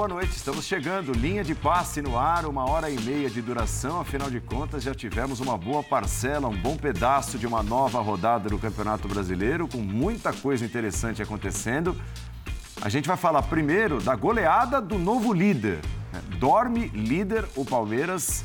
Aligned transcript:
boa 0.00 0.08
noite. 0.08 0.34
Estamos 0.34 0.64
chegando. 0.64 1.12
Linha 1.12 1.44
de 1.44 1.54
passe 1.54 2.00
no 2.00 2.18
ar, 2.18 2.46
uma 2.46 2.64
hora 2.64 2.88
e 2.88 2.98
meia 3.02 3.28
de 3.28 3.42
duração. 3.42 4.00
Afinal 4.00 4.30
de 4.30 4.40
contas, 4.40 4.82
já 4.82 4.94
tivemos 4.94 5.40
uma 5.40 5.58
boa 5.58 5.82
parcela, 5.82 6.48
um 6.48 6.56
bom 6.56 6.74
pedaço 6.74 7.36
de 7.36 7.46
uma 7.46 7.62
nova 7.62 8.00
rodada 8.00 8.48
do 8.48 8.58
Campeonato 8.58 9.06
Brasileiro, 9.06 9.68
com 9.68 9.76
muita 9.76 10.32
coisa 10.32 10.64
interessante 10.64 11.20
acontecendo. 11.20 11.94
A 12.80 12.88
gente 12.88 13.06
vai 13.06 13.18
falar 13.18 13.42
primeiro 13.42 14.00
da 14.00 14.16
goleada 14.16 14.80
do 14.80 14.98
novo 14.98 15.34
líder. 15.34 15.80
Dorme 16.38 16.88
líder 16.88 17.46
o 17.54 17.62
Palmeiras 17.62 18.42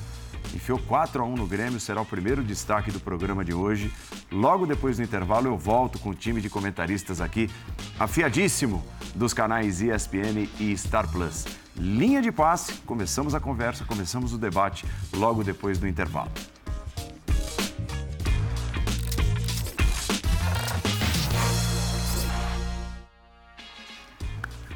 enfiou 0.53 0.77
4 0.77 1.21
a 1.21 1.25
1 1.25 1.35
no 1.35 1.47
Grêmio, 1.47 1.79
será 1.79 2.01
o 2.01 2.05
primeiro 2.05 2.43
destaque 2.43 2.91
do 2.91 2.99
programa 2.99 3.45
de 3.45 3.53
hoje. 3.53 3.93
Logo 4.29 4.65
depois 4.65 4.97
do 4.97 5.03
intervalo, 5.03 5.47
eu 5.47 5.57
volto 5.57 5.99
com 5.99 6.09
o 6.09 6.13
time 6.13 6.41
de 6.41 6.49
comentaristas 6.49 7.21
aqui, 7.21 7.49
afiadíssimo 7.97 8.83
dos 9.15 9.33
canais 9.33 9.81
ESPN 9.81 10.47
e 10.59 10.77
Star 10.77 11.09
Plus. 11.09 11.45
Linha 11.75 12.21
de 12.21 12.31
passe, 12.31 12.73
começamos 12.85 13.33
a 13.33 13.39
conversa, 13.39 13.85
começamos 13.85 14.33
o 14.33 14.37
debate 14.37 14.85
logo 15.13 15.43
depois 15.43 15.77
do 15.77 15.87
intervalo. 15.87 16.31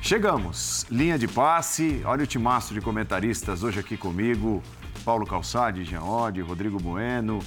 Chegamos, 0.01 0.87
linha 0.89 1.19
de 1.19 1.27
passe. 1.27 2.01
Olha 2.03 2.23
o 2.23 2.27
timaço 2.27 2.73
de 2.73 2.81
comentaristas 2.81 3.61
hoje 3.61 3.79
aqui 3.79 3.95
comigo. 3.95 4.63
Paulo 5.05 5.23
Calçade, 5.23 5.83
Jean 5.83 6.01
Oddi, 6.01 6.41
Rodrigo 6.41 6.79
Bueno, 6.79 7.37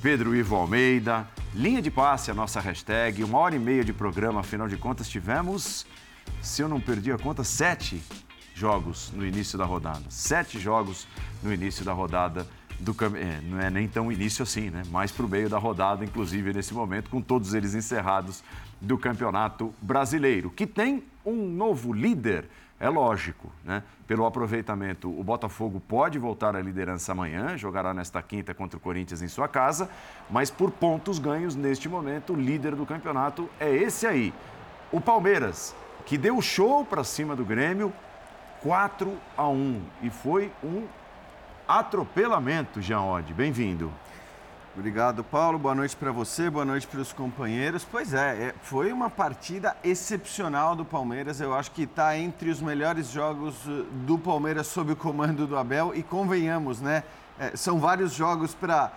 Pedro 0.00 0.32
Ivo 0.34 0.54
Almeida. 0.54 1.26
Linha 1.52 1.82
de 1.82 1.90
passe, 1.90 2.30
a 2.30 2.34
nossa 2.34 2.60
hashtag. 2.60 3.24
Uma 3.24 3.38
hora 3.38 3.56
e 3.56 3.58
meia 3.58 3.84
de 3.84 3.92
programa, 3.92 4.38
afinal 4.38 4.68
de 4.68 4.76
contas, 4.76 5.08
tivemos, 5.08 5.84
se 6.40 6.62
eu 6.62 6.68
não 6.68 6.80
perdi 6.80 7.12
a 7.12 7.18
conta, 7.18 7.44
sete 7.44 8.02
jogos 8.54 9.12
no 9.14 9.26
início 9.26 9.58
da 9.58 9.64
rodada. 9.64 10.02
Sete 10.08 10.58
jogos 10.58 11.06
no 11.42 11.52
início 11.52 11.84
da 11.84 11.92
rodada 11.92 12.46
do 12.78 12.94
é, 13.16 13.40
não 13.42 13.60
é 13.60 13.70
nem 13.70 13.86
tão 13.86 14.10
início 14.10 14.42
assim, 14.42 14.70
né? 14.70 14.82
Mais 14.90 15.12
para 15.12 15.24
o 15.24 15.28
meio 15.28 15.48
da 15.48 15.58
rodada, 15.58 16.04
inclusive 16.04 16.52
nesse 16.52 16.74
momento, 16.74 17.10
com 17.10 17.20
todos 17.20 17.54
eles 17.54 17.74
encerrados 17.74 18.42
do 18.80 18.98
Campeonato 18.98 19.72
Brasileiro, 19.80 20.50
que 20.50 20.66
tem 20.66 21.04
um 21.24 21.46
novo 21.48 21.92
líder 21.92 22.48
é 22.82 22.88
lógico, 22.88 23.48
né? 23.64 23.80
Pelo 24.08 24.26
aproveitamento, 24.26 25.08
o 25.08 25.22
Botafogo 25.22 25.78
pode 25.78 26.18
voltar 26.18 26.56
à 26.56 26.60
liderança 26.60 27.12
amanhã, 27.12 27.56
jogará 27.56 27.94
nesta 27.94 28.20
quinta 28.20 28.52
contra 28.52 28.76
o 28.76 28.80
Corinthians 28.80 29.22
em 29.22 29.28
sua 29.28 29.46
casa, 29.46 29.88
mas 30.28 30.50
por 30.50 30.72
pontos 30.72 31.20
ganhos 31.20 31.54
neste 31.54 31.88
momento, 31.88 32.32
o 32.32 32.36
líder 32.36 32.74
do 32.74 32.84
campeonato 32.84 33.48
é 33.60 33.72
esse 33.72 34.04
aí. 34.04 34.34
O 34.90 35.00
Palmeiras, 35.00 35.76
que 36.06 36.18
deu 36.18 36.40
show 36.40 36.84
para 36.84 37.04
cima 37.04 37.34
do 37.36 37.44
Grêmio, 37.44 37.92
4 38.62 39.16
a 39.36 39.48
1 39.48 39.82
e 40.02 40.10
foi 40.10 40.52
um 40.62 40.86
atropelamento, 41.66 42.80
Jean 42.80 43.02
Oddi. 43.02 43.32
Bem-vindo. 43.32 43.92
Obrigado, 44.74 45.22
Paulo. 45.22 45.58
Boa 45.58 45.74
noite 45.74 45.94
para 45.94 46.10
você, 46.10 46.48
boa 46.48 46.64
noite 46.64 46.86
para 46.86 47.00
os 47.00 47.12
companheiros. 47.12 47.84
Pois 47.84 48.14
é, 48.14 48.48
é, 48.48 48.54
foi 48.62 48.90
uma 48.90 49.10
partida 49.10 49.76
excepcional 49.84 50.74
do 50.74 50.82
Palmeiras. 50.82 51.40
Eu 51.42 51.52
acho 51.52 51.70
que 51.72 51.82
está 51.82 52.16
entre 52.16 52.48
os 52.48 52.60
melhores 52.60 53.10
jogos 53.10 53.54
uh, 53.66 53.84
do 54.06 54.18
Palmeiras 54.18 54.68
sob 54.68 54.92
o 54.92 54.96
comando 54.96 55.46
do 55.46 55.58
Abel. 55.58 55.92
E 55.94 56.02
convenhamos, 56.02 56.80
né? 56.80 57.02
É, 57.38 57.54
são 57.54 57.78
vários 57.78 58.14
jogos 58.14 58.54
para 58.54 58.90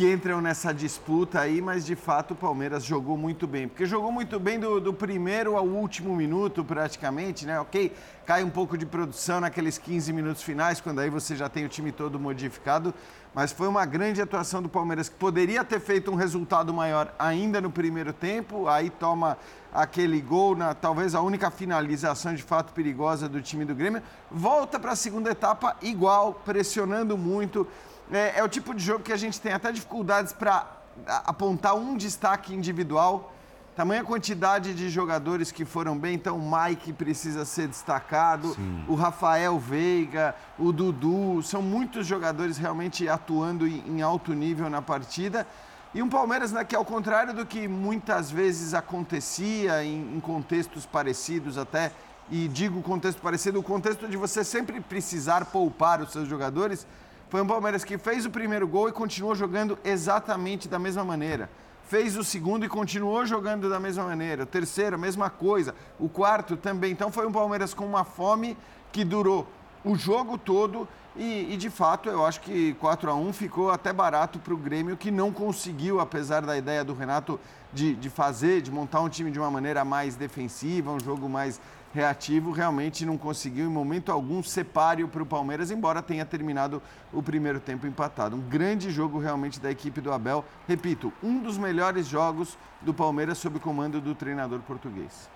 que 0.00 0.10
entram 0.10 0.40
nessa 0.40 0.72
disputa 0.72 1.40
aí, 1.40 1.60
mas 1.60 1.84
de 1.84 1.94
fato 1.94 2.30
o 2.30 2.34
Palmeiras 2.34 2.82
jogou 2.82 3.18
muito 3.18 3.46
bem. 3.46 3.68
Porque 3.68 3.84
jogou 3.84 4.10
muito 4.10 4.40
bem 4.40 4.58
do, 4.58 4.80
do, 4.80 4.94
primeiro 4.94 5.58
ao 5.58 5.66
último 5.66 6.16
minuto, 6.16 6.64
praticamente, 6.64 7.44
né? 7.44 7.60
Ok, 7.60 7.92
cai 8.24 8.42
um 8.42 8.48
pouco 8.48 8.78
de 8.78 8.86
produção 8.86 9.42
naqueles 9.42 9.76
15 9.76 10.10
minutos 10.14 10.42
finais, 10.42 10.80
quando 10.80 11.00
aí 11.00 11.10
você 11.10 11.36
já 11.36 11.50
tem 11.50 11.66
o 11.66 11.68
time 11.68 11.92
todo 11.92 12.18
modificado. 12.18 12.94
Mas 13.34 13.52
foi 13.52 13.68
uma 13.68 13.84
grande 13.84 14.22
atuação 14.22 14.62
do 14.62 14.70
Palmeiras, 14.70 15.10
que 15.10 15.16
poderia 15.16 15.62
ter 15.62 15.78
feito 15.78 16.10
um 16.10 16.14
resultado 16.14 16.72
maior 16.72 17.14
ainda 17.18 17.60
no 17.60 17.70
primeiro 17.70 18.14
tempo. 18.14 18.68
Aí 18.68 18.88
toma 18.88 19.36
aquele 19.70 20.18
gol, 20.22 20.56
na, 20.56 20.72
talvez 20.72 21.14
a 21.14 21.20
única 21.20 21.50
finalização 21.50 22.34
de 22.34 22.42
fato 22.42 22.72
perigosa 22.72 23.28
do 23.28 23.42
time 23.42 23.66
do 23.66 23.74
Grêmio. 23.74 24.02
Volta 24.30 24.80
para 24.80 24.92
a 24.92 24.96
segunda 24.96 25.30
etapa 25.30 25.76
igual, 25.82 26.40
pressionando 26.42 27.18
muito 27.18 27.68
é, 28.12 28.38
é 28.38 28.44
o 28.44 28.48
tipo 28.48 28.74
de 28.74 28.82
jogo 28.82 29.02
que 29.04 29.12
a 29.12 29.16
gente 29.16 29.40
tem 29.40 29.52
até 29.52 29.70
dificuldades 29.72 30.32
para 30.32 30.66
apontar 31.06 31.74
um 31.74 31.96
destaque 31.96 32.54
individual. 32.54 33.32
Tamanha 33.76 34.04
quantidade 34.04 34.74
de 34.74 34.90
jogadores 34.90 35.50
que 35.50 35.64
foram 35.64 35.96
bem, 35.96 36.14
então 36.14 36.36
o 36.36 36.50
Mike 36.50 36.92
precisa 36.92 37.44
ser 37.44 37.68
destacado, 37.68 38.52
Sim. 38.54 38.84
o 38.88 38.94
Rafael 38.94 39.58
Veiga, 39.58 40.34
o 40.58 40.72
Dudu, 40.72 41.40
são 41.42 41.62
muitos 41.62 42.06
jogadores 42.06 42.58
realmente 42.58 43.08
atuando 43.08 43.66
em 43.66 44.02
alto 44.02 44.34
nível 44.34 44.68
na 44.68 44.82
partida. 44.82 45.46
E 45.94 46.02
um 46.02 46.08
Palmeiras 46.08 46.52
né, 46.52 46.64
que, 46.64 46.76
ao 46.76 46.84
contrário 46.84 47.32
do 47.32 47.46
que 47.46 47.66
muitas 47.66 48.30
vezes 48.30 48.74
acontecia 48.74 49.82
em, 49.82 50.16
em 50.16 50.20
contextos 50.20 50.84
parecidos 50.84 51.56
até, 51.56 51.92
e 52.30 52.46
digo 52.48 52.80
contexto 52.82 53.20
parecido, 53.20 53.58
o 53.58 53.62
contexto 53.62 54.06
de 54.06 54.16
você 54.16 54.44
sempre 54.44 54.80
precisar 54.80 55.46
poupar 55.46 56.00
os 56.00 56.12
seus 56.12 56.28
jogadores, 56.28 56.86
foi 57.30 57.40
um 57.40 57.46
Palmeiras 57.46 57.84
que 57.84 57.96
fez 57.96 58.26
o 58.26 58.30
primeiro 58.30 58.66
gol 58.66 58.88
e 58.88 58.92
continuou 58.92 59.36
jogando 59.36 59.78
exatamente 59.84 60.66
da 60.66 60.80
mesma 60.80 61.04
maneira. 61.04 61.48
Fez 61.86 62.16
o 62.16 62.24
segundo 62.24 62.64
e 62.64 62.68
continuou 62.68 63.24
jogando 63.24 63.70
da 63.70 63.78
mesma 63.78 64.02
maneira. 64.02 64.42
O 64.42 64.46
terceiro, 64.46 64.96
a 64.96 64.98
mesma 64.98 65.30
coisa. 65.30 65.72
O 65.98 66.08
quarto 66.08 66.56
também. 66.56 66.90
Então 66.90 67.12
foi 67.12 67.28
um 67.28 67.32
Palmeiras 67.32 67.72
com 67.72 67.86
uma 67.86 68.02
fome 68.02 68.56
que 68.90 69.04
durou 69.04 69.46
o 69.84 69.94
jogo 69.94 70.36
todo 70.36 70.88
e, 71.16 71.54
e, 71.54 71.56
de 71.56 71.70
fato 71.70 72.08
eu 72.08 72.24
acho 72.26 72.40
que 72.40 72.74
4 72.74 73.10
a 73.10 73.14
1 73.14 73.32
ficou 73.32 73.70
até 73.70 73.92
barato 73.92 74.38
para 74.38 74.52
o 74.52 74.56
Grêmio 74.56 74.96
que 74.96 75.10
não 75.10 75.32
conseguiu, 75.32 76.00
apesar 76.00 76.42
da 76.42 76.56
ideia 76.56 76.84
do 76.84 76.94
Renato 76.94 77.40
de, 77.72 77.94
de 77.94 78.10
fazer, 78.10 78.60
de 78.60 78.70
montar 78.70 79.00
um 79.00 79.08
time 79.08 79.30
de 79.30 79.38
uma 79.38 79.50
maneira 79.50 79.84
mais 79.84 80.16
defensiva, 80.16 80.90
um 80.90 81.00
jogo 81.00 81.28
mais 81.28 81.60
reativo, 81.92 82.52
realmente 82.52 83.04
não 83.04 83.18
conseguiu 83.18 83.66
em 83.66 83.68
momento 83.68 84.12
algum 84.12 84.42
ser 84.42 84.64
páreo 84.64 85.08
para 85.08 85.22
o 85.22 85.26
Palmeiras, 85.26 85.70
embora 85.70 86.00
tenha 86.00 86.24
terminado 86.24 86.80
o 87.12 87.22
primeiro 87.22 87.58
tempo 87.58 87.86
empatado. 87.86 88.36
Um 88.36 88.40
grande 88.40 88.90
jogo 88.90 89.18
realmente 89.18 89.58
da 89.58 89.70
equipe 89.70 90.00
do 90.00 90.12
Abel. 90.12 90.44
Repito, 90.68 91.12
um 91.22 91.40
dos 91.40 91.58
melhores 91.58 92.06
jogos 92.06 92.56
do 92.80 92.94
Palmeiras 92.94 93.38
sob 93.38 93.56
o 93.56 93.60
comando 93.60 94.00
do 94.00 94.14
treinador 94.14 94.60
português. 94.60 95.28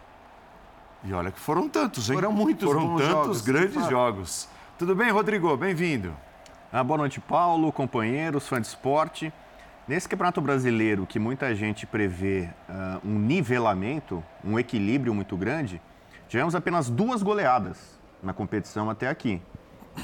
E 1.03 1.12
olha 1.12 1.31
que 1.31 1.41
foram 1.41 1.69
tantos, 1.69 2.09
hein? 2.09 2.16
Foram 2.16 2.32
muitos 2.32 2.66
Foram 2.66 2.97
tantos 2.97 3.06
jogos, 3.06 3.41
grandes 3.42 3.86
jogos. 3.88 4.48
Tudo 4.78 4.94
bem, 4.94 5.10
Rodrigo? 5.10 5.54
Bem-vindo. 5.56 6.16
Ah, 6.72 6.82
boa 6.82 6.98
noite, 6.98 7.21
Paulo, 7.21 7.71
companheiros, 7.71 8.48
fãs 8.48 8.62
de 8.62 8.69
esporte. 8.69 9.32
Nesse 9.86 10.09
Campeonato 10.09 10.41
Brasileiro, 10.41 11.04
que 11.04 11.19
muita 11.19 11.54
gente 11.54 11.84
prevê 11.84 12.48
uh, 12.69 13.06
um 13.06 13.19
nivelamento, 13.19 14.25
um 14.42 14.59
equilíbrio 14.59 15.15
muito 15.15 15.36
grande, 15.36 15.81
Tivemos 16.28 16.54
apenas 16.54 16.88
duas 16.88 17.22
goleadas 17.22 17.98
na 18.22 18.32
competição 18.32 18.88
até 18.88 19.08
aqui. 19.08 19.40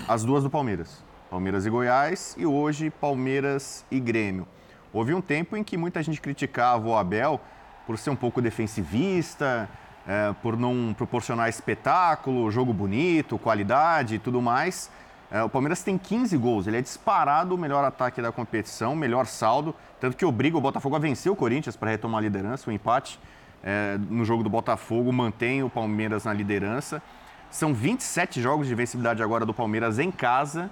As 0.06 0.22
duas 0.22 0.42
do 0.42 0.50
Palmeiras. 0.50 1.02
Palmeiras 1.30 1.64
e 1.64 1.70
Goiás 1.70 2.34
e 2.38 2.44
hoje 2.44 2.90
Palmeiras 2.90 3.84
e 3.90 3.98
Grêmio. 3.98 4.46
Houve 4.92 5.14
um 5.14 5.20
tempo 5.20 5.56
em 5.56 5.64
que 5.64 5.76
muita 5.76 6.02
gente 6.02 6.20
criticava 6.20 6.86
o 6.88 6.96
Abel 6.96 7.40
por 7.86 7.96
ser 7.96 8.10
um 8.10 8.16
pouco 8.16 8.42
defensivista, 8.42 9.68
é, 10.06 10.34
por 10.42 10.56
não 10.56 10.94
proporcionar 10.96 11.48
espetáculo, 11.48 12.50
jogo 12.50 12.72
bonito, 12.72 13.38
qualidade 13.38 14.16
e 14.16 14.18
tudo 14.18 14.42
mais. 14.42 14.90
É, 15.30 15.42
o 15.42 15.48
Palmeiras 15.48 15.82
tem 15.82 15.96
15 15.96 16.36
gols, 16.36 16.66
ele 16.66 16.76
é 16.76 16.82
disparado 16.82 17.54
o 17.54 17.58
melhor 17.58 17.84
ataque 17.84 18.20
da 18.20 18.32
competição, 18.32 18.96
melhor 18.96 19.26
saldo, 19.26 19.74
tanto 20.00 20.16
que 20.16 20.24
obriga 20.24 20.58
o 20.58 20.60
Botafogo 20.60 20.96
a 20.96 20.98
vencer 20.98 21.30
o 21.30 21.36
Corinthians 21.36 21.76
para 21.76 21.90
retomar 21.90 22.18
a 22.18 22.22
liderança, 22.22 22.68
o 22.68 22.72
empate 22.72 23.18
é, 23.62 23.98
no 24.08 24.24
jogo 24.24 24.42
do 24.42 24.50
Botafogo, 24.50 25.12
mantém 25.12 25.62
o 25.62 25.70
Palmeiras 25.70 26.24
na 26.24 26.32
liderança. 26.32 27.02
São 27.50 27.74
27 27.74 28.40
jogos 28.40 28.66
de 28.66 28.74
vencibilidade 28.74 29.22
agora 29.22 29.44
do 29.44 29.52
Palmeiras 29.52 29.98
em 29.98 30.10
casa. 30.10 30.70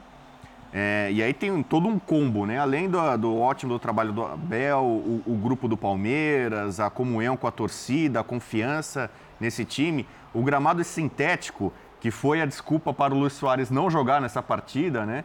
É, 0.73 1.09
e 1.11 1.23
aí 1.23 1.33
tem 1.33 1.63
todo 1.63 1.89
um 1.89 1.99
combo, 1.99 2.45
né? 2.45 2.59
Além 2.59 2.89
do, 2.89 2.99
do 3.17 3.39
ótimo 3.39 3.73
do 3.73 3.79
trabalho 3.79 4.13
do 4.13 4.25
Abel, 4.25 4.81
o, 4.81 5.23
o, 5.27 5.35
grupo 5.35 5.67
do 5.67 5.77
Palmeiras, 5.77 6.79
a 6.79 6.91
comunhão 6.91 7.37
com 7.37 7.47
a 7.47 7.51
torcida, 7.51 8.21
a 8.21 8.25
confiança 8.25 9.11
nesse 9.41 9.65
time. 9.65 10.07
O 10.33 10.43
gramado 10.43 10.85
sintético, 10.85 11.73
que 12.01 12.11
foi 12.11 12.43
a 12.43 12.47
desculpa 12.47 12.93
para 12.93 13.15
o 13.15 13.19
Luiz 13.19 13.33
Soares 13.33 13.71
não 13.71 13.91
jogar 13.91 14.21
nessa 14.21 14.43
partida, 14.43 15.07
né? 15.07 15.25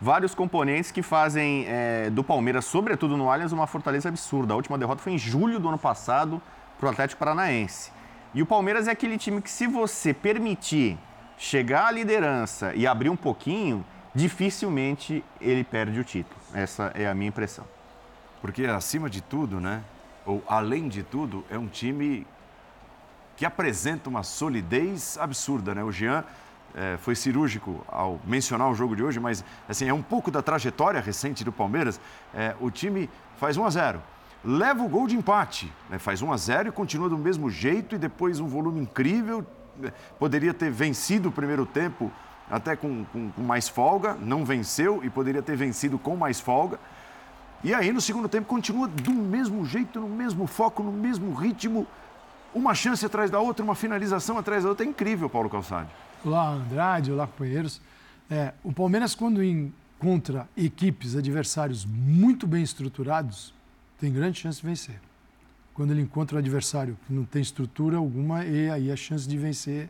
Vários 0.00 0.34
componentes 0.34 0.90
que 0.90 1.00
fazem 1.00 1.64
é, 1.68 2.10
do 2.10 2.24
Palmeiras, 2.24 2.64
sobretudo 2.64 3.16
no 3.16 3.30
Allianz, 3.30 3.52
uma 3.52 3.68
fortaleza 3.68 4.08
absurda. 4.08 4.52
A 4.52 4.56
última 4.56 4.76
derrota 4.76 5.00
foi 5.00 5.12
em 5.12 5.18
julho 5.18 5.60
do 5.60 5.68
ano 5.68 5.78
passado 5.78 6.42
para 6.82 6.88
o 6.88 6.90
Atlético 6.90 7.20
Paranaense. 7.20 7.92
E 8.34 8.42
o 8.42 8.46
Palmeiras 8.46 8.88
é 8.88 8.90
aquele 8.90 9.16
time 9.16 9.40
que, 9.40 9.48
se 9.48 9.68
você 9.68 10.12
permitir 10.12 10.98
chegar 11.38 11.86
à 11.86 11.90
liderança 11.92 12.74
e 12.74 12.88
abrir 12.88 13.08
um 13.08 13.14
pouquinho, 13.14 13.84
dificilmente 14.12 15.24
ele 15.40 15.62
perde 15.62 16.00
o 16.00 16.02
título. 16.02 16.40
Essa 16.52 16.90
é 16.96 17.06
a 17.06 17.14
minha 17.14 17.28
impressão. 17.28 17.64
Porque, 18.40 18.64
acima 18.64 19.08
de 19.08 19.20
tudo, 19.20 19.60
né? 19.60 19.84
Ou 20.26 20.42
além 20.48 20.88
de 20.88 21.04
tudo, 21.04 21.44
é 21.48 21.56
um 21.56 21.68
time 21.68 22.26
que 23.36 23.46
apresenta 23.46 24.10
uma 24.10 24.24
solidez 24.24 25.16
absurda, 25.18 25.76
né? 25.76 25.84
O 25.84 25.92
Jean 25.92 26.24
é, 26.74 26.96
foi 26.96 27.14
cirúrgico 27.14 27.86
ao 27.86 28.18
mencionar 28.24 28.68
o 28.68 28.74
jogo 28.74 28.96
de 28.96 29.04
hoje, 29.04 29.20
mas 29.20 29.44
assim, 29.68 29.88
é 29.88 29.94
um 29.94 30.02
pouco 30.02 30.32
da 30.32 30.42
trajetória 30.42 31.00
recente 31.00 31.44
do 31.44 31.52
Palmeiras. 31.52 32.00
É, 32.34 32.56
o 32.58 32.72
time 32.72 33.08
faz 33.36 33.56
1 33.56 33.64
a 33.64 33.70
0 33.70 34.02
leva 34.44 34.82
o 34.82 34.88
gol 34.88 35.06
de 35.06 35.16
empate, 35.16 35.72
né? 35.88 35.98
faz 35.98 36.22
1 36.22 36.32
a 36.32 36.36
0 36.36 36.68
e 36.68 36.72
continua 36.72 37.08
do 37.08 37.18
mesmo 37.18 37.48
jeito 37.50 37.94
e 37.94 37.98
depois 37.98 38.40
um 38.40 38.46
volume 38.46 38.80
incrível. 38.80 39.46
Poderia 40.18 40.52
ter 40.52 40.70
vencido 40.70 41.28
o 41.28 41.32
primeiro 41.32 41.64
tempo 41.64 42.10
até 42.50 42.76
com, 42.76 43.04
com, 43.06 43.30
com 43.30 43.42
mais 43.42 43.68
folga, 43.68 44.14
não 44.14 44.44
venceu 44.44 45.02
e 45.02 45.08
poderia 45.08 45.42
ter 45.42 45.56
vencido 45.56 45.98
com 45.98 46.16
mais 46.16 46.40
folga. 46.40 46.78
E 47.64 47.72
aí, 47.72 47.92
no 47.92 48.00
segundo 48.00 48.28
tempo, 48.28 48.46
continua 48.46 48.88
do 48.88 49.12
mesmo 49.12 49.64
jeito, 49.64 50.00
no 50.00 50.08
mesmo 50.08 50.46
foco, 50.46 50.82
no 50.82 50.92
mesmo 50.92 51.32
ritmo. 51.32 51.86
Uma 52.52 52.74
chance 52.74 53.06
atrás 53.06 53.30
da 53.30 53.38
outra, 53.38 53.64
uma 53.64 53.74
finalização 53.74 54.36
atrás 54.36 54.64
da 54.64 54.70
outra. 54.70 54.84
É 54.84 54.88
incrível, 54.88 55.30
Paulo 55.30 55.48
Calçade. 55.48 55.88
Olá, 56.24 56.50
Andrade, 56.50 57.12
olá, 57.12 57.26
companheiros. 57.26 57.80
É, 58.28 58.52
o 58.64 58.72
Palmeiras, 58.72 59.14
quando 59.14 59.42
encontra 59.42 60.48
equipes, 60.56 61.16
adversários 61.16 61.84
muito 61.86 62.46
bem 62.46 62.62
estruturados, 62.62 63.54
tem 64.02 64.12
grande 64.12 64.40
chance 64.40 64.60
de 64.60 64.66
vencer. 64.66 65.00
Quando 65.72 65.92
ele 65.92 66.00
encontra 66.00 66.34
um 66.34 66.40
adversário 66.40 66.98
que 67.06 67.12
não 67.12 67.24
tem 67.24 67.40
estrutura 67.40 67.98
alguma, 67.98 68.44
e 68.44 68.68
aí 68.68 68.90
a 68.90 68.96
chance 68.96 69.28
de 69.28 69.38
vencer 69.38 69.88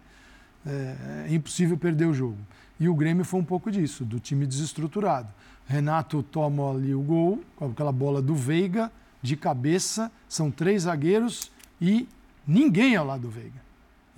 é, 0.66 1.24
é 1.30 1.34
impossível 1.34 1.78
perder 1.78 2.04
o 2.04 2.12
jogo. 2.12 2.36
E 2.78 2.90
o 2.90 2.94
Grêmio 2.94 3.24
foi 3.24 3.40
um 3.40 3.44
pouco 3.44 3.70
disso, 3.70 4.04
do 4.04 4.20
time 4.20 4.46
desestruturado. 4.46 5.32
Renato 5.66 6.22
toma 6.22 6.72
ali 6.72 6.94
o 6.94 7.00
gol, 7.00 7.42
com 7.56 7.70
aquela 7.70 7.90
bola 7.90 8.20
do 8.20 8.34
Veiga, 8.34 8.92
de 9.22 9.34
cabeça, 9.34 10.12
são 10.28 10.50
três 10.50 10.82
zagueiros 10.82 11.50
e 11.80 12.06
ninguém 12.46 12.94
ao 12.94 13.06
lado 13.06 13.22
do 13.22 13.30
Veiga. 13.30 13.62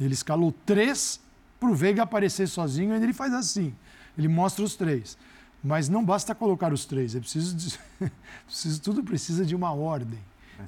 Ele 0.01 0.13
escalou 0.13 0.53
três 0.67 1.21
para 1.61 1.69
o 1.71 1.75
Veiga 1.75 2.03
aparecer 2.03 2.49
sozinho, 2.49 2.93
ainda 2.93 3.07
ele 3.07 3.13
faz 3.13 3.33
assim. 3.33 3.73
Ele 4.19 4.27
mostra 4.27 4.65
os 4.65 4.75
três. 4.75 5.17
Mas 5.65 5.89
não 5.89 6.05
basta 6.05 6.35
colocar 6.35 6.75
os 6.75 6.85
três, 6.85 7.15
é 7.15 7.21
preciso, 7.21 7.57
de... 7.57 7.81
preciso 8.45 8.83
tudo 8.83 9.03
precisa 9.03 9.47
de 9.47 9.57
uma 9.57 9.73
ordem. 9.73 10.19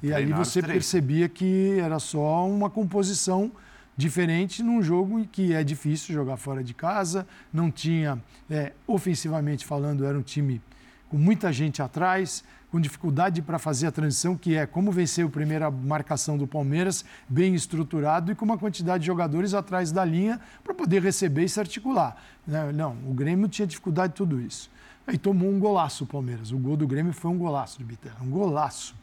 É, 0.01 0.07
e 0.07 0.13
ali 0.13 0.33
você 0.33 0.59
percebia 0.61 1.29
que 1.29 1.77
era 1.79 1.99
só 1.99 2.47
uma 2.47 2.67
composição 2.67 3.51
diferente 3.95 4.63
num 4.63 4.81
jogo 4.81 5.19
em 5.19 5.23
que 5.23 5.53
é 5.53 5.63
difícil 5.63 6.13
jogar 6.13 6.37
fora 6.37 6.63
de 6.63 6.73
casa, 6.73 7.27
não 7.53 7.71
tinha, 7.71 8.21
é, 8.49 8.73
ofensivamente 8.87 9.65
falando, 9.65 10.03
era 10.03 10.17
um 10.17 10.21
time 10.23 10.61
com 11.09 11.17
muita 11.17 11.53
gente 11.53 11.81
atrás, 11.81 12.43
com 12.69 12.81
dificuldade 12.81 13.41
para 13.41 13.57
fazer 13.57 13.87
a 13.87 13.91
transição, 13.91 14.35
que 14.35 14.55
é 14.55 14.65
como 14.65 14.91
vencer 14.91 15.25
a 15.25 15.29
primeira 15.29 15.71
marcação 15.71 16.37
do 16.37 16.45
Palmeiras, 16.45 17.05
bem 17.29 17.55
estruturado 17.55 18.31
e 18.31 18.35
com 18.35 18.43
uma 18.43 18.57
quantidade 18.57 19.01
de 19.01 19.07
jogadores 19.07 19.53
atrás 19.53 19.91
da 19.91 20.03
linha 20.03 20.39
para 20.63 20.73
poder 20.73 21.01
receber 21.01 21.45
e 21.45 21.49
se 21.49 21.59
articular. 21.59 22.17
Né? 22.45 22.71
Não, 22.73 22.97
o 23.07 23.13
Grêmio 23.13 23.47
tinha 23.47 23.65
dificuldade 23.65 24.13
de 24.13 24.17
tudo 24.17 24.41
isso. 24.41 24.69
Aí 25.07 25.17
tomou 25.17 25.49
um 25.49 25.57
golaço 25.57 26.03
o 26.03 26.07
Palmeiras. 26.07 26.51
O 26.51 26.57
gol 26.57 26.75
do 26.75 26.85
Grêmio 26.85 27.13
foi 27.13 27.31
um 27.31 27.37
golaço 27.37 27.77
de 27.77 27.85
Bitela, 27.85 28.17
um 28.21 28.29
golaço. 28.29 28.93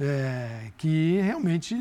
É, 0.00 0.70
que 0.78 1.20
realmente 1.20 1.74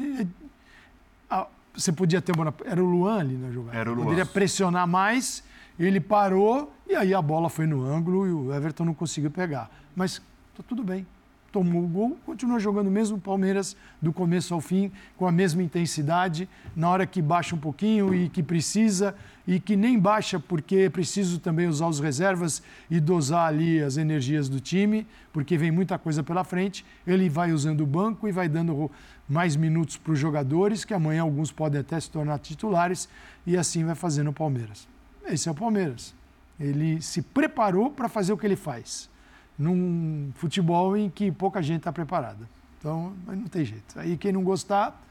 você 1.77 1.91
podia 1.91 2.19
ter. 2.19 2.33
Era 2.65 2.83
o 2.83 2.87
Luan 2.87 3.19
ali 3.19 3.37
na 3.37 3.51
jogada. 3.51 3.77
Era 3.77 3.91
o 3.91 3.93
Luan. 3.93 4.05
Poderia 4.05 4.25
pressionar 4.25 4.87
mais, 4.87 5.43
ele 5.79 5.99
parou 5.99 6.73
e 6.87 6.95
aí 6.95 7.13
a 7.13 7.21
bola 7.21 7.49
foi 7.49 7.67
no 7.67 7.85
ângulo 7.85 8.25
e 8.25 8.31
o 8.31 8.53
Everton 8.53 8.85
não 8.85 8.93
conseguiu 8.93 9.29
pegar. 9.29 9.69
Mas 9.95 10.19
tá 10.55 10.63
tudo 10.67 10.83
bem. 10.83 11.05
Tomou 11.51 11.83
o 11.83 11.87
gol, 11.87 12.17
continua 12.25 12.59
jogando 12.59 12.91
mesmo 12.91 13.17
o 13.17 13.21
Palmeiras 13.21 13.75
do 14.01 14.11
começo 14.11 14.53
ao 14.53 14.61
fim, 14.61 14.91
com 15.15 15.25
a 15.25 15.31
mesma 15.31 15.63
intensidade. 15.63 16.47
Na 16.75 16.89
hora 16.89 17.07
que 17.07 17.21
baixa 17.21 17.55
um 17.55 17.59
pouquinho 17.59 18.13
e 18.13 18.29
que 18.29 18.43
precisa, 18.43 19.15
e 19.47 19.59
que 19.59 19.75
nem 19.75 19.97
baixa 19.97 20.39
porque 20.39 20.75
é 20.75 20.89
preciso 20.89 21.39
também 21.39 21.67
usar 21.67 21.87
os 21.87 21.99
reservas 21.99 22.61
e 22.91 22.99
dosar 22.99 23.47
ali 23.47 23.81
as 23.81 23.95
energias 23.95 24.49
do 24.49 24.59
time, 24.59 25.07
porque 25.31 25.57
vem 25.57 25.71
muita 25.71 25.97
coisa 25.97 26.21
pela 26.21 26.43
frente. 26.43 26.85
Ele 27.05 27.29
vai 27.29 27.53
usando 27.53 27.81
o 27.81 27.87
banco 27.87 28.27
e 28.27 28.31
vai 28.31 28.49
dando 28.49 28.91
mais 29.27 29.55
minutos 29.55 29.97
para 29.97 30.11
os 30.11 30.19
jogadores, 30.19 30.83
que 30.83 30.93
amanhã 30.93 31.21
alguns 31.21 31.51
podem 31.51 31.79
até 31.79 31.99
se 31.99 32.09
tornar 32.09 32.39
titulares, 32.39 33.07
e 33.45 33.57
assim 33.57 33.85
vai 33.85 33.95
fazendo 33.95 34.29
o 34.29 34.33
Palmeiras. 34.33 34.87
Esse 35.25 35.47
é 35.47 35.51
o 35.51 35.55
Palmeiras. 35.55 36.13
Ele 36.59 37.01
se 37.01 37.21
preparou 37.21 37.89
para 37.91 38.09
fazer 38.09 38.33
o 38.33 38.37
que 38.37 38.45
ele 38.45 38.55
faz, 38.55 39.09
num 39.57 40.31
futebol 40.35 40.95
em 40.95 41.09
que 41.09 41.31
pouca 41.31 41.61
gente 41.61 41.79
está 41.79 41.91
preparada. 41.91 42.47
Então, 42.79 43.13
não 43.25 43.45
tem 43.45 43.65
jeito. 43.65 43.99
Aí 43.99 44.17
quem 44.17 44.31
não 44.31 44.43
gostar, 44.43 45.01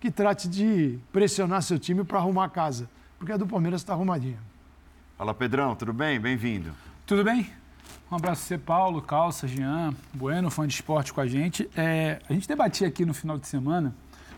que 0.00 0.10
trate 0.10 0.48
de 0.48 0.98
pressionar 1.12 1.62
seu 1.62 1.78
time 1.78 2.02
para 2.02 2.18
arrumar 2.18 2.46
a 2.46 2.48
casa, 2.48 2.90
porque 3.18 3.32
a 3.32 3.36
do 3.36 3.46
Palmeiras 3.46 3.80
está 3.80 3.92
arrumadinha. 3.92 4.38
Fala 5.16 5.32
Pedrão, 5.32 5.76
tudo 5.76 5.92
bem? 5.92 6.18
Bem-vindo. 6.18 6.72
Tudo 7.06 7.22
bem? 7.22 7.48
Um 8.10 8.16
abraço 8.16 8.42
a 8.42 8.44
você, 8.46 8.58
Paulo, 8.58 9.00
Calça, 9.00 9.46
Jean, 9.46 9.94
Bueno, 10.12 10.50
fã 10.50 10.66
de 10.66 10.74
esporte 10.74 11.12
com 11.12 11.20
a 11.20 11.26
gente. 11.26 11.70
É, 11.76 12.20
a 12.28 12.32
gente 12.32 12.48
debatia 12.48 12.88
aqui 12.88 13.06
no 13.06 13.14
final 13.14 13.38
de 13.38 13.46
semana, 13.46 13.94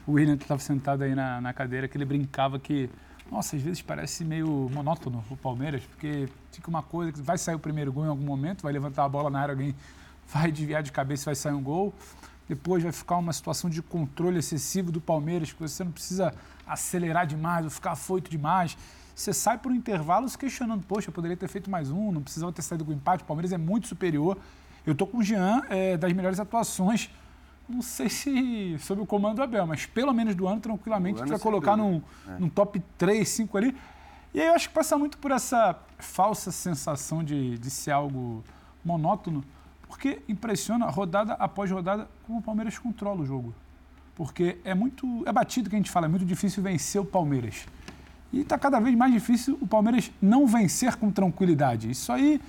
o 0.06 0.12
William 0.12 0.34
estava 0.34 0.60
sentado 0.60 1.02
aí 1.02 1.14
na, 1.14 1.40
na 1.40 1.52
cadeira, 1.52 1.88
que 1.88 1.96
ele 1.96 2.04
brincava 2.04 2.58
que, 2.58 2.90
nossa, 3.30 3.56
às 3.56 3.62
vezes 3.62 3.82
parece 3.82 4.24
meio 4.24 4.68
monótono 4.72 5.24
o 5.30 5.36
Palmeiras, 5.36 5.82
porque 5.84 6.28
fica 6.52 6.68
uma 6.68 6.82
coisa 6.82 7.12
que 7.12 7.20
vai 7.20 7.38
sair 7.38 7.54
o 7.54 7.58
primeiro 7.58 7.92
gol 7.92 8.04
em 8.04 8.08
algum 8.08 8.24
momento, 8.24 8.62
vai 8.62 8.72
levantar 8.72 9.04
a 9.04 9.08
bola 9.08 9.30
na 9.30 9.40
área, 9.40 9.52
alguém 9.52 9.74
vai 10.32 10.50
desviar 10.52 10.82
de 10.82 10.92
cabeça 10.92 11.26
vai 11.26 11.34
sair 11.34 11.52
um 11.52 11.62
gol. 11.62 11.94
Depois 12.46 12.82
vai 12.82 12.92
ficar 12.92 13.16
uma 13.16 13.32
situação 13.32 13.70
de 13.70 13.80
controle 13.80 14.38
excessivo 14.38 14.92
do 14.92 15.00
Palmeiras, 15.00 15.52
que 15.52 15.60
você 15.60 15.82
não 15.82 15.92
precisa 15.92 16.34
acelerar 16.66 17.26
demais 17.26 17.64
ou 17.64 17.70
ficar 17.70 17.92
afoito 17.92 18.30
demais 18.30 18.76
você 19.14 19.32
sai 19.32 19.56
por 19.58 19.70
um 19.70 19.74
intervalo 19.74 20.28
se 20.28 20.36
questionando, 20.36 20.84
poxa, 20.86 21.08
eu 21.08 21.12
poderia 21.12 21.36
ter 21.36 21.48
feito 21.48 21.70
mais 21.70 21.90
um, 21.90 22.10
não 22.10 22.20
precisava 22.20 22.52
ter 22.52 22.62
saído 22.62 22.84
com 22.84 22.92
empate, 22.92 23.22
o 23.22 23.26
Palmeiras 23.26 23.52
é 23.52 23.58
muito 23.58 23.86
superior. 23.86 24.36
Eu 24.84 24.92
estou 24.92 25.06
com 25.06 25.18
o 25.18 25.22
Jean, 25.22 25.62
é, 25.70 25.96
das 25.96 26.12
melhores 26.12 26.40
atuações, 26.40 27.08
não 27.68 27.82
sei 27.82 28.08
se 28.08 28.76
sob 28.78 29.02
o 29.02 29.06
comando 29.06 29.36
do 29.36 29.42
Abel, 29.42 29.66
mas 29.66 29.86
pelo 29.86 30.12
menos 30.12 30.34
do 30.34 30.46
ano, 30.46 30.60
tranquilamente, 30.60 31.16
a 31.16 31.18
gente 31.20 31.30
vai 31.30 31.38
colocar 31.38 31.76
num, 31.76 32.02
é. 32.28 32.38
num 32.38 32.48
top 32.48 32.82
3, 32.98 33.26
5 33.28 33.56
ali. 33.58 33.76
E 34.32 34.40
aí 34.40 34.48
eu 34.48 34.54
acho 34.54 34.68
que 34.68 34.74
passa 34.74 34.98
muito 34.98 35.16
por 35.18 35.30
essa 35.30 35.78
falsa 35.98 36.50
sensação 36.50 37.22
de, 37.22 37.56
de 37.58 37.70
ser 37.70 37.92
algo 37.92 38.42
monótono, 38.84 39.44
porque 39.86 40.20
impressiona 40.28 40.86
rodada 40.86 41.34
após 41.34 41.70
rodada 41.70 42.08
como 42.26 42.40
o 42.40 42.42
Palmeiras 42.42 42.78
controla 42.78 43.20
o 43.20 43.26
jogo. 43.26 43.54
Porque 44.14 44.58
é 44.64 44.74
muito. 44.74 45.22
É 45.26 45.32
batido 45.32 45.70
que 45.70 45.76
a 45.76 45.78
gente 45.78 45.90
fala, 45.90 46.06
é 46.06 46.08
muito 46.08 46.24
difícil 46.24 46.62
vencer 46.62 47.00
o 47.00 47.04
Palmeiras. 47.04 47.66
E 48.32 48.40
está 48.40 48.58
cada 48.58 48.80
vez 48.80 48.96
mais 48.96 49.12
difícil 49.12 49.56
o 49.60 49.66
Palmeiras 49.66 50.10
não 50.20 50.46
vencer 50.46 50.96
com 50.96 51.10
tranquilidade. 51.10 51.90
Isso 51.90 52.12
aí, 52.12 52.40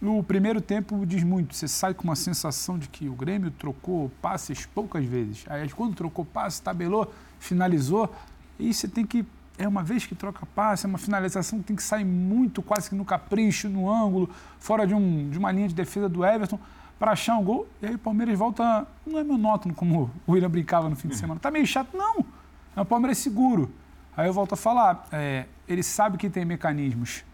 no 0.00 0.22
primeiro 0.22 0.60
tempo, 0.60 1.04
diz 1.06 1.22
muito. 1.22 1.54
Você 1.54 1.68
sai 1.68 1.94
com 1.94 2.04
uma 2.04 2.16
sensação 2.16 2.78
de 2.78 2.88
que 2.88 3.08
o 3.08 3.14
Grêmio 3.14 3.50
trocou 3.50 4.10
passes 4.20 4.66
poucas 4.66 5.04
vezes. 5.04 5.44
Aí, 5.48 5.68
quando 5.70 5.94
trocou 5.94 6.24
passes, 6.24 6.60
tabelou, 6.60 7.12
finalizou. 7.38 8.14
E 8.58 8.72
você 8.72 8.88
tem 8.88 9.06
que. 9.06 9.24
É 9.56 9.68
uma 9.68 9.84
vez 9.84 10.04
que 10.04 10.16
troca 10.16 10.44
passe, 10.46 10.84
é 10.84 10.88
uma 10.88 10.98
finalização 10.98 11.60
que 11.60 11.66
tem 11.66 11.76
que 11.76 11.82
sair 11.82 12.04
muito, 12.04 12.60
quase 12.60 12.90
que 12.90 12.96
no 12.96 13.04
capricho, 13.04 13.68
no 13.68 13.88
ângulo, 13.88 14.28
fora 14.58 14.84
de, 14.84 14.92
um, 14.92 15.30
de 15.30 15.38
uma 15.38 15.52
linha 15.52 15.68
de 15.68 15.74
defesa 15.74 16.08
do 16.08 16.24
Everton, 16.24 16.58
para 16.98 17.12
achar 17.12 17.36
um 17.38 17.44
gol. 17.44 17.68
E 17.80 17.86
aí 17.86 17.94
o 17.94 17.98
Palmeiras 17.98 18.36
volta. 18.36 18.86
Não 19.06 19.18
é 19.18 19.24
monótono, 19.24 19.74
como 19.74 20.10
o 20.26 20.32
William 20.32 20.50
brincava 20.50 20.88
no 20.88 20.96
fim 20.96 21.08
de 21.08 21.16
semana. 21.16 21.38
Tá 21.38 21.50
meio 21.50 21.66
chato, 21.66 21.96
não. 21.96 22.24
É 22.74 22.80
o 22.80 22.84
Palmeiras 22.84 23.18
seguro. 23.18 23.70
Aí 24.16 24.28
eu 24.28 24.32
volto 24.32 24.54
a 24.54 24.56
falar, 24.56 25.06
é, 25.10 25.46
ele 25.66 25.82
sabe 25.82 26.18
que 26.18 26.30
tem 26.30 26.44
mecanismos 26.44 27.24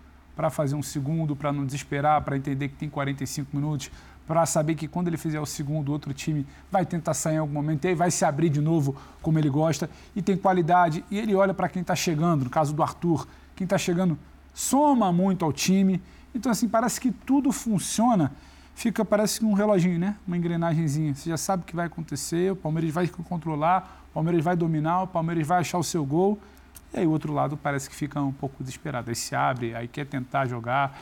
para 0.41 0.49
fazer 0.49 0.75
um 0.75 0.83
segundo, 0.83 1.37
para 1.37 1.53
não 1.53 1.67
desesperar, 1.67 2.23
para 2.23 2.35
entender 2.35 2.69
que 2.69 2.75
tem 2.75 2.89
45 2.89 3.55
minutos, 3.55 3.91
para 4.27 4.47
saber 4.47 4.75
que 4.75 4.89
quando 4.89 5.09
ele 5.09 5.19
fizer 5.19 5.39
o 5.39 5.45
segundo, 5.45 5.93
outro 5.93 6.15
time 6.15 6.47
vai 6.73 6.87
tentar 6.87 7.13
sair 7.13 7.35
em 7.35 7.39
algum 7.39 7.53
momento, 7.53 7.85
e 7.85 7.89
aí 7.89 7.95
vai 7.95 8.11
se 8.11 8.25
abrir 8.25 8.49
de 8.49 8.59
novo 8.59 8.97
como 9.21 9.39
ele 9.39 9.51
gosta, 9.51 9.91
e 10.17 10.23
tem 10.23 10.39
qualidade, 10.39 11.05
e 11.11 11.19
ele 11.19 11.35
olha 11.35 11.53
para 11.53 11.69
quem 11.69 11.83
está 11.83 11.95
chegando, 11.95 12.45
no 12.45 12.49
caso 12.49 12.73
do 12.73 12.83
Arthur, 12.83 13.29
quem 13.55 13.67
está 13.67 13.77
chegando 13.77 14.19
soma 14.55 15.13
muito 15.13 15.45
ao 15.45 15.53
time. 15.53 16.01
Então, 16.35 16.51
assim, 16.51 16.71
parece 16.71 16.99
que 16.99 17.13
tudo 17.13 17.53
funciona, 17.53 18.33
fica, 18.75 19.05
parece 19.05 19.45
um 19.45 19.53
reloginho, 19.53 19.99
né? 19.99 20.17
Uma 20.27 20.39
engrenagemzinha. 20.39 21.15
Você 21.15 21.29
já 21.29 21.37
sabe 21.37 21.65
o 21.65 21.67
que 21.67 21.77
vai 21.77 21.85
acontecer, 21.85 22.51
o 22.51 22.57
Palmeiras 22.57 22.95
vai 22.95 23.07
controlar, 23.09 24.07
o 24.11 24.15
Palmeiras 24.15 24.43
vai 24.43 24.57
dominar, 24.57 25.03
o 25.03 25.07
Palmeiras 25.07 25.47
vai 25.47 25.59
achar 25.59 25.77
o 25.77 25.85
seu 25.85 26.03
gol 26.03 26.39
e 26.93 26.99
aí 26.99 27.07
o 27.07 27.11
outro 27.11 27.33
lado 27.33 27.57
parece 27.57 27.89
que 27.89 27.95
fica 27.95 28.21
um 28.21 28.33
pouco 28.33 28.63
desesperado. 28.63 29.11
Aí 29.11 29.17
se 29.17 29.35
abre, 29.35 29.75
aí 29.75 29.87
quer 29.87 30.07
tentar 30.07 30.47
jogar. 30.47 30.99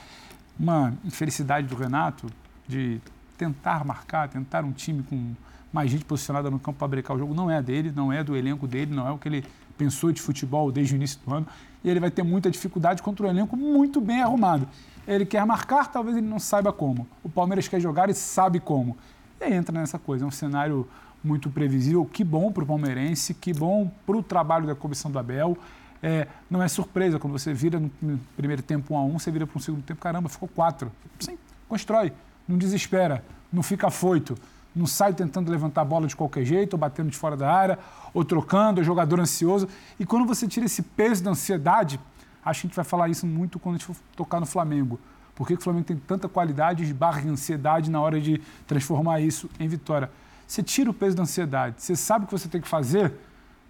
Uma 0.59 0.93
infelicidade 1.05 1.67
do 1.69 1.77
Renato 1.77 2.27
de 2.67 3.01
tentar 3.37 3.85
marcar, 3.85 4.29
tentar 4.29 4.65
um 4.65 4.73
time 4.73 5.03
com 5.05 5.35
mais 5.73 5.91
gente 5.91 6.05
posicionada 6.05 6.51
no 6.51 6.59
campo 6.59 6.79
para 6.79 6.89
brincar 6.89 7.15
o 7.15 7.19
jogo. 7.19 7.33
Não 7.33 7.51
é 7.51 7.63
dele, 7.63 7.93
não 7.95 8.13
é 8.13 8.25
do 8.25 8.37
elenco 8.37 8.67
dele, 8.67 8.95
não 8.95 9.07
é 9.07 9.11
o 9.13 9.19
que 9.19 9.29
ele 9.29 9.45
pensou 9.79 10.11
de 10.11 10.21
futebol 10.21 10.73
desde 10.73 10.95
o 10.95 10.97
início 10.97 11.21
do 11.25 11.33
ano. 11.33 11.47
E 11.83 11.89
ele 11.89 12.01
vai 12.01 12.11
ter 12.11 12.25
muita 12.25 12.51
dificuldade 12.51 13.03
contra 13.03 13.27
um 13.27 13.31
elenco 13.31 13.57
muito 13.57 14.01
bem 14.01 14.21
arrumado. 14.21 14.69
Ele 15.07 15.25
quer 15.25 15.47
marcar, 15.47 15.87
talvez 15.91 16.17
ele 16.17 16.27
não 16.27 16.39
saiba 16.39 16.73
como. 16.73 17.07
O 17.23 17.29
Palmeiras 17.29 17.69
quer 17.69 17.81
jogar 17.81 18.11
e 18.11 18.15
sabe 18.15 18.59
como. 18.61 18.97
E 19.41 19.45
aí 19.45 19.55
entra 19.55 19.79
nessa 19.79 19.99
coisa. 19.99 20.25
É 20.25 20.29
um 20.29 20.33
cenário 20.33 20.87
muito 21.23 21.51
previsível. 21.51 22.05
Que 22.05 22.25
bom 22.25 22.53
para 22.53 22.65
o 22.65 22.67
palmeirense, 22.67 23.35
que 23.35 23.53
bom 23.53 23.91
para 24.07 24.17
o 24.17 24.23
trabalho 24.23 24.67
da 24.67 24.75
comissão 24.75 25.11
do 25.11 25.19
Abel. 25.19 25.57
É, 26.03 26.29
não 26.49 26.63
é 26.63 26.69
surpresa 26.69 27.19
quando 27.19 27.33
você 27.33 27.53
vira 27.53 27.81
no 27.81 27.91
primeiro 28.37 28.63
tempo 28.63 28.95
1 28.95 28.97
a 28.97 29.05
1 29.05 29.19
você 29.19 29.31
vira 29.33 29.47
para 29.47 29.59
um 29.59 29.61
segundo 29.61 29.83
tempo, 29.83 30.01
caramba, 30.01 30.29
ficou 30.29 30.49
4. 30.49 30.91
Sim, 31.19 31.37
constrói, 31.69 32.13
não 32.47 32.57
desespera, 32.57 33.25
não 33.53 33.65
fica 33.65 33.89
afoito, 33.89 34.37
não 34.75 34.87
sai 34.87 35.13
tentando 35.13 35.51
levantar 35.51 35.83
a 35.83 35.85
bola 35.85 36.07
de 36.07 36.15
qualquer 36.15 36.45
jeito, 36.45 36.75
ou 36.75 36.79
batendo 36.79 37.11
de 37.11 37.17
fora 37.17 37.37
da 37.37 37.53
área, 37.53 37.79
ou 38.15 38.25
trocando, 38.25 38.81
ou 38.81 38.85
jogador 38.85 39.19
ansioso. 39.19 39.69
E 39.99 40.07
quando 40.07 40.25
você 40.25 40.47
tira 40.47 40.67
esse 40.67 40.83
peso 40.83 41.25
da 41.25 41.33
ansiedade, 41.33 41.99
acho 42.45 42.61
que 42.61 42.67
a 42.67 42.69
gente 42.69 42.77
vai 42.77 42.85
falar 42.85 43.09
isso 43.09 43.27
muito 43.27 43.59
quando 43.59 43.75
a 43.75 43.79
gente 43.79 43.87
for 43.87 43.97
tocar 44.15 44.39
no 44.39 44.47
Flamengo. 44.47 45.01
Por 45.35 45.47
que, 45.47 45.55
que 45.55 45.61
o 45.61 45.65
Flamengo 45.65 45.85
tem 45.85 45.97
tanta 45.97 46.29
qualidade, 46.29 46.83
esbarra 46.83 47.21
em 47.23 47.29
ansiedade 47.29 47.91
na 47.91 48.01
hora 48.01 48.21
de 48.21 48.41
transformar 48.67 49.21
isso 49.21 49.49
em 49.59 49.69
vitória? 49.69 50.11
Você 50.49 50.63
tira 50.63 50.91
o 50.91 50.95
peso 50.95 51.15
da 51.15 51.25
ansiedade, 51.25 51.83
você 51.83 51.95
sabe 51.95 52.25
o 52.25 52.27
que 52.27 52.33
você 52.33 52.49
tem 52.49 52.59
que 52.59 52.67
fazer, 52.67 53.13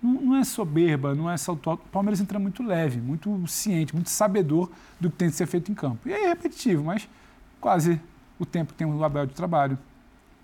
não, 0.00 0.12
não 0.12 0.36
é 0.36 0.44
soberba, 0.44 1.12
não 1.12 1.28
é 1.28 1.36
salto 1.36 1.68
alto. 1.68 1.82
O 1.84 1.88
Palmeiras 1.88 2.20
entra 2.20 2.38
muito 2.38 2.62
leve, 2.62 3.00
muito 3.00 3.44
ciente, 3.48 3.92
muito 3.92 4.08
sabedor 4.08 4.70
do 5.00 5.10
que 5.10 5.16
tem 5.16 5.28
de 5.28 5.34
ser 5.34 5.46
feito 5.46 5.72
em 5.72 5.74
campo. 5.74 6.08
E 6.08 6.12
é 6.12 6.28
repetitivo, 6.28 6.84
mas 6.84 7.08
quase 7.60 8.00
o 8.38 8.46
tempo 8.46 8.72
tem 8.72 8.86
o 8.86 9.02
Abel 9.02 9.26
de 9.26 9.34
trabalho, 9.34 9.76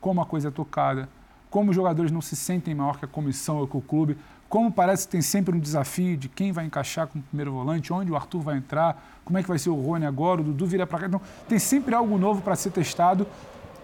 como 0.01 0.21
a 0.21 0.27
coisa 0.27 0.49
é 0.49 0.51
tocada, 0.51 1.09
como 1.49 1.71
os 1.71 1.77
jogadores 1.77 2.11
não 2.11 2.21
se 2.21 2.35
sentem 2.35 2.75
maior 2.75 2.99
que 2.99 3.05
a 3.05 3.09
comissão 3.09 3.59
ou 3.59 3.69
que 3.69 3.77
o 3.77 3.81
clube, 3.81 4.19
como 4.49 4.73
parece 4.73 5.07
que 5.07 5.13
tem 5.13 5.23
sempre 5.23 5.55
um 5.55 5.61
desafio 5.61 6.17
de 6.17 6.29
quem 6.29 6.51
vai 6.51 6.67
encaixar 6.67 7.07
como 7.07 7.23
primeiro 7.23 7.53
volante, 7.53 7.93
onde 7.93 8.11
o 8.11 8.17
Arthur 8.17 8.41
vai 8.41 8.57
entrar, 8.57 9.21
como 9.25 9.39
é 9.39 9.43
que 9.43 9.49
vai 9.49 9.59
ser 9.59 9.71
o 9.71 9.81
Rony 9.81 10.05
agora, 10.05 10.41
o 10.41 10.45
Dudu 10.45 10.67
vira 10.67 10.85
para 10.85 10.99
cá. 10.99 11.07
Então, 11.07 11.21
tem 11.49 11.61
sempre 11.61 11.95
algo 11.95 12.19
novo 12.19 12.43
para 12.43 12.57
ser 12.57 12.73
testado 12.73 13.25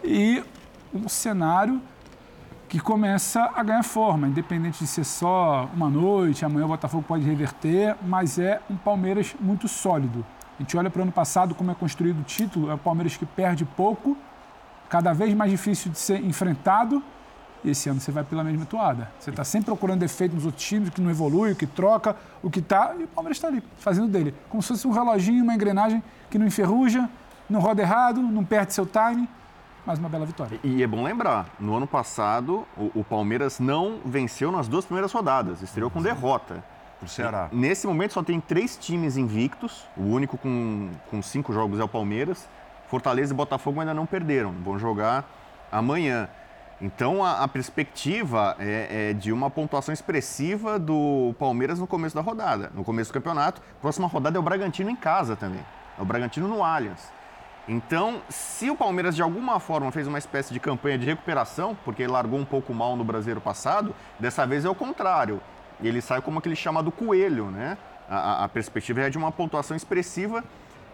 e 0.02 0.42
um 0.92 1.08
cenário 1.08 1.80
que 2.70 2.78
começa 2.78 3.50
a 3.52 3.64
ganhar 3.64 3.82
forma, 3.82 4.28
independente 4.28 4.78
de 4.78 4.86
ser 4.86 5.02
só 5.02 5.68
uma 5.74 5.90
noite, 5.90 6.44
amanhã 6.44 6.66
o 6.66 6.68
Botafogo 6.68 7.02
pode 7.02 7.24
reverter, 7.24 7.96
mas 8.00 8.38
é 8.38 8.60
um 8.70 8.76
Palmeiras 8.76 9.34
muito 9.40 9.66
sólido. 9.66 10.24
A 10.56 10.62
gente 10.62 10.76
olha 10.76 10.88
para 10.88 11.00
o 11.00 11.02
ano 11.02 11.10
passado 11.10 11.52
como 11.52 11.72
é 11.72 11.74
construído 11.74 12.20
o 12.20 12.22
título, 12.22 12.70
é 12.70 12.74
o 12.74 12.78
Palmeiras 12.78 13.16
que 13.16 13.26
perde 13.26 13.64
pouco, 13.64 14.16
cada 14.88 15.12
vez 15.12 15.34
mais 15.34 15.50
difícil 15.50 15.90
de 15.90 15.98
ser 15.98 16.24
enfrentado, 16.24 17.02
e 17.64 17.70
esse 17.70 17.88
ano 17.88 17.98
você 17.98 18.12
vai 18.12 18.22
pela 18.22 18.44
mesma 18.44 18.64
toada. 18.64 19.10
Você 19.18 19.30
está 19.30 19.42
sempre 19.42 19.66
procurando 19.66 19.98
defeito 19.98 20.36
nos 20.36 20.46
outros 20.46 20.64
times, 20.64 20.90
que 20.90 21.00
não 21.00 21.10
evolui, 21.10 21.56
que 21.56 21.66
troca, 21.66 22.14
o 22.40 22.48
que 22.48 22.60
está, 22.60 22.94
e 22.96 23.02
o 23.02 23.08
Palmeiras 23.08 23.38
está 23.38 23.48
ali, 23.48 23.64
fazendo 23.78 24.06
dele. 24.06 24.32
Como 24.48 24.62
se 24.62 24.68
fosse 24.68 24.86
um 24.86 24.92
reloginho, 24.92 25.42
uma 25.42 25.56
engrenagem 25.56 26.00
que 26.30 26.38
não 26.38 26.46
enferruja, 26.46 27.10
não 27.48 27.58
roda 27.58 27.82
errado, 27.82 28.22
não 28.22 28.44
perde 28.44 28.74
seu 28.74 28.86
time 28.86 29.28
mais 29.90 29.98
uma 29.98 30.08
bela 30.08 30.24
vitória. 30.24 30.60
E, 30.62 30.84
é 30.84 30.86
bom 30.86 31.02
lembrar, 31.02 31.48
no 31.58 31.76
ano 31.76 31.86
passado, 31.86 32.64
o, 32.76 33.00
o, 33.00 33.02
Palmeiras 33.02 33.58
não 33.58 33.98
venceu 34.04 34.52
nas 34.52 34.68
duas 34.68 34.84
primeiras 34.84 35.10
rodadas, 35.10 35.62
estreou 35.62 35.90
com 35.90 36.00
derrota. 36.00 36.62
Pro 37.00 37.08
Ceará. 37.08 37.48
E, 37.50 37.56
nesse 37.56 37.88
momento 37.88 38.12
só 38.12 38.22
tem 38.22 38.40
três 38.40 38.76
times 38.76 39.16
invictos, 39.16 39.84
o 39.96 40.02
único 40.02 40.38
com, 40.38 40.90
com 41.10 41.20
cinco 41.20 41.52
jogos 41.52 41.80
é 41.80 41.82
o 41.82 41.88
Palmeiras. 41.88 42.48
Fortaleza 42.86 43.32
e 43.34 43.36
Botafogo 43.36 43.80
ainda 43.80 43.92
não 43.92 44.06
perderam, 44.06 44.52
vão 44.62 44.78
jogar 44.78 45.28
amanhã. 45.72 46.28
Então 46.80 47.24
a, 47.24 47.42
a 47.42 47.48
perspectiva 47.48 48.54
é, 48.60 49.10
é, 49.10 49.12
de 49.12 49.32
uma 49.32 49.50
pontuação 49.50 49.92
expressiva 49.92 50.78
do 50.78 51.34
Palmeiras 51.36 51.80
no 51.80 51.86
começo 51.86 52.14
da 52.14 52.20
rodada, 52.20 52.70
no 52.74 52.84
começo 52.84 53.10
do 53.10 53.14
campeonato. 53.14 53.60
Próxima 53.80 54.06
rodada 54.06 54.38
é 54.38 54.40
o 54.40 54.42
Bragantino 54.42 54.88
em 54.88 54.96
casa 54.96 55.34
também. 55.34 55.64
É 55.98 56.02
o 56.02 56.04
Bragantino 56.04 56.46
no 56.46 56.62
Allianz. 56.62 57.19
Então, 57.72 58.20
se 58.28 58.68
o 58.68 58.74
Palmeiras 58.74 59.14
de 59.14 59.22
alguma 59.22 59.60
forma 59.60 59.92
fez 59.92 60.08
uma 60.08 60.18
espécie 60.18 60.52
de 60.52 60.58
campanha 60.58 60.98
de 60.98 61.06
recuperação, 61.06 61.78
porque 61.84 62.02
ele 62.02 62.10
largou 62.10 62.36
um 62.36 62.44
pouco 62.44 62.74
mal 62.74 62.96
no 62.96 63.04
brasileiro 63.04 63.40
passado, 63.40 63.94
dessa 64.18 64.44
vez 64.44 64.64
é 64.64 64.68
o 64.68 64.74
contrário. 64.74 65.40
Ele 65.80 66.00
sai 66.00 66.20
como 66.20 66.40
aquele 66.40 66.56
chamado 66.56 66.90
coelho, 66.90 67.44
né? 67.44 67.78
A, 68.08 68.42
a 68.42 68.48
perspectiva 68.48 69.02
é 69.02 69.08
de 69.08 69.16
uma 69.16 69.30
pontuação 69.30 69.76
expressiva 69.76 70.42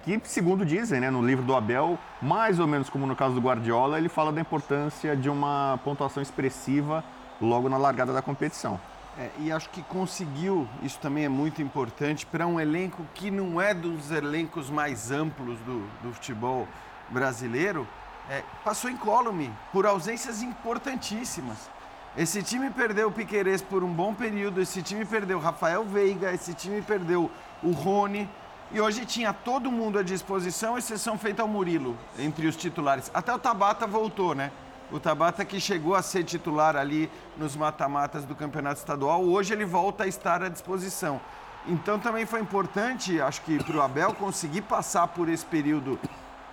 que, 0.04 0.20
segundo 0.24 0.66
dizem, 0.66 1.00
né, 1.00 1.08
no 1.08 1.26
livro 1.26 1.46
do 1.46 1.56
Abel, 1.56 1.98
mais 2.20 2.60
ou 2.60 2.66
menos 2.66 2.90
como 2.90 3.06
no 3.06 3.16
caso 3.16 3.34
do 3.34 3.40
Guardiola, 3.40 3.96
ele 3.96 4.10
fala 4.10 4.30
da 4.30 4.42
importância 4.42 5.16
de 5.16 5.30
uma 5.30 5.80
pontuação 5.82 6.22
expressiva 6.22 7.02
logo 7.40 7.70
na 7.70 7.78
largada 7.78 8.12
da 8.12 8.20
competição. 8.20 8.78
É, 9.18 9.30
e 9.38 9.50
acho 9.50 9.70
que 9.70 9.82
conseguiu, 9.82 10.68
isso 10.82 10.98
também 10.98 11.24
é 11.24 11.28
muito 11.28 11.62
importante, 11.62 12.26
para 12.26 12.46
um 12.46 12.60
elenco 12.60 13.06
que 13.14 13.30
não 13.30 13.58
é 13.58 13.72
dos 13.72 14.10
elencos 14.10 14.68
mais 14.68 15.10
amplos 15.10 15.58
do, 15.60 15.80
do 16.02 16.12
futebol 16.12 16.68
brasileiro, 17.08 17.88
é, 18.28 18.42
passou 18.62 18.90
incólume 18.90 19.50
por 19.72 19.86
ausências 19.86 20.42
importantíssimas. 20.42 21.70
Esse 22.14 22.42
time 22.42 22.70
perdeu 22.70 23.08
o 23.08 23.12
Piquerez 23.12 23.62
por 23.62 23.82
um 23.82 23.92
bom 23.92 24.12
período, 24.12 24.60
esse 24.60 24.82
time 24.82 25.04
perdeu 25.04 25.38
o 25.38 25.40
Rafael 25.40 25.84
Veiga, 25.84 26.34
esse 26.34 26.52
time 26.52 26.82
perdeu 26.82 27.30
o 27.62 27.70
Rony, 27.70 28.28
e 28.72 28.80
hoje 28.80 29.06
tinha 29.06 29.32
todo 29.32 29.70
mundo 29.70 29.98
à 29.98 30.02
disposição, 30.02 30.76
exceção 30.76 31.16
feita 31.16 31.40
ao 31.40 31.48
Murilo, 31.48 31.96
entre 32.18 32.46
os 32.46 32.56
titulares. 32.56 33.10
Até 33.14 33.32
o 33.32 33.38
Tabata 33.38 33.86
voltou, 33.86 34.34
né? 34.34 34.50
O 34.90 35.00
Tabata 35.00 35.44
que 35.44 35.60
chegou 35.60 35.96
a 35.96 36.02
ser 36.02 36.22
titular 36.22 36.76
ali 36.76 37.10
nos 37.36 37.56
mata-matas 37.56 38.24
do 38.24 38.36
campeonato 38.36 38.78
estadual, 38.78 39.24
hoje 39.24 39.52
ele 39.52 39.64
volta 39.64 40.04
a 40.04 40.06
estar 40.06 40.42
à 40.44 40.48
disposição. 40.48 41.20
Então 41.66 41.98
também 41.98 42.24
foi 42.24 42.40
importante, 42.40 43.20
acho 43.20 43.42
que 43.42 43.62
para 43.62 43.76
o 43.76 43.82
Abel 43.82 44.14
conseguir 44.14 44.62
passar 44.62 45.08
por 45.08 45.28
esse 45.28 45.44
período 45.44 45.98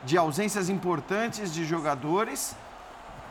de 0.04 0.18
ausências 0.18 0.68
importantes 0.68 1.54
de 1.54 1.64
jogadores 1.64 2.56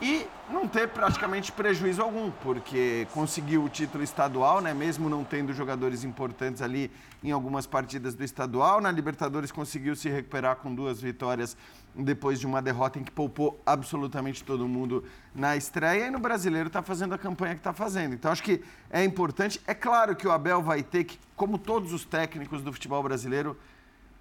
e 0.03 0.27
não 0.51 0.67
ter 0.67 0.89
praticamente 0.89 1.53
prejuízo 1.53 2.03
algum, 2.03 2.29
porque 2.29 3.07
conseguiu 3.15 3.63
o 3.63 3.69
título 3.69 4.03
estadual, 4.03 4.61
né? 4.61 4.75
mesmo 4.75 5.09
não 5.09 5.23
tendo 5.23 5.53
jogadores 5.53 6.03
importantes 6.03 6.61
ali 6.61 6.91
em 7.23 7.31
algumas 7.31 7.69
partidas 7.69 8.13
do 8.13 8.25
estadual. 8.25 8.81
Na 8.81 8.91
Libertadores 8.91 9.53
conseguiu 9.53 9.95
se 9.95 10.09
recuperar 10.09 10.57
com 10.57 10.75
duas 10.75 11.01
vitórias 11.01 11.57
depois 11.95 12.41
de 12.41 12.47
uma 12.49 12.61
derrota 12.61 12.99
em 12.99 13.05
que 13.05 13.13
poupou 13.13 13.61
absolutamente 13.65 14.43
todo 14.43 14.67
mundo 14.67 15.05
na 15.33 15.57
estreia. 15.57 16.07
E 16.07 16.11
no 16.11 16.19
brasileiro 16.19 16.67
está 16.67 16.83
fazendo 16.83 17.15
a 17.15 17.19
campanha 17.19 17.55
que 17.55 17.61
está 17.61 17.73
fazendo. 17.73 18.15
Então 18.15 18.33
acho 18.33 18.43
que 18.43 18.61
é 18.91 19.05
importante. 19.05 19.61
É 19.69 19.75
claro 19.75 20.17
que 20.17 20.27
o 20.27 20.33
Abel 20.33 20.61
vai 20.61 20.83
ter 20.83 21.05
que, 21.05 21.17
como 21.37 21.57
todos 21.57 21.93
os 21.93 22.05
técnicos 22.05 22.61
do 22.61 22.73
futebol 22.73 23.05
brasileiro, 23.05 23.57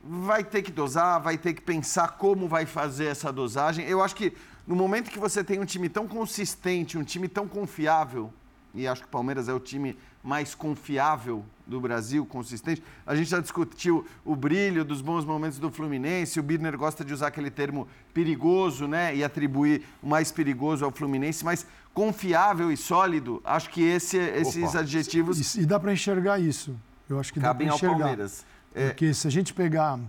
vai 0.03 0.43
ter 0.43 0.61
que 0.61 0.71
dosar, 0.71 1.19
vai 1.19 1.37
ter 1.37 1.53
que 1.53 1.61
pensar 1.61 2.09
como 2.17 2.47
vai 2.47 2.65
fazer 2.65 3.05
essa 3.05 3.31
dosagem. 3.31 3.85
Eu 3.85 4.03
acho 4.03 4.15
que 4.15 4.33
no 4.67 4.75
momento 4.75 5.09
que 5.09 5.19
você 5.19 5.43
tem 5.43 5.59
um 5.59 5.65
time 5.65 5.89
tão 5.89 6.07
consistente, 6.07 6.97
um 6.97 7.03
time 7.03 7.27
tão 7.27 7.47
confiável, 7.47 8.31
e 8.73 8.87
acho 8.87 9.01
que 9.01 9.07
o 9.07 9.11
Palmeiras 9.11 9.49
é 9.49 9.53
o 9.53 9.59
time 9.59 9.97
mais 10.23 10.55
confiável 10.55 11.43
do 11.65 11.81
Brasil, 11.81 12.25
consistente. 12.25 12.81
A 13.05 13.15
gente 13.15 13.29
já 13.29 13.39
discutiu 13.39 14.05
o 14.23 14.35
brilho 14.35 14.85
dos 14.85 15.01
bons 15.01 15.25
momentos 15.25 15.57
do 15.59 15.71
Fluminense. 15.71 16.39
O 16.39 16.43
Birner 16.43 16.77
gosta 16.77 17.03
de 17.03 17.13
usar 17.13 17.27
aquele 17.27 17.49
termo 17.49 17.87
perigoso, 18.13 18.87
né? 18.87 19.15
E 19.15 19.23
atribuir 19.23 19.83
o 20.01 20.07
mais 20.07 20.31
perigoso 20.31 20.85
ao 20.85 20.91
Fluminense, 20.91 21.43
mas 21.43 21.65
confiável 21.93 22.71
e 22.71 22.77
sólido, 22.77 23.41
acho 23.43 23.69
que 23.69 23.81
esse, 23.81 24.17
esses 24.17 24.69
Opa. 24.69 24.79
adjetivos. 24.79 25.55
E, 25.55 25.65
dá 25.65 25.79
para 25.79 25.91
enxergar 25.91 26.39
isso. 26.39 26.75
Eu 27.09 27.19
acho 27.19 27.33
que 27.33 27.39
dá 27.39 27.53
para 27.53 27.65
enxergar. 27.65 27.93
Ao 27.93 27.99
Palmeiras. 27.99 28.45
É. 28.73 28.87
Porque 28.87 29.13
se 29.13 29.27
a 29.27 29.31
gente 29.31 29.53
pegar 29.53 29.99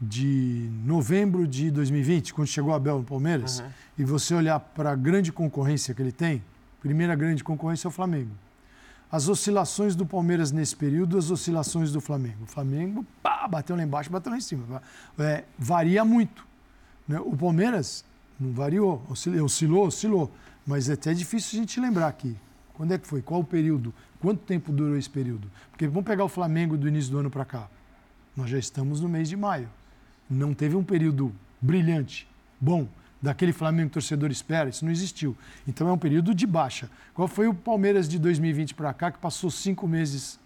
de 0.00 0.70
novembro 0.84 1.46
de 1.46 1.70
2020, 1.70 2.32
quando 2.32 2.46
chegou 2.46 2.72
a 2.72 2.76
Abel 2.76 2.98
no 2.98 3.04
Palmeiras, 3.04 3.60
uhum. 3.60 3.66
e 3.98 4.04
você 4.04 4.34
olhar 4.34 4.60
para 4.60 4.92
a 4.92 4.94
grande 4.96 5.32
concorrência 5.32 5.92
que 5.92 6.00
ele 6.00 6.12
tem, 6.12 6.42
primeira 6.80 7.14
grande 7.16 7.42
concorrência 7.42 7.88
é 7.88 7.90
o 7.90 7.92
Flamengo. 7.92 8.30
As 9.10 9.28
oscilações 9.28 9.96
do 9.96 10.06
Palmeiras 10.06 10.52
nesse 10.52 10.76
período, 10.76 11.16
as 11.16 11.30
oscilações 11.30 11.90
do 11.90 12.00
Flamengo. 12.00 12.44
O 12.44 12.46
Flamengo 12.46 13.04
pá, 13.22 13.48
bateu 13.48 13.74
lá 13.74 13.82
embaixo, 13.82 14.10
bateu 14.10 14.30
lá 14.30 14.36
em 14.38 14.40
cima. 14.40 14.82
É, 15.18 15.44
varia 15.58 16.04
muito. 16.04 16.46
Né? 17.06 17.18
O 17.18 17.34
Palmeiras 17.34 18.04
não 18.38 18.52
variou, 18.52 19.02
oscilou, 19.08 19.44
oscilou, 19.44 19.86
oscilou. 19.86 20.30
Mas 20.66 20.90
é 20.90 20.92
até 20.92 21.14
difícil 21.14 21.58
a 21.58 21.62
gente 21.62 21.80
lembrar 21.80 22.06
aqui. 22.06 22.36
Quando 22.74 22.92
é 22.92 22.98
que 22.98 23.06
foi? 23.06 23.22
Qual 23.22 23.40
o 23.40 23.44
período? 23.44 23.94
Quanto 24.20 24.42
tempo 24.42 24.70
durou 24.70 24.96
esse 24.96 25.08
período? 25.08 25.50
Porque 25.70 25.88
vamos 25.88 26.04
pegar 26.04 26.24
o 26.24 26.28
Flamengo 26.28 26.76
do 26.76 26.86
início 26.86 27.10
do 27.10 27.18
ano 27.18 27.30
para 27.30 27.46
cá. 27.46 27.66
Nós 28.36 28.50
já 28.50 28.58
estamos 28.58 29.00
no 29.00 29.08
mês 29.08 29.26
de 29.26 29.36
maio 29.36 29.70
não 30.28 30.54
teve 30.54 30.76
um 30.76 30.84
período 30.84 31.32
brilhante, 31.60 32.28
bom, 32.60 32.86
daquele 33.20 33.52
Flamengo 33.52 33.90
que 33.90 33.98
o 33.98 34.00
torcedor 34.00 34.30
espera, 34.30 34.68
isso 34.68 34.84
não 34.84 34.92
existiu. 34.92 35.36
Então 35.66 35.88
é 35.88 35.92
um 35.92 35.98
período 35.98 36.34
de 36.34 36.46
baixa. 36.46 36.88
Qual 37.14 37.26
foi 37.26 37.48
o 37.48 37.54
Palmeiras 37.54 38.08
de 38.08 38.18
2020 38.18 38.74
para 38.74 38.92
cá 38.94 39.10
que 39.10 39.18
passou 39.18 39.50
cinco 39.50 39.86
meses 39.86 40.38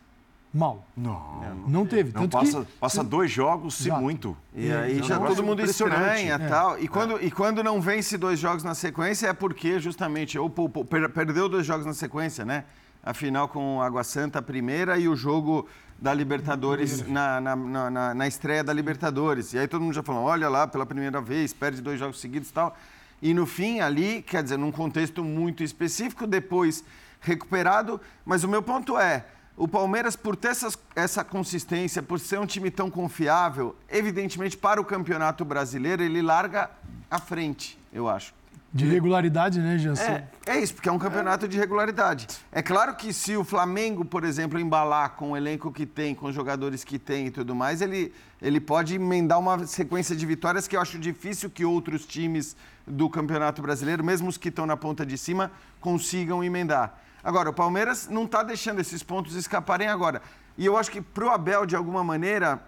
mal? 0.52 0.86
Não, 0.96 1.12
não, 1.12 1.68
não 1.68 1.86
teve. 1.86 2.12
Não, 2.12 2.28
passa, 2.28 2.64
que... 2.64 2.72
passa 2.78 3.04
dois 3.04 3.30
jogos, 3.30 3.74
se 3.74 3.90
muito. 3.90 4.36
E 4.54 4.72
aí 4.72 5.00
é, 5.00 5.02
já 5.02 5.18
todo 5.18 5.42
mundo 5.42 5.62
estranha 5.62 6.34
é. 6.34 6.48
tal. 6.48 6.78
E 6.78 6.88
quando, 6.88 7.18
é. 7.18 7.24
e 7.24 7.30
quando 7.30 7.62
não 7.62 7.80
vence 7.80 8.16
dois 8.16 8.38
jogos 8.38 8.64
na 8.64 8.74
sequência 8.74 9.28
é 9.28 9.32
porque 9.32 9.78
justamente 9.78 10.38
ou, 10.38 10.52
ou 10.56 10.84
perdeu 10.84 11.48
dois 11.48 11.66
jogos 11.66 11.84
na 11.84 11.94
sequência, 11.94 12.44
né? 12.44 12.64
A 13.04 13.12
final 13.12 13.48
com 13.48 13.82
Água 13.82 14.04
Santa 14.04 14.38
a 14.38 14.42
primeira 14.42 14.96
e 14.96 15.08
o 15.08 15.16
jogo 15.16 15.66
da 16.02 16.12
Libertadores, 16.12 17.06
na, 17.06 17.40
na, 17.40 17.54
na, 17.54 18.14
na, 18.14 18.26
estreia 18.26 18.64
da 18.64 18.72
Libertadores. 18.72 19.52
E 19.52 19.58
aí 19.58 19.68
todo 19.68 19.82
mundo 19.82 19.94
já 19.94 20.02
falou, 20.02 20.24
olha 20.24 20.48
lá, 20.48 20.66
pela 20.66 20.84
primeira 20.84 21.20
vez, 21.20 21.52
perde 21.52 21.80
dois 21.80 21.96
jogos 21.96 22.20
seguidos 22.20 22.50
e 22.50 22.52
tal. 22.52 22.76
E 23.22 23.32
no 23.32 23.46
fim, 23.46 23.78
ali, 23.78 24.20
quer 24.20 24.42
dizer, 24.42 24.58
num 24.58 24.72
contexto 24.72 25.22
muito 25.22 25.62
específico, 25.62 26.26
depois 26.26 26.82
recuperado. 27.20 28.00
Mas 28.26 28.42
o 28.42 28.48
meu 28.48 28.60
ponto 28.60 28.98
é, 28.98 29.24
o 29.56 29.68
Palmeiras, 29.68 30.16
por 30.16 30.34
ter 30.34 30.48
essas, 30.48 30.76
essa 30.96 31.22
consistência, 31.22 32.02
por 32.02 32.18
ser 32.18 32.40
um 32.40 32.46
time 32.46 32.68
tão 32.68 32.90
confiável, 32.90 33.76
evidentemente 33.88 34.56
para 34.56 34.80
o 34.80 34.84
Campeonato 34.84 35.44
Brasileiro 35.44 36.02
ele 36.02 36.20
larga 36.20 36.68
à 37.08 37.20
frente, 37.20 37.78
eu 37.92 38.08
acho. 38.08 38.34
De 38.74 38.86
regularidade, 38.86 39.60
né, 39.60 39.76
Jansen? 39.76 40.06
É, 40.06 40.28
é 40.46 40.58
isso, 40.58 40.74
porque 40.74 40.88
é 40.88 40.92
um 40.92 40.98
campeonato 40.98 41.46
de 41.46 41.58
regularidade. 41.58 42.26
É 42.50 42.62
claro 42.62 42.96
que 42.96 43.12
se 43.12 43.36
o 43.36 43.44
Flamengo, 43.44 44.02
por 44.02 44.24
exemplo, 44.24 44.58
embalar 44.58 45.10
com 45.10 45.32
o 45.32 45.36
elenco 45.36 45.70
que 45.70 45.84
tem, 45.84 46.14
com 46.14 46.26
os 46.26 46.34
jogadores 46.34 46.82
que 46.82 46.98
tem 46.98 47.26
e 47.26 47.30
tudo 47.30 47.54
mais, 47.54 47.82
ele, 47.82 48.14
ele 48.40 48.58
pode 48.60 48.94
emendar 48.94 49.38
uma 49.38 49.66
sequência 49.66 50.16
de 50.16 50.24
vitórias 50.24 50.66
que 50.66 50.74
eu 50.74 50.80
acho 50.80 50.98
difícil 50.98 51.50
que 51.50 51.66
outros 51.66 52.06
times 52.06 52.56
do 52.86 53.10
Campeonato 53.10 53.60
Brasileiro, 53.60 54.02
mesmo 54.02 54.30
os 54.30 54.38
que 54.38 54.48
estão 54.48 54.64
na 54.64 54.76
ponta 54.76 55.04
de 55.04 55.18
cima, 55.18 55.50
consigam 55.78 56.42
emendar. 56.42 56.98
Agora, 57.22 57.50
o 57.50 57.52
Palmeiras 57.52 58.08
não 58.08 58.24
está 58.24 58.42
deixando 58.42 58.80
esses 58.80 59.02
pontos 59.02 59.36
escaparem 59.36 59.88
agora. 59.88 60.22
E 60.56 60.64
eu 60.64 60.78
acho 60.78 60.90
que 60.90 61.02
para 61.02 61.26
o 61.26 61.30
Abel, 61.30 61.66
de 61.66 61.76
alguma 61.76 62.02
maneira, 62.02 62.62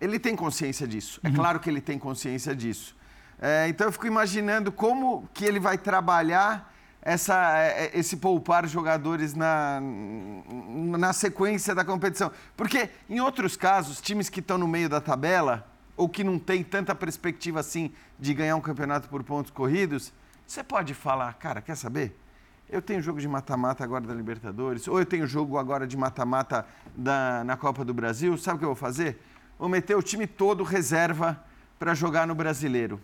ele 0.00 0.18
tem 0.18 0.34
consciência 0.34 0.88
disso. 0.88 1.20
É 1.22 1.30
claro 1.30 1.60
que 1.60 1.68
ele 1.68 1.80
tem 1.80 1.98
consciência 1.98 2.56
disso. 2.56 2.96
É, 3.44 3.66
então 3.66 3.88
eu 3.88 3.92
fico 3.92 4.06
imaginando 4.06 4.70
como 4.70 5.28
que 5.34 5.44
ele 5.44 5.58
vai 5.58 5.76
trabalhar 5.76 6.72
essa, 7.02 7.58
é, 7.58 7.86
é, 7.86 7.98
esse 7.98 8.18
poupar 8.18 8.68
jogadores 8.68 9.34
na, 9.34 9.80
na 10.96 11.12
sequência 11.12 11.74
da 11.74 11.84
competição. 11.84 12.30
Porque 12.56 12.88
em 13.10 13.18
outros 13.18 13.56
casos, 13.56 14.00
times 14.00 14.28
que 14.28 14.38
estão 14.38 14.56
no 14.56 14.68
meio 14.68 14.88
da 14.88 15.00
tabela, 15.00 15.66
ou 15.96 16.08
que 16.08 16.22
não 16.22 16.38
tem 16.38 16.62
tanta 16.62 16.94
perspectiva 16.94 17.58
assim 17.58 17.92
de 18.16 18.32
ganhar 18.32 18.54
um 18.54 18.60
campeonato 18.60 19.08
por 19.08 19.24
pontos 19.24 19.50
corridos, 19.50 20.12
você 20.46 20.62
pode 20.62 20.94
falar, 20.94 21.34
cara, 21.34 21.60
quer 21.60 21.76
saber? 21.76 22.16
Eu 22.70 22.80
tenho 22.80 23.02
jogo 23.02 23.20
de 23.20 23.26
mata-mata 23.26 23.82
agora 23.82 24.06
da 24.06 24.14
Libertadores, 24.14 24.86
ou 24.86 25.00
eu 25.00 25.04
tenho 25.04 25.26
jogo 25.26 25.58
agora 25.58 25.84
de 25.84 25.96
mata-mata 25.96 26.64
na 26.96 27.56
Copa 27.56 27.84
do 27.84 27.92
Brasil, 27.92 28.38
sabe 28.38 28.54
o 28.54 28.58
que 28.60 28.64
eu 28.64 28.68
vou 28.68 28.76
fazer? 28.76 29.20
Vou 29.58 29.68
meter 29.68 29.96
o 29.96 30.02
time 30.02 30.28
todo 30.28 30.62
reserva 30.62 31.42
para 31.76 31.92
jogar 31.92 32.24
no 32.24 32.36
brasileiro 32.36 33.00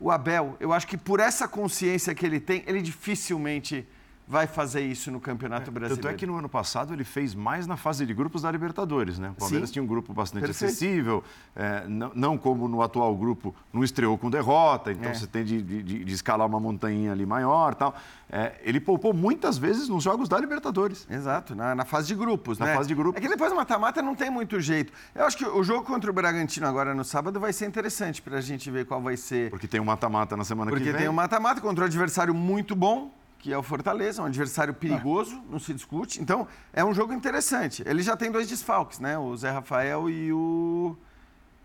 o 0.00 0.10
Abel, 0.10 0.56
eu 0.58 0.72
acho 0.72 0.86
que 0.86 0.96
por 0.96 1.20
essa 1.20 1.46
consciência 1.46 2.14
que 2.14 2.24
ele 2.24 2.40
tem, 2.40 2.64
ele 2.66 2.80
dificilmente 2.80 3.86
vai 4.30 4.46
fazer 4.46 4.82
isso 4.82 5.10
no 5.10 5.20
Campeonato 5.20 5.70
é, 5.70 5.72
Brasileiro. 5.72 6.00
Tanto 6.00 6.14
é 6.14 6.16
que 6.16 6.24
no 6.24 6.36
ano 6.36 6.48
passado 6.48 6.94
ele 6.94 7.02
fez 7.02 7.34
mais 7.34 7.66
na 7.66 7.76
fase 7.76 8.06
de 8.06 8.14
grupos 8.14 8.42
da 8.42 8.50
Libertadores, 8.50 9.18
né? 9.18 9.30
O 9.30 9.34
Palmeiras 9.34 9.70
Sim. 9.70 9.72
tinha 9.72 9.82
um 9.82 9.88
grupo 9.88 10.14
bastante 10.14 10.46
Perfeito. 10.46 10.70
acessível, 10.70 11.24
é, 11.56 11.84
não, 11.88 12.12
não, 12.14 12.38
como 12.38 12.68
no 12.68 12.80
atual 12.80 13.16
grupo, 13.16 13.52
não 13.72 13.82
estreou 13.82 14.16
com 14.16 14.30
derrota, 14.30 14.92
então 14.92 15.10
é. 15.10 15.14
você 15.14 15.26
tem 15.26 15.44
de, 15.44 15.60
de, 15.60 16.04
de, 16.04 16.14
escalar 16.14 16.46
uma 16.46 16.60
montanha 16.60 17.10
ali 17.10 17.26
maior 17.26 17.74
tal. 17.74 17.92
É, 18.30 18.52
ele 18.62 18.78
poupou 18.78 19.12
muitas 19.12 19.58
vezes 19.58 19.88
nos 19.88 20.04
jogos 20.04 20.28
da 20.28 20.38
Libertadores. 20.38 21.08
Exato, 21.10 21.56
na, 21.56 21.74
na 21.74 21.84
fase 21.84 22.06
de 22.06 22.14
grupos, 22.14 22.56
na 22.56 22.66
né? 22.66 22.76
fase 22.76 22.86
de 22.86 22.94
grupos. 22.94 23.18
É 23.18 23.20
que 23.20 23.28
depois 23.28 23.50
do 23.50 23.56
mata-mata 23.56 24.00
não 24.00 24.14
tem 24.14 24.30
muito 24.30 24.60
jeito. 24.60 24.92
Eu 25.12 25.24
acho 25.24 25.36
que 25.36 25.44
o 25.44 25.64
jogo 25.64 25.84
contra 25.84 26.08
o 26.08 26.14
Bragantino 26.14 26.68
agora 26.68 26.94
no 26.94 27.04
sábado 27.04 27.40
vai 27.40 27.52
ser 27.52 27.66
interessante 27.66 28.22
para 28.22 28.38
a 28.38 28.40
gente 28.40 28.70
ver 28.70 28.86
qual 28.86 29.02
vai 29.02 29.16
ser. 29.16 29.50
Porque 29.50 29.66
tem 29.66 29.80
um 29.80 29.84
mata-mata 29.84 30.36
na 30.36 30.44
semana 30.44 30.70
Porque 30.70 30.84
que 30.84 30.84
vem. 30.84 30.92
Porque 30.92 31.02
tem 31.02 31.10
um 31.10 31.16
mata-mata 31.16 31.60
contra 31.60 31.82
um 31.82 31.86
adversário 31.88 32.32
muito 32.32 32.76
bom, 32.76 33.12
que 33.40 33.52
é 33.52 33.56
o 33.56 33.62
Fortaleza, 33.62 34.22
um 34.22 34.26
adversário 34.26 34.74
perigoso, 34.74 35.42
não 35.50 35.58
se 35.58 35.72
discute. 35.72 36.20
Então, 36.20 36.46
é 36.72 36.84
um 36.84 36.92
jogo 36.92 37.12
interessante. 37.14 37.82
Ele 37.86 38.02
já 38.02 38.14
tem 38.16 38.30
dois 38.30 38.46
desfalques, 38.46 39.00
né? 39.00 39.18
O 39.18 39.34
Zé 39.34 39.50
Rafael 39.50 40.10
e 40.10 40.30
o 40.30 40.94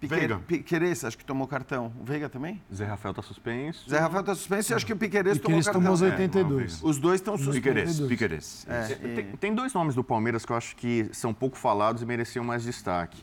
Veiga. 0.01 0.39
Piqueires, 0.39 1.03
acho 1.03 1.17
que 1.17 1.25
tomou 1.25 1.45
cartão. 1.47 1.91
O 1.99 2.05
Veiga 2.05 2.29
também? 2.29 2.61
Zé 2.73 2.85
Rafael 2.85 3.11
está 3.11 3.21
suspenso. 3.21 3.89
Zé 3.89 3.99
Rafael 3.99 4.21
está 4.21 4.35
suspenso 4.35 4.71
e 4.71 4.73
acho 4.73 4.85
que 4.85 4.93
o 4.93 4.97
Piqueires 4.97 5.37
tomou 5.37 5.61
cartão. 5.61 5.81
tomou 5.81 5.93
os 5.93 6.01
82. 6.01 6.81
É, 6.81 6.87
os 6.87 6.97
dois 6.97 7.19
estão 7.19 7.37
suspensos. 7.37 8.07
Piqueires, 8.07 8.65
É, 8.69 8.91
e... 8.91 9.15
tem, 9.15 9.25
tem 9.37 9.55
dois 9.55 9.73
nomes 9.73 9.95
do 9.95 10.03
Palmeiras 10.03 10.45
que 10.45 10.53
eu 10.53 10.55
acho 10.55 10.75
que 10.77 11.09
são 11.11 11.33
pouco 11.33 11.57
falados 11.57 12.01
e 12.01 12.05
mereciam 12.05 12.45
mais 12.45 12.63
destaque. 12.63 13.21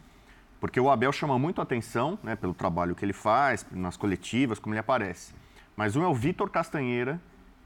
Porque 0.60 0.78
o 0.78 0.90
Abel 0.90 1.10
chama 1.10 1.38
muito 1.38 1.60
atenção 1.60 2.18
né, 2.22 2.36
pelo 2.36 2.54
trabalho 2.54 2.94
que 2.94 3.04
ele 3.04 3.12
faz, 3.14 3.66
nas 3.72 3.96
coletivas, 3.96 4.58
como 4.58 4.74
ele 4.74 4.80
aparece. 4.80 5.32
Mas 5.74 5.96
um 5.96 6.02
é 6.02 6.06
o 6.06 6.14
Vitor 6.14 6.50
Castanheira, 6.50 7.20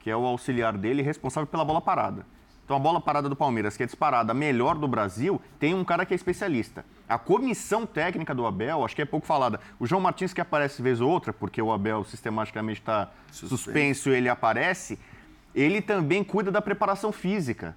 que 0.06 0.10
é 0.12 0.16
o 0.16 0.24
auxiliar 0.24 0.78
dele, 0.78 1.02
responsável 1.02 1.48
pela 1.48 1.64
bola 1.64 1.80
parada. 1.80 2.24
Então, 2.64 2.76
a 2.76 2.78
bola 2.78 3.00
parada 3.00 3.28
do 3.28 3.34
Palmeiras, 3.34 3.76
que 3.76 3.82
é 3.82 3.86
disparada 3.86 4.32
melhor 4.32 4.76
do 4.76 4.86
Brasil, 4.86 5.42
tem 5.58 5.74
um 5.74 5.82
cara 5.82 6.06
que 6.06 6.14
é 6.14 6.16
especialista. 6.16 6.84
A 7.08 7.18
comissão 7.18 7.84
técnica 7.84 8.32
do 8.32 8.46
Abel, 8.46 8.84
acho 8.84 8.94
que 8.94 9.02
é 9.02 9.04
pouco 9.04 9.26
falada. 9.26 9.58
O 9.80 9.84
João 9.84 10.00
Martins, 10.00 10.32
que 10.32 10.40
aparece 10.40 10.80
vez 10.80 11.00
ou 11.00 11.10
outra, 11.10 11.32
porque 11.32 11.60
o 11.60 11.72
Abel 11.72 12.04
sistematicamente 12.04 12.78
está 12.78 13.10
suspenso. 13.32 13.56
suspenso, 13.56 14.10
ele 14.10 14.28
aparece, 14.28 14.96
ele 15.52 15.82
também 15.82 16.22
cuida 16.22 16.52
da 16.52 16.62
preparação 16.62 17.10
física. 17.10 17.76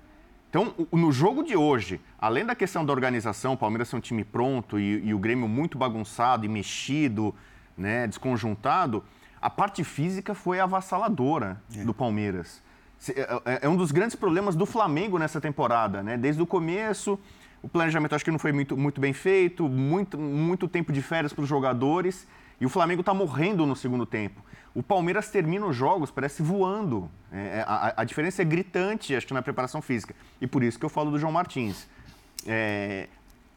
Então, 0.52 0.76
no 0.92 1.12
jogo 1.12 1.42
de 1.42 1.56
hoje, 1.56 2.00
além 2.20 2.46
da 2.46 2.54
questão 2.54 2.86
da 2.86 2.94
organização, 2.94 3.54
o 3.54 3.58
Palmeiras 3.58 3.92
é 3.92 3.98
um 3.98 4.00
time 4.00 4.24
pronto 4.24 4.80
e, 4.80 5.04
e 5.04 5.15
o 5.15 5.18
Grêmio 5.18 5.48
muito 5.48 5.80
bagunçado 5.80 6.46
e 6.46 6.48
mexido, 6.48 7.34
né, 7.76 8.06
desconjuntado, 8.06 9.04
a 9.41 9.49
parte 9.49 9.84
física 9.84 10.34
foi 10.34 10.60
avassaladora 10.60 11.62
é. 11.75 11.84
do 11.84 11.93
Palmeiras. 11.93 12.62
É, 13.08 13.21
é, 13.21 13.60
é, 13.63 13.69
um 13.69 13.78
dos 13.78 13.91
grandes 13.91 14.15
problemas 14.15 14.56
do 14.56 14.65
Flamengo 14.65 15.17
nessa 15.17 15.39
temporada, 15.39 16.04
né? 16.04 16.17
Desde 16.17 16.41
o 16.41 16.45
começo, 16.45 17.17
o 17.62 17.69
planejamento 17.69 18.13
acho 18.15 18.25
que 18.25 18.32
não 18.32 18.39
foi 18.39 18.52
muito, 18.52 18.75
muito 18.75 18.99
bem 18.99 19.13
feito, 19.13 19.67
muito, 19.69 20.17
muito 20.17 20.67
tempo 20.67 20.91
de 20.91 21.02
férias 21.02 21.32
para 21.32 21.43
os 21.43 21.47
jogadores 21.47 22.28
e 22.60 22.65
o 22.65 22.69
Flamengo 22.69 22.99
está 22.99 23.13
morrendo 23.13 23.65
no 23.65 23.75
segundo 23.75 24.06
tempo. 24.06 24.43
O 24.75 24.84
Palmeiras 24.84 25.30
termina 25.30 25.65
os 25.65 25.75
jogos, 25.75 26.12
parece 26.12 26.43
voando. 26.43 27.10
É, 27.32 27.60
é, 27.60 27.65
a, 27.65 27.93
a, 27.97 28.04
diferença 28.04 28.41
é 28.41 28.45
gritante, 28.45 29.15
acho 29.15 29.25
que 29.25 29.34
na 29.34 29.41
preparação 29.41 29.82
física. 29.82 30.13
E 30.41 30.45
por 30.45 30.62
isso 30.62 30.78
que 30.78 30.86
eu 30.86 30.89
falo 30.89 31.10
do 31.10 31.17
João 31.17 31.32
Martins. 31.32 31.88
É, 32.45 33.08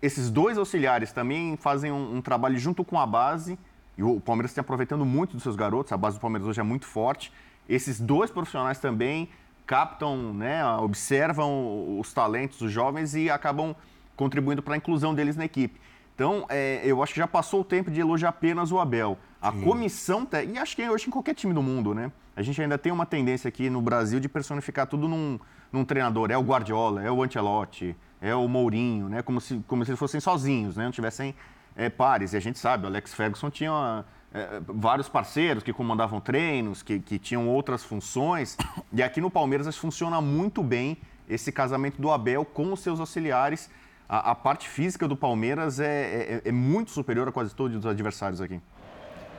esses 0.00 0.30
dois 0.30 0.56
auxiliares 0.56 1.12
também 1.12 1.56
fazem 1.56 1.90
um, 1.92 2.16
um 2.16 2.22
trabalho 2.22 2.58
junto 2.58 2.84
com 2.84 2.98
a 2.98 3.06
base 3.06 3.58
e 4.02 4.04
o 4.04 4.20
Palmeiras 4.20 4.50
está 4.50 4.60
aproveitando 4.60 5.04
muito 5.04 5.34
dos 5.34 5.42
seus 5.44 5.54
garotos, 5.54 5.92
a 5.92 5.96
base 5.96 6.16
do 6.16 6.20
Palmeiras 6.20 6.48
hoje 6.48 6.60
é 6.60 6.62
muito 6.64 6.86
forte. 6.86 7.32
Esses 7.68 8.00
dois 8.00 8.30
profissionais 8.30 8.78
também 8.80 9.28
captam, 9.64 10.34
né, 10.34 10.64
observam 10.76 11.98
os 12.00 12.12
talentos 12.12 12.58
dos 12.58 12.72
jovens 12.72 13.14
e 13.14 13.30
acabam 13.30 13.74
contribuindo 14.16 14.62
para 14.62 14.74
a 14.74 14.76
inclusão 14.76 15.14
deles 15.14 15.36
na 15.36 15.44
equipe. 15.44 15.80
Então, 16.14 16.44
é, 16.48 16.82
eu 16.84 17.02
acho 17.02 17.14
que 17.14 17.20
já 17.20 17.28
passou 17.28 17.60
o 17.60 17.64
tempo 17.64 17.90
de 17.90 18.00
elogiar 18.00 18.30
apenas 18.30 18.72
o 18.72 18.78
Abel. 18.78 19.16
A 19.40 19.52
Sim. 19.52 19.62
comissão, 19.62 20.28
e 20.52 20.58
acho 20.58 20.76
que 20.76 20.88
hoje 20.88 21.06
em 21.06 21.10
qualquer 21.10 21.34
time 21.34 21.54
do 21.54 21.62
mundo, 21.62 21.94
né? 21.94 22.12
A 22.34 22.42
gente 22.42 22.60
ainda 22.60 22.76
tem 22.76 22.92
uma 22.92 23.06
tendência 23.06 23.48
aqui 23.48 23.70
no 23.70 23.80
Brasil 23.80 24.18
de 24.20 24.28
personificar 24.28 24.86
tudo 24.86 25.08
num, 25.08 25.38
num 25.72 25.84
treinador. 25.84 26.30
É 26.30 26.36
o 26.36 26.42
Guardiola, 26.42 27.02
é 27.02 27.10
o 27.10 27.22
Ancelotti, 27.22 27.96
é 28.20 28.34
o 28.34 28.46
Mourinho, 28.46 29.08
né? 29.08 29.22
Como 29.22 29.40
se, 29.40 29.62
como 29.66 29.84
se 29.84 29.90
eles 29.90 29.98
fossem 29.98 30.20
sozinhos, 30.20 30.76
né? 30.76 30.84
Não 30.84 30.92
tivessem 30.92 31.34
é, 31.76 31.88
pares. 31.88 32.32
E 32.32 32.37
a 32.37 32.40
gente 32.40 32.58
sabe, 32.58 32.85
o 32.85 32.87
Alex 32.87 33.14
Ferguson 33.14 33.50
tinha 33.50 34.04
é, 34.32 34.61
vários 34.66 35.08
parceiros 35.08 35.62
que 35.62 35.72
comandavam 35.72 36.20
treinos, 36.20 36.82
que, 36.82 36.98
que 37.00 37.18
tinham 37.18 37.48
outras 37.48 37.85
funções. 37.85 38.56
E 38.92 39.02
aqui 39.02 39.20
no 39.20 39.30
Palmeiras 39.30 39.76
funciona 39.76 40.20
muito 40.20 40.62
bem 40.62 40.98
esse 41.28 41.52
casamento 41.52 42.00
do 42.00 42.11
Abel 42.11 42.44
com 42.44 42.72
os 42.72 42.80
seus 42.80 43.00
auxiliares. 43.00 43.70
A, 44.08 44.32
a 44.32 44.35
parte 44.35 44.68
física 44.68 45.08
do 45.08 45.16
Palmeiras 45.16 45.80
é, 45.80 46.42
é, 46.44 46.48
é, 46.48 46.52
muito 46.52 46.90
superior 46.90 47.28
a 47.28 47.32
quase 47.32 47.54
todos 47.54 47.76
os 47.76 47.87
adversários 47.87 48.40
aqui. 48.40 48.61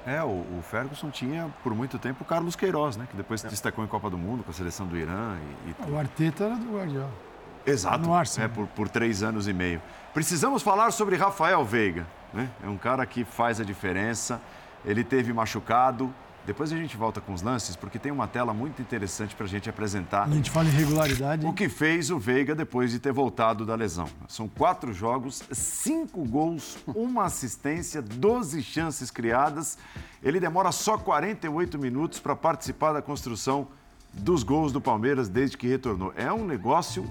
É, 0.06 0.22
o, 0.22 0.28
o, 0.58 0.62
Ferguson 0.62 1.10
tinha 1.10 1.50
por 1.64 1.74
muito 1.74 1.98
tempo 1.98 2.24
o 2.24 2.26
Carlos 2.26 2.56
Queiroz, 2.58 2.98
né? 2.98 3.08
Que 3.10 3.16
depois 3.16 3.40
se 3.40 3.48
destacou 3.48 3.86
em 3.86 3.88
Copa 3.88 4.10
do 4.10 4.18
Mundo 4.18 4.44
com 4.44 4.52
a 4.52 4.54
seleção 4.54 4.86
do 4.86 4.98
Irã. 4.98 5.38
E, 5.66 5.70
e... 5.70 5.92
O 5.92 5.98
Arteta 5.98 6.44
era 6.46 6.56
do 6.56 6.76
Guardiola. 6.76 7.33
Exato. 7.66 8.00
No 8.00 8.14
Arsenal. 8.14 8.50
É, 8.50 8.54
por, 8.54 8.68
por 8.68 8.90
três 8.90 9.24
anos 9.24 9.48
e 9.48 9.54
meio. 9.54 9.82
Precisamos 10.14 10.62
falar 10.62 10.92
sobre 10.92 11.16
Rafael 11.16 11.64
Veiga. 11.64 12.06
Né? 12.34 12.50
É 12.64 12.68
um 12.68 12.78
cara 12.78 13.06
que 13.06 13.24
faz 13.24 13.60
a 13.60 13.64
diferença. 13.64 14.42
Ele 14.86 15.04
teve 15.04 15.32
machucado. 15.32 16.14
Depois 16.46 16.74
a 16.74 16.76
gente 16.76 16.98
volta 16.98 17.22
com 17.22 17.34
os 17.34 17.42
lances, 17.42 17.74
porque 17.74 17.98
tem 17.98 18.12
uma 18.12 18.28
tela 18.28 18.54
muito 18.54 18.82
interessante 18.82 19.34
para 19.34 19.46
a 19.46 19.50
gente 19.50 19.70
apresentar. 19.70 20.24
A 20.24 20.30
gente 20.30 20.52
fala 20.52 20.68
em 20.68 20.72
regularidade. 20.72 21.46
O 21.46 21.54
que 21.54 21.70
fez 21.70 22.12
o 22.12 22.20
Veiga 22.20 22.54
depois 22.54 22.92
de 22.92 23.00
ter 23.00 23.14
voltado 23.14 23.66
da 23.66 23.76
lesão. 23.76 24.10
São 24.28 24.50
quatro 24.50 24.92
jogos, 24.92 25.42
cinco 25.54 26.26
gols, 26.26 26.78
uma 26.94 27.24
assistência, 27.24 28.02
12 28.02 28.62
chances 28.62 29.10
criadas. 29.10 29.78
Ele 30.22 30.38
demora 30.38 30.74
só 30.74 30.98
48 30.98 31.80
minutos 31.80 32.20
para 32.20 32.36
participar 32.36 32.92
da 32.92 33.02
construção 33.02 33.70
dos 34.14 34.44
gols 34.44 34.74
do 34.74 34.82
Palmeiras 34.82 35.30
desde 35.30 35.58
que 35.58 35.68
retornou. 35.68 36.14
É 36.16 36.32
um 36.32 36.46
negócio 36.46 37.10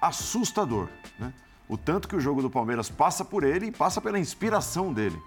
assustador, 0.00 0.88
né? 1.18 1.32
o 1.68 1.76
tanto 1.76 2.08
que 2.08 2.16
o 2.16 2.20
jogo 2.20 2.40
do 2.40 2.50
Palmeiras 2.50 2.88
passa 2.88 3.24
por 3.24 3.44
ele 3.44 3.66
e 3.66 3.72
passa 3.72 4.00
pela 4.00 4.18
inspiração 4.18 4.92
dele. 4.92 5.20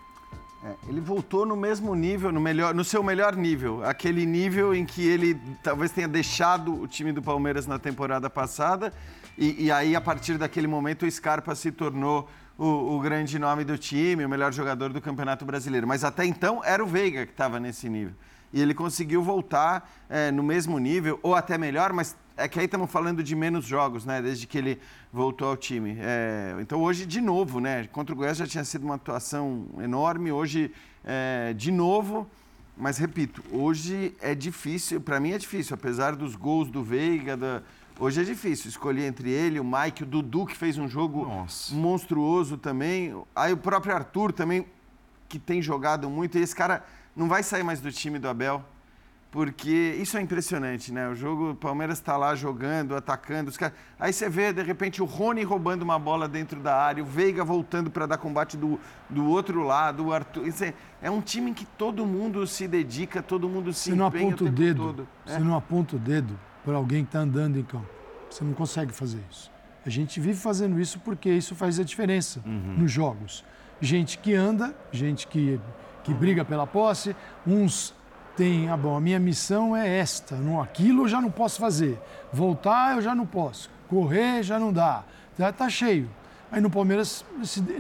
É, 0.64 0.76
ele 0.88 1.02
voltou 1.02 1.44
no 1.44 1.56
mesmo 1.56 1.96
nível, 1.96 2.32
no, 2.32 2.40
melhor, 2.40 2.74
no 2.74 2.84
seu 2.84 3.02
melhor 3.02 3.36
nível, 3.36 3.84
aquele 3.84 4.28
nível 4.28 4.76
em 4.76 4.86
que 4.86 5.08
ele 5.08 5.40
talvez 5.64 5.92
tenha 5.92 6.08
deixado 6.08 6.80
o 6.80 6.88
time 6.88 7.12
do 7.12 7.22
Palmeiras 7.22 7.66
na 7.66 7.80
temporada 7.80 8.30
passada, 8.30 8.94
e, 9.38 9.66
e 9.66 9.72
aí 9.72 9.96
a 9.96 10.02
partir 10.02 10.38
daquele 10.38 10.68
momento 10.68 11.06
o 11.06 11.12
Scarpa 11.12 11.56
se 11.56 11.72
tornou 11.72 12.30
o, 12.60 12.96
o, 12.96 13.00
grande 13.00 13.40
nome 13.40 13.64
do 13.64 13.76
time, 13.76 14.24
o 14.24 14.30
melhor 14.30 14.54
jogador 14.54 14.94
do 14.94 15.02
Campeonato 15.02 15.44
Brasileiro. 15.44 15.88
Mas 15.88 16.04
até 16.04 16.26
então 16.26 16.64
era 16.64 16.84
o 16.84 16.86
Veiga 16.86 17.26
que 17.26 17.32
estava 17.32 17.60
nesse 17.60 17.90
nível. 17.90 18.14
E 18.54 18.62
ele 18.62 18.74
conseguiu 18.74 19.24
voltar 19.24 19.90
é, 20.10 20.32
no 20.32 20.44
mesmo 20.44 20.78
nível, 20.78 21.20
ou 21.24 21.36
até 21.36 21.58
melhor, 21.58 21.94
mas 21.94 22.16
é 22.36 22.48
que 22.48 22.60
aí 22.60 22.66
estamos 22.66 22.90
falando 22.90 23.24
de 23.24 23.36
menos 23.36 23.66
jogos, 23.66 24.06
né? 24.06 24.22
Desde 24.22 24.48
que 24.48 24.58
ele 24.58 24.80
voltou 25.12 25.48
ao 25.48 25.58
time. 25.58 25.98
É, 26.00 26.56
então 26.60 26.82
hoje, 26.82 27.06
de 27.06 27.22
novo, 27.22 27.60
né? 27.60 27.88
Contra 27.92 28.14
o 28.14 28.18
Goiás 28.18 28.38
já 28.38 28.48
tinha 28.48 28.64
sido 28.64 28.84
uma 28.84 28.96
atuação 28.96 29.68
enorme, 29.82 30.32
hoje, 30.32 30.72
é, 31.04 31.54
de 31.54 31.72
novo. 31.72 32.28
Mas 32.76 32.98
repito, 32.98 33.44
hoje 33.52 34.16
é 34.22 34.34
difícil, 34.34 35.00
para 35.00 35.20
mim 35.20 35.34
é 35.34 35.38
difícil, 35.38 35.76
apesar 35.76 36.16
dos 36.16 36.36
gols 36.36 36.70
do 36.72 36.82
Veiga, 36.82 37.38
da, 37.38 37.62
hoje 38.00 38.22
é 38.22 38.24
difícil 38.24 38.70
escolher 38.70 39.06
entre 39.06 39.30
ele, 39.30 39.60
o 39.60 39.64
Mike, 39.64 40.02
o 40.02 40.06
Dudu, 40.06 40.48
que 40.48 40.58
fez 40.58 40.78
um 40.78 40.88
jogo 40.88 41.26
Nossa. 41.26 41.76
monstruoso 41.76 42.58
também. 42.58 43.14
Aí 43.36 43.54
o 43.54 43.58
próprio 43.58 43.94
Arthur 43.94 44.32
também, 44.32 44.66
que 45.30 45.38
tem 45.38 45.62
jogado 45.62 46.10
muito, 46.10 46.38
e 46.40 46.42
esse 46.42 46.56
cara 46.56 46.84
não 47.16 47.28
vai 47.28 47.44
sair 47.44 47.64
mais 47.64 47.80
do 47.80 47.92
time 47.92 48.20
do 48.20 48.28
Abel 48.28 48.64
porque 49.32 49.98
isso 49.98 50.18
é 50.18 50.22
impressionante, 50.22 50.92
né? 50.92 51.08
O 51.08 51.16
jogo, 51.16 51.52
o 51.52 51.56
Palmeiras 51.56 52.00
está 52.00 52.18
lá 52.18 52.36
jogando, 52.36 52.94
atacando, 52.94 53.50
os 53.50 53.56
caras... 53.56 53.78
aí 53.98 54.12
você 54.12 54.30
vê, 54.30 54.52
de 54.52 54.62
repente, 54.62 55.02
o 55.02 55.06
Rony 55.06 55.42
roubando 55.42 55.84
uma 55.84 55.98
bola 55.98 56.28
dentro 56.28 56.60
da 56.60 56.76
área, 56.76 57.02
o 57.02 57.06
Veiga 57.06 57.42
voltando 57.42 57.90
para 57.90 58.06
dar 58.06 58.18
combate 58.18 58.58
do, 58.58 58.78
do 59.10 59.26
outro 59.26 59.64
lado, 59.64 60.08
o 60.08 60.14
Arthur... 60.14 60.46
Isso 60.46 60.66
é, 60.66 60.74
é, 61.02 61.10
um 61.10 61.22
time 61.22 61.52
em 61.52 61.54
que 61.54 61.64
todo 61.66 62.06
mundo 62.06 62.46
se 62.46 62.68
dedica, 62.68 63.24
todo 63.24 63.48
mundo 63.48 63.72
se 63.72 63.92
você 63.92 63.96
não 63.96 64.06
aponta 64.06 64.44
o, 64.44 64.48
o 64.48 64.52
dedo, 64.52 64.84
todo. 64.84 65.08
Você 65.26 65.36
é. 65.36 65.40
não 65.40 65.56
aponta 65.56 65.96
o 65.96 66.00
dedo 66.00 66.38
para 66.66 66.76
alguém 66.76 67.04
que 67.04 67.08
está 67.08 67.20
andando 67.20 67.58
em 67.58 67.64
campo. 67.64 67.88
Você 68.30 68.44
não 68.44 68.54
consegue 68.54 68.92
fazer 68.92 69.22
isso. 69.32 69.50
A 69.86 69.90
gente 69.90 70.20
vive 70.20 70.38
fazendo 70.38 70.78
isso 70.78 71.00
porque 71.00 71.30
isso 71.30 71.56
faz 71.56 71.80
a 71.80 71.84
diferença 71.84 72.42
uhum. 72.46 72.76
nos 72.80 72.92
jogos. 72.92 73.46
Gente 73.80 74.18
que 74.18 74.34
anda, 74.34 74.76
gente 74.92 75.26
que, 75.26 75.60
que 76.04 76.14
briga 76.14 76.44
pela 76.44 76.66
posse, 76.68 77.16
uns 77.46 77.94
tem, 78.36 78.70
ah, 78.70 78.78
bom, 78.78 78.96
a 78.96 79.02
minha 79.02 79.20
missão 79.20 79.76
é 79.76 80.00
esta, 80.00 80.36
não, 80.36 80.62
aquilo 80.62 81.04
eu 81.04 81.08
já 81.08 81.22
não 81.22 81.30
posso 81.30 81.60
fazer, 81.60 82.00
voltar 82.32 82.96
eu 82.96 83.02
já 83.02 83.14
não 83.14 83.26
posso, 83.26 83.70
correr 83.88 84.42
já 84.42 84.58
não 84.58 84.72
dá, 84.72 85.04
já 85.38 85.50
está 85.50 85.70
cheio. 85.70 86.10
Aí 86.52 86.60
no 86.60 86.70
Palmeiras 86.70 87.24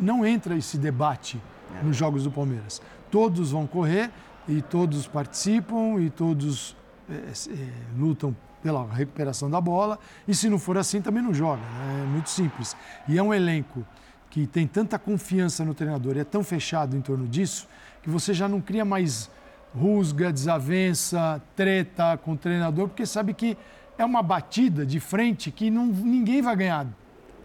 não 0.02 0.26
entra 0.26 0.56
esse 0.56 0.78
debate 0.78 1.42
é. 1.78 1.84
nos 1.84 1.98
jogos 1.98 2.24
do 2.24 2.32
Palmeiras. 2.32 2.82
Todos 3.10 3.52
vão 3.52 3.68
correr 3.68 4.10
e 4.48 4.62
todos 4.62 5.06
participam 5.08 6.00
e 6.00 6.10
todos 6.10 6.76
é, 7.10 7.16
é, 7.16 7.70
lutam 7.98 8.36
pela 8.64 8.86
recuperação 8.88 9.50
da 9.50 9.60
bola. 9.60 10.00
E 10.26 10.34
se 10.34 10.50
não 10.50 10.58
for 10.58 10.78
assim, 10.78 11.02
também 11.02 11.22
não 11.22 11.34
joga. 11.34 11.62
Né? 11.62 12.04
É 12.04 12.06
muito 12.06 12.30
simples. 12.30 12.76
E 13.10 13.18
é 13.18 13.24
um 13.24 13.34
elenco 13.34 13.86
que 14.30 14.48
tem 14.48 14.66
tanta 14.66 14.98
confiança 14.98 15.66
no 15.66 15.74
treinador 15.74 16.16
e 16.16 16.20
é 16.20 16.24
tão 16.24 16.42
fechado 16.42 16.96
em 16.96 17.02
torno 17.02 17.28
disso 17.28 17.68
que 18.02 18.10
você 18.10 18.34
já 18.34 18.48
não 18.48 18.62
cria 18.62 18.86
mais 18.86 19.30
rusga, 19.74 20.32
desavença, 20.32 21.42
treta 21.56 22.18
com 22.18 22.34
o 22.34 22.38
treinador, 22.38 22.88
porque 22.88 23.06
sabe 23.06 23.34
que 23.34 23.58
é 23.98 24.04
uma 24.04 24.22
batida 24.22 24.86
de 24.86 25.00
frente 25.00 25.52
que 25.52 25.70
não, 25.70 25.86
ninguém 25.86 26.42
vai 26.42 26.56
ganhar 26.56 26.88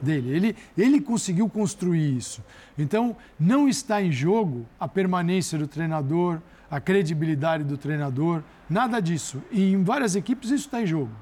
dele. 0.00 0.34
Ele, 0.34 0.56
ele 0.76 1.00
conseguiu 1.00 1.48
construir 1.48 2.16
isso. 2.16 2.42
Então, 2.78 3.16
não 3.38 3.68
está 3.68 4.02
em 4.02 4.10
jogo 4.10 4.66
a 4.78 4.88
permanência 4.88 5.58
do 5.58 5.66
treinador, 5.66 6.40
a 6.70 6.80
credibilidade 6.80 7.64
do 7.64 7.76
treinador, 7.76 8.42
nada 8.68 9.00
disso. 9.00 9.42
E 9.50 9.72
em 9.72 9.82
várias 9.82 10.16
equipes 10.16 10.50
isso 10.50 10.66
está 10.66 10.82
em 10.82 10.86
jogo. 10.86 11.12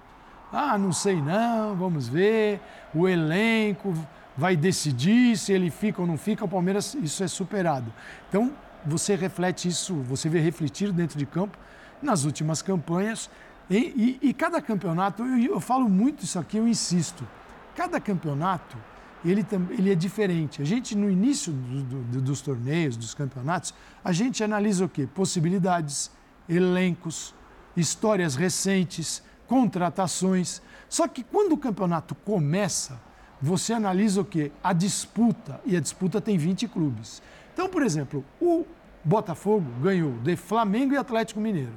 Ah, 0.52 0.78
não 0.78 0.92
sei 0.92 1.20
não, 1.20 1.74
vamos 1.74 2.08
ver, 2.08 2.60
o 2.94 3.08
elenco 3.08 3.92
vai 4.36 4.56
decidir 4.56 5.36
se 5.36 5.52
ele 5.52 5.70
fica 5.70 6.00
ou 6.00 6.06
não 6.06 6.16
fica, 6.16 6.44
o 6.44 6.48
Palmeiras, 6.48 6.94
isso 6.94 7.22
é 7.22 7.28
superado. 7.28 7.92
Então, 8.28 8.52
você 8.86 9.14
reflete 9.14 9.68
isso, 9.68 9.94
você 9.94 10.28
vê 10.28 10.40
refletir 10.40 10.92
dentro 10.92 11.18
de 11.18 11.26
campo 11.26 11.58
nas 12.02 12.24
últimas 12.24 12.62
campanhas. 12.62 13.30
E, 13.68 14.18
e, 14.22 14.28
e 14.28 14.34
cada 14.34 14.60
campeonato, 14.60 15.22
eu, 15.22 15.54
eu, 15.54 15.60
falo 15.60 15.88
muito 15.88 16.24
isso 16.24 16.38
aqui, 16.38 16.58
eu 16.58 16.68
insisto, 16.68 17.26
cada 17.74 17.98
campeonato 17.98 18.76
ele, 19.24 19.44
ele 19.70 19.90
é 19.90 19.94
diferente. 19.94 20.60
A 20.60 20.64
gente, 20.64 20.94
no 20.94 21.10
início 21.10 21.52
do, 21.52 22.02
do, 22.02 22.20
dos 22.20 22.40
torneios, 22.42 22.96
dos 22.96 23.14
campeonatos, 23.14 23.72
a 24.04 24.12
gente 24.12 24.44
analisa 24.44 24.84
o 24.84 24.88
quê? 24.88 25.06
Possibilidades, 25.06 26.10
elencos, 26.46 27.34
histórias 27.74 28.36
recentes, 28.36 29.22
contratações. 29.46 30.60
Só 30.88 31.08
que 31.08 31.24
quando 31.24 31.52
o 31.52 31.58
campeonato 31.58 32.14
começa, 32.14 33.00
você 33.40 33.72
analisa 33.72 34.20
o 34.20 34.24
quê? 34.24 34.52
A 34.62 34.72
disputa, 34.72 35.60
e 35.64 35.76
a 35.76 35.80
disputa 35.80 36.20
tem 36.20 36.36
20 36.36 36.68
clubes. 36.68 37.22
Então, 37.54 37.68
por 37.68 37.82
exemplo, 37.82 38.24
o 38.40 38.66
Botafogo 39.04 39.64
ganhou 39.80 40.12
de 40.18 40.34
Flamengo 40.34 40.92
e 40.92 40.96
Atlético 40.96 41.38
Mineiro. 41.38 41.72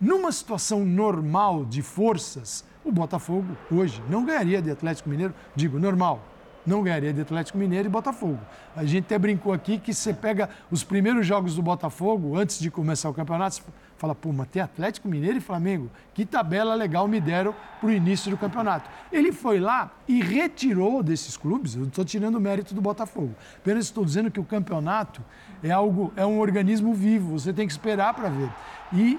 Numa 0.00 0.30
situação 0.30 0.84
normal 0.84 1.64
de 1.64 1.82
forças, 1.82 2.64
o 2.84 2.92
Botafogo 2.92 3.56
hoje 3.68 4.00
não 4.08 4.24
ganharia 4.24 4.62
de 4.62 4.70
Atlético 4.70 5.10
Mineiro, 5.10 5.34
digo 5.56 5.76
normal, 5.76 6.22
não 6.64 6.84
ganharia 6.84 7.12
de 7.12 7.20
Atlético 7.20 7.58
Mineiro 7.58 7.88
e 7.88 7.90
Botafogo. 7.90 8.38
A 8.76 8.84
gente 8.84 9.06
até 9.06 9.18
brincou 9.18 9.52
aqui 9.52 9.76
que 9.76 9.92
você 9.92 10.14
pega 10.14 10.48
os 10.70 10.84
primeiros 10.84 11.26
jogos 11.26 11.56
do 11.56 11.62
Botafogo, 11.62 12.36
antes 12.36 12.60
de 12.60 12.70
começar 12.70 13.10
o 13.10 13.14
campeonato, 13.14 13.60
Fala, 13.98 14.14
pô, 14.14 14.32
mas 14.32 14.46
tem 14.48 14.62
Atlético 14.62 15.08
Mineiro 15.08 15.38
e 15.38 15.40
Flamengo. 15.40 15.90
Que 16.14 16.24
tabela 16.24 16.74
legal 16.76 17.08
me 17.08 17.20
deram 17.20 17.52
para 17.80 17.88
o 17.88 17.90
início 17.90 18.30
do 18.30 18.38
campeonato. 18.38 18.88
Ele 19.12 19.32
foi 19.32 19.58
lá 19.58 19.90
e 20.06 20.22
retirou 20.22 21.02
desses 21.02 21.36
clubes, 21.36 21.74
eu 21.74 21.84
estou 21.84 22.04
tirando 22.04 22.36
o 22.36 22.40
mérito 22.40 22.74
do 22.74 22.80
Botafogo. 22.80 23.34
Apenas 23.56 23.86
estou 23.86 24.04
dizendo 24.04 24.30
que 24.30 24.38
o 24.38 24.44
campeonato 24.44 25.20
é 25.64 25.72
algo, 25.72 26.12
é 26.14 26.24
um 26.24 26.38
organismo 26.38 26.94
vivo, 26.94 27.36
você 27.36 27.52
tem 27.52 27.66
que 27.66 27.72
esperar 27.72 28.14
para 28.14 28.28
ver. 28.28 28.48
E 28.92 29.18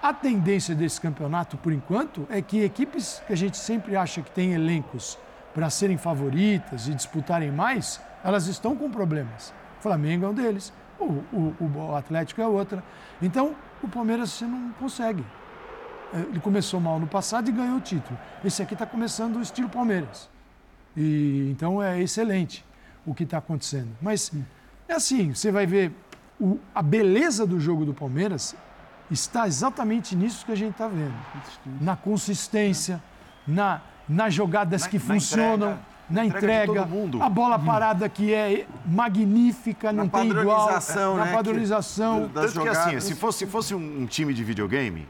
a 0.00 0.14
tendência 0.14 0.72
desse 0.72 1.00
campeonato, 1.00 1.56
por 1.56 1.72
enquanto, 1.72 2.24
é 2.30 2.40
que 2.40 2.62
equipes 2.62 3.20
que 3.26 3.32
a 3.32 3.36
gente 3.36 3.56
sempre 3.56 3.96
acha 3.96 4.22
que 4.22 4.30
tem 4.30 4.52
elencos 4.52 5.18
para 5.52 5.68
serem 5.68 5.98
favoritas 5.98 6.86
e 6.86 6.94
disputarem 6.94 7.50
mais, 7.50 8.00
elas 8.22 8.46
estão 8.46 8.76
com 8.76 8.88
problemas. 8.88 9.52
O 9.80 9.82
Flamengo 9.82 10.26
é 10.26 10.28
um 10.28 10.34
deles, 10.34 10.72
o, 10.98 11.04
o, 11.04 11.54
o 11.60 11.96
Atlético 11.96 12.40
é 12.40 12.46
outra. 12.46 12.84
Então, 13.20 13.56
o 13.86 13.88
Palmeiras 13.88 14.30
você 14.30 14.44
não 14.44 14.70
consegue. 14.72 15.24
É, 16.12 16.20
ele 16.20 16.40
começou 16.40 16.80
mal 16.80 16.98
no 16.98 17.06
passado 17.06 17.48
e 17.48 17.52
ganhou 17.52 17.76
o 17.76 17.80
título. 17.80 18.18
Esse 18.44 18.62
aqui 18.62 18.74
está 18.74 18.86
começando 18.86 19.36
o 19.36 19.42
estilo 19.42 19.68
Palmeiras. 19.68 20.28
E 20.96 21.48
então 21.50 21.82
é 21.82 22.00
excelente 22.00 22.64
o 23.06 23.14
que 23.14 23.24
está 23.24 23.38
acontecendo. 23.38 23.88
Mas 24.00 24.30
é 24.88 24.94
assim, 24.94 25.34
você 25.34 25.50
vai 25.50 25.66
ver 25.66 25.92
o, 26.40 26.58
a 26.74 26.82
beleza 26.82 27.46
do 27.46 27.58
jogo 27.58 27.84
do 27.84 27.94
Palmeiras 27.94 28.54
está 29.10 29.46
exatamente 29.46 30.14
nisso 30.16 30.44
que 30.44 30.52
a 30.52 30.56
gente 30.56 30.72
está 30.72 30.88
vendo. 30.88 31.14
Na 31.80 31.96
consistência, 31.96 33.02
na, 33.46 33.80
nas 34.08 34.34
jogadas 34.34 34.82
na, 34.82 34.88
que 34.88 34.98
na 34.98 35.04
funcionam. 35.04 35.72
Entrega 35.72 35.91
na 36.12 36.24
entrega, 36.24 36.80
entrega 36.80 37.24
a 37.24 37.28
bola 37.28 37.58
parada 37.58 38.08
que 38.08 38.32
é 38.32 38.66
magnífica, 38.86 39.92
não 39.92 40.08
tem 40.08 40.28
igual. 40.28 40.70
Na 41.16 41.24
né, 41.24 41.32
padronização. 41.32 42.28
Que, 42.28 42.34
Tanto 42.34 42.60
que 42.60 42.68
assim, 42.68 43.00
se 43.00 43.14
fosse, 43.14 43.38
se 43.38 43.46
fosse 43.46 43.74
um 43.74 44.06
time 44.06 44.34
de 44.34 44.44
videogame, 44.44 45.08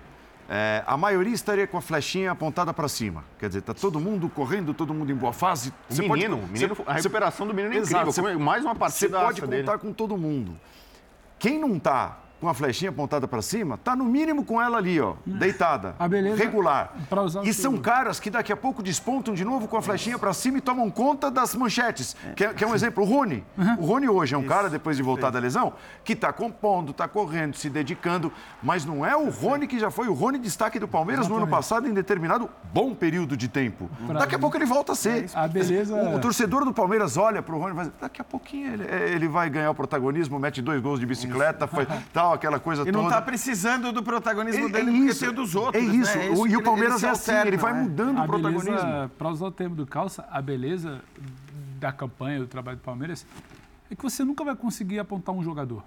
é, 0.48 0.82
a 0.86 0.96
maioria 0.96 1.32
estaria 1.32 1.66
com 1.66 1.78
a 1.78 1.80
flechinha 1.80 2.30
apontada 2.30 2.74
para 2.74 2.86
cima. 2.86 3.24
Quer 3.38 3.48
dizer, 3.48 3.60
está 3.60 3.72
todo 3.72 3.98
mundo 3.98 4.28
correndo, 4.28 4.74
todo 4.74 4.92
mundo 4.92 5.10
em 5.10 5.14
boa 5.14 5.32
fase. 5.32 5.72
O 5.90 5.94
menino, 5.94 6.36
pode, 6.38 6.52
menino 6.52 6.74
você, 6.74 6.82
a 6.86 6.92
recuperação 6.92 7.46
do 7.46 7.54
menino 7.54 7.74
é 7.74 7.78
incrível. 7.78 8.04
Você, 8.04 8.22
mais 8.34 8.64
uma 8.64 8.74
partida 8.74 9.18
Você 9.18 9.24
pode 9.24 9.40
contar 9.40 9.56
dele. 9.56 9.78
com 9.78 9.92
todo 9.92 10.16
mundo. 10.16 10.58
Quem 11.38 11.58
não 11.58 11.76
está 11.76 12.18
com 12.42 12.48
a 12.48 12.54
flechinha 12.54 12.90
apontada 12.90 13.28
para 13.28 13.40
cima, 13.40 13.78
tá 13.78 13.94
no 13.94 14.04
mínimo 14.04 14.44
com 14.44 14.60
ela 14.60 14.76
ali, 14.76 15.00
ó, 15.00 15.14
deitada, 15.24 15.94
a 15.96 16.08
beleza 16.08 16.42
regular. 16.42 16.92
e 17.44 17.54
são 17.54 17.78
caras 17.78 18.18
que 18.18 18.28
daqui 18.28 18.52
a 18.52 18.56
pouco 18.56 18.82
despontam 18.82 19.32
de 19.32 19.44
novo 19.44 19.68
com 19.68 19.76
a 19.76 19.82
flechinha 19.82 20.18
para 20.18 20.32
cima 20.32 20.58
e 20.58 20.60
tomam 20.60 20.90
conta 20.90 21.30
das 21.30 21.54
manchetes. 21.54 22.16
Que 22.34 22.46
é, 22.46 22.52
que 22.52 22.64
é 22.64 22.66
um 22.66 22.74
exemplo, 22.74 23.04
o 23.04 23.06
Rony. 23.06 23.44
Uhum. 23.56 23.74
O 23.78 23.86
Rony 23.86 24.08
hoje 24.08 24.34
é 24.34 24.38
um 24.38 24.40
Isso. 24.40 24.48
cara, 24.48 24.68
depois 24.68 24.96
de 24.96 25.04
voltar 25.04 25.30
da 25.30 25.38
lesão, 25.38 25.74
que 26.02 26.14
está 26.14 26.32
compondo, 26.32 26.90
está 26.90 27.06
correndo, 27.06 27.54
se 27.54 27.70
dedicando, 27.70 28.32
mas 28.60 28.84
não 28.84 29.06
é 29.06 29.14
o 29.14 29.30
Rony 29.30 29.68
que 29.68 29.78
já 29.78 29.92
foi 29.92 30.08
o 30.08 30.12
Rony 30.12 30.36
destaque 30.40 30.80
do 30.80 30.88
Palmeiras 30.88 31.28
no 31.28 31.36
ano 31.36 31.46
passado 31.46 31.88
em 31.88 31.94
determinado 31.94 32.50
bom 32.74 32.92
período 32.92 33.36
de 33.36 33.46
tempo. 33.46 33.88
Pra 34.04 34.18
daqui 34.18 34.34
a 34.34 34.38
pouco 34.38 34.56
ele 34.56 34.66
volta 34.66 34.92
a 34.92 34.96
ser. 34.96 35.26
A 35.32 35.46
beleza... 35.46 35.94
O, 35.94 36.16
o 36.16 36.20
torcedor 36.20 36.64
do 36.64 36.74
Palmeiras 36.74 37.16
olha 37.16 37.40
para 37.40 37.54
o 37.54 37.58
Rony 37.60 37.70
e 37.70 37.74
vai 37.74 37.84
dizer, 37.84 37.96
daqui 38.00 38.20
a 38.20 38.24
pouquinho 38.24 38.72
ele, 38.72 38.84
ele 39.14 39.28
vai 39.28 39.48
ganhar 39.48 39.70
o 39.70 39.74
protagonismo, 39.76 40.40
mete 40.40 40.60
dois 40.60 40.80
gols 40.80 40.98
de 40.98 41.06
bicicleta, 41.06 41.68
foi, 41.68 41.86
tal, 42.12 42.31
aquela 42.32 42.58
coisa 42.58 42.82
e 42.82 42.92
toda 42.92 43.04
está 43.04 43.22
precisando 43.22 43.92
do 43.92 44.02
protagonismo 44.02 44.66
é, 44.66 44.70
dele 44.70 44.90
é 44.90 45.06
porque 45.06 45.18
tem 45.18 45.28
o 45.28 45.32
dos 45.32 45.54
outros. 45.54 45.82
É 45.82 45.86
isso. 45.86 46.16
Né? 46.18 46.26
É 46.26 46.32
isso 46.32 46.46
e 46.46 46.56
o 46.56 46.62
Palmeiras 46.62 47.02
é 47.02 47.10
assim, 47.10 47.32
ele 47.32 47.56
vai 47.56 47.72
né? 47.72 47.82
mudando 47.82 48.18
a 48.18 48.24
o 48.24 48.26
protagonismo. 48.26 49.10
Para 49.18 49.28
usar 49.28 49.46
o 49.46 49.50
termo 49.50 49.76
do 49.76 49.86
Calça, 49.86 50.26
a 50.30 50.40
beleza 50.42 51.00
da 51.78 51.92
campanha, 51.92 52.40
do 52.40 52.46
trabalho 52.46 52.76
do 52.76 52.82
Palmeiras, 52.82 53.26
é 53.90 53.94
que 53.94 54.02
você 54.02 54.24
nunca 54.24 54.44
vai 54.44 54.54
conseguir 54.56 54.98
apontar 54.98 55.34
um 55.34 55.42
jogador. 55.42 55.84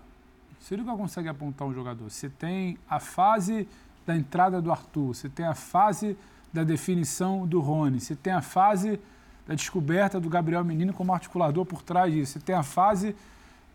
Você 0.59 0.75
nunca 0.75 0.95
consegue 0.95 1.29
apontar 1.29 1.67
um 1.67 1.73
jogador. 1.73 2.09
Você 2.09 2.29
tem 2.29 2.77
a 2.89 2.99
fase 2.99 3.67
da 4.05 4.15
entrada 4.15 4.61
do 4.61 4.71
Arthur, 4.71 5.13
você 5.13 5.29
tem 5.29 5.45
a 5.45 5.55
fase 5.55 6.17
da 6.53 6.63
definição 6.63 7.45
do 7.45 7.59
Rony, 7.59 7.99
você 7.99 8.15
tem 8.15 8.33
a 8.33 8.41
fase 8.41 8.99
da 9.47 9.53
descoberta 9.53 10.19
do 10.19 10.29
Gabriel 10.29 10.63
Menino 10.63 10.93
como 10.93 11.13
articulador 11.13 11.65
por 11.65 11.81
trás 11.81 12.13
disso, 12.13 12.33
você 12.33 12.39
tem 12.39 12.55
a 12.55 12.63
fase 12.63 13.15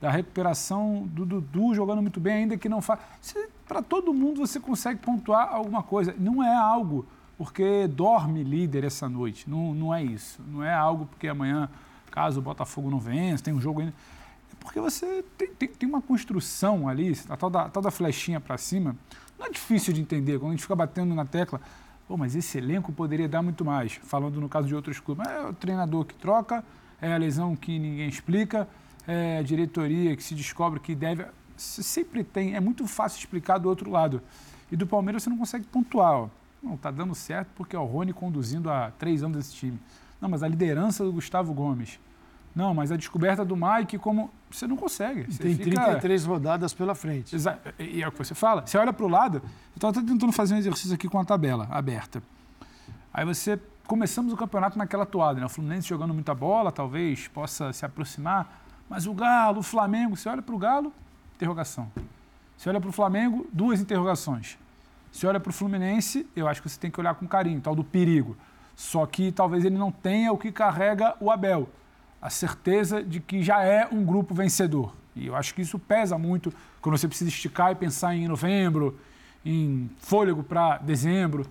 da 0.01 0.11
recuperação 0.11 1.07
do 1.07 1.27
Dudu 1.27 1.75
jogando 1.75 2.01
muito 2.01 2.19
bem, 2.19 2.35
ainda 2.35 2.57
que 2.57 2.69
não 2.69 2.81
faça. 2.81 3.03
Para 3.67 3.83
todo 3.83 4.13
mundo 4.15 4.39
você 4.39 4.59
consegue 4.59 5.01
pontuar 5.01 5.53
alguma 5.53 5.83
coisa. 5.83 6.15
Não 6.19 6.43
é 6.43 6.55
algo 6.55 7.07
porque 7.37 7.87
dorme 7.87 8.43
líder 8.43 8.85
essa 8.85 9.09
noite. 9.09 9.49
Não, 9.49 9.75
não 9.75 9.95
é 9.95 10.03
isso. 10.03 10.43
Não 10.47 10.63
é 10.65 10.73
algo 10.73 11.07
porque 11.07 11.29
amanhã, 11.29 11.69
caso 12.11 12.41
o 12.41 12.43
Botafogo 12.43 12.91
não 12.91 12.99
vença, 12.99 13.45
tem 13.45 13.55
um 13.55 13.61
jogo 13.61 13.81
ainda. 13.81 13.95
É 14.53 14.57
porque 14.59 14.81
você 14.81 15.25
tem, 15.37 15.49
tem, 15.55 15.69
tem 15.69 15.89
uma 15.89 16.03
construção 16.03 16.89
ali, 16.89 17.17
a 17.29 17.37
tal 17.37 17.51
da, 17.51 17.63
a 17.63 17.69
tal 17.69 17.83
da 17.83 17.91
flechinha 17.91 18.41
para 18.41 18.57
cima. 18.59 18.97
Não 19.39 19.47
é 19.47 19.51
difícil 19.51 19.93
de 19.93 20.01
entender. 20.01 20.39
Quando 20.39 20.49
a 20.49 20.53
gente 20.53 20.63
fica 20.63 20.77
batendo 20.77 21.15
na 21.15 21.25
tecla, 21.25 21.61
Pô, 22.11 22.17
mas 22.17 22.35
esse 22.35 22.59
elenco 22.59 22.93
poderia 22.93 23.29
dar 23.29 23.41
muito 23.41 23.65
mais. 23.65 23.93
Falando 24.03 24.41
no 24.41 24.49
caso 24.49 24.67
de 24.67 24.75
outros 24.75 24.99
clubes. 24.99 25.25
É 25.29 25.47
o 25.47 25.53
treinador 25.53 26.05
que 26.05 26.13
troca, 26.13 26.65
é 27.01 27.13
a 27.13 27.17
lesão 27.17 27.55
que 27.55 27.79
ninguém 27.79 28.09
explica, 28.09 28.67
é 29.11 29.43
diretoria 29.43 30.15
que 30.15 30.23
se 30.23 30.35
descobre 30.35 30.79
que 30.79 30.95
deve. 30.95 31.27
Sempre 31.57 32.23
tem, 32.23 32.55
é 32.55 32.61
muito 32.61 32.87
fácil 32.87 33.19
explicar 33.19 33.59
do 33.59 33.69
outro 33.69 33.91
lado. 33.91 34.23
E 34.71 34.77
do 34.77 34.87
Palmeiras 34.87 35.23
você 35.23 35.31
não 35.31 35.37
consegue 35.37 35.67
pontuar. 35.67 36.13
Ó. 36.13 36.29
Não, 36.63 36.75
está 36.75 36.91
dando 36.91 37.15
certo 37.15 37.49
porque 37.57 37.75
é 37.75 37.79
o 37.79 37.85
Rony 37.85 38.13
conduzindo 38.13 38.71
há 38.71 38.93
três 38.99 39.23
anos 39.23 39.39
esse 39.39 39.55
time. 39.55 39.79
Não, 40.21 40.29
mas 40.29 40.43
a 40.43 40.49
liderança 40.49 41.05
do 41.05 41.13
Gustavo 41.13 41.53
Gomes. 41.53 41.99
Não, 42.55 42.75
mas 42.75 42.93
a 42.93 42.97
descoberta 42.97 43.45
do 43.45 43.57
Mike, 43.57 43.99
como. 43.99 44.31
Você 44.51 44.67
não 44.67 44.77
consegue. 44.77 45.33
Você 45.33 45.43
tem 45.43 45.55
fica... 45.55 45.83
33 45.83 46.25
rodadas 46.25 46.75
pela 46.75 46.95
frente. 46.95 47.35
Exato. 47.35 47.73
E 47.79 48.03
é 48.03 48.09
o 48.09 48.13
que 48.13 48.19
você 48.19 48.35
fala. 48.35 48.67
Você 48.67 48.77
olha 48.77 48.93
para 48.93 49.07
o 49.07 49.09
lado. 49.09 49.39
Eu 49.39 49.77
estava 49.77 49.95
tentando 49.95 50.33
fazer 50.33 50.55
um 50.55 50.59
exercício 50.59 50.95
aqui 50.95 51.09
com 51.09 51.19
a 51.19 51.25
tabela 51.25 51.67
aberta. 51.71 52.23
Aí 53.13 53.25
você. 53.25 53.59
Começamos 53.87 54.33
o 54.33 54.37
campeonato 54.37 54.79
naquela 54.79 55.05
toada, 55.05 55.41
né? 55.41 55.47
O 55.47 55.49
Fluminense 55.49 55.89
jogando 55.89 56.15
muita 56.15 56.33
bola, 56.33 56.71
talvez 56.71 57.27
possa 57.27 57.73
se 57.73 57.85
aproximar. 57.85 58.63
Mas 58.91 59.07
o 59.07 59.15
Galo, 59.15 59.61
o 59.61 59.63
Flamengo, 59.63 60.17
você 60.17 60.29
olha 60.29 60.43
para 60.43 60.55
o 60.55 60.59
Galo, 60.59 60.93
interrogação. 61.37 61.91
Você 62.57 62.69
olha 62.69 62.81
para 62.81 62.91
o 62.91 62.93
Flamengo, 62.93 63.47
duas 63.53 63.81
interrogações. 63.81 64.59
Você 65.13 65.29
olha 65.29 65.39
para 65.39 65.51
o 65.51 65.53
Fluminense, 65.53 66.27
eu 66.35 66.49
acho 66.49 66.61
que 66.61 66.69
você 66.69 66.79
tem 66.79 66.91
que 66.91 66.99
olhar 67.01 67.15
com 67.15 67.27
carinho, 67.27 67.61
tal 67.61 67.77
do 67.77 67.85
perigo. 67.85 68.37
Só 68.75 69.07
que 69.07 69.31
talvez 69.31 69.65
ele 69.65 69.79
não 69.79 69.93
tenha 69.93 70.33
o 70.33 70.37
que 70.37 70.51
carrega 70.51 71.15
o 71.21 71.31
Abel 71.31 71.69
a 72.21 72.29
certeza 72.29 73.03
de 73.03 73.21
que 73.21 73.43
já 73.43 73.63
é 73.63 73.89
um 73.91 74.05
grupo 74.05 74.35
vencedor. 74.35 74.95
E 75.17 75.27
eu 75.27 75.35
acho 75.35 75.55
que 75.55 75.63
isso 75.63 75.79
pesa 75.79 76.19
muito 76.19 76.53
quando 76.81 76.99
você 76.99 77.09
precisa 77.09 77.31
esticar 77.31 77.73
e 77.73 77.75
pensar 77.75 78.15
em 78.15 78.29
novembro, 78.29 78.99
em 79.45 79.89
fôlego 79.99 80.43
para 80.43 80.79
dezembro. 80.79 81.47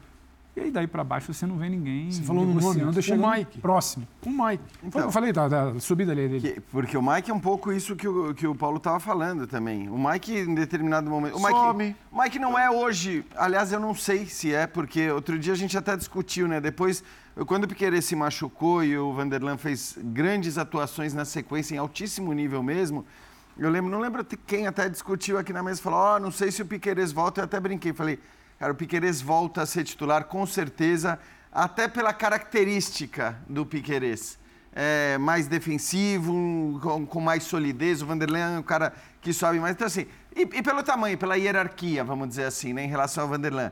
E 0.59 0.63
aí 0.63 0.71
daí 0.71 0.87
para 0.87 1.03
baixo 1.03 1.33
você 1.33 1.45
não 1.45 1.57
vê 1.57 1.69
ninguém 1.69 2.11
você 2.11 2.21
falou 2.21 2.45
negociando 2.45 2.85
nome, 2.85 3.01
chegando 3.01 3.25
o 3.25 3.31
Mike. 3.31 3.59
próximo. 3.59 4.07
O 4.25 4.29
Mike. 4.29 4.63
Então, 4.83 5.01
eu 5.01 5.11
falei, 5.11 5.31
tá, 5.31 5.49
tá, 5.49 5.79
subida 5.79 6.11
ali 6.11 6.27
dele. 6.27 6.53
Que, 6.53 6.59
porque 6.59 6.97
o 6.97 7.01
Mike 7.01 7.31
é 7.31 7.33
um 7.33 7.39
pouco 7.39 7.71
isso 7.71 7.95
que 7.95 8.07
o, 8.07 8.33
que 8.33 8.45
o 8.45 8.53
Paulo 8.53 8.77
estava 8.77 8.99
falando 8.99 9.47
também. 9.47 9.87
O 9.89 9.97
Mike, 9.97 10.33
em 10.33 10.53
determinado 10.53 11.09
momento... 11.09 11.37
O 11.37 11.39
Mike, 11.39 11.51
Some. 11.51 11.95
O 12.11 12.21
Mike 12.21 12.39
não 12.39 12.59
é 12.59 12.69
hoje... 12.69 13.25
Aliás, 13.37 13.71
eu 13.71 13.79
não 13.79 13.95
sei 13.95 14.25
se 14.25 14.53
é, 14.53 14.67
porque 14.67 15.09
outro 15.09 15.39
dia 15.39 15.53
a 15.53 15.55
gente 15.55 15.77
até 15.77 15.95
discutiu, 15.95 16.47
né? 16.47 16.59
Depois 16.59 17.03
quando 17.45 17.63
o 17.63 17.67
Piquerez 17.67 18.03
se 18.03 18.17
machucou 18.17 18.83
e 18.83 18.97
o 18.97 19.13
Vanderlan 19.13 19.57
fez 19.57 19.97
grandes 19.97 20.57
atuações 20.57 21.13
na 21.13 21.23
sequência, 21.23 21.73
em 21.73 21.77
altíssimo 21.77 22.33
nível 22.33 22.61
mesmo, 22.61 23.05
eu 23.57 23.69
lembro, 23.69 23.89
não 23.89 23.99
lembro 23.99 24.25
quem 24.45 24.67
até 24.67 24.89
discutiu 24.89 25.37
aqui 25.37 25.53
na 25.53 25.61
mesa, 25.63 25.81
falou, 25.81 25.99
ó, 25.99 26.15
oh, 26.15 26.19
não 26.19 26.31
sei 26.31 26.51
se 26.51 26.61
o 26.61 26.65
Piquerez 26.65 27.11
volta, 27.11 27.41
eu 27.41 27.45
até 27.45 27.59
brinquei, 27.59 27.93
falei, 27.93 28.19
cara, 28.59 28.73
o 28.73 28.75
Piquerez 28.75 29.21
volta 29.21 29.61
a 29.61 29.65
ser 29.65 29.85
titular 29.85 30.25
com 30.25 30.45
certeza, 30.45 31.17
até 31.51 31.87
pela 31.87 32.13
característica 32.13 33.37
do 33.47 33.65
Piquerez. 33.65 34.37
É, 34.71 35.17
mais 35.17 35.47
defensivo, 35.47 36.79
com, 36.81 37.05
com, 37.05 37.19
mais 37.19 37.43
solidez, 37.43 38.01
o 38.01 38.05
Vanderlan 38.05 38.55
é 38.55 38.59
um 38.59 38.63
cara 38.63 38.93
que 39.21 39.33
sobe 39.33 39.59
mais. 39.59 39.75
Então, 39.75 39.87
assim, 39.87 40.05
e, 40.35 40.41
e, 40.41 40.61
pelo 40.61 40.83
tamanho, 40.83 41.17
pela 41.17 41.35
hierarquia, 41.35 42.03
vamos 42.03 42.29
dizer 42.29 42.43
assim, 42.43 42.73
né, 42.73 42.83
em 42.83 42.87
relação 42.87 43.23
ao 43.23 43.29
Vanderlan. 43.29 43.71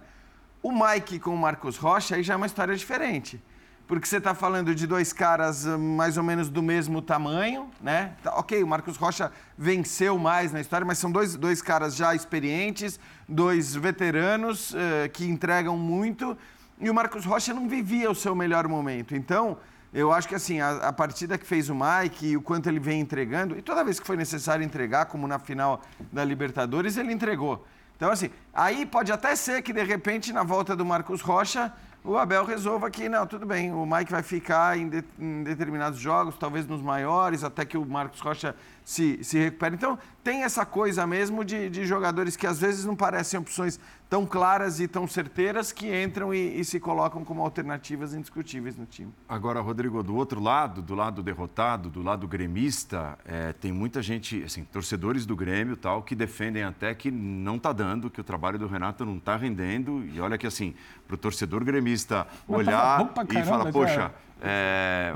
O 0.64 0.72
Mike 0.72 1.20
com 1.20 1.36
o 1.36 1.38
Marcos 1.38 1.78
Rocha 1.78 2.16
aí 2.16 2.24
já 2.24 2.34
é 2.34 2.38
uma 2.38 2.48
história 2.48 2.76
diferente 2.76 3.40
porque 3.88 4.06
você 4.06 4.18
está 4.18 4.36
falando 4.36 4.76
de 4.76 4.86
dois 4.86 5.14
caras 5.14 5.66
ah, 5.66 5.78
mais 5.78 6.18
ou 6.18 6.24
menos 6.24 6.50
do 6.50 6.62
mesmo 6.62 7.02
tamanho, 7.02 7.70
né? 7.82 8.14
Tá, 8.22 8.36
ok, 8.36 8.62
o 8.62 8.68
Marcos 8.68 8.98
Rocha 8.98 9.32
venceu 9.58 10.20
mais 10.20 10.52
na 10.52 10.60
história, 10.60 10.86
mas 10.86 10.98
são 10.98 11.10
dois, 11.10 11.36
dois 11.36 11.62
caras 11.62 11.96
já 11.96 12.14
experientes, 12.14 13.00
dois 13.28 13.76
veteranos 13.76 14.72
uh, 14.72 15.10
que 15.12 15.26
entregam 15.26 15.78
muito, 15.78 16.38
e 16.80 16.90
o 16.90 16.94
Marcos 16.94 17.26
Rocha 17.26 17.54
não 17.54 17.68
vivia 17.68 18.10
o 18.10 18.16
seu 18.16 18.36
melhor 18.36 18.68
momento. 18.68 19.16
Então, 19.16 19.58
eu 19.94 20.12
acho 20.12 20.28
que 20.28 20.36
assim, 20.36 20.60
a, 20.60 20.90
a 20.90 20.94
partida 20.94 21.38
que 21.38 21.46
fez 21.46 21.70
o 21.70 21.76
Mike 21.76 22.28
e 22.28 22.38
o 22.38 22.42
quanto 22.42 22.70
ele 22.70 22.80
vem 22.80 23.02
entregando, 23.02 23.58
e 23.58 23.62
toda 23.62 23.84
vez 23.84 24.00
que 24.00 24.08
foi 24.08 24.16
necessário 24.16 24.64
entregar, 24.64 25.06
como 25.06 25.28
na 25.28 25.40
final 25.40 25.82
da 26.12 26.24
Libertadores, 26.24 26.98
ele 26.98 27.12
entregou. 27.12 27.66
Então, 27.96 28.12
assim, 28.12 28.30
aí 28.54 28.86
pode 28.86 29.12
até 29.12 29.36
ser 29.36 29.64
que 29.64 29.74
de 29.74 29.84
repente, 29.84 30.32
na 30.32 30.44
volta 30.44 30.76
do 30.76 30.86
Marcos 30.86 31.22
Rocha, 31.22 31.74
o 32.04 32.16
Abel 32.16 32.46
resolva 32.46 32.90
que, 32.92 33.10
não, 33.10 33.26
tudo 33.26 33.46
bem, 33.46 33.74
o 33.74 33.86
Mike 33.86 34.12
vai 34.12 34.24
ficar 34.24 34.78
em, 34.78 34.88
de, 34.88 35.04
em, 35.20 35.44
determinados 35.44 36.00
jogos, 36.00 36.38
talvez 36.38 36.66
nos 36.68 36.82
maiores, 36.82 37.44
até 37.44 37.66
que 37.66 37.78
o 37.78 37.86
Marcos 37.86 38.20
Rocha 38.20 38.56
se, 38.88 39.22
se 39.22 39.38
recupere. 39.38 39.76
Então, 39.76 40.00
tem 40.24 40.44
essa 40.44 40.66
coisa 40.66 41.06
mesmo 41.06 41.44
de, 41.44 41.70
de 41.70 41.86
jogadores 41.86 42.38
que 42.38 42.48
às 42.48 42.62
vezes 42.62 42.86
não 42.86 42.96
parecem 42.96 43.38
opções 43.38 43.78
tão 44.10 44.26
claras 44.26 44.80
e 44.80 44.88
tão 44.88 45.06
certeiras 45.06 45.74
que 45.74 45.94
entram 45.94 46.34
e, 46.34 46.62
e, 46.62 46.64
se 46.64 46.80
colocam 46.80 47.26
como 47.26 47.42
alternativas 47.42 48.14
indiscutíveis 48.14 48.78
no 48.78 48.86
time. 48.86 49.12
Agora, 49.28 49.60
Rodrigo, 49.60 50.02
do 50.02 50.16
outro 50.16 50.40
lado, 50.40 50.82
do 50.82 50.96
lado 50.96 51.22
derrotado, 51.22 51.90
do 51.90 52.02
lado 52.02 52.26
gremista, 52.30 53.20
é, 53.26 53.52
tem 53.52 53.74
muita 53.74 54.02
gente, 54.02 54.42
assim, 54.42 54.64
torcedores 54.64 55.26
do 55.26 55.36
Grêmio 55.36 55.76
tal, 55.76 56.02
que 56.02 56.16
defendem 56.16 56.64
até 56.64 56.96
que 56.96 57.12
não 57.12 57.58
está 57.58 57.74
dando, 57.74 58.10
que 58.10 58.22
o 58.22 58.24
trabalho 58.24 58.58
do 58.58 58.68
Renato 58.68 59.06
não 59.06 59.18
está 59.18 59.36
rendendo. 59.36 60.02
E 60.06 60.22
olha 60.22 60.38
que, 60.38 60.48
assim, 60.48 60.74
para 61.06 61.16
o 61.16 61.18
torcedor 61.18 61.62
gremista 61.66 62.26
olhar 62.48 63.06
caramba, 63.14 63.38
e 63.38 63.44
falar, 63.44 63.70
poxa, 63.70 64.14
é, 64.42 65.14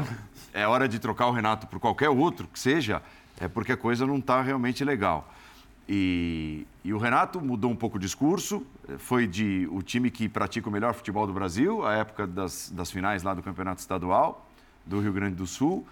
é 0.54 0.68
hora 0.68 0.90
de 0.90 1.00
trocar 1.00 1.28
o 1.28 1.32
Renato 1.32 1.68
por 1.68 1.80
qualquer 1.80 2.10
outro 2.10 2.48
que 2.48 2.60
seja, 2.60 3.02
é 3.42 3.48
porque 3.48 3.72
a 3.72 3.78
coisa 3.78 4.06
não 4.06 4.18
está 4.18 4.42
realmente 4.42 4.86
legal. 4.86 5.28
E, 5.90 6.66
e, 6.86 6.94
o 6.94 6.98
Renato 7.00 7.42
mudou 7.42 7.72
um 7.72 7.76
pouco 7.76 7.98
o 7.98 8.00
discurso, 8.00 8.66
foi 9.00 9.26
de 9.26 9.68
o 9.72 9.82
time 9.82 10.12
que 10.12 10.30
pratica 10.30 10.70
o 10.70 10.72
melhor 10.72 10.94
futebol 10.94 11.26
do 11.26 11.34
Brasil, 11.34 11.86
a 11.86 11.96
época 11.96 12.28
das, 12.28 12.72
das 12.72 12.92
finais 12.92 13.24
lá 13.24 13.34
do 13.34 13.42
Campeonato 13.42 13.82
Estadual 13.82 14.48
do 14.86 15.00
Rio 15.00 15.12
Grande 15.12 15.36
do 15.36 15.48
Sul, 15.48 15.86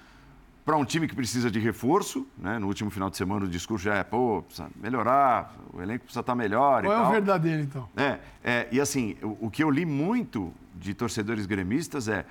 para 0.64 0.78
um 0.78 0.86
time 0.86 1.08
que 1.08 1.16
precisa 1.16 1.50
de 1.50 1.60
reforço. 1.60 2.28
Né? 2.38 2.60
No 2.60 2.68
último 2.68 2.92
final 2.92 3.10
de 3.10 3.18
semana 3.18 3.46
o 3.46 3.48
discurso 3.50 3.86
já 3.86 3.96
é, 3.96 4.04
pô, 4.04 4.44
precisa 4.44 4.70
melhorar, 4.76 5.56
o 5.74 5.82
elenco 5.82 6.06
precisa 6.06 6.22
estar 6.22 6.34
tá 6.34 6.36
melhor. 6.36 6.84
Qual 6.84 7.06
é 7.06 7.08
o 7.08 7.12
verdadeiro, 7.12 7.64
então? 7.64 7.90
É, 7.98 8.20
é, 8.44 8.68
e 8.72 8.80
assim, 8.80 9.18
o, 9.24 9.48
o 9.48 9.52
que 9.52 9.64
eu 9.64 9.72
li 9.72 9.86
muito 9.86 10.54
de 10.76 10.94
torcedores 10.94 11.48
gremistas 11.48 12.08
é 12.08 12.26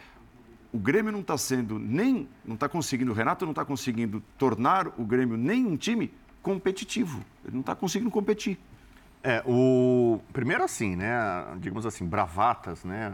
o 0.72 0.78
Grêmio 0.78 1.10
não 1.10 1.20
está 1.20 1.36
sendo 1.38 1.78
nem, 1.78 2.28
não 2.44 2.54
está 2.54 2.68
conseguindo, 2.68 3.10
o 3.10 3.14
Renato 3.14 3.44
não 3.44 3.52
está 3.52 3.64
conseguindo 3.64 4.22
tornar 4.36 4.88
o 4.98 5.04
Grêmio 5.04 5.36
nem 5.36 5.64
um 5.64 5.76
time 5.76 6.12
competitivo. 6.42 7.24
Ele 7.44 7.54
não 7.54 7.60
está 7.60 7.74
conseguindo 7.74 8.10
competir. 8.10 8.58
É, 9.22 9.42
o 9.44 10.20
primeiro 10.32 10.62
assim, 10.62 10.94
né, 10.94 11.10
digamos 11.58 11.84
assim, 11.84 12.06
bravatas, 12.06 12.84
né, 12.84 13.12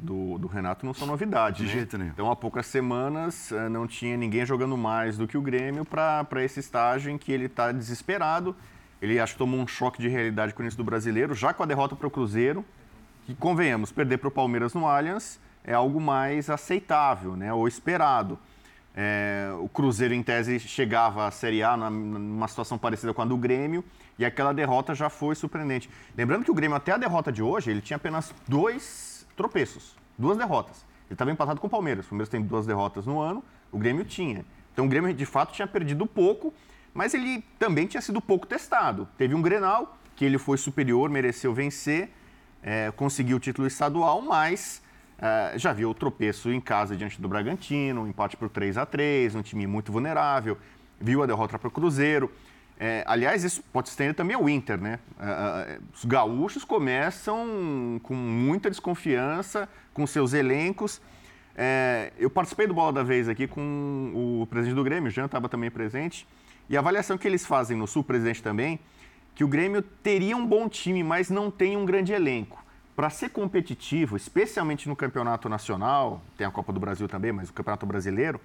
do, 0.00 0.38
do 0.38 0.46
Renato 0.46 0.84
não 0.84 0.92
são 0.92 1.06
novidade. 1.06 1.58
De 1.58 1.66
né? 1.68 1.72
jeito 1.72 1.96
nenhum. 1.96 2.10
Então, 2.10 2.30
há 2.30 2.36
poucas 2.36 2.66
semanas 2.66 3.50
eh, 3.50 3.68
não 3.68 3.86
tinha 3.86 4.16
ninguém 4.16 4.44
jogando 4.44 4.76
mais 4.76 5.16
do 5.16 5.26
que 5.26 5.36
o 5.36 5.42
Grêmio 5.42 5.84
para 5.84 6.44
esse 6.44 6.60
estágio 6.60 7.10
em 7.10 7.18
que 7.18 7.32
ele 7.32 7.46
está 7.46 7.72
desesperado. 7.72 8.54
Ele 9.00 9.18
acho 9.18 9.34
que 9.34 9.38
tomou 9.38 9.58
um 9.58 9.66
choque 9.66 10.00
de 10.00 10.08
realidade 10.08 10.52
com 10.52 10.60
o 10.60 10.64
início 10.64 10.76
do 10.76 10.84
brasileiro, 10.84 11.34
já 11.34 11.54
com 11.54 11.62
a 11.62 11.66
derrota 11.66 11.96
para 11.96 12.06
o 12.06 12.10
Cruzeiro, 12.10 12.64
que 13.24 13.34
convenhamos, 13.34 13.90
perder 13.90 14.18
para 14.18 14.28
o 14.28 14.30
Palmeiras 14.30 14.74
no 14.74 14.86
Allianz 14.86 15.40
é 15.64 15.74
algo 15.74 16.00
mais 16.00 16.48
aceitável, 16.50 17.36
né, 17.36 17.52
ou 17.52 17.68
esperado. 17.68 18.38
É, 19.00 19.50
o 19.60 19.68
Cruzeiro, 19.68 20.12
em 20.12 20.22
tese, 20.22 20.58
chegava 20.58 21.26
à 21.26 21.30
Série 21.30 21.62
A 21.62 21.76
numa 21.76 22.48
situação 22.48 22.76
parecida 22.76 23.14
com 23.14 23.22
a 23.22 23.24
do 23.24 23.36
Grêmio 23.36 23.84
e 24.18 24.24
aquela 24.24 24.52
derrota 24.52 24.94
já 24.94 25.08
foi 25.08 25.36
surpreendente. 25.36 25.88
Lembrando 26.16 26.44
que 26.44 26.50
o 26.50 26.54
Grêmio, 26.54 26.76
até 26.76 26.90
a 26.90 26.96
derrota 26.96 27.30
de 27.30 27.40
hoje, 27.40 27.70
ele 27.70 27.80
tinha 27.80 27.96
apenas 27.96 28.34
dois 28.48 29.24
tropeços, 29.36 29.96
duas 30.18 30.36
derrotas. 30.36 30.84
Ele 31.06 31.14
estava 31.14 31.30
empatado 31.30 31.60
com 31.60 31.68
o 31.68 31.70
Palmeiras. 31.70 32.06
O 32.06 32.08
Palmeiras 32.08 32.28
tem 32.28 32.42
duas 32.42 32.66
derrotas 32.66 33.06
no 33.06 33.20
ano, 33.20 33.44
o 33.70 33.78
Grêmio 33.78 34.04
tinha. 34.04 34.44
Então 34.72 34.86
o 34.86 34.88
Grêmio, 34.88 35.14
de 35.14 35.26
fato, 35.26 35.52
tinha 35.52 35.66
perdido 35.66 36.04
pouco, 36.04 36.52
mas 36.92 37.14
ele 37.14 37.44
também 37.58 37.86
tinha 37.86 38.00
sido 38.00 38.20
pouco 38.20 38.46
testado. 38.46 39.08
Teve 39.16 39.34
um 39.34 39.40
Grenal, 39.40 39.96
que 40.16 40.24
ele 40.24 40.38
foi 40.38 40.58
superior, 40.58 41.08
mereceu 41.08 41.54
vencer, 41.54 42.10
é, 42.60 42.90
conseguiu 42.96 43.36
o 43.36 43.40
título 43.40 43.68
estadual, 43.68 44.20
mas 44.22 44.82
Uh, 45.18 45.58
já 45.58 45.72
viu 45.72 45.90
o 45.90 45.94
tropeço 45.94 46.52
em 46.52 46.60
casa 46.60 46.96
diante 46.96 47.20
do 47.20 47.28
Bragantino, 47.28 48.02
um 48.02 48.06
empate 48.06 48.36
por 48.36 48.48
3 48.48 48.78
a 48.78 48.86
3 48.86 49.34
um 49.34 49.42
time 49.42 49.66
muito 49.66 49.90
vulnerável, 49.90 50.56
viu 51.00 51.22
a 51.22 51.26
derrota 51.26 51.58
para 51.58 51.66
o 51.66 51.70
Cruzeiro. 51.70 52.30
É, 52.80 53.02
aliás, 53.04 53.42
isso 53.42 53.60
pode 53.72 53.88
se 53.88 53.94
estender 53.94 54.14
também 54.14 54.36
ao 54.36 54.48
Inter, 54.48 54.80
né? 54.80 55.00
Uh, 55.18 55.82
os 55.92 56.04
gaúchos 56.04 56.64
começam 56.64 58.00
com 58.04 58.14
muita 58.14 58.70
desconfiança 58.70 59.68
com 59.92 60.06
seus 60.06 60.32
elencos. 60.32 61.00
É, 61.56 62.12
eu 62.16 62.30
participei 62.30 62.68
do 62.68 62.74
Bola 62.74 62.92
da 62.92 63.02
Vez 63.02 63.28
aqui 63.28 63.48
com 63.48 64.12
o 64.14 64.46
presidente 64.46 64.76
do 64.76 64.84
Grêmio, 64.84 65.08
o 65.08 65.10
Jean 65.10 65.24
estava 65.24 65.48
também 65.48 65.68
presente, 65.68 66.24
E 66.70 66.76
a 66.76 66.80
avaliação 66.80 67.18
que 67.18 67.26
eles 67.26 67.44
fazem 67.44 67.76
no 67.76 67.88
Sul, 67.88 68.04
presidente 68.04 68.40
também, 68.40 68.78
que 69.34 69.42
o 69.42 69.48
Grêmio 69.48 69.82
teria 69.82 70.36
um 70.36 70.46
bom 70.46 70.68
time, 70.68 71.02
mas 71.02 71.28
não 71.28 71.50
tem 71.50 71.76
um 71.76 71.84
grande 71.84 72.12
elenco. 72.12 72.64
Para 72.98 73.10
ser 73.10 73.28
competitivo, 73.28 74.16
especialmente 74.16 74.88
no 74.88 74.96
campeonato 74.96 75.48
nacional, 75.48 76.20
tem 76.36 76.44
a 76.44 76.50
Copa 76.50 76.72
do 76.72 76.80
Brasil 76.80 77.06
também, 77.06 77.30
mas 77.30 77.48
o 77.48 77.52
campeonato 77.52 77.86
brasileiro, 77.86 78.40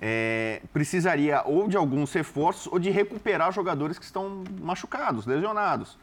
é, 0.00 0.62
precisaria 0.72 1.42
ou 1.44 1.68
de 1.68 1.76
alguns 1.76 2.10
reforços 2.10 2.72
ou 2.72 2.78
de 2.78 2.88
recuperar 2.88 3.52
jogadores 3.52 3.98
que 3.98 4.04
estão 4.06 4.44
machucados, 4.62 5.26
lesionados. 5.26 5.98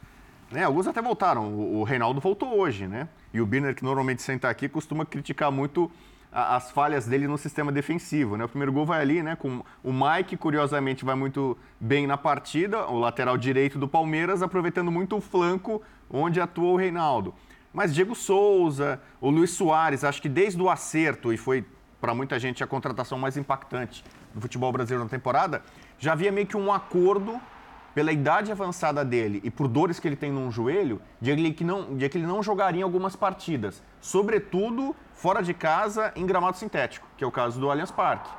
Né? 0.52 0.62
Alguns 0.62 0.86
até 0.86 1.02
voltaram. 1.02 1.48
O, 1.52 1.80
o 1.80 1.82
Reinaldo 1.82 2.20
voltou 2.20 2.56
hoje, 2.56 2.86
né? 2.86 3.08
E 3.34 3.40
o 3.40 3.46
Birner, 3.46 3.74
que 3.74 3.82
normalmente 3.82 4.22
senta 4.22 4.48
aqui, 4.48 4.68
costuma 4.68 5.04
criticar 5.04 5.50
muito 5.50 5.90
as 6.30 6.70
falhas 6.70 7.08
dele 7.08 7.26
no 7.26 7.36
sistema 7.36 7.72
defensivo. 7.72 8.36
Né? 8.36 8.44
O 8.44 8.48
primeiro 8.48 8.72
gol 8.72 8.86
vai 8.86 9.00
ali, 9.00 9.20
né? 9.20 9.34
Com 9.34 9.64
o 9.82 9.92
Mike, 9.92 10.36
curiosamente, 10.36 11.04
vai 11.04 11.16
muito 11.16 11.58
bem 11.80 12.06
na 12.06 12.16
partida, 12.16 12.86
o 12.86 13.00
lateral 13.00 13.36
direito 13.36 13.80
do 13.80 13.88
Palmeiras, 13.88 14.42
aproveitando 14.42 14.92
muito 14.92 15.16
o 15.16 15.20
flanco 15.20 15.82
onde 16.08 16.40
atua 16.40 16.68
o 16.68 16.76
Reinaldo. 16.76 17.34
Mas 17.72 17.94
Diego 17.94 18.14
Souza, 18.14 19.00
o 19.20 19.30
Luiz 19.30 19.50
Soares, 19.50 20.02
acho 20.02 20.20
que 20.20 20.28
desde 20.28 20.60
o 20.60 20.68
acerto, 20.68 21.32
e 21.32 21.36
foi 21.36 21.64
para 22.00 22.14
muita 22.14 22.38
gente 22.38 22.64
a 22.64 22.66
contratação 22.66 23.18
mais 23.18 23.36
impactante 23.36 24.04
do 24.34 24.40
futebol 24.40 24.72
brasileiro 24.72 25.04
na 25.04 25.10
temporada, 25.10 25.62
já 25.98 26.12
havia 26.12 26.32
meio 26.32 26.46
que 26.46 26.56
um 26.56 26.72
acordo 26.72 27.40
pela 27.94 28.12
idade 28.12 28.50
avançada 28.50 29.04
dele 29.04 29.40
e 29.44 29.50
por 29.50 29.68
dores 29.68 29.98
que 29.98 30.08
ele 30.08 30.16
tem 30.16 30.30
num 30.30 30.50
joelho, 30.50 31.00
de 31.20 31.52
que, 31.52 31.64
não, 31.64 31.96
de 31.96 32.08
que 32.08 32.18
ele 32.18 32.26
não 32.26 32.42
jogaria 32.42 32.80
em 32.80 32.84
algumas 32.84 33.16
partidas, 33.16 33.82
sobretudo 34.00 34.94
fora 35.12 35.42
de 35.42 35.52
casa 35.52 36.12
em 36.16 36.24
gramado 36.24 36.56
sintético, 36.56 37.06
que 37.16 37.24
é 37.24 37.26
o 37.26 37.30
caso 37.30 37.60
do 37.60 37.70
Allianz 37.70 37.90
Parque. 37.90 38.30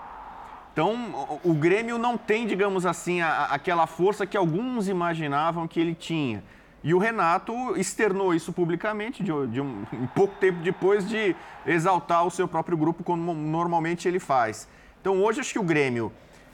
Então, 0.74 1.40
o, 1.44 1.54
Grêmio 1.54 1.98
não 1.98 2.18
tem, 2.18 2.48
digamos 2.48 2.86
assim, 2.86 3.20
a, 3.20 3.46
aquela 3.46 3.86
força 3.86 4.26
que 4.26 4.38
alguns 4.38 4.88
imaginavam 4.88 5.68
que 5.68 5.80
ele 5.80 5.94
tinha. 5.94 6.42
E 6.84 6.94
o 6.94 6.98
Renato 6.98 7.54
externou 7.78 8.34
isso 8.34 8.52
publicamente 8.52 9.24
de, 9.24 9.32
de 9.48 9.62
um, 9.62 9.84
um, 9.94 10.08
pouco 10.08 10.36
tempo 10.40 10.60
depois 10.64 11.08
de 11.08 11.36
exaltar 11.66 12.26
o 12.26 12.32
seu 12.32 12.48
próprio 12.48 12.76
grupo, 12.76 13.04
como 13.04 13.34
normalmente 13.34 14.08
ele 14.08 14.20
faz. 14.20 14.68
Então, 15.00 15.22
hoje, 15.22 15.40
acho 15.40 15.54
que 15.54 15.60
o 15.60 15.64
Grêmio 15.64 16.12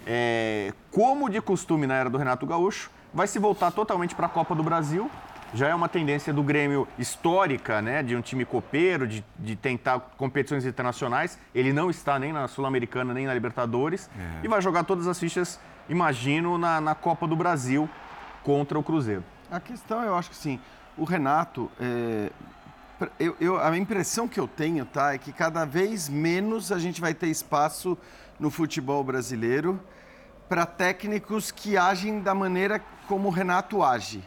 é, 0.07 0.73
como 0.89 1.29
de 1.29 1.41
costume 1.41 1.85
na 1.85 1.95
era 1.95 2.09
do 2.09 2.17
Renato 2.17 2.45
Gaúcho, 2.45 2.89
vai 3.13 3.27
se 3.27 3.37
voltar 3.37 3.71
totalmente 3.71 4.15
para 4.15 4.27
a 4.27 4.29
Copa 4.29 4.55
do 4.55 4.63
Brasil. 4.63 5.11
Já 5.53 5.69
é 5.69 5.75
uma 5.75 5.87
tendência 5.87 6.33
do 6.33 6.43
Grêmio 6.43 6.87
histórica, 6.99 7.81
né, 7.81 8.03
de 8.03 8.15
um 8.15 8.21
time 8.21 8.43
copeiro, 8.43 9.07
de, 9.07 9.23
de 9.37 9.55
tentar 9.55 9.99
competições 10.17 10.65
internacionais. 10.65 11.39
Ele 11.55 11.71
não 11.71 11.89
está 11.89 12.19
nem 12.19 12.33
na 12.33 12.47
Sul-Americana, 12.47 13.13
nem 13.13 13.25
na 13.25 13.33
Libertadores. 13.33 14.09
É. 14.17 14.45
E 14.45 14.47
vai 14.47 14.61
jogar 14.61 14.83
todas 14.83 15.07
as 15.07 15.19
fichas, 15.19 15.59
imagino, 15.89 16.57
na, 16.57 16.81
na 16.81 16.95
Copa 16.95 17.27
do 17.27 17.35
Brasil 17.35 17.89
contra 18.43 18.77
o 18.77 18.83
Cruzeiro. 18.83 19.23
A 19.49 19.61
questão, 19.61 20.03
eu 20.03 20.13
acho 20.13 20.29
que 20.29 20.35
sim. 20.35 20.59
O 20.97 21.05
Renato, 21.05 21.71
é, 21.79 22.29
eu, 23.17 23.37
eu, 23.39 23.57
a 23.57 23.77
impressão 23.77 24.27
que 24.27 24.37
eu 24.37 24.45
tenho, 24.45 24.85
tá, 24.85 25.13
é 25.13 25.17
que 25.17 25.31
cada 25.31 25.63
vez 25.63 26.09
menos 26.09 26.69
a 26.69 26.77
gente 26.77 26.99
vai 26.99 27.13
ter 27.13 27.27
espaço 27.27 27.97
no 28.37 28.51
futebol 28.51 29.01
brasileiro 29.05 29.79
para 30.49 30.65
técnicos 30.65 31.49
que 31.49 31.77
agem 31.77 32.19
da 32.19 32.35
maneira 32.35 32.83
como 33.07 33.29
o 33.29 33.31
Renato 33.31 33.81
age. 33.81 34.21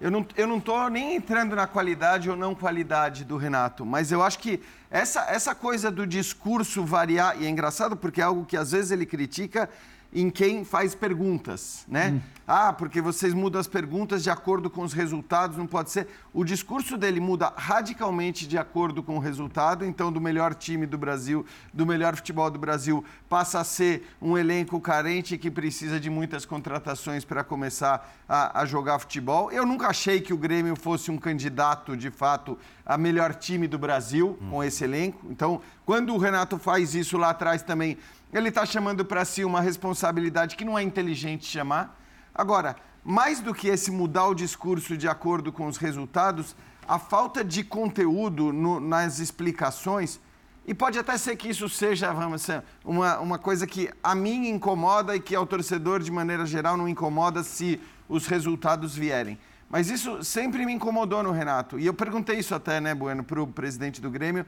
Eu 0.00 0.10
não 0.10 0.26
eu 0.34 0.46
não 0.46 0.62
nem 0.90 1.14
entrando 1.14 1.54
na 1.54 1.66
qualidade 1.66 2.30
ou 2.30 2.36
não 2.36 2.54
qualidade 2.54 3.22
do 3.22 3.36
Renato, 3.36 3.84
mas 3.84 4.10
eu 4.10 4.22
acho 4.22 4.38
que 4.38 4.62
essa, 4.90 5.26
essa 5.30 5.54
coisa 5.54 5.90
do 5.90 6.06
discurso 6.06 6.84
variar, 6.84 7.36
e 7.40 7.46
é 7.46 7.50
engraçado 7.50 7.96
porque 7.96 8.20
é 8.20 8.24
algo 8.24 8.46
que 8.46 8.56
às 8.56 8.72
vezes 8.72 8.90
ele 8.90 9.04
critica 9.04 9.68
em 10.14 10.30
quem 10.30 10.64
faz 10.64 10.94
perguntas, 10.94 11.84
né? 11.88 12.10
Hum. 12.10 12.20
Ah, 12.46 12.74
porque 12.74 13.00
vocês 13.00 13.32
mudam 13.32 13.58
as 13.58 13.66
perguntas 13.66 14.22
de 14.22 14.28
acordo 14.28 14.68
com 14.68 14.82
os 14.82 14.92
resultados, 14.92 15.56
não 15.56 15.66
pode 15.66 15.90
ser. 15.90 16.06
O 16.32 16.44
discurso 16.44 16.98
dele 16.98 17.18
muda 17.18 17.52
radicalmente 17.56 18.46
de 18.46 18.58
acordo 18.58 19.02
com 19.02 19.16
o 19.16 19.18
resultado, 19.18 19.82
então 19.84 20.12
do 20.12 20.20
melhor 20.20 20.54
time 20.54 20.84
do 20.84 20.98
Brasil, 20.98 21.44
do 21.72 21.86
melhor 21.86 22.14
futebol 22.14 22.50
do 22.50 22.58
Brasil, 22.58 23.02
passa 23.30 23.60
a 23.60 23.64
ser 23.64 24.06
um 24.20 24.36
elenco 24.36 24.78
carente 24.78 25.38
que 25.38 25.50
precisa 25.50 25.98
de 25.98 26.10
muitas 26.10 26.44
contratações 26.44 27.24
para 27.24 27.42
começar 27.42 28.14
a, 28.28 28.60
a 28.60 28.66
jogar 28.66 28.98
futebol. 28.98 29.50
Eu 29.50 29.64
nunca 29.64 29.88
achei 29.88 30.20
que 30.20 30.34
o 30.34 30.36
Grêmio 30.36 30.76
fosse 30.76 31.10
um 31.10 31.16
candidato, 31.16 31.96
de 31.96 32.10
fato, 32.10 32.58
a 32.84 32.98
melhor 32.98 33.34
time 33.34 33.66
do 33.66 33.78
Brasil 33.78 34.38
hum. 34.40 34.50
com 34.50 34.62
esse 34.62 34.84
elenco. 34.84 35.26
Então, 35.30 35.62
quando 35.86 36.14
o 36.14 36.18
Renato 36.18 36.58
faz 36.58 36.94
isso 36.94 37.16
lá 37.16 37.30
atrás 37.30 37.62
também, 37.62 37.96
ele 38.32 38.48
está 38.48 38.66
chamando 38.66 39.04
para 39.04 39.24
si 39.24 39.44
uma 39.44 39.60
responsabilidade 39.60 40.56
que 40.56 40.64
não 40.64 40.78
é 40.78 40.82
inteligente 40.82 41.44
chamar 41.46 41.98
Agora, 42.34 42.74
mais 43.04 43.38
do 43.38 43.54
que 43.54 43.68
esse 43.68 43.92
mudar 43.92 44.26
o 44.26 44.34
discurso 44.34 44.96
de 44.96 45.06
acordo 45.06 45.52
com 45.52 45.68
os 45.68 45.76
resultados, 45.76 46.56
a 46.86 46.98
falta 46.98 47.44
de 47.44 47.62
conteúdo 47.62 48.52
no, 48.52 48.80
nas 48.80 49.20
explicações, 49.20 50.18
e 50.66 50.74
pode 50.74 50.98
até 50.98 51.16
ser 51.16 51.36
que 51.36 51.48
isso 51.48 51.68
seja, 51.68 52.12
vamos 52.12 52.48
uma, 52.84 53.20
uma 53.20 53.38
coisa 53.38 53.66
que 53.66 53.88
a 54.02 54.14
mim 54.16 54.48
incomoda 54.48 55.14
e 55.14 55.20
que 55.20 55.36
ao 55.36 55.46
torcedor, 55.46 56.00
de 56.00 56.10
maneira 56.10 56.44
geral, 56.44 56.76
não 56.76 56.88
incomoda 56.88 57.44
se 57.44 57.80
os 58.08 58.26
resultados 58.26 58.96
vierem. 58.96 59.38
Mas 59.70 59.90
isso 59.90 60.24
sempre 60.24 60.66
me 60.66 60.72
incomodou 60.72 61.22
no 61.22 61.30
Renato. 61.30 61.78
E 61.78 61.86
eu 61.86 61.94
perguntei 61.94 62.38
isso 62.38 62.54
até, 62.54 62.80
né, 62.80 62.94
Bueno, 62.94 63.22
para 63.22 63.40
o 63.40 63.46
presidente 63.46 64.00
do 64.00 64.10
Grêmio. 64.10 64.44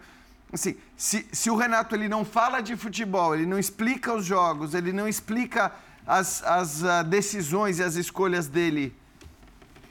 Assim, 0.53 0.77
se, 0.97 1.27
se 1.33 1.51
o 1.51 1.57
Renato 1.57 1.95
ele 1.95 2.09
não 2.09 2.25
fala 2.25 2.61
de 2.61 2.77
futebol, 2.77 3.35
ele 3.35 3.47
não 3.47 3.59
explica 3.59 4.15
os 4.15 4.25
jogos, 4.25 4.75
ele 4.75 4.93
não 4.93 5.09
explica 5.09 5.73
as, 6.07 6.43
as 6.45 6.83
uh, 6.83 7.05
decisões 7.05 7.79
e 7.79 7.83
as 7.83 7.97
escolhas 7.97 8.47
dele 8.47 8.95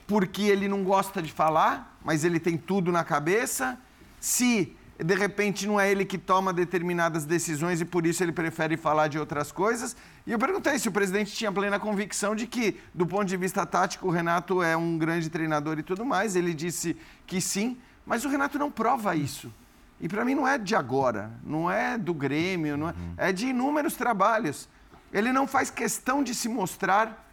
porque 0.08 0.44
ele 0.44 0.68
não 0.68 0.84
gosta 0.84 1.22
de 1.22 1.32
falar, 1.32 1.98
mas 2.04 2.24
ele 2.24 2.39
tem 2.39 2.58
tudo 2.58 2.91
na 2.91 3.04
cabeça. 3.04 3.78
Se 4.20 4.76
de 4.98 5.15
repente 5.15 5.68
não 5.68 5.80
é 5.80 5.91
ele 5.91 6.06
que 6.06 6.18
toma 6.18 6.54
determinadas 6.54 7.26
decisões 7.26 7.82
e 7.82 7.86
por 7.86 8.06
isso 8.06 8.24
ele 8.24 8.32
prefere 8.32 8.78
falar 8.78 9.08
de 9.08 9.20
outras 9.20 9.52
coisas. 9.52 9.96
E 10.26 10.32
eu 10.32 10.39
perguntei 10.39 10.78
se 10.80 10.88
o 10.88 10.91
presidente 10.91 11.34
tinha 11.34 11.52
plena 11.52 11.80
convicção 11.80 12.36
de 12.36 12.48
que, 12.48 12.78
do 12.94 13.06
ponto 13.06 13.26
de 13.26 13.36
vista 13.36 13.65
tático, 13.65 14.08
o 14.08 14.12
Renato 14.12 14.62
é 14.62 14.78
um 14.78 14.98
grande 14.98 15.30
treinador 15.30 15.80
e 15.80 15.84
tudo 15.84 16.06
mais. 16.06 16.36
Ele 16.36 16.54
disse 16.54 16.96
que 17.26 17.41
sim, 17.41 17.78
mas 18.06 18.24
o 18.24 18.30
Renato 18.30 18.58
não 18.58 18.72
prova 18.72 19.15
isso. 19.15 19.52
E 19.99 20.10
para 20.10 20.25
mim 20.25 20.36
não 20.36 20.47
é 20.47 20.58
de 20.58 20.75
agora, 20.75 21.31
não 21.43 21.71
é 21.71 21.97
do 21.97 22.13
Grêmio, 22.13 22.77
não 22.77 22.89
é, 22.89 22.91
uhum. 22.91 23.13
é 23.17 23.31
de 23.31 23.47
inúmeros 23.47 23.95
trabalhos. 23.95 24.67
Ele 25.13 25.31
não 25.31 25.47
faz 25.47 25.69
questão 25.69 26.23
de 26.23 26.36
se 26.36 26.49
mostrar 26.49 27.25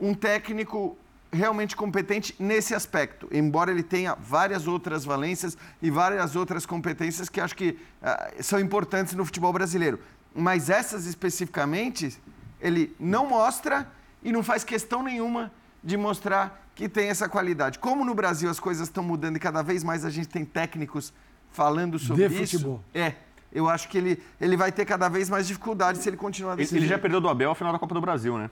um 0.00 0.14
técnico 0.14 0.96
realmente 1.32 1.76
competente 1.76 2.34
nesse 2.38 2.74
aspecto, 2.74 3.28
embora 3.30 3.70
ele 3.70 3.82
tenha 3.82 4.14
várias 4.14 4.66
outras 4.66 5.04
valências 5.04 5.56
e 5.82 5.90
várias 5.90 6.34
outras 6.36 6.64
competências 6.64 7.28
que 7.28 7.40
acho 7.40 7.54
que 7.54 7.78
uh, 8.02 8.42
são 8.42 8.58
importantes 8.58 9.14
no 9.14 9.24
futebol 9.24 9.52
brasileiro. 9.52 10.00
Mas 10.34 10.70
essas 10.70 11.06
especificamente, 11.06 12.18
ele 12.60 12.94
não 12.98 13.28
mostra 13.28 13.90
e 14.22 14.32
não 14.32 14.42
faz 14.42 14.64
questão 14.64 15.02
nenhuma 15.02 15.52
de 15.82 15.96
mostrar 15.96 16.66
que 16.74 16.88
tem 16.88 17.08
essa 17.08 17.28
qualidade. 17.28 17.78
Como 17.78 18.04
no 18.04 18.14
Brasil 18.14 18.50
as 18.50 18.60
coisas 18.60 18.88
estão 18.88 19.02
mudando 19.02 19.36
e 19.36 19.40
cada 19.40 19.62
vez 19.62 19.82
mais 19.82 20.04
a 20.04 20.10
gente 20.10 20.28
tem 20.28 20.44
técnicos 20.44 21.12
falando 21.56 21.98
sobre 21.98 22.28
de 22.28 22.42
isso. 22.42 22.58
Futebol. 22.58 22.84
É, 22.94 23.14
eu 23.50 23.68
acho 23.68 23.88
que 23.88 23.96
ele, 23.96 24.22
ele 24.38 24.56
vai 24.56 24.70
ter 24.70 24.84
cada 24.84 25.08
vez 25.08 25.30
mais 25.30 25.46
dificuldade 25.46 25.98
se 25.98 26.08
ele 26.08 26.16
continuar 26.16 26.54
desse 26.54 26.74
Ele, 26.74 26.84
ele 26.84 26.88
já 26.88 26.98
perdeu 26.98 27.20
do 27.20 27.28
Abel 27.28 27.50
a 27.50 27.54
final 27.54 27.72
da 27.72 27.78
Copa 27.78 27.94
do 27.94 28.00
Brasil, 28.00 28.36
né? 28.36 28.50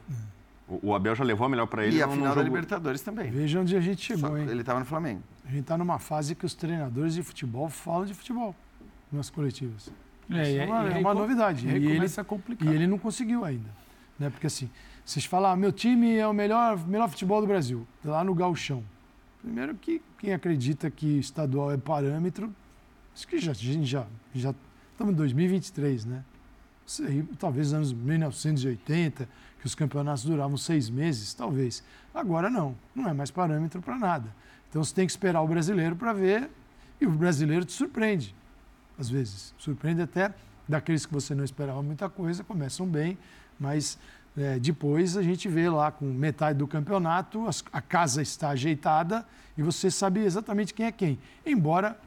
O, 0.66 0.88
o 0.88 0.94
Abel 0.94 1.14
já 1.14 1.22
levou 1.22 1.44
a 1.44 1.48
melhor 1.50 1.66
para 1.66 1.84
ele. 1.84 1.98
E 1.98 2.02
a 2.02 2.08
final 2.08 2.28
da 2.28 2.34
jogo... 2.40 2.44
Libertadores 2.46 3.02
também. 3.02 3.30
Veja 3.30 3.60
onde 3.60 3.76
a 3.76 3.80
gente 3.80 4.00
chegou, 4.00 4.30
Só, 4.30 4.38
hein? 4.38 4.46
Ele 4.48 4.62
estava 4.62 4.80
no 4.80 4.86
Flamengo. 4.86 5.22
A 5.44 5.50
gente 5.50 5.60
está 5.60 5.76
numa 5.76 5.98
fase 5.98 6.34
que 6.34 6.46
os 6.46 6.54
treinadores 6.54 7.14
de 7.14 7.22
futebol 7.22 7.68
falam 7.68 8.06
de 8.06 8.14
futebol 8.14 8.56
nas 9.12 9.28
coletivas. 9.28 9.92
É, 10.30 10.50
Isso 10.50 10.60
é, 10.60 10.64
uma, 10.64 10.88
é 10.88 10.98
uma 10.98 11.14
novidade. 11.14 11.68
E, 11.68 11.70
ele, 11.70 12.06
a 12.16 12.24
complicar. 12.24 12.66
e 12.66 12.74
ele 12.74 12.86
não 12.86 12.96
conseguiu 12.96 13.44
ainda. 13.44 13.68
Né? 14.18 14.30
Porque 14.30 14.46
assim, 14.46 14.70
vocês 15.04 15.26
falam, 15.26 15.50
ah, 15.50 15.56
meu 15.56 15.70
time 15.70 16.16
é 16.16 16.26
o 16.26 16.32
melhor, 16.32 16.78
melhor 16.86 17.10
futebol 17.10 17.42
do 17.42 17.46
Brasil, 17.46 17.86
lá 18.02 18.24
no 18.24 18.34
Galchão. 18.34 18.82
Primeiro 19.42 19.74
que 19.74 20.00
quem 20.18 20.32
acredita 20.32 20.90
que 20.90 21.18
estadual 21.18 21.70
é 21.70 21.76
parâmetro, 21.76 22.50
acho 23.14 23.28
que 23.28 23.38
já, 23.38 23.52
já, 23.52 24.06
já 24.34 24.54
Estamos 24.94 25.12
em 25.12 25.16
2023, 25.16 26.04
né? 26.04 26.24
Sei, 26.86 27.24
talvez 27.36 27.72
anos 27.72 27.92
1980, 27.92 29.28
que 29.58 29.66
os 29.66 29.74
campeonatos 29.74 30.22
duravam 30.22 30.56
seis 30.56 30.88
meses, 30.88 31.34
talvez. 31.34 31.82
Agora 32.14 32.48
não, 32.48 32.76
não 32.94 33.08
é 33.08 33.12
mais 33.12 33.28
parâmetro 33.28 33.82
para 33.82 33.98
nada. 33.98 34.32
Então 34.70 34.84
você 34.84 34.94
tem 34.94 35.04
que 35.04 35.10
esperar 35.10 35.42
o 35.42 35.48
brasileiro 35.48 35.96
para 35.96 36.12
ver, 36.12 36.48
e 37.00 37.06
o 37.06 37.10
brasileiro 37.10 37.64
te 37.64 37.72
surpreende, 37.72 38.32
às 38.96 39.10
vezes. 39.10 39.52
Surpreende 39.58 40.00
até 40.00 40.32
daqueles 40.68 41.04
que 41.04 41.12
você 41.12 41.34
não 41.34 41.42
esperava 41.42 41.82
muita 41.82 42.08
coisa, 42.08 42.44
começam 42.44 42.86
bem, 42.86 43.18
mas 43.58 43.98
é, 44.36 44.60
depois 44.60 45.16
a 45.16 45.22
gente 45.22 45.48
vê 45.48 45.68
lá 45.68 45.90
com 45.90 46.04
metade 46.04 46.60
do 46.60 46.68
campeonato, 46.68 47.44
a 47.72 47.80
casa 47.80 48.22
está 48.22 48.50
ajeitada 48.50 49.26
e 49.58 49.62
você 49.62 49.90
sabe 49.90 50.20
exatamente 50.20 50.72
quem 50.72 50.86
é 50.86 50.92
quem. 50.92 51.18
Embora 51.44 51.98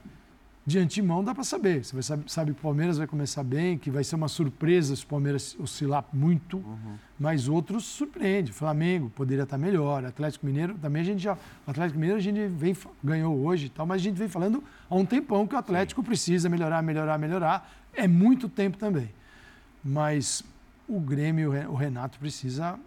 de 0.67 0.77
antemão 0.77 1.23
dá 1.23 1.33
para 1.33 1.45
saber. 1.45 1.85
Você 1.85 2.01
sabe, 2.01 2.29
sabe 2.29 2.51
que 2.51 2.59
o 2.59 2.61
Palmeiras 2.61 2.97
vai 2.97 3.07
começar 3.07 3.41
bem, 3.41 3.77
que 3.77 3.89
vai 3.89 4.03
ser 4.03 4.15
uma 4.15 4.27
surpresa 4.27 4.97
se 4.97 5.05
o 5.05 5.07
Palmeiras 5.07 5.55
oscilar 5.57 6.03
muito, 6.11 6.57
uhum. 6.57 6.97
mas 7.17 7.47
outros 7.47 7.85
surpreende. 7.85 8.51
Flamengo 8.51 9.09
poderia 9.09 9.45
estar 9.45 9.57
melhor, 9.57 10.03
Atlético 10.03 10.45
Mineiro 10.45 10.77
também 10.77 11.03
a 11.03 11.05
gente 11.05 11.23
já, 11.23 11.37
o 11.65 11.71
Atlético 11.71 11.97
Mineiro 11.97 12.17
a 12.17 12.21
gente 12.21 12.47
vem 12.47 12.75
ganhou 13.01 13.39
hoje 13.45 13.67
e 13.67 13.69
tal, 13.69 13.85
mas 13.85 14.01
a 14.01 14.03
gente 14.03 14.17
vem 14.17 14.27
falando 14.27 14.61
há 14.89 14.95
um 14.95 15.05
tempão 15.05 15.47
que 15.47 15.55
o 15.55 15.57
Atlético 15.57 16.01
Sim. 16.01 16.05
precisa 16.05 16.49
melhorar, 16.49 16.81
melhorar, 16.81 17.17
melhorar. 17.17 17.71
É 17.93 18.05
muito 18.05 18.49
tempo 18.49 18.77
também. 18.77 19.09
Mas 19.81 20.43
o 20.85 20.99
Grêmio, 20.99 21.53
o 21.71 21.75
Renato 21.75 22.19
precisa 22.19 22.77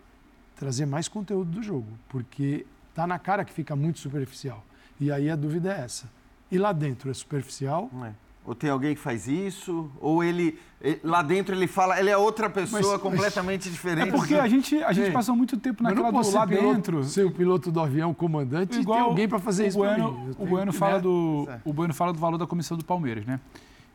trazer 0.55 0.85
mais 0.85 1.09
conteúdo 1.09 1.51
do 1.51 1.63
jogo, 1.63 1.89
porque 2.11 2.67
tá 2.95 3.07
na 3.07 3.19
cara 3.19 3.43
que 3.43 3.55
fica 3.55 3.75
muito 3.75 3.99
superficial. 4.01 4.63
E 5.01 5.11
aí 5.11 5.31
a 5.31 5.37
dúvida 5.37 5.73
é 5.73 5.81
essa 5.81 6.20
e 6.51 6.59
lá 6.59 6.73
dentro 6.73 7.11
é 7.11 7.15
superficial. 7.15 7.91
É. 8.05 8.13
Ou 8.45 8.55
tem 8.55 8.71
alguém 8.71 8.95
que 8.95 9.01
faz 9.01 9.29
isso, 9.29 9.91
ou 10.01 10.25
ele, 10.25 10.59
lá 11.05 11.23
dentro 11.23 11.55
ele 11.55 11.67
fala, 11.67 12.01
ele 12.01 12.09
é 12.09 12.17
outra 12.17 12.49
pessoa 12.49 12.93
mas, 12.95 13.01
completamente 13.01 13.67
mas, 13.67 13.73
diferente. 13.73 14.09
É 14.09 14.13
porque 14.13 14.35
a 14.35 14.49
gente, 14.49 14.83
a 14.83 14.93
gente 14.93 15.13
passou 15.13 15.37
muito 15.37 15.59
tempo 15.59 15.83
naquela 15.83 16.11
do 16.11 16.33
lá 16.33 16.47
piloto, 16.47 16.75
dentro. 16.75 17.05
Ser 17.05 17.27
o 17.27 17.31
piloto 17.31 17.71
do 17.71 17.81
avião, 17.81 18.15
comandante, 18.15 18.81
Igual 18.81 18.99
e 18.99 19.01
tem 19.01 19.11
alguém 19.11 19.29
para 19.29 19.39
fazer 19.39 19.67
isso 19.67 19.79
bueno, 19.79 20.13
mim. 20.13 20.35
O 20.39 20.47
bueno, 20.47 20.73
fala 20.73 20.99
do, 20.99 21.47
o 21.65 21.73
bueno 21.73 21.93
fala 21.93 22.13
do 22.15 22.19
valor 22.19 22.39
da 22.39 22.47
comissão 22.47 22.79
do 22.79 22.85
Palmeiras, 22.85 23.27
né? 23.27 23.39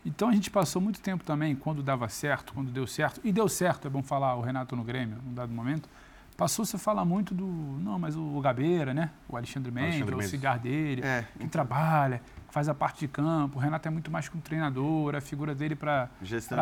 Então 0.06 0.30
a 0.30 0.32
gente 0.32 0.52
passou 0.52 0.80
muito 0.80 1.02
tempo 1.02 1.24
também, 1.24 1.56
quando 1.56 1.82
dava 1.82 2.08
certo, 2.08 2.54
quando 2.54 2.70
deu 2.70 2.86
certo, 2.86 3.20
e 3.24 3.32
deu 3.32 3.50
certo, 3.50 3.88
é 3.88 3.90
bom 3.90 4.04
falar, 4.04 4.36
o 4.36 4.42
Renato 4.42 4.76
no 4.76 4.84
Grêmio, 4.84 5.18
num 5.26 5.34
dado 5.34 5.52
momento, 5.52 5.90
Passou-se 6.38 6.76
a 6.76 6.80
falar 6.80 7.06
muito 7.06 7.34
do. 7.34 7.46
Não, 7.46 7.98
mas 7.98 8.16
o 8.16 8.42
Gabeira, 8.42 8.94
né? 8.94 9.10
O 9.28 9.38
Alexandre 9.38 9.72
Mendes, 9.72 10.14
o 10.14 10.22
cigar 10.24 10.60
dele, 10.60 11.02
é. 11.02 11.26
que 11.40 11.48
trabalha, 11.48 12.22
faz 12.56 12.70
a 12.70 12.74
parte 12.74 13.02
de 13.02 13.10
campo. 13.10 13.58
O 13.58 13.62
Renato 13.62 13.86
é 13.86 13.92
muito 13.92 14.10
mais 14.10 14.30
que 14.30 14.38
um 14.38 14.40
treinador, 14.40 15.14
a 15.14 15.20
figura 15.20 15.54
dele 15.54 15.76
para 15.76 16.10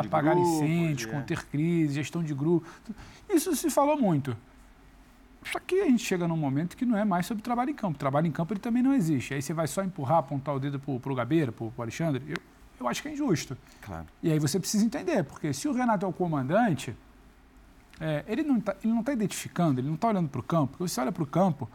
pagar 0.10 0.36
licença, 0.36 1.08
é. 1.08 1.12
conter 1.12 1.46
crise, 1.46 1.94
gestão 1.94 2.24
de 2.24 2.34
grupo. 2.34 2.68
Isso 3.30 3.56
se 3.56 3.70
falou 3.70 3.96
muito. 3.96 4.36
Só 5.46 5.60
que 5.60 5.82
a 5.82 5.86
gente 5.86 6.04
chega 6.04 6.28
num 6.28 6.36
momento 6.36 6.76
que 6.76 6.84
não 6.84 6.98
é 6.98 7.06
mais 7.06 7.28
sobre 7.28 7.44
trabalho 7.44 7.70
em 7.70 7.76
campo. 7.76 8.00
Trabalho 8.00 8.26
em 8.26 8.32
campo 8.32 8.54
ele 8.54 8.60
também 8.60 8.82
não 8.82 8.92
existe. 8.92 9.36
Aí 9.36 9.42
você 9.44 9.54
vai 9.54 9.68
só 9.68 9.84
empurrar, 9.84 10.18
apontar 10.18 10.56
o 10.56 10.60
dedo 10.60 10.80
para 10.80 11.12
o 11.12 11.16
Gabeira, 11.16 11.52
para 11.52 11.64
o 11.64 11.74
Alexandre. 11.78 12.24
Eu, 12.28 12.38
eu 12.80 12.88
acho 12.88 13.00
que 13.00 13.10
é 13.10 13.14
injusto. 13.14 13.56
Claro. 13.80 14.08
E 14.24 14.32
aí 14.32 14.40
você 14.40 14.60
precisa 14.60 14.84
entender, 14.84 15.24
porque 15.24 15.54
se 15.54 15.68
o 15.68 15.74
Renato 15.74 16.08
é 16.08 16.10
o 16.10 16.14
comandante 16.14 16.96
é, 18.02 18.26
ele 18.28 18.42
não 18.42 18.58
está 18.58 18.74
tá 18.74 19.14
identificando, 19.14 19.80
ele 19.80 19.88
não 19.88 19.96
está 19.96 20.08
olhando 20.08 20.28
para 20.28 20.40
o 20.40 20.44
campo. 20.44 20.70
Porque 20.70 20.90
você 20.90 21.00
olha 21.00 21.12
para 21.12 21.22
o 21.22 21.28
campo, 21.28 21.70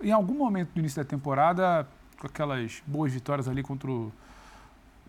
em 0.00 0.12
algum 0.12 0.34
momento 0.34 0.70
do 0.72 0.78
início 0.78 1.02
da 1.02 1.08
temporada, 1.08 1.88
com 2.18 2.26
aquelas 2.26 2.82
boas 2.86 3.12
vitórias 3.12 3.48
ali 3.48 3.62
contra 3.62 3.90
o, 3.90 4.12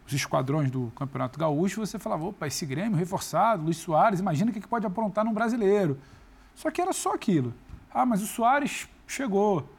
os 0.06 0.14
esquadrões 0.14 0.72
do 0.72 0.92
Campeonato 0.96 1.38
Gaúcho, 1.38 1.86
você 1.86 2.00
falava, 2.00 2.26
opa, 2.26 2.48
esse 2.48 2.66
Grêmio 2.66 2.98
reforçado, 2.98 3.64
Luiz 3.64 3.78
Soares, 3.78 4.20
imagina 4.20 4.52
o 4.52 4.54
que, 4.54 4.66
pode 4.68 4.86
aprontar 4.86 5.26
num 5.26 5.34
brasileiro. 5.34 6.00
Só 6.56 6.72
que 6.72 6.82
era 6.82 6.94
só 6.94 7.14
aquilo. 7.14 7.54
Ah, 7.94 8.06
mas 8.06 8.22
o 8.22 8.28
Soares 8.28 8.88
chegou. 9.06 9.70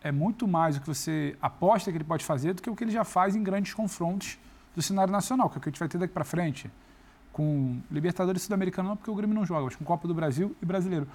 É 0.00 0.12
muito 0.12 0.46
mais 0.46 0.76
o 0.76 0.80
que 0.80 0.86
você 0.86 1.36
aposta 1.42 1.90
que 1.90 1.96
ele 1.96 2.04
pode 2.04 2.24
fazer 2.24 2.54
do 2.54 2.62
que 2.62 2.70
o 2.70 2.76
que 2.76 2.84
ele 2.84 2.92
já 2.92 3.04
faz 3.04 3.34
em 3.34 3.42
grandes 3.42 3.74
confrontos 3.74 4.38
do 4.74 4.80
cenário 4.80 5.10
nacional, 5.10 5.50
que 5.50 5.56
é 5.56 5.58
o 5.58 5.60
que 5.60 5.68
a 5.68 5.72
gente 5.72 5.80
vai 5.80 5.88
ter 5.88 5.98
daqui 5.98 6.14
para 6.14 6.24
frente 6.24 6.70
com 7.32 7.80
Libertadores 7.90 8.42
Sul-Americano, 8.42 8.90
não 8.90 8.96
porque 8.96 9.10
o 9.10 9.14
Grêmio 9.14 9.34
não 9.34 9.44
joga, 9.44 9.64
mas 9.64 9.76
com 9.76 9.84
Copa 9.84 10.06
do 10.06 10.14
Brasil 10.14 10.54
e 10.62 10.66
Brasileiro. 10.66 11.08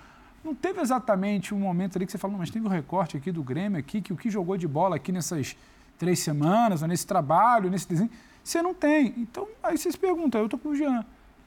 Não 0.44 0.54
teve 0.54 0.82
exatamente 0.82 1.54
um 1.54 1.60
momento 1.60 1.98
ali 1.98 2.06
que 2.06 2.12
você 2.12 2.18
falou, 2.18 2.38
mas 2.38 2.50
teve 2.50 2.66
um 2.66 2.70
recorte 2.70 3.16
aqui 3.16 3.32
do 3.32 3.42
Grêmio 3.42 3.80
aqui, 3.80 4.02
que 4.02 4.12
o 4.12 4.18
que 4.18 4.30
jogou 4.30 4.58
de 4.58 4.68
bola 4.68 4.98
aqui 4.98 5.12
nessas 5.12 5.56
três 5.98 6.20
semanas, 6.20 6.82
ou 6.82 6.88
nesse 6.88 7.08
trabalho, 7.08 7.70
nesse 7.70 7.88
desenho, 7.88 8.10
você 8.44 8.62
não 8.62 8.74
tem. 8.74 9.14
Então, 9.18 9.48
aí 9.64 9.78
você 9.78 9.90
se 9.90 9.98
pergunta, 9.98 10.38
eu 10.38 10.46
estou 10.46 10.60
com 10.60 10.70
o 10.70 10.76
Jean. 10.76 11.06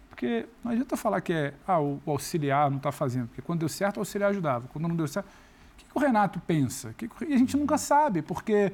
Porque 0.08 0.46
não 0.64 0.72
adianta 0.72 0.96
falar 0.96 1.20
que 1.20 1.30
é, 1.30 1.52
ah, 1.68 1.78
o, 1.78 2.00
auxiliar 2.06 2.70
não 2.70 2.78
está 2.78 2.90
fazendo, 2.90 3.28
porque 3.28 3.42
quando 3.42 3.60
deu 3.60 3.68
certo, 3.68 3.98
o 3.98 4.00
auxiliar 4.00 4.30
ajudava. 4.30 4.66
Quando 4.68 4.88
não 4.88 4.96
deu 4.96 5.06
certo, 5.06 5.26
o 5.26 5.76
que, 5.76 5.84
que 5.84 5.90
o 5.94 6.00
Renato 6.00 6.40
pensa? 6.40 6.94
Que 6.96 7.06
que, 7.06 7.24
e 7.26 7.34
a 7.34 7.36
gente 7.36 7.54
nunca 7.54 7.76
sabe, 7.76 8.22
porque 8.22 8.72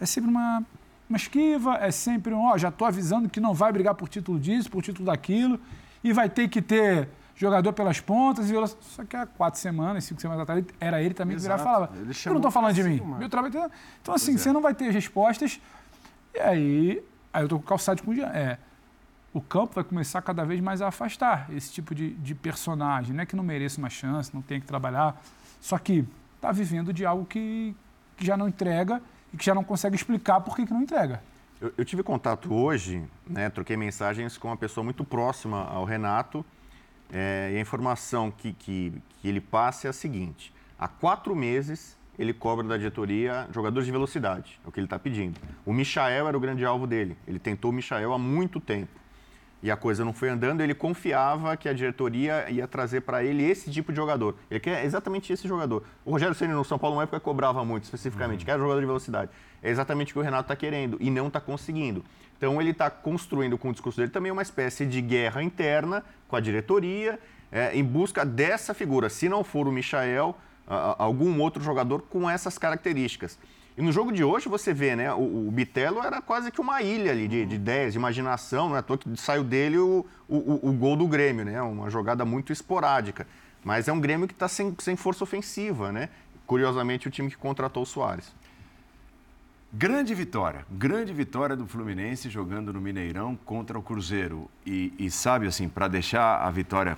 é 0.00 0.06
sempre 0.06 0.30
uma, 0.30 0.64
uma 1.10 1.16
esquiva, 1.16 1.78
é 1.78 1.90
sempre 1.90 2.32
um, 2.32 2.44
ó, 2.44 2.56
já 2.56 2.68
estou 2.68 2.86
avisando 2.86 3.28
que 3.28 3.40
não 3.40 3.52
vai 3.52 3.72
brigar 3.72 3.96
por 3.96 4.08
título 4.08 4.38
disso, 4.38 4.70
por 4.70 4.84
título 4.84 5.06
daquilo, 5.06 5.58
e 6.04 6.12
vai 6.12 6.28
ter 6.28 6.46
que 6.48 6.62
ter 6.62 7.08
jogador 7.34 7.72
pelas 7.72 8.00
pontas. 8.00 8.50
E 8.50 8.54
Só 8.80 9.04
que 9.04 9.16
há 9.16 9.26
quatro 9.26 9.60
semanas, 9.60 10.04
cinco 10.04 10.20
semanas 10.20 10.42
atrás, 10.42 10.64
era 10.80 11.02
ele 11.02 11.14
também 11.14 11.36
Exato. 11.36 11.56
que 11.56 11.62
virava 11.62 11.88
falava. 11.88 11.96
Eu 11.96 12.30
não 12.30 12.36
estou 12.36 12.50
falando 12.50 12.74
de 12.74 12.82
mim. 12.82 13.00
Meu 13.18 13.28
trabalho 13.28 13.70
Então, 14.02 14.14
assim, 14.14 14.32
pois 14.32 14.40
você 14.40 14.48
é. 14.48 14.52
não 14.52 14.60
vai 14.60 14.74
ter 14.74 14.90
respostas. 14.90 15.60
E 16.34 16.40
aí, 16.40 17.04
aí 17.32 17.42
eu 17.42 17.46
estou 17.46 17.58
com 17.58 17.66
calçado 17.66 18.02
com 18.02 18.10
o 18.10 18.14
É, 18.14 18.58
o 19.32 19.40
campo 19.40 19.74
vai 19.74 19.84
começar 19.84 20.22
cada 20.22 20.44
vez 20.44 20.60
mais 20.60 20.80
a 20.80 20.88
afastar 20.88 21.48
esse 21.52 21.72
tipo 21.72 21.94
de, 21.94 22.14
de 22.14 22.34
personagem. 22.34 23.14
Não 23.14 23.22
é 23.22 23.26
que 23.26 23.34
não 23.34 23.42
mereça 23.42 23.78
uma 23.78 23.90
chance, 23.90 24.32
não 24.32 24.40
tem 24.40 24.60
que 24.60 24.66
trabalhar. 24.66 25.20
Só 25.60 25.76
que 25.76 26.06
está 26.36 26.52
vivendo 26.52 26.92
de 26.92 27.04
algo 27.04 27.24
que, 27.24 27.74
que 28.16 28.24
já 28.24 28.36
não 28.36 28.46
entrega 28.46 29.02
e 29.32 29.36
que 29.36 29.44
já 29.44 29.54
não 29.54 29.64
consegue 29.64 29.96
explicar 29.96 30.40
por 30.40 30.54
que, 30.54 30.64
que 30.64 30.72
não 30.72 30.82
entrega. 30.82 31.20
Eu, 31.60 31.72
eu 31.78 31.84
tive 31.84 32.02
contato 32.02 32.52
hoje, 32.52 33.02
né, 33.26 33.48
troquei 33.48 33.76
mensagens 33.76 34.36
com 34.36 34.48
uma 34.48 34.56
pessoa 34.56 34.84
muito 34.84 35.04
próxima 35.04 35.64
ao 35.64 35.84
Renato, 35.84 36.44
é, 37.12 37.50
e 37.52 37.56
a 37.56 37.60
informação 37.60 38.30
que, 38.30 38.52
que, 38.52 38.92
que 39.20 39.28
ele 39.28 39.40
passa 39.40 39.86
é 39.86 39.90
a 39.90 39.92
seguinte: 39.92 40.52
há 40.78 40.88
quatro 40.88 41.34
meses 41.34 41.96
ele 42.18 42.32
cobra 42.32 42.66
da 42.66 42.76
diretoria 42.76 43.48
jogadores 43.52 43.86
de 43.86 43.92
velocidade, 43.92 44.60
é 44.64 44.68
o 44.68 44.72
que 44.72 44.78
ele 44.78 44.86
está 44.86 44.98
pedindo. 44.98 45.40
O 45.66 45.72
Michael 45.72 46.28
era 46.28 46.36
o 46.36 46.40
grande 46.40 46.64
alvo 46.64 46.86
dele, 46.86 47.16
ele 47.26 47.38
tentou 47.38 47.70
o 47.70 47.74
Michael 47.74 48.12
há 48.12 48.18
muito 48.18 48.60
tempo 48.60 49.04
e 49.64 49.70
a 49.70 49.76
coisa 49.78 50.04
não 50.04 50.12
foi 50.12 50.28
andando, 50.28 50.60
ele 50.60 50.74
confiava 50.74 51.56
que 51.56 51.70
a 51.70 51.72
diretoria 51.72 52.50
ia 52.50 52.68
trazer 52.68 53.00
para 53.00 53.24
ele 53.24 53.42
esse 53.42 53.70
tipo 53.70 53.90
de 53.92 53.96
jogador. 53.96 54.36
Ele 54.50 54.60
quer 54.60 54.84
exatamente 54.84 55.32
esse 55.32 55.48
jogador. 55.48 55.82
O 56.04 56.10
Rogério 56.10 56.34
Ceni 56.34 56.52
no 56.52 56.62
São 56.66 56.78
Paulo, 56.78 56.96
uma 56.96 57.04
época, 57.04 57.18
cobrava 57.18 57.64
muito 57.64 57.84
especificamente, 57.84 58.40
uhum. 58.40 58.44
quer 58.44 58.58
jogador 58.58 58.80
de 58.80 58.86
velocidade. 58.86 59.30
É 59.62 59.70
exatamente 59.70 60.12
o 60.12 60.12
que 60.12 60.18
o 60.18 60.22
Renato 60.22 60.42
está 60.42 60.54
querendo 60.54 60.98
e 61.00 61.10
não 61.10 61.28
está 61.28 61.40
conseguindo. 61.40 62.04
Então 62.36 62.60
ele 62.60 62.70
está 62.70 62.90
construindo 62.90 63.56
com 63.56 63.70
o 63.70 63.72
discurso 63.72 63.98
dele 63.98 64.10
também 64.10 64.30
uma 64.32 64.42
espécie 64.42 64.84
de 64.84 65.00
guerra 65.00 65.42
interna 65.42 66.04
com 66.28 66.36
a 66.36 66.40
diretoria 66.40 67.18
é, 67.50 67.74
em 67.74 67.84
busca 67.84 68.24
dessa 68.24 68.74
figura. 68.74 69.08
Se 69.08 69.28
não 69.28 69.44
for 69.44 69.68
o 69.68 69.72
Michael, 69.72 70.36
algum 70.66 71.40
outro 71.40 71.62
jogador 71.62 72.02
com 72.02 72.28
essas 72.28 72.58
características. 72.58 73.38
E 73.76 73.82
no 73.82 73.90
jogo 73.90 74.12
de 74.12 74.22
hoje 74.22 74.48
você 74.48 74.72
vê, 74.72 74.94
né? 74.94 75.12
O, 75.12 75.48
o 75.48 75.54
era 76.04 76.22
quase 76.22 76.50
que 76.50 76.60
uma 76.60 76.80
ilha 76.80 77.10
ali 77.10 77.26
de, 77.26 77.44
de 77.44 77.56
ideias, 77.56 77.92
de 77.92 77.98
imaginação, 77.98 78.76
é 78.76 78.82
toa 78.82 78.96
que 78.96 79.16
saiu 79.16 79.42
dele 79.42 79.78
o, 79.78 80.06
o, 80.28 80.68
o 80.68 80.72
gol 80.72 80.96
do 80.96 81.08
Grêmio, 81.08 81.44
né? 81.44 81.60
Uma 81.60 81.90
jogada 81.90 82.24
muito 82.24 82.52
esporádica. 82.52 83.26
Mas 83.64 83.88
é 83.88 83.92
um 83.92 84.00
Grêmio 84.00 84.28
que 84.28 84.34
está 84.34 84.46
sem, 84.46 84.74
sem 84.78 84.94
força 84.94 85.24
ofensiva, 85.24 85.90
né? 85.90 86.08
Curiosamente, 86.46 87.08
o 87.08 87.10
time 87.10 87.28
que 87.30 87.36
contratou 87.36 87.82
o 87.82 87.86
Soares. 87.86 88.32
Grande 89.76 90.14
vitória, 90.14 90.64
grande 90.70 91.12
vitória 91.12 91.56
do 91.56 91.66
Fluminense 91.66 92.30
jogando 92.30 92.72
no 92.72 92.80
Mineirão 92.80 93.36
contra 93.44 93.76
o 93.76 93.82
Cruzeiro. 93.82 94.48
E, 94.64 94.94
e 94.96 95.10
sabe, 95.10 95.48
assim, 95.48 95.68
para 95.68 95.88
deixar 95.88 96.36
a 96.42 96.48
vitória 96.48 96.96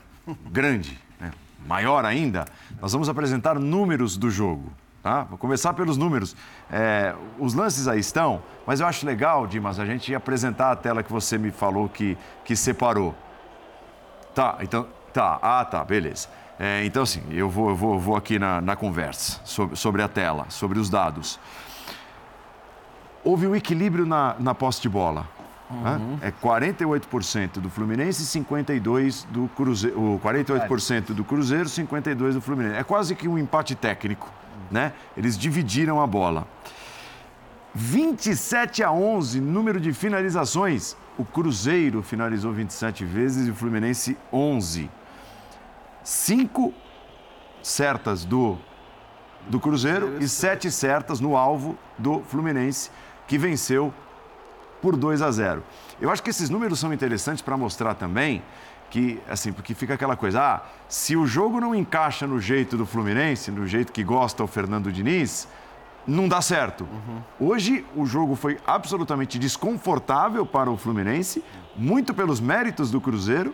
grande, 0.52 1.00
né? 1.18 1.32
maior 1.66 2.04
ainda, 2.04 2.44
nós 2.78 2.92
vamos 2.92 3.08
apresentar 3.08 3.58
números 3.58 4.18
do 4.18 4.30
jogo. 4.30 4.70
Tá? 5.02 5.22
Vou 5.22 5.38
começar 5.38 5.72
pelos 5.72 5.96
números. 5.96 6.36
É, 6.70 7.14
os 7.38 7.54
lances 7.54 7.88
aí 7.88 7.98
estão, 7.98 8.42
mas 8.66 8.80
eu 8.80 8.86
acho 8.86 9.06
legal, 9.06 9.46
Dimas, 9.46 9.80
a 9.80 9.86
gente 9.86 10.14
apresentar 10.14 10.70
a 10.70 10.76
tela 10.76 11.02
que 11.02 11.10
você 11.10 11.38
me 11.38 11.50
falou 11.50 11.88
que, 11.88 12.14
que 12.44 12.54
separou. 12.54 13.14
Tá, 14.34 14.58
então. 14.60 14.86
Tá, 15.14 15.38
ah, 15.40 15.64
tá, 15.64 15.82
beleza. 15.82 16.28
É, 16.58 16.84
então, 16.84 17.04
assim, 17.04 17.22
eu 17.30 17.48
vou, 17.48 17.70
eu 17.70 17.76
vou, 17.76 17.94
eu 17.94 18.00
vou 18.00 18.16
aqui 18.16 18.38
na, 18.38 18.60
na 18.60 18.76
conversa 18.76 19.40
sobre, 19.44 19.76
sobre 19.76 20.02
a 20.02 20.08
tela, 20.08 20.44
sobre 20.50 20.78
os 20.78 20.90
dados. 20.90 21.40
Houve 23.26 23.46
um 23.46 23.54
equilíbrio 23.54 24.06
na, 24.06 24.36
na 24.38 24.54
posse 24.54 24.80
de 24.80 24.88
bola. 24.88 25.26
Uhum. 25.68 26.18
É 26.22 26.30
48% 26.30 27.58
do 27.58 27.68
Fluminense 27.68 28.22
e 28.22 28.42
52% 28.42 29.26
do 29.30 29.48
Cruzeiro. 29.48 30.20
48% 30.22 31.12
do 31.12 31.24
Cruzeiro, 31.24 31.68
52% 31.68 32.32
do 32.34 32.40
Fluminense. 32.40 32.76
É 32.76 32.84
quase 32.84 33.14
que 33.16 33.26
um 33.26 33.36
empate 33.36 33.74
técnico 33.74 34.30
né? 34.70 34.92
Eles 35.16 35.36
dividiram 35.36 36.00
a 36.00 36.06
bola. 36.06 36.46
27 37.74 38.82
a 38.82 38.90
11, 38.90 39.40
número 39.40 39.80
de 39.80 39.92
finalizações. 39.92 40.96
O 41.18 41.24
Cruzeiro 41.24 42.02
finalizou 42.02 42.52
27 42.52 43.04
vezes 43.04 43.48
e 43.48 43.50
o 43.50 43.54
Fluminense 43.54 44.16
11. 44.32 44.90
Cinco 46.02 46.72
certas 47.62 48.24
do, 48.24 48.56
do 49.48 49.58
Cruzeiro 49.58 50.18
e 50.20 50.28
sete 50.28 50.70
certas 50.70 51.20
no 51.20 51.36
alvo 51.36 51.76
do 51.98 52.20
Fluminense, 52.28 52.90
que 53.26 53.38
venceu 53.38 53.92
por 54.80 54.96
2 54.96 55.22
a 55.22 55.30
0. 55.30 55.62
Eu 56.00 56.10
acho 56.10 56.22
que 56.22 56.30
esses 56.30 56.50
números 56.50 56.78
são 56.78 56.92
interessantes 56.92 57.42
para 57.42 57.56
mostrar 57.56 57.94
também 57.94 58.42
que, 58.90 59.20
assim, 59.28 59.52
porque 59.52 59.74
fica 59.74 59.94
aquela 59.94 60.16
coisa, 60.16 60.40
ah, 60.40 60.62
se 60.88 61.16
o 61.16 61.26
jogo 61.26 61.60
não 61.60 61.74
encaixa 61.74 62.26
no 62.26 62.40
jeito 62.40 62.76
do 62.76 62.86
Fluminense, 62.86 63.50
no 63.50 63.66
jeito 63.66 63.92
que 63.92 64.04
gosta 64.04 64.44
o 64.44 64.46
Fernando 64.46 64.92
Diniz, 64.92 65.48
não 66.06 66.28
dá 66.28 66.40
certo. 66.40 66.84
Uhum. 66.84 67.48
Hoje 67.48 67.84
o 67.96 68.06
jogo 68.06 68.36
foi 68.36 68.58
absolutamente 68.66 69.38
desconfortável 69.38 70.46
para 70.46 70.70
o 70.70 70.76
Fluminense, 70.76 71.42
muito 71.74 72.14
pelos 72.14 72.40
méritos 72.40 72.90
do 72.90 73.00
Cruzeiro. 73.00 73.52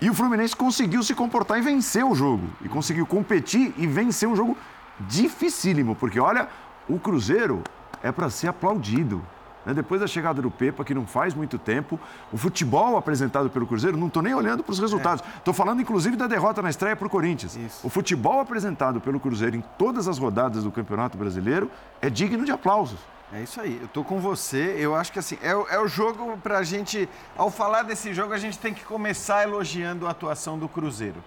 E 0.00 0.08
o 0.08 0.14
Fluminense 0.14 0.56
conseguiu 0.56 1.02
se 1.02 1.14
comportar 1.14 1.58
e 1.58 1.60
vencer 1.60 2.02
o 2.02 2.14
jogo. 2.14 2.48
E 2.64 2.68
conseguiu 2.68 3.06
competir 3.06 3.74
e 3.76 3.86
vencer 3.86 4.26
um 4.26 4.34
jogo 4.34 4.56
dificílimo. 5.00 5.94
Porque, 5.94 6.18
olha, 6.18 6.48
o 6.88 6.98
Cruzeiro 6.98 7.62
é 8.02 8.12
para 8.12 8.30
ser 8.30 8.48
aplaudido. 8.48 9.22
Né? 9.64 9.74
Depois 9.74 10.00
da 10.00 10.06
chegada 10.06 10.40
do 10.40 10.50
Pepa, 10.50 10.84
que 10.84 10.94
não 10.94 11.06
faz 11.06 11.34
muito 11.34 11.58
tempo, 11.58 11.98
o 12.32 12.36
futebol 12.36 12.96
apresentado 12.96 13.50
pelo 13.50 13.66
Cruzeiro, 13.66 13.96
não 13.96 14.06
estou 14.06 14.22
nem 14.22 14.34
olhando 14.34 14.62
para 14.62 14.72
os 14.72 14.78
resultados. 14.78 15.24
Estou 15.36 15.52
é. 15.52 15.54
falando, 15.54 15.80
inclusive, 15.82 16.16
da 16.16 16.26
derrota 16.26 16.62
na 16.62 16.70
estreia 16.70 16.96
para 16.96 17.06
o 17.06 17.10
Corinthians. 17.10 17.56
Isso. 17.56 17.86
O 17.86 17.90
futebol 17.90 18.40
apresentado 18.40 19.00
pelo 19.00 19.20
Cruzeiro 19.20 19.56
em 19.56 19.64
todas 19.78 20.08
as 20.08 20.18
rodadas 20.18 20.64
do 20.64 20.70
Campeonato 20.70 21.16
Brasileiro 21.16 21.70
é 22.00 22.08
digno 22.08 22.44
de 22.44 22.52
aplausos. 22.52 22.98
É 23.32 23.42
isso 23.42 23.60
aí, 23.60 23.78
eu 23.80 23.86
tô 23.86 24.02
com 24.02 24.18
você. 24.18 24.74
Eu 24.76 24.96
acho 24.96 25.12
que 25.12 25.18
assim, 25.18 25.38
é, 25.40 25.50
é 25.50 25.78
o 25.78 25.86
jogo 25.86 26.36
para 26.42 26.58
a 26.58 26.62
gente. 26.64 27.08
Ao 27.36 27.48
falar 27.48 27.82
desse 27.82 28.12
jogo, 28.12 28.32
a 28.32 28.38
gente 28.38 28.58
tem 28.58 28.74
que 28.74 28.84
começar 28.84 29.44
elogiando 29.44 30.06
a 30.08 30.10
atuação 30.10 30.58
do 30.58 30.68
Cruzeiro 30.68 31.22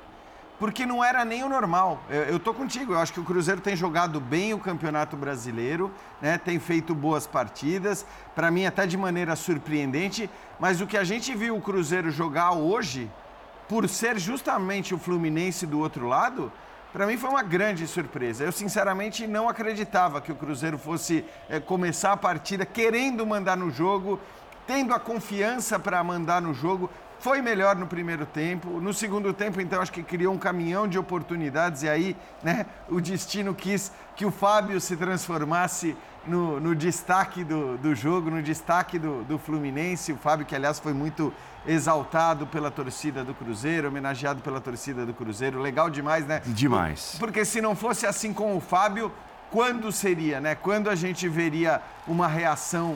porque 0.60 0.86
não 0.86 1.04
era 1.04 1.26
nem 1.26 1.44
o 1.44 1.50
normal. 1.50 2.02
Eu, 2.10 2.24
eu 2.24 2.40
tô 2.40 2.54
contigo, 2.54 2.94
eu 2.94 3.00
acho 3.00 3.14
que 3.14 3.20
o 3.20 3.24
Cruzeiro 3.24 3.62
tem 3.62 3.76
jogado 3.76 4.20
bem 4.20 4.54
o 4.54 4.60
Campeonato 4.60 5.18
Brasileiro, 5.18 5.92
né? 6.22 6.38
tem 6.38 6.60
feito 6.60 6.94
boas 6.94 7.26
partidas, 7.28 8.06
para 8.36 8.52
mim 8.52 8.66
até 8.66 8.86
de 8.86 8.98
maneira 8.98 9.36
surpreendente, 9.36 10.30
mas 10.60 10.82
o 10.82 10.88
que 10.88 10.98
a 10.98 11.04
gente 11.04 11.34
viu 11.36 11.56
o 11.56 11.62
Cruzeiro 11.62 12.12
jogar 12.12 12.52
hoje, 12.52 13.10
por 13.68 13.88
ser 13.90 14.20
justamente 14.20 14.94
o 14.94 15.00
Fluminense 15.00 15.66
do 15.66 15.80
outro 15.80 16.08
lado, 16.08 16.52
para 16.94 17.08
mim 17.08 17.18
foi 17.18 17.30
uma 17.32 17.42
grande 17.42 17.88
surpresa. 17.88 18.44
Eu 18.44 18.52
sinceramente 18.52 19.26
não 19.26 19.50
acreditava 19.50 20.22
que 20.22 20.32
o 20.32 20.36
Cruzeiro 20.36 20.78
fosse 20.78 21.26
é, 21.50 21.60
começar 21.60 22.12
a 22.12 22.18
partida 22.18 22.68
querendo 22.68 23.26
mandar 23.26 23.58
no 23.58 23.72
jogo, 23.72 24.20
tendo 24.68 24.94
a 24.94 25.00
confiança 25.00 25.80
para 25.80 26.04
mandar 26.04 26.40
no 26.40 26.54
jogo 26.54 26.90
foi 27.24 27.42
melhor 27.42 27.78
no 27.78 27.88
primeiro 27.88 28.26
tempo. 28.26 28.82
No 28.82 28.94
segundo 28.94 29.32
tempo, 29.32 29.62
então, 29.62 29.82
acho 29.82 29.94
que 29.94 30.04
criou 30.04 30.34
um 30.34 30.38
caminhão 30.38 30.86
de 30.86 31.00
oportunidades 31.00 31.82
e 31.82 31.88
aí 31.88 32.18
né, 32.44 32.66
o 32.90 33.00
destino 33.00 33.56
quis 33.56 33.94
que 34.14 34.26
o 34.26 34.32
Fábio 34.32 34.82
se 34.82 34.98
transformasse 34.98 35.96
no, 36.28 36.60
no 36.60 36.76
destaque 36.76 37.42
do, 37.46 37.78
do, 37.78 37.96
jogo, 37.96 38.30
no 38.30 38.44
destaque 38.44 39.00
do, 39.00 39.24
do 39.24 39.40
Fluminense. 39.40 40.12
O 40.12 40.18
Fábio, 40.18 40.46
que 40.46 40.54
aliás 40.54 40.80
foi 40.80 40.92
muito 40.92 41.34
exaltado 41.66 42.46
pela 42.46 42.70
torcida 42.70 43.24
do 43.24 43.34
Cruzeiro, 43.34 43.88
homenageado 43.88 44.42
pela 44.42 44.60
torcida 44.60 45.06
do 45.06 45.14
Cruzeiro. 45.14 45.62
Legal 45.62 45.90
demais, 45.90 46.28
né? 46.28 46.42
Demais. 46.46 47.16
Porque 47.18 47.46
se 47.46 47.62
não 47.62 47.74
fosse 47.74 48.06
assim 48.06 48.34
com 48.34 48.58
o 48.58 48.60
Fábio, 48.60 49.10
quando 49.54 49.92
seria, 49.92 50.42
né? 50.42 50.56
Quando 50.56 50.90
a 50.90 50.96
gente 50.96 51.30
veria 51.30 51.80
uma 52.08 52.28
reação 52.28 52.96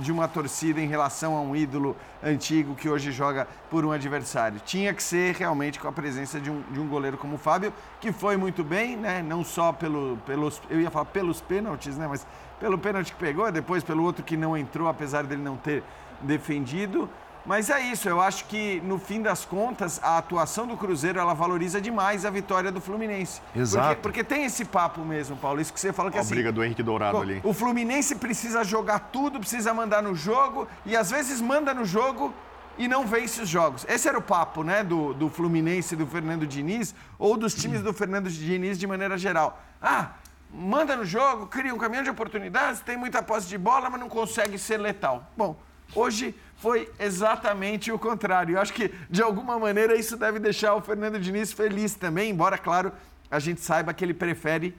de 0.00 0.10
uma 0.10 0.26
torcida 0.26 0.80
em 0.80 0.86
relação 0.86 1.36
a 1.36 1.42
um 1.42 1.54
ídolo 1.54 1.94
antigo 2.24 2.74
que 2.74 2.88
hoje 2.88 3.12
joga 3.12 3.46
por 3.68 3.84
um 3.84 3.92
adversário? 3.92 4.58
Tinha 4.64 4.94
que 4.94 5.02
ser 5.02 5.34
realmente 5.34 5.78
com 5.78 5.86
a 5.86 5.92
presença 5.92 6.40
de 6.40 6.50
um, 6.50 6.62
de 6.70 6.80
um 6.80 6.88
goleiro 6.88 7.18
como 7.18 7.34
o 7.34 7.38
Fábio, 7.38 7.70
que 8.00 8.12
foi 8.12 8.38
muito 8.38 8.64
bem, 8.64 8.96
né? 8.96 9.22
Não 9.22 9.44
só 9.44 9.74
pelo, 9.74 10.16
pelos, 10.24 10.62
eu 10.70 10.80
ia 10.80 10.90
falar 10.90 11.04
pelos 11.04 11.42
pênaltis, 11.42 11.98
né? 11.98 12.06
Mas 12.08 12.26
pelo 12.58 12.78
pênalti 12.78 13.12
que 13.12 13.18
pegou, 13.18 13.52
depois 13.52 13.84
pelo 13.84 14.02
outro 14.02 14.24
que 14.24 14.38
não 14.38 14.56
entrou, 14.56 14.88
apesar 14.88 15.24
dele 15.24 15.42
não 15.42 15.58
ter 15.58 15.82
defendido. 16.22 17.10
Mas 17.44 17.70
é 17.70 17.80
isso, 17.80 18.08
eu 18.08 18.20
acho 18.20 18.44
que 18.44 18.80
no 18.82 18.98
fim 18.98 19.22
das 19.22 19.44
contas 19.44 19.98
a 20.02 20.18
atuação 20.18 20.66
do 20.66 20.76
Cruzeiro 20.76 21.18
ela 21.18 21.34
valoriza 21.34 21.80
demais 21.80 22.24
a 22.24 22.30
vitória 22.30 22.70
do 22.70 22.80
Fluminense. 22.80 23.40
Exato. 23.56 23.86
Porque, 23.86 24.02
porque 24.02 24.24
tem 24.24 24.44
esse 24.44 24.64
papo 24.64 25.00
mesmo, 25.02 25.36
Paulo, 25.36 25.60
isso 25.60 25.72
que 25.72 25.80
você 25.80 25.92
fala 25.92 26.10
que 26.10 26.18
a 26.18 26.20
assim. 26.20 26.32
A 26.32 26.36
briga 26.36 26.52
do 26.52 26.62
Henrique 26.62 26.82
Dourado 26.82 27.18
o, 27.18 27.20
ali. 27.22 27.40
O 27.42 27.52
Fluminense 27.52 28.14
precisa 28.14 28.62
jogar 28.62 28.98
tudo, 29.12 29.40
precisa 29.40 29.72
mandar 29.72 30.02
no 30.02 30.14
jogo 30.14 30.68
e 30.84 30.96
às 30.96 31.10
vezes 31.10 31.40
manda 31.40 31.72
no 31.72 31.84
jogo 31.84 32.32
e 32.76 32.88
não 32.88 33.06
vence 33.06 33.42
os 33.42 33.48
jogos. 33.48 33.84
Esse 33.88 34.08
era 34.08 34.18
o 34.18 34.22
papo, 34.22 34.62
né, 34.62 34.82
do, 34.82 35.12
do 35.14 35.28
Fluminense 35.28 35.96
do 35.96 36.06
Fernando 36.06 36.46
Diniz 36.46 36.94
ou 37.18 37.36
dos 37.36 37.54
times 37.54 37.82
do 37.82 37.92
Fernando 37.92 38.30
Diniz 38.30 38.78
de 38.78 38.86
maneira 38.86 39.18
geral. 39.18 39.60
Ah, 39.82 40.12
manda 40.52 40.96
no 40.96 41.04
jogo, 41.04 41.46
cria 41.46 41.74
um 41.74 41.78
caminhão 41.78 42.02
de 42.02 42.10
oportunidades, 42.10 42.80
tem 42.80 42.96
muita 42.96 43.22
posse 43.22 43.46
de 43.46 43.58
bola, 43.58 43.88
mas 43.90 44.00
não 44.00 44.08
consegue 44.08 44.58
ser 44.58 44.78
letal. 44.78 45.30
Bom, 45.36 45.56
hoje 45.94 46.34
foi 46.60 46.90
exatamente 46.98 47.90
o 47.90 47.98
contrário. 47.98 48.56
Eu 48.56 48.60
acho 48.60 48.72
que, 48.72 48.92
de 49.08 49.22
alguma 49.22 49.58
maneira, 49.58 49.96
isso 49.96 50.16
deve 50.16 50.38
deixar 50.38 50.74
o 50.74 50.80
Fernando 50.80 51.18
Diniz 51.18 51.52
feliz 51.52 51.94
também, 51.94 52.30
embora, 52.30 52.58
claro, 52.58 52.92
a 53.30 53.38
gente 53.38 53.60
saiba 53.60 53.94
que 53.94 54.04
ele 54.04 54.12
prefere 54.12 54.74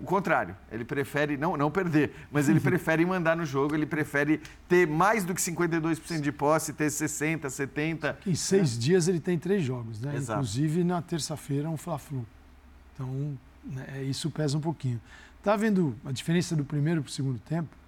o 0.00 0.04
contrário. 0.04 0.56
Ele 0.72 0.84
prefere 0.84 1.36
não, 1.36 1.56
não 1.58 1.70
perder, 1.70 2.14
mas 2.32 2.48
ele 2.48 2.58
prefere 2.60 3.04
mandar 3.04 3.36
no 3.36 3.44
jogo, 3.44 3.74
ele 3.74 3.84
prefere 3.84 4.40
ter 4.66 4.86
mais 4.86 5.22
do 5.24 5.34
que 5.34 5.40
52% 5.42 6.20
de 6.20 6.32
posse, 6.32 6.72
ter 6.72 6.86
60%, 6.86 7.42
70%. 7.42 8.16
Em 8.26 8.34
seis 8.34 8.76
né? 8.76 8.82
dias 8.82 9.06
ele 9.06 9.20
tem 9.20 9.38
três 9.38 9.62
jogos, 9.62 10.00
né? 10.00 10.16
Exato. 10.16 10.40
Inclusive 10.40 10.84
na 10.84 11.02
terça-feira 11.02 11.68
um 11.68 11.76
Fla-Flu. 11.76 12.26
Então, 12.94 13.38
né, 13.64 14.02
isso 14.04 14.30
pesa 14.30 14.56
um 14.56 14.60
pouquinho. 14.60 15.00
Tá 15.42 15.54
vendo 15.54 15.94
a 16.04 16.12
diferença 16.12 16.56
do 16.56 16.64
primeiro 16.64 17.02
para 17.02 17.08
o 17.08 17.12
segundo 17.12 17.38
tempo? 17.40 17.79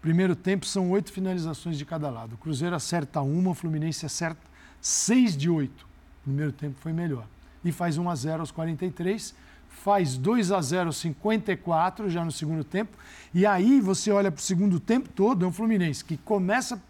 Primeiro 0.00 0.36
tempo 0.36 0.64
são 0.64 0.90
oito 0.90 1.12
finalizações 1.12 1.76
de 1.76 1.84
cada 1.84 2.08
lado. 2.08 2.34
O 2.34 2.38
Cruzeiro 2.38 2.74
acerta 2.74 3.20
uma, 3.20 3.50
o 3.50 3.54
Fluminense 3.54 4.06
acerta 4.06 4.40
seis 4.80 5.36
de 5.36 5.50
oito. 5.50 5.86
Primeiro 6.22 6.52
tempo 6.52 6.76
foi 6.80 6.92
melhor. 6.92 7.26
E 7.64 7.72
faz 7.72 7.98
1 7.98 8.08
a 8.08 8.14
0 8.14 8.40
aos 8.40 8.50
43, 8.50 9.34
faz 9.68 10.16
2 10.16 10.52
a 10.52 10.60
0 10.60 10.86
aos 10.86 10.96
54 10.98 12.08
já 12.08 12.24
no 12.24 12.30
segundo 12.30 12.62
tempo. 12.62 12.96
E 13.34 13.44
aí 13.44 13.80
você 13.80 14.10
olha 14.10 14.30
para 14.30 14.38
o 14.38 14.42
segundo 14.42 14.78
tempo 14.78 15.08
todo, 15.08 15.44
é 15.44 15.48
um 15.48 15.52
Fluminense 15.52 16.04
que 16.04 16.16
começa 16.16 16.80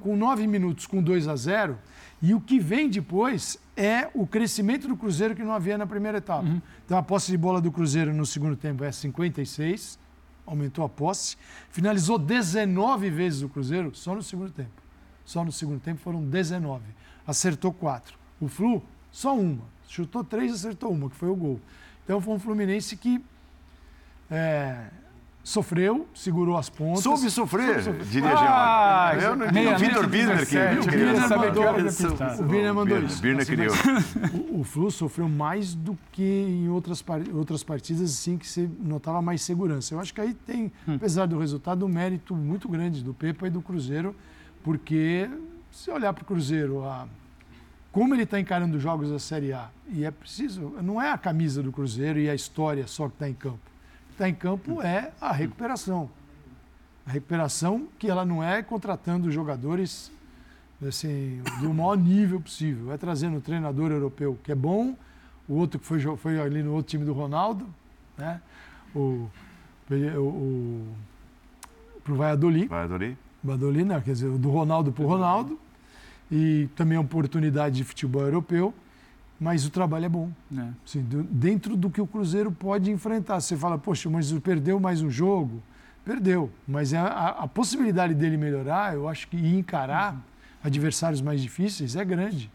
com 0.00 0.16
nove 0.16 0.46
minutos 0.46 0.86
com 0.86 1.02
2 1.02 1.26
a 1.26 1.34
0 1.34 1.76
e 2.22 2.32
o 2.32 2.40
que 2.40 2.60
vem 2.60 2.88
depois 2.88 3.58
é 3.76 4.08
o 4.14 4.24
crescimento 4.24 4.86
do 4.86 4.96
Cruzeiro 4.96 5.34
que 5.34 5.42
não 5.42 5.52
havia 5.52 5.76
na 5.76 5.86
primeira 5.86 6.18
etapa. 6.18 6.46
Uhum. 6.46 6.62
Então 6.84 6.96
a 6.96 7.02
posse 7.02 7.32
de 7.32 7.36
bola 7.36 7.60
do 7.60 7.72
Cruzeiro 7.72 8.14
no 8.14 8.24
segundo 8.24 8.56
tempo 8.56 8.84
é 8.84 8.92
56 8.92 9.98
aumentou 10.46 10.84
a 10.84 10.88
posse, 10.88 11.36
finalizou 11.70 12.18
19 12.18 13.10
vezes 13.10 13.42
o 13.42 13.48
Cruzeiro 13.48 13.94
só 13.94 14.14
no 14.14 14.22
segundo 14.22 14.50
tempo. 14.50 14.82
Só 15.24 15.44
no 15.44 15.50
segundo 15.50 15.80
tempo 15.80 16.00
foram 16.00 16.22
19. 16.22 16.82
Acertou 17.26 17.72
quatro. 17.72 18.16
O 18.40 18.46
Flu, 18.46 18.82
só 19.10 19.36
uma. 19.36 19.64
Chutou 19.88 20.22
três, 20.22 20.52
acertou 20.52 20.92
uma, 20.92 21.10
que 21.10 21.16
foi 21.16 21.28
o 21.28 21.34
gol. 21.34 21.60
Então 22.04 22.20
foi 22.20 22.34
um 22.34 22.38
Fluminense 22.38 22.96
que 22.96 23.22
é, 24.30 24.88
sofreu, 25.46 26.08
segurou 26.12 26.56
as 26.56 26.68
pontas. 26.68 27.04
Soube 27.04 27.30
sofrer, 27.30 27.80
soube 27.80 27.98
sofrer. 27.98 28.04
diria 28.06 28.34
ah, 28.36 29.12
Eu 29.14 29.36
não 29.36 29.46
O 29.46 29.78
Vitor 29.78 30.08
Birner 30.08 30.44
que 30.44 30.58
viu. 30.58 30.82
O 30.82 30.86
Birner 30.86 31.28
mandou, 31.28 31.64
o 32.40 32.42
Birner 32.42 32.74
mandou 32.74 32.98
isso. 32.98 33.22
Birner 33.22 33.46
criou. 33.46 33.72
O, 34.50 34.60
o 34.60 34.64
Flu 34.64 34.90
sofreu 34.90 35.28
mais 35.28 35.72
do 35.72 35.96
que 36.10 36.24
em 36.24 36.68
outras, 36.68 37.02
outras 37.32 37.62
partidas, 37.62 38.10
assim, 38.10 38.36
que 38.36 38.46
você 38.46 38.68
notava 38.80 39.22
mais 39.22 39.40
segurança. 39.40 39.94
Eu 39.94 40.00
acho 40.00 40.12
que 40.12 40.20
aí 40.20 40.34
tem, 40.34 40.72
hum. 40.86 40.96
apesar 40.96 41.26
do 41.26 41.38
resultado, 41.38 41.86
um 41.86 41.88
mérito 41.88 42.34
muito 42.34 42.68
grande 42.68 43.04
do 43.04 43.14
Pepa 43.14 43.46
e 43.46 43.50
do 43.50 43.62
Cruzeiro, 43.62 44.16
porque 44.64 45.30
se 45.70 45.92
olhar 45.92 46.12
para 46.12 46.22
o 46.22 46.26
Cruzeiro, 46.26 46.84
a, 46.84 47.06
como 47.92 48.16
ele 48.16 48.24
está 48.24 48.40
encarando 48.40 48.76
os 48.78 48.82
jogos 48.82 49.10
da 49.10 49.20
Série 49.20 49.52
A, 49.52 49.68
e 49.88 50.04
é 50.04 50.10
preciso, 50.10 50.74
não 50.82 51.00
é 51.00 51.12
a 51.12 51.16
camisa 51.16 51.62
do 51.62 51.70
Cruzeiro 51.70 52.18
e 52.18 52.28
a 52.28 52.34
história 52.34 52.88
só 52.88 53.06
que 53.06 53.14
está 53.14 53.28
em 53.28 53.34
campo 53.34 53.75
está 54.16 54.28
em 54.28 54.34
campo 54.34 54.80
é 54.80 55.12
a 55.20 55.30
recuperação. 55.30 56.10
A 57.06 57.10
recuperação 57.10 57.86
que 57.98 58.08
ela 58.08 58.24
não 58.24 58.42
é 58.42 58.62
contratando 58.62 59.30
jogadores 59.30 60.10
assim, 60.86 61.42
do 61.60 61.72
maior 61.72 61.96
nível 61.96 62.40
possível. 62.40 62.92
É 62.92 62.96
trazendo 62.96 63.36
um 63.36 63.40
treinador 63.40 63.92
europeu 63.92 64.38
que 64.42 64.50
é 64.50 64.54
bom, 64.54 64.96
o 65.46 65.54
outro 65.54 65.78
que 65.78 65.86
foi, 65.86 66.00
foi 66.16 66.40
ali 66.40 66.62
no 66.62 66.72
outro 66.72 66.90
time 66.90 67.04
do 67.04 67.12
Ronaldo, 67.12 67.66
né? 68.16 68.40
o, 68.94 69.28
o, 69.90 70.18
o 70.18 70.86
para 72.02 72.12
o 72.12 72.16
Valladolid. 72.16 72.68
Valladolid. 72.68 73.16
Valladolid, 73.42 73.84
não, 73.84 74.00
quer 74.00 74.12
dizer, 74.12 74.30
do 74.30 74.50
Ronaldo 74.50 74.92
para 74.92 75.04
o 75.04 75.06
Ronaldo. 75.06 75.58
E 76.30 76.68
também 76.74 76.96
a 76.96 77.00
oportunidade 77.00 77.76
de 77.76 77.84
futebol 77.84 78.22
europeu 78.22 78.74
mas 79.38 79.66
o 79.66 79.70
trabalho 79.70 80.06
é 80.06 80.08
bom. 80.08 80.30
É. 80.56 80.68
Assim, 80.84 81.04
dentro 81.30 81.76
do 81.76 81.90
que 81.90 82.00
o 82.00 82.06
Cruzeiro 82.06 82.50
pode 82.50 82.90
enfrentar. 82.90 83.40
Você 83.40 83.56
fala, 83.56 83.78
poxa, 83.78 84.08
mas 84.08 84.32
perdeu 84.32 84.80
mais 84.80 85.02
um 85.02 85.10
jogo? 85.10 85.62
Perdeu. 86.04 86.50
Mas 86.66 86.94
a, 86.94 87.02
a, 87.02 87.28
a 87.44 87.48
possibilidade 87.48 88.14
dele 88.14 88.36
melhorar, 88.36 88.94
eu 88.94 89.08
acho 89.08 89.28
que 89.28 89.36
encarar 89.36 90.14
uhum. 90.14 90.20
adversários 90.64 91.20
mais 91.20 91.42
difíceis 91.42 91.96
é 91.96 92.04
grande 92.04 92.50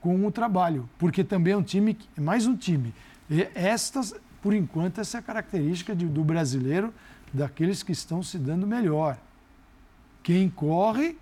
com 0.00 0.26
o 0.26 0.32
trabalho. 0.32 0.88
Porque 0.98 1.22
também 1.22 1.52
é 1.52 1.56
um 1.56 1.62
time, 1.62 1.96
é 2.16 2.20
mais 2.20 2.46
um 2.46 2.56
time. 2.56 2.92
E 3.30 3.48
estas, 3.54 4.14
por 4.42 4.54
enquanto, 4.54 5.00
essa 5.00 5.18
é 5.18 5.20
a 5.20 5.22
característica 5.22 5.94
de, 5.94 6.06
do 6.06 6.24
brasileiro, 6.24 6.92
daqueles 7.32 7.82
que 7.82 7.92
estão 7.92 8.22
se 8.22 8.38
dando 8.38 8.66
melhor. 8.66 9.18
Quem 10.22 10.48
corre 10.48 11.16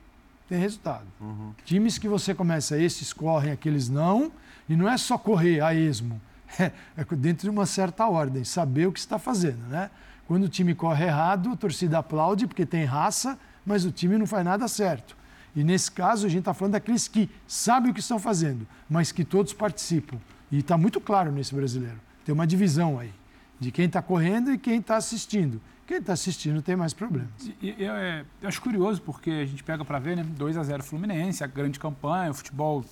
tem 0.49 0.59
resultado. 0.59 1.07
Uhum. 1.20 1.53
Times 1.64 1.99
que 1.99 2.09
você 2.09 2.34
começa, 2.34 2.78
esses 2.78 3.12
correm, 3.12 3.53
aqueles 3.53 3.88
não 3.88 4.30
e 4.68 4.76
não 4.76 4.88
é 4.88 4.97
só 4.97 5.16
correr 5.18 5.61
a 5.61 5.74
esmo, 5.74 6.20
é, 6.59 6.72
é 6.97 7.05
dentro 7.16 7.44
de 7.44 7.51
uma 7.51 7.66
certa 7.66 8.07
ordem, 8.07 8.44
saber 8.44 8.86
o 8.86 8.92
que 8.92 8.99
está 8.99 9.18
fazendo, 9.18 9.66
né? 9.68 9.90
Quando 10.26 10.44
o 10.44 10.49
time 10.49 10.74
corre 10.74 11.05
errado, 11.05 11.51
a 11.53 11.57
torcida 11.57 11.99
aplaude 11.99 12.47
porque 12.47 12.66
tem 12.66 12.84
raça, 12.84 13.38
mas 13.64 13.84
o 13.84 13.92
time 13.92 14.18
não 14.18 14.26
faz 14.26 14.44
nada 14.44 14.66
certo. 14.66 15.16
E 15.55 15.62
nesse 15.62 15.90
caso, 15.90 16.26
a 16.26 16.28
gente 16.28 16.40
está 16.40 16.53
falando 16.53 16.72
daqueles 16.72 17.09
que 17.09 17.30
sabem 17.47 17.90
o 17.90 17.94
que 17.94 18.01
estão 18.01 18.18
fazendo, 18.18 18.66
mas 18.90 19.12
que 19.12 19.24
todos 19.24 19.53
participam. 19.53 20.18
E 20.51 20.59
está 20.59 20.76
muito 20.76 21.01
claro 21.01 21.32
nesse 21.32 21.55
brasileiro. 21.55 21.99
Tem 22.24 22.32
uma 22.34 22.47
divisão 22.47 22.99
aí 22.99 23.12
de 23.59 23.70
quem 23.70 23.86
está 23.86 24.03
correndo 24.03 24.53
e 24.53 24.59
quem 24.59 24.78
está 24.80 24.97
assistindo. 24.97 25.61
Quem 25.87 25.99
está 25.99 26.12
assistindo 26.12 26.61
tem 26.61 26.74
mais 26.74 26.93
problemas. 26.93 27.30
E, 27.62 27.74
eu, 27.78 27.93
é, 27.93 28.24
eu 28.43 28.49
acho 28.49 28.61
curioso, 28.61 29.01
porque 29.03 29.30
a 29.30 29.47
gente 29.47 29.62
pega 29.62 29.84
para 29.84 29.99
ver, 29.99 30.16
né? 30.16 30.24
2 30.24 30.57
a 30.57 30.62
0 30.62 30.82
Fluminense, 30.82 31.45
a 31.45 31.47
grande 31.47 31.78
campanha, 31.78 32.30
o 32.30 32.34
futebol 32.34 32.84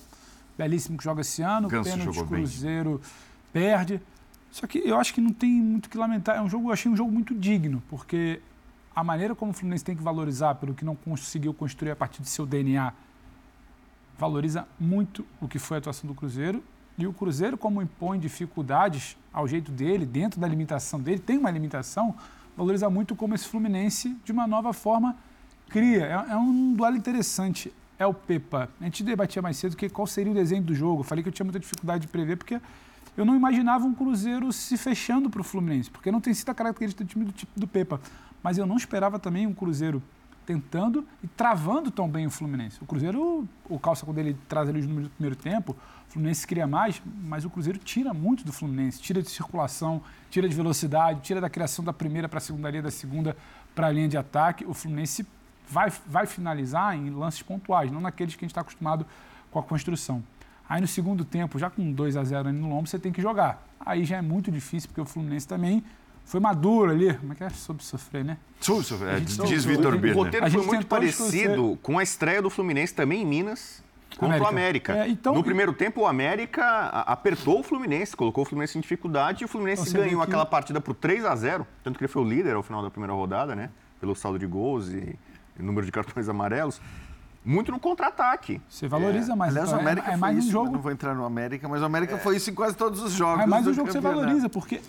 belíssimo 0.57 0.97
que 0.97 1.03
joga 1.03 1.21
esse 1.21 1.41
ano, 1.41 1.67
Ganso 1.67 1.89
pênalti, 1.89 2.15
jogou 2.15 2.37
Cruzeiro 2.37 3.01
bem. 3.53 3.63
perde. 3.63 4.01
Só 4.49 4.65
que 4.65 4.79
eu 4.79 4.97
acho 4.97 5.13
que 5.13 5.19
não 5.19 5.33
tem 5.33 5.51
muito 5.51 5.89
que 5.89 5.97
lamentar. 5.97 6.37
É 6.37 6.41
um 6.41 6.49
jogo, 6.49 6.69
eu 6.69 6.73
achei 6.73 6.89
um 6.89 6.95
jogo 6.95 7.11
muito 7.11 7.35
digno, 7.35 7.83
porque 7.89 8.41
a 8.95 9.03
maneira 9.03 9.35
como 9.35 9.51
o 9.51 9.53
Fluminense 9.53 9.83
tem 9.83 9.95
que 9.95 10.01
valorizar 10.01 10.55
pelo 10.55 10.73
que 10.73 10.85
não 10.85 10.95
conseguiu 10.95 11.53
construir 11.53 11.91
a 11.91 11.95
partir 11.95 12.21
de 12.21 12.29
seu 12.29 12.45
DNA, 12.45 12.93
valoriza 14.17 14.65
muito 14.79 15.25
o 15.41 15.47
que 15.49 15.59
foi 15.59 15.75
a 15.75 15.79
atuação 15.79 16.07
do 16.07 16.15
Cruzeiro. 16.15 16.63
E 16.97 17.05
o 17.05 17.11
Cruzeiro, 17.11 17.57
como 17.57 17.81
impõe 17.81 18.17
dificuldades 18.17 19.17
ao 19.33 19.45
jeito 19.45 19.69
dele, 19.69 20.05
dentro 20.05 20.39
da 20.39 20.47
limitação 20.47 21.01
dele, 21.01 21.19
tem 21.19 21.37
uma 21.37 21.51
limitação, 21.51 22.15
valoriza 22.55 22.89
muito 22.89 23.15
como 23.15 23.35
esse 23.35 23.47
Fluminense, 23.47 24.15
de 24.23 24.31
uma 24.31 24.47
nova 24.47 24.73
forma, 24.73 25.15
cria. 25.69 26.05
É, 26.05 26.31
é 26.33 26.35
um 26.35 26.73
duelo 26.73 26.95
interessante. 26.95 27.73
É 27.97 28.05
o 28.05 28.13
Pepa. 28.13 28.69
A 28.79 28.83
gente 28.83 29.03
debatia 29.03 29.41
mais 29.41 29.57
cedo 29.57 29.75
que 29.75 29.89
qual 29.89 30.05
seria 30.05 30.31
o 30.31 30.35
desenho 30.35 30.63
do 30.63 30.75
jogo. 30.75 31.03
Falei 31.03 31.23
que 31.23 31.29
eu 31.29 31.33
tinha 31.33 31.45
muita 31.45 31.59
dificuldade 31.59 32.01
de 32.01 32.07
prever, 32.07 32.35
porque 32.37 32.59
eu 33.15 33.23
não 33.23 33.35
imaginava 33.35 33.85
um 33.85 33.93
Cruzeiro 33.93 34.51
se 34.51 34.77
fechando 34.77 35.29
para 35.29 35.39
o 35.39 35.43
Fluminense, 35.43 35.89
porque 35.89 36.11
não 36.11 36.19
tem 36.19 36.33
sido 36.33 36.49
a 36.49 36.53
característica 36.53 37.03
do 37.03 37.07
time 37.07 37.25
do 37.25 37.33
do 37.55 37.67
Pepa. 37.67 38.01
Mas 38.43 38.57
eu 38.57 38.65
não 38.65 38.75
esperava 38.75 39.17
também 39.17 39.47
um 39.47 39.53
Cruzeiro 39.53 40.03
tentando 40.45 41.05
e 41.23 41.27
travando 41.27 41.89
tão 41.89 42.07
bem 42.07 42.27
o 42.27 42.29
Fluminense. 42.29 42.77
O 42.81 42.85
Cruzeiro, 42.85 43.47
o 43.67 43.79
Calça, 43.79 44.05
quando 44.05 44.19
ele 44.19 44.37
traz 44.47 44.69
ali 44.69 44.79
os 44.79 44.85
números 44.85 45.09
do 45.09 45.13
primeiro 45.13 45.35
tempo, 45.35 45.75
Fluminense 46.15 46.47
cria 46.47 46.65
mais, 46.65 47.01
mas 47.23 47.43
o 47.43 47.49
Cruzeiro 47.49 47.77
tira 47.77 48.13
muito 48.13 48.45
do 48.45 48.53
Fluminense, 48.53 49.01
tira 49.01 49.21
de 49.21 49.29
circulação, 49.29 50.01
tira 50.29 50.47
de 50.47 50.55
velocidade, 50.55 51.19
tira 51.19 51.41
da 51.41 51.49
criação 51.49 51.83
da 51.83 51.91
primeira 51.91 52.29
para 52.29 52.37
a 52.37 52.41
segunda 52.41 52.69
linha, 52.69 52.83
da 52.83 52.89
segunda 52.89 53.35
para 53.75 53.87
a 53.87 53.91
linha 53.91 54.07
de 54.07 54.15
ataque. 54.15 54.63
O 54.63 54.73
Fluminense 54.73 55.27
vai, 55.69 55.91
vai 56.07 56.25
finalizar 56.25 56.95
em 56.95 57.09
lances 57.09 57.41
pontuais, 57.41 57.91
não 57.91 57.99
naqueles 57.99 58.33
que 58.33 58.45
a 58.45 58.45
gente 58.45 58.51
está 58.51 58.61
acostumado 58.61 59.05
com 59.51 59.59
a 59.59 59.63
construção. 59.63 60.23
Aí 60.69 60.79
no 60.79 60.87
segundo 60.87 61.25
tempo, 61.25 61.59
já 61.59 61.69
com 61.69 61.91
2 61.91 62.15
a 62.15 62.23
0 62.23 62.53
no 62.53 62.69
lombo, 62.69 62.87
você 62.87 62.97
tem 62.97 63.11
que 63.11 63.21
jogar. 63.21 63.67
Aí 63.77 64.05
já 64.05 64.15
é 64.15 64.21
muito 64.21 64.49
difícil, 64.49 64.87
porque 64.87 65.01
o 65.01 65.05
Fluminense 65.05 65.45
também 65.45 65.83
foi 66.23 66.39
maduro 66.39 66.91
ali. 66.91 67.13
Como 67.13 67.33
é 67.33 67.35
que 67.35 67.43
é? 67.43 67.49
Soube 67.49 67.83
sofrer, 67.83 68.23
né? 68.23 68.37
Soube 68.61 68.85
sofrer, 68.85 69.17
é, 69.17 69.19
diz 69.19 69.65
Vitor 69.65 69.97
Birner. 69.97 70.17
O 70.17 70.23
roteiro 70.23 70.49
foi 70.49 70.65
muito 70.65 70.87
parecido 70.87 71.77
com 71.83 71.99
a 71.99 72.03
estreia 72.03 72.41
do 72.41 72.49
Fluminense 72.49 72.93
também 72.93 73.21
em 73.21 73.25
Minas, 73.25 73.83
contra 74.17 74.35
América. 74.35 74.45
o 74.45 74.47
América. 74.47 74.97
É, 74.97 75.09
então, 75.09 75.33
no 75.33 75.43
primeiro 75.43 75.73
tempo, 75.73 76.01
o 76.01 76.07
América 76.07 76.87
apertou 77.05 77.59
o 77.59 77.63
Fluminense, 77.63 78.15
colocou 78.15 78.43
o 78.43 78.45
Fluminense 78.45 78.77
em 78.77 78.81
dificuldade 78.81 79.43
e 79.43 79.45
o 79.45 79.47
Fluminense 79.47 79.91
ganhou 79.93 80.21
que... 80.21 80.27
aquela 80.27 80.45
partida 80.45 80.79
por 80.79 80.95
3 80.95 81.25
a 81.25 81.35
0 81.35 81.67
tanto 81.83 81.97
que 81.97 82.03
ele 82.03 82.11
foi 82.11 82.21
o 82.21 82.25
líder 82.25 82.55
ao 82.55 82.63
final 82.63 82.81
da 82.81 82.89
primeira 82.89 83.13
rodada, 83.13 83.55
né? 83.55 83.69
Pelo 83.99 84.15
saldo 84.15 84.39
de 84.39 84.45
gols 84.45 84.89
e, 84.89 85.17
número 85.57 85.85
de 85.85 85.91
cartões 85.91 86.27
amarelos 86.29 86.81
muito 87.43 87.71
no 87.71 87.79
contra-ataque. 87.79 88.59
Você 88.67 88.87
valoriza 88.87 89.33
é. 89.33 89.35
mais. 89.35 89.51
Aliás, 89.51 89.69
então, 89.69 89.77
o 89.77 89.81
América 89.81 90.09
é, 90.09 90.13
é 90.15 90.17
mais 90.17 90.37
isso, 90.39 90.47
um 90.47 90.51
jogo. 90.51 90.71
Não 90.71 90.81
vou 90.81 90.91
entrar 90.91 91.13
no 91.13 91.23
América, 91.23 91.69
mas 91.69 91.81
o 91.81 91.85
América 91.85 92.15
é. 92.15 92.17
foi 92.17 92.37
isso 92.37 92.49
em 92.49 92.55
quase 92.55 92.75
todos 92.75 93.01
os 93.03 93.13
jogos. 93.13 93.43
É 93.43 93.45
mais 93.45 93.67
um 93.67 93.73
jogo 93.73 93.87
que 93.87 93.93
você 93.93 94.01
valoriza, 94.01 94.49
porque 94.49 94.81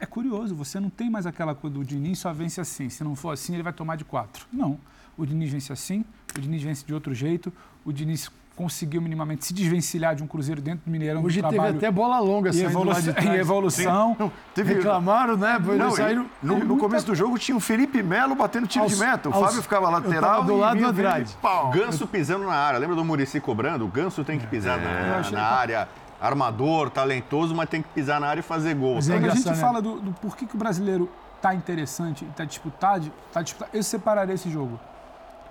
é 0.00 0.06
curioso, 0.06 0.54
você 0.54 0.80
não 0.80 0.90
tem 0.90 1.08
mais 1.08 1.24
aquela 1.24 1.54
coisa 1.54 1.74
do 1.74 1.84
Diniz 1.84 2.18
só 2.18 2.32
vence 2.32 2.60
assim. 2.60 2.88
Se 2.88 3.04
não 3.04 3.14
for 3.14 3.30
assim, 3.30 3.54
ele 3.54 3.62
vai 3.62 3.72
tomar 3.72 3.96
de 3.96 4.04
quatro. 4.04 4.46
Não. 4.52 4.78
O 5.16 5.24
Diniz 5.24 5.50
vence 5.50 5.72
assim, 5.72 6.04
o 6.38 6.42
Diniz 6.42 6.62
vence 6.62 6.84
de 6.84 6.94
outro 6.94 7.14
jeito, 7.14 7.52
o 7.84 7.92
Diniz 7.92 8.30
conseguiu 8.56 9.02
minimamente 9.02 9.44
se 9.44 9.52
desvencilhar 9.52 10.14
de 10.14 10.22
um 10.22 10.26
Cruzeiro 10.26 10.60
dentro 10.62 10.84
do 10.86 10.90
Mineirão. 10.90 11.22
Hoje 11.24 11.42
teve 11.42 11.58
até 11.58 11.90
bola 11.90 12.18
longa 12.20 12.50
e, 12.54 12.62
evolu 12.62 12.92
e 13.20 13.36
evolução. 13.36 14.16
Não, 14.18 14.32
teve... 14.54 14.74
Reclamaram, 14.74 15.36
né? 15.36 15.58
Não, 15.58 15.90
saíram... 15.90 16.26
no, 16.42 16.58
no 16.60 16.76
começo 16.78 17.06
do 17.06 17.14
jogo 17.14 17.38
tinha 17.38 17.56
o 17.56 17.60
Felipe 17.60 18.02
Melo 18.02 18.34
batendo 18.34 18.66
tiro 18.66 18.84
aos, 18.84 18.92
de 18.92 18.98
meta. 18.98 19.28
O 19.28 19.32
aos... 19.32 19.44
Fábio 19.44 19.62
ficava 19.62 19.88
lateral. 19.90 20.44
do 20.44 20.56
lado 20.56 20.78
do 20.78 20.86
Andrade. 20.86 21.36
Ganso 21.72 22.06
pisando 22.06 22.44
na 22.44 22.54
área. 22.54 22.78
Lembra 22.78 22.94
do 22.94 23.04
Murici 23.04 23.40
cobrando? 23.40 23.84
O 23.84 23.88
Ganso 23.88 24.22
tem 24.24 24.38
que 24.38 24.46
pisar 24.46 24.78
é. 24.78 25.20
na, 25.22 25.30
na 25.30 25.42
área 25.42 25.88
armador, 26.20 26.90
talentoso, 26.90 27.54
mas 27.54 27.68
tem 27.68 27.82
que 27.82 27.88
pisar 27.88 28.20
na 28.20 28.28
área 28.28 28.40
e 28.40 28.42
fazer 28.42 28.74
gol. 28.74 28.94
Mas 28.94 29.10
é 29.10 29.14
Quando 29.14 29.30
a 29.30 29.34
gente 29.34 29.48
né? 29.48 29.54
fala 29.56 29.82
do, 29.82 30.00
do 30.00 30.12
porquê 30.12 30.46
que 30.46 30.54
o 30.54 30.58
brasileiro 30.58 31.10
está 31.36 31.54
interessante, 31.54 32.24
está 32.24 32.44
disputado, 32.44 33.12
tá 33.32 33.42
disputado, 33.42 33.70
eu 33.74 33.82
separaria 33.82 34.34
esse 34.34 34.48
jogo 34.48 34.80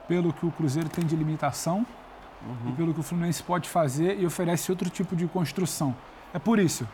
pelo 0.08 0.34
que 0.34 0.46
o 0.46 0.52
Cruzeiro 0.52 0.90
tem 0.90 1.06
de 1.06 1.16
limitação 1.16 1.86
uhum. 2.46 2.70
e 2.70 2.72
pelo 2.74 2.94
que 2.94 3.00
o 3.00 3.04
Fluminense 3.04 3.42
pode 3.42 3.70
fazer 3.70 4.20
e 4.20 4.26
oferece 4.26 4.72
outro 4.72 4.90
tipo 4.90 5.16
de 5.16 5.28
construção. 5.28 5.96
É 6.34 6.40
por 6.40 6.60
isso. 6.60 6.88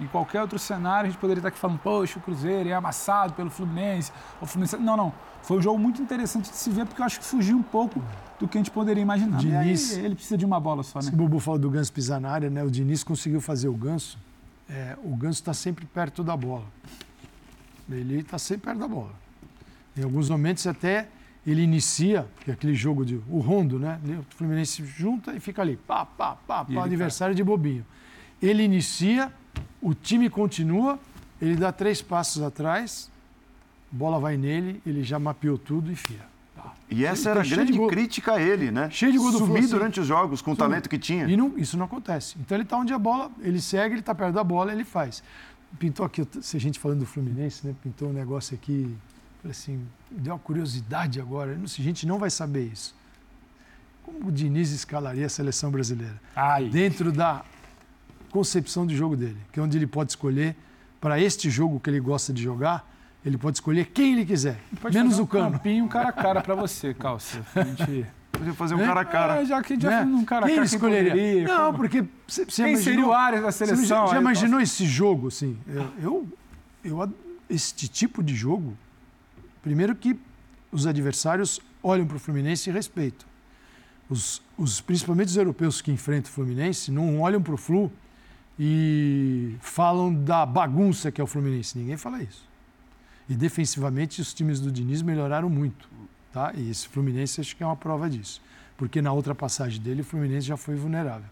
Em 0.00 0.06
qualquer 0.06 0.40
outro 0.40 0.58
cenário, 0.58 1.06
a 1.08 1.10
gente 1.10 1.20
poderia 1.20 1.38
estar 1.38 1.48
aqui 1.48 1.58
falando, 1.58 1.78
poxa, 1.78 2.18
o 2.18 2.22
Cruzeiro 2.22 2.68
é 2.68 2.72
amassado 2.72 3.32
pelo 3.34 3.48
Fluminense. 3.48 4.10
O 4.40 4.46
Fluminense... 4.46 4.76
Não, 4.76 4.96
não. 4.96 5.12
Foi 5.42 5.58
um 5.58 5.62
jogo 5.62 5.78
muito 5.78 6.02
interessante 6.02 6.50
de 6.50 6.56
se 6.56 6.68
ver, 6.70 6.84
porque 6.84 7.00
eu 7.00 7.06
acho 7.06 7.20
que 7.20 7.24
fugiu 7.24 7.56
um 7.56 7.62
pouco 7.62 8.02
do 8.40 8.48
que 8.48 8.58
a 8.58 8.60
gente 8.60 8.72
poderia 8.72 9.02
imaginar. 9.02 9.38
Diniz, 9.38 9.96
aí, 9.96 10.04
ele 10.04 10.14
precisa 10.16 10.36
de 10.36 10.44
uma 10.44 10.58
bola 10.58 10.82
só, 10.82 11.00
né? 11.00 11.10
O 11.12 11.16
Bubu 11.16 11.38
falou 11.38 11.60
do 11.60 11.70
Ganso 11.70 11.92
pisar 11.92 12.20
na 12.20 12.30
área, 12.30 12.50
né? 12.50 12.64
O 12.64 12.70
Diniz 12.70 13.04
conseguiu 13.04 13.40
fazer 13.40 13.68
o 13.68 13.74
Ganso. 13.74 14.18
É, 14.68 14.96
o 15.04 15.14
Ganso 15.14 15.40
está 15.40 15.54
sempre 15.54 15.84
perto 15.86 16.24
da 16.24 16.36
bola. 16.36 16.64
Ele 17.88 18.20
está 18.20 18.38
sempre 18.38 18.64
perto 18.64 18.78
da 18.78 18.88
bola. 18.88 19.12
Em 19.96 20.02
alguns 20.02 20.28
momentos 20.28 20.66
até 20.66 21.08
ele 21.46 21.62
inicia, 21.62 22.26
que 22.40 22.50
é 22.50 22.54
aquele 22.54 22.74
jogo 22.74 23.04
de 23.04 23.20
o 23.28 23.38
rondo, 23.38 23.78
né? 23.78 24.00
O 24.18 24.34
Fluminense 24.36 24.84
junta 24.84 25.32
e 25.34 25.40
fica 25.40 25.60
ali, 25.60 25.76
pá, 25.76 26.04
pá, 26.06 26.36
pá, 26.46 26.64
pá, 26.64 26.84
adversário 26.84 27.34
de 27.34 27.44
bobinho. 27.44 27.84
Ele 28.42 28.62
inicia, 28.62 29.32
o 29.80 29.94
time 29.94 30.30
continua, 30.30 30.98
ele 31.40 31.56
dá 31.56 31.70
três 31.70 32.00
passos 32.00 32.42
atrás, 32.42 33.10
bola 33.90 34.18
vai 34.18 34.36
nele, 34.36 34.80
ele 34.86 35.02
já 35.02 35.18
mapeou 35.18 35.58
tudo 35.58 35.92
e 35.92 35.96
fia. 35.96 36.34
E 36.90 37.04
essa 37.04 37.30
era 37.30 37.40
a 37.40 37.44
grande 37.44 37.78
crítica 37.88 38.34
a 38.34 38.40
ele, 38.40 38.70
né? 38.70 38.88
Cheio 38.90 39.12
de 39.12 39.18
gol 39.18 39.32
do 39.32 39.38
Sumir 39.38 39.68
durante 39.68 40.00
os 40.00 40.06
jogos 40.06 40.40
com 40.40 40.52
o 40.52 40.56
talento 40.56 40.88
que 40.88 40.98
tinha. 40.98 41.26
E 41.26 41.36
não, 41.36 41.58
isso 41.58 41.76
não 41.76 41.86
acontece. 41.86 42.36
Então 42.38 42.56
ele 42.56 42.64
está 42.64 42.76
onde 42.78 42.92
a 42.92 42.98
bola, 42.98 43.30
ele 43.40 43.60
segue, 43.60 43.94
ele 43.94 44.00
está 44.00 44.14
perto 44.14 44.34
da 44.34 44.44
bola, 44.44 44.72
ele 44.72 44.84
faz. 44.84 45.22
Pintou 45.78 46.06
aqui, 46.06 46.26
se 46.40 46.56
a 46.56 46.60
gente 46.60 46.78
falando 46.78 47.00
do 47.00 47.06
Fluminense, 47.06 47.66
né? 47.66 47.74
Pintou 47.82 48.10
um 48.10 48.12
negócio 48.12 48.54
aqui, 48.54 48.94
assim, 49.50 49.86
deu 50.10 50.32
uma 50.32 50.38
curiosidade 50.38 51.20
agora. 51.20 51.58
A 51.62 51.66
gente 51.66 52.06
não 52.06 52.18
vai 52.18 52.30
saber 52.30 52.64
isso. 52.72 52.94
Como 54.02 54.28
o 54.28 54.32
Diniz 54.32 54.70
escalaria 54.70 55.26
a 55.26 55.28
seleção 55.28 55.70
brasileira? 55.70 56.20
Ai. 56.36 56.68
Dentro 56.68 57.10
da 57.10 57.44
concepção 58.30 58.86
de 58.86 58.96
jogo 58.96 59.16
dele, 59.16 59.38
que 59.52 59.60
é 59.60 59.62
onde 59.62 59.78
ele 59.78 59.86
pode 59.86 60.12
escolher 60.12 60.56
para 61.00 61.20
este 61.20 61.48
jogo 61.48 61.78
que 61.78 61.88
ele 61.88 62.00
gosta 62.00 62.32
de 62.32 62.42
jogar, 62.42 62.90
ele 63.24 63.38
pode 63.38 63.56
escolher 63.56 63.86
quem 63.86 64.12
ele 64.14 64.26
quiser, 64.26 64.58
pode 64.80 64.96
menos 64.96 65.18
o 65.18 65.26
cano. 65.26 65.48
Um 65.48 65.52
campinho 65.52 65.88
cara 65.88 66.08
a 66.08 66.12
cara 66.12 66.40
para 66.40 66.54
você, 66.54 66.92
Calça. 66.92 67.44
A 67.54 67.62
gente... 67.62 68.06
Podia 68.34 68.52
fazer 68.52 68.74
um 68.74 68.78
cara 68.78 69.00
a 69.00 69.04
cara. 69.04 69.42
É, 69.42 69.44
já 69.44 69.62
que 69.62 69.80
já 69.80 70.04
né? 70.04 70.12
um 70.12 70.24
cara 70.24 70.46
a 70.46 70.48
cara. 70.48 70.54
Quem 70.60 70.64
escolheria? 70.64 71.10
Poderia, 71.10 71.46
não, 71.46 71.66
como... 71.66 71.78
porque 71.78 72.04
você 72.26 72.44
Quem 72.44 72.70
imaginou, 72.70 72.82
seria 72.82 73.06
o 73.06 73.12
Ares 73.12 73.42
da 73.42 73.52
seleção? 73.52 73.76
Você 73.78 73.86
já, 73.86 74.06
já 74.06 74.20
imaginou 74.20 74.60
esse 74.60 74.84
jogo, 74.84 75.28
assim? 75.28 75.56
Eu, 75.68 75.92
eu, 76.02 76.28
eu, 76.84 77.14
este 77.48 77.86
tipo 77.86 78.22
de 78.22 78.34
jogo, 78.34 78.76
primeiro 79.64 79.96
que 79.96 80.16
os 80.70 80.86
adversários 80.86 81.58
olham 81.82 82.06
para 82.06 82.18
o 82.18 82.20
Fluminense 82.20 82.68
e 82.68 82.72
respeitam. 82.72 83.26
Os, 84.10 84.42
os, 84.58 84.82
principalmente 84.82 85.28
os 85.28 85.36
europeus 85.36 85.80
que 85.80 85.90
enfrentam 85.90 86.30
o 86.30 86.34
Fluminense 86.34 86.90
não 86.92 87.22
olham 87.22 87.42
para 87.42 87.54
o 87.54 87.56
Flu 87.56 87.90
e 88.58 89.56
falam 89.60 90.14
da 90.14 90.44
bagunça 90.44 91.10
que 91.10 91.18
é 91.18 91.24
o 91.24 91.26
Fluminense. 91.26 91.78
Ninguém 91.78 91.96
fala 91.96 92.22
isso. 92.22 92.46
E 93.26 93.34
defensivamente 93.34 94.20
os 94.20 94.34
times 94.34 94.60
do 94.60 94.70
Diniz 94.70 95.00
melhoraram 95.00 95.48
muito. 95.48 95.88
Tá? 96.30 96.52
E 96.54 96.68
esse 96.68 96.86
Fluminense 96.86 97.40
acho 97.40 97.56
que 97.56 97.62
é 97.62 97.66
uma 97.66 97.76
prova 97.76 98.10
disso. 98.10 98.42
Porque 98.76 99.00
na 99.00 99.12
outra 99.12 99.34
passagem 99.34 99.80
dele 99.80 100.02
o 100.02 100.04
Fluminense 100.04 100.46
já 100.46 100.58
foi 100.58 100.74
vulnerável. 100.74 101.28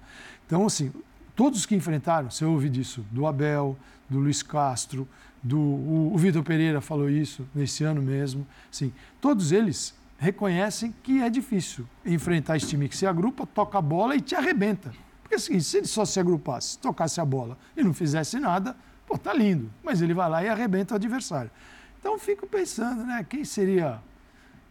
Então, 0.46 0.64
assim, 0.64 0.90
todos 1.36 1.66
que 1.66 1.74
enfrentaram, 1.74 2.30
você 2.30 2.46
ouve 2.46 2.70
disso, 2.70 3.04
do 3.10 3.26
Abel, 3.26 3.76
do 4.08 4.18
Luiz 4.18 4.42
Castro, 4.42 5.06
do, 5.42 5.58
o, 5.58 6.12
o 6.14 6.18
Vitor 6.18 6.42
Pereira 6.42 6.80
falou 6.80 7.10
isso 7.10 7.46
nesse 7.54 7.82
ano 7.84 8.00
mesmo. 8.00 8.46
Assim, 8.70 8.92
todos 9.20 9.52
eles 9.52 9.94
reconhecem 10.18 10.94
que 11.02 11.20
é 11.20 11.28
difícil 11.28 11.86
enfrentar 12.06 12.56
esse 12.56 12.68
time 12.68 12.88
que 12.88 12.96
se 12.96 13.06
agrupa, 13.06 13.44
toca 13.44 13.78
a 13.78 13.82
bola 13.82 14.14
e 14.14 14.20
te 14.20 14.36
arrebenta. 14.36 14.92
Porque 15.22 15.34
assim, 15.34 15.58
se 15.60 15.78
ele 15.78 15.86
só 15.86 16.04
se 16.04 16.20
agrupasse, 16.20 16.78
tocasse 16.78 17.20
a 17.20 17.24
bola 17.24 17.58
e 17.76 17.82
não 17.82 17.92
fizesse 17.92 18.38
nada, 18.38 18.76
pô, 19.06 19.18
tá 19.18 19.34
lindo. 19.34 19.70
Mas 19.82 20.00
ele 20.00 20.14
vai 20.14 20.30
lá 20.30 20.44
e 20.44 20.48
arrebenta 20.48 20.94
o 20.94 20.96
adversário. 20.96 21.50
Então 21.98 22.18
fico 22.18 22.46
pensando, 22.46 23.04
né? 23.04 23.24
Quem 23.28 23.44
seria. 23.44 23.98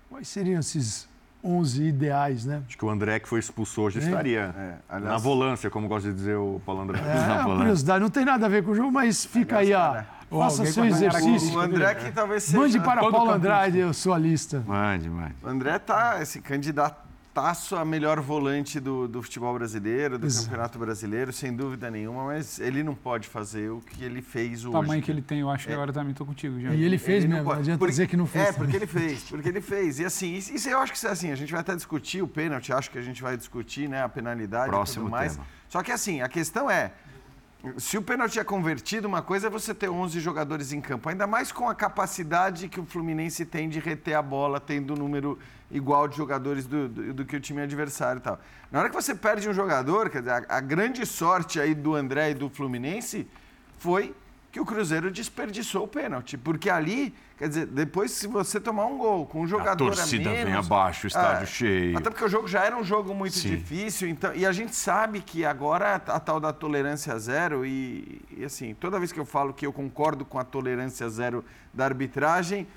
Quais 0.10 0.28
seriam 0.28 0.60
esses 0.60 1.08
11 1.44 1.84
ideais, 1.84 2.46
né? 2.46 2.62
Acho 2.68 2.78
que 2.78 2.86
o 2.86 2.90
André, 2.90 3.20
que 3.20 3.28
foi 3.28 3.40
expulso 3.40 3.82
hoje, 3.82 4.00
é. 4.00 4.04
estaria 4.04 4.54
é, 4.58 4.76
aliás, 4.88 5.14
na 5.14 5.18
volância, 5.18 5.70
como 5.70 5.88
gosta 5.88 6.10
de 6.10 6.16
dizer 6.16 6.36
o 6.36 6.62
Paulo 6.66 6.82
André. 6.82 7.00
É, 7.00 7.42
é 7.42 7.44
curiosidade, 7.44 8.02
não 8.02 8.10
tem 8.10 8.26
nada 8.26 8.46
a 8.46 8.50
ver 8.50 8.64
com 8.64 8.72
o 8.72 8.76
jogo, 8.76 8.92
mas 8.92 9.26
fica 9.26 9.60
aliás, 9.60 9.96
aí 9.96 10.00
a. 10.02 10.21
Faça 10.32 10.66
seu 10.66 10.86
exercício. 10.86 11.56
O 11.56 11.60
André 11.60 11.94
que 11.96 12.12
talvez 12.12 12.44
seja... 12.44 12.58
Mande 12.58 12.80
para 12.80 13.02
Todo 13.02 13.12
Paulo 13.12 13.32
campista. 13.34 13.48
Andrade, 13.54 13.78
eu 13.80 13.94
sou 13.94 14.14
a 14.14 14.18
lista. 14.18 14.64
Mande, 14.66 15.10
mande. 15.10 15.36
O 15.44 15.48
André 15.48 15.78
tá 15.78 16.20
esse 16.22 16.40
candidataço 16.42 17.76
a 17.76 17.86
melhor 17.86 18.20
volante 18.22 18.80
do, 18.80 19.08
do 19.08 19.22
futebol 19.22 19.54
brasileiro, 19.54 20.18
do 20.18 20.26
Exato. 20.26 20.46
Campeonato 20.48 20.80
Brasileiro, 20.80 21.32
sem 21.34 21.54
dúvida 21.56 21.90
nenhuma, 21.92 22.26
mas 22.26 22.60
ele 22.60 22.84
não 22.84 22.94
pode 22.96 23.28
fazer 23.28 23.70
o 23.72 23.80
que 23.82 24.04
ele 24.04 24.22
fez 24.22 24.64
O 24.66 24.70
hoje. 24.70 24.82
tamanho 24.82 25.02
que 25.02 25.12
ele 25.12 25.22
tem, 25.22 25.40
eu 25.40 25.50
acho 25.50 25.68
que 25.68 25.74
agora 25.74 25.92
também 25.94 26.14
tô 26.14 26.26
contigo, 26.26 26.60
já. 26.60 26.74
E 26.74 26.84
ele 26.84 26.98
fez 26.98 27.24
Ele 27.24 27.28
mesmo, 27.34 27.44
não 27.44 27.50
pode- 27.50 27.60
adianta 27.62 27.80
porque- 27.80 27.92
dizer 27.92 28.08
que 28.08 28.18
não 28.18 28.26
fez. 28.26 28.44
É, 28.44 28.52
também. 28.54 28.60
porque 28.64 28.78
ele 28.78 28.88
fez, 28.88 29.24
porque 29.24 29.50
ele 29.50 29.62
fez. 29.62 30.00
E 30.00 30.06
assim, 30.06 30.34
isso 30.36 30.54
isso 30.54 30.70
eu 30.70 30.80
acho 30.80 30.92
que 30.94 31.08
assim, 31.08 31.32
a 31.32 31.36
gente 31.36 31.52
vai 31.52 31.62
até 31.62 31.76
discutir 31.76 32.22
o 32.22 32.28
pênalti, 32.28 32.72
acho 32.74 32.90
que 32.92 32.98
a 32.98 33.02
gente 33.02 33.22
vai 33.22 33.36
discutir, 33.38 33.88
né, 33.90 34.02
a 34.04 34.10
penalidade 34.10 34.70
Próximo 34.70 35.04
e 35.04 35.06
tudo 35.06 35.12
mais. 35.12 35.34
tema. 35.34 35.46
Só 35.70 35.82
que 35.84 35.92
assim, 35.92 36.22
a 36.22 36.28
questão 36.28 36.70
é, 36.70 36.92
se 37.78 37.96
o 37.96 38.02
pênalti 38.02 38.40
é 38.40 38.44
convertido, 38.44 39.08
uma 39.08 39.22
coisa 39.22 39.48
é 39.48 39.50
você 39.50 39.74
ter 39.74 39.88
11 39.88 40.20
jogadores 40.20 40.74
em 40.74 40.82
campo, 40.82 41.10
ainda 41.10 41.28
mais 41.28 41.52
com 41.52 41.70
a 41.70 41.76
capacidade 41.76 42.68
que 42.68 42.80
o 42.80 42.86
Fluminense 42.86 43.46
tem 43.46 43.70
de 43.70 43.80
reter 43.80 44.16
a 44.16 44.22
bola, 44.22 44.60
tendo 44.60 44.94
um 44.94 44.98
número 44.98 45.38
igual 45.70 46.08
de 46.08 46.18
jogadores 46.18 46.66
do, 46.66 46.90
do, 46.90 47.14
do 47.14 47.26
que 47.26 47.36
o 47.36 47.40
time 47.40 47.62
adversário 47.62 48.20
e 48.20 48.22
tal. 48.22 48.40
Na 48.72 48.80
hora 48.80 48.90
que 48.90 48.96
você 48.96 49.14
perde 49.14 49.48
um 49.48 49.54
jogador, 49.54 50.10
quer 50.10 50.20
dizer, 50.20 50.46
a, 50.50 50.58
a 50.58 50.60
grande 50.60 51.06
sorte 51.06 51.60
aí 51.60 51.76
do 51.76 51.94
André 51.94 52.32
e 52.32 52.34
do 52.34 52.50
Fluminense 52.50 53.28
foi 53.78 54.16
que 54.52 54.60
o 54.60 54.66
Cruzeiro 54.66 55.10
desperdiçou 55.10 55.86
o 55.86 55.88
pênalti, 55.88 56.38
porque 56.38 56.70
ali, 56.70 57.16
quer 57.38 57.48
dizer, 57.48 57.66
depois 57.68 58.12
se 58.12 58.28
você 58.28 58.60
tomar 58.60 58.86
um 58.86 58.98
gol 58.98 59.26
com 59.26 59.42
um 59.42 59.48
jogador 59.48 59.96
torcida 59.96 60.30
a 60.30 60.34
menos, 60.34 60.50
vem 60.50 60.56
abaixo, 60.56 61.06
o 61.06 61.08
estádio 61.08 61.44
é, 61.44 61.46
cheio. 61.46 61.98
Até 61.98 62.10
porque 62.10 62.26
o 62.26 62.28
jogo 62.28 62.48
já 62.50 62.66
era 62.66 62.76
um 62.76 62.84
jogo 62.84 63.14
muito 63.16 63.38
Sim. 63.38 63.52
difícil, 63.52 64.10
então, 64.10 64.34
e 64.36 64.46
a 64.46 64.52
gente 64.52 64.76
sabe 64.76 65.22
que 65.22 65.46
agora 65.46 65.96
a 65.96 66.20
tal 66.20 66.40
da 66.40 66.52
tolerância 66.52 67.18
zero 67.18 67.66
e, 67.66 68.22
e, 68.36 68.44
assim, 68.44 68.74
toda 68.74 69.00
vez 69.00 69.14
que 69.14 69.20
eu 69.20 69.26
falo 69.26 69.54
que 69.54 69.66
eu 69.66 69.72
concordo 69.72 70.26
com 70.26 70.38
a 70.38 70.44
tolerância 70.44 71.10
zero 71.10 71.46
da 71.74 71.86
arbitragem, 71.86 72.68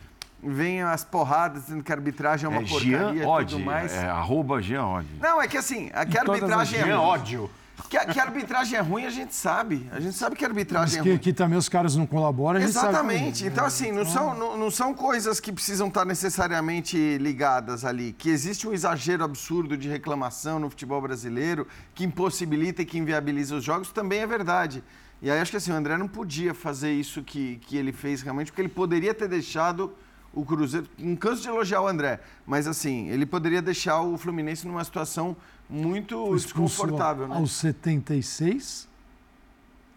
vem 0.41 0.81
as 0.83 1.03
porradas 1.05 1.65
dizendo 1.65 1.83
que 1.83 1.91
a 1.91 1.97
arbitragem 1.97 2.47
é 2.47 2.49
uma 2.49 2.63
É 2.63 2.67
porcaria 2.67 3.25
e 3.25 3.47
tudo 3.47 3.59
mais. 3.59 3.93
é 3.93 4.07
arroba 4.07 4.63
Jean 4.63 4.87
Oddi. 4.87 5.17
Não, 5.21 5.43
é 5.43 5.49
que 5.49 5.57
assim, 5.57 5.91
a 5.93 6.07
que 6.07 6.17
a 6.17 6.21
arbitragem 6.21 6.81
é 6.81 6.85
Jean 6.85 7.01
ódio. 7.01 7.51
Que 7.89 7.97
a, 7.97 8.07
que 8.07 8.21
a 8.21 8.23
arbitragem 8.23 8.79
é 8.79 8.81
ruim, 8.81 9.05
a 9.05 9.11
gente 9.11 9.35
sabe. 9.35 9.89
A 9.93 10.01
gente 10.01 10.17
sabe 10.17 10.37
que 10.37 10.45
a 10.45 10.49
arbitragem 10.49 11.01
é 11.01 11.03
que, 11.03 11.09
ruim. 11.09 11.19
que 11.19 11.33
também 11.33 11.59
os 11.59 11.69
caras 11.69 11.97
não 11.97 12.07
colaboram, 12.07 12.61
Exatamente. 12.61 13.45
Então, 13.45 13.65
assim, 13.65 13.91
não 13.91 14.05
são, 14.05 14.35
não, 14.35 14.57
não 14.57 14.71
são 14.71 14.95
coisas 14.95 15.41
que 15.41 15.53
precisam 15.53 15.89
estar 15.89 16.05
necessariamente 16.05 17.19
ligadas 17.19 17.85
ali. 17.85 18.13
Que 18.13 18.31
existe 18.31 18.67
um 18.69 18.73
exagero 18.73 19.25
absurdo 19.25 19.77
de 19.77 19.89
reclamação 19.89 20.59
no 20.59 20.71
futebol 20.71 21.01
brasileiro 21.01 21.67
que 21.95 22.05
impossibilita 22.05 22.83
e 22.83 22.87
que 22.87 22.97
inviabiliza 22.97 23.57
os 23.57 23.65
jogos, 23.65 23.91
também 23.91 24.21
é 24.21 24.27
verdade. 24.27 24.83
E 25.21 25.31
aí 25.31 25.41
acho 25.41 25.51
que 25.51 25.57
assim, 25.57 25.73
o 25.73 25.75
André 25.75 25.97
não 25.97 26.09
podia 26.09 26.55
fazer 26.55 26.93
isso 26.93 27.23
que, 27.23 27.57
que 27.57 27.77
ele 27.77 27.93
fez 27.93 28.23
realmente, 28.23 28.51
porque 28.53 28.61
ele 28.61 28.69
poderia 28.69 29.15
ter 29.15 29.29
deixado 29.29 29.93
o 30.33 30.45
Cruzeiro. 30.45 30.87
Não 30.99 31.17
canso 31.17 31.43
de 31.43 31.49
elogiar 31.49 31.81
o 31.81 31.89
André, 31.89 32.21
mas 32.47 32.67
assim, 32.67 33.09
ele 33.09 33.25
poderia 33.25 33.63
deixar 33.63 34.01
o 34.01 34.19
Fluminense 34.19 34.67
numa 34.67 34.85
situação 34.85 35.37
muito 35.69 36.33
desconfortável, 36.35 37.27
né? 37.29 37.37
Aos 37.37 37.53
76, 37.53 38.89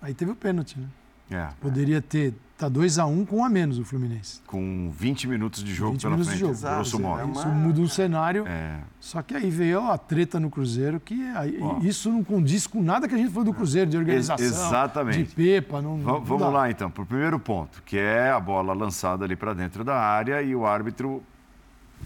aí 0.02 0.14
teve 0.14 0.32
o 0.32 0.36
pênalti, 0.36 0.80
né? 0.80 0.88
É, 1.30 1.50
Poderia 1.60 2.02
ter, 2.02 2.34
tá 2.58 2.70
2 2.70 2.98
a 2.98 3.06
1 3.06 3.26
com 3.26 3.38
um 3.40 3.44
a 3.44 3.50
menos 3.50 3.78
o 3.78 3.84
Fluminense. 3.84 4.40
com 4.48 4.90
20 4.98 5.28
minutos 5.28 5.62
de 5.62 5.74
jogo 5.74 5.92
20 5.92 6.02
pela 6.04 6.12
minutos 6.14 6.34
de 6.34 6.40
frente, 6.40 6.56
jogo. 6.58 6.74
grosso 6.76 6.96
Exato, 6.96 7.04
modo. 7.04 7.20
é 7.20 7.24
uma- 7.26 7.34
Isso 7.42 7.48
muda 7.50 7.82
um 7.82 7.88
cenário. 7.90 8.48
É, 8.48 8.80
Só 9.02 9.22
que 9.22 9.36
aí 9.36 9.50
veio 9.50 9.82
a 9.92 9.98
treta 9.98 10.40
no 10.40 10.50
Cruzeiro, 10.50 11.02
que 11.02 11.22
aí- 11.36 11.60
isso 11.82 12.10
não 12.10 12.24
condiz 12.24 12.66
com 12.66 12.82
nada 12.82 13.10
que 13.10 13.14
a 13.14 13.18
gente 13.18 13.30
falou 13.30 13.44
do 13.44 13.54
Cruzeiro, 13.54 13.90
de 13.92 13.98
organização, 13.98 14.46
exatamente. 14.46 15.24
de 15.24 15.36
pepa. 15.36 15.82
Não, 15.82 15.98
não 15.98 16.22
Vamos 16.22 16.40
dá. 16.40 16.48
lá 16.50 16.72
então, 16.72 16.90
para 16.90 17.04
o 17.04 17.06
primeiro 17.06 17.38
ponto, 17.38 17.84
que 17.84 17.98
é 17.98 18.32
a 18.32 18.40
bola 18.40 18.72
lançada 18.74 19.26
ali 19.26 19.36
para 19.36 19.54
dentro 19.54 19.84
da 19.84 20.00
área 20.00 20.42
e 20.42 20.56
o 20.56 20.66
árbitro 20.66 21.22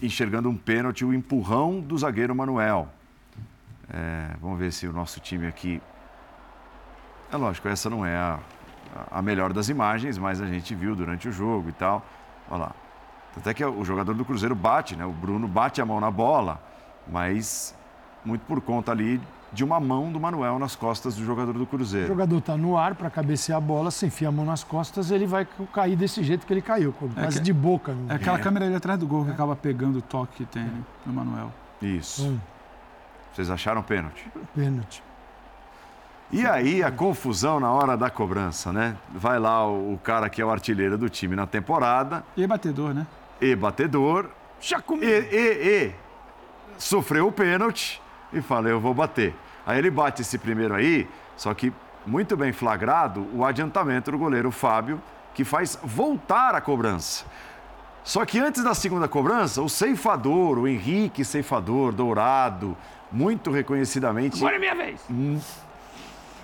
enxergando 0.01 0.49
um 0.49 0.57
pênalti, 0.57 1.05
o 1.05 1.13
empurrão 1.13 1.79
do 1.79 1.95
zagueiro 1.95 2.33
Manuel. 2.35 2.89
É, 3.93 4.35
vamos 4.41 4.57
ver 4.59 4.71
se 4.71 4.87
o 4.87 4.93
nosso 4.93 5.19
time 5.19 5.47
aqui. 5.47 5.81
É 7.31 7.37
lógico, 7.37 7.67
essa 7.67 7.89
não 7.89 8.05
é 8.05 8.15
a, 8.15 8.39
a 9.11 9.21
melhor 9.21 9.53
das 9.53 9.69
imagens, 9.69 10.17
mas 10.17 10.41
a 10.41 10.45
gente 10.45 10.73
viu 10.75 10.95
durante 10.95 11.27
o 11.27 11.31
jogo 11.31 11.69
e 11.69 11.73
tal. 11.73 12.05
Olha 12.49 12.63
lá. 12.63 12.71
Até 13.35 13.53
que 13.53 13.63
o 13.63 13.83
jogador 13.85 14.13
do 14.13 14.25
Cruzeiro 14.25 14.53
bate, 14.55 14.95
né? 14.95 15.05
O 15.05 15.11
Bruno 15.11 15.47
bate 15.47 15.81
a 15.81 15.85
mão 15.85 16.01
na 16.01 16.11
bola, 16.11 16.61
mas 17.07 17.73
muito 18.25 18.41
por 18.41 18.59
conta 18.61 18.91
ali 18.91 19.21
de 19.53 19.63
uma 19.63 19.79
mão 19.79 20.11
do 20.11 20.19
Manuel 20.19 20.59
nas 20.59 20.75
costas 20.75 21.15
do 21.15 21.23
jogador 21.25 21.53
do 21.53 21.63
O 21.63 21.67
Cruzeiro. 21.67 22.07
jogador 22.07 22.37
está 22.37 22.55
no 22.57 22.77
ar 22.77 22.95
para 22.95 23.09
cabecear 23.09 23.57
a 23.57 23.61
bola, 23.61 23.89
se 23.91 24.05
enfia 24.05 24.27
a 24.29 24.31
mão 24.31 24.45
nas 24.45 24.63
costas, 24.63 25.11
ele 25.11 25.25
vai 25.25 25.45
cair 25.73 25.95
desse 25.95 26.23
jeito 26.23 26.45
que 26.45 26.53
ele 26.53 26.61
caiu, 26.61 26.93
quase 26.93 27.37
que- 27.39 27.43
de 27.43 27.53
boca. 27.53 27.93
No... 27.93 28.11
É 28.11 28.15
aquela 28.15 28.39
câmera 28.39 28.65
ali 28.65 28.75
atrás 28.75 28.97
do 28.99 29.07
gol 29.07 29.25
que 29.25 29.31
acaba 29.31 29.55
pegando 29.55 29.99
o 29.99 30.01
toque 30.01 30.37
que 30.37 30.45
tem, 30.45 30.63
né? 30.63 30.81
Do 31.05 31.11
Manuel. 31.13 31.51
Isso. 31.81 32.27
Hum, 32.27 32.39
Vocês 33.33 33.49
acharam 33.49 33.81
pênalti? 33.81 34.29
pênalti. 34.53 35.03
E 36.31 36.45
aí 36.45 36.81
a 36.81 36.91
confusão 36.91 37.59
na 37.59 37.71
hora 37.71 37.97
da 37.97 38.09
cobrança, 38.09 38.71
né? 38.71 38.95
Vai 39.13 39.37
lá 39.37 39.65
o, 39.67 39.93
o 39.93 39.97
cara 39.97 40.29
que 40.29 40.41
é 40.41 40.45
o 40.45 40.49
artilheiro 40.49 40.97
do 40.97 41.09
time 41.09 41.35
na 41.35 41.45
temporada, 41.45 42.23
E 42.37 42.47
batedor, 42.47 42.93
né? 42.93 43.05
e 43.41 43.55
batedor, 43.55 44.29
e, 45.01 45.05
e, 45.05 45.85
e 45.87 45.95
sofreu 46.77 47.27
o 47.27 47.31
pênalti 47.31 48.01
e 48.31 48.41
fala, 48.41 48.69
eu 48.69 48.79
vou 48.79 48.93
bater. 48.93 49.35
Aí 49.65 49.77
ele 49.77 49.91
bate 49.91 50.21
esse 50.21 50.37
primeiro 50.37 50.73
aí, 50.73 51.07
só 51.35 51.53
que 51.53 51.73
muito 52.05 52.37
bem 52.37 52.51
flagrado 52.53 53.27
o 53.33 53.43
adiantamento 53.43 54.11
do 54.11 54.17
goleiro 54.17 54.51
Fábio, 54.51 55.01
que 55.33 55.43
faz 55.43 55.77
voltar 55.83 56.55
a 56.55 56.61
cobrança. 56.61 57.25
Só 58.03 58.25
que 58.25 58.39
antes 58.39 58.63
da 58.63 58.73
segunda 58.73 59.07
cobrança, 59.07 59.61
o 59.61 59.69
ceifador, 59.69 60.57
o 60.57 60.67
Henrique 60.67 61.23
Ceifador, 61.23 61.91
dourado, 61.93 62.75
muito 63.11 63.51
reconhecidamente 63.51 64.37
Agora 64.37 64.55
é 64.55 64.59
minha 64.59 64.75
vez. 64.75 65.01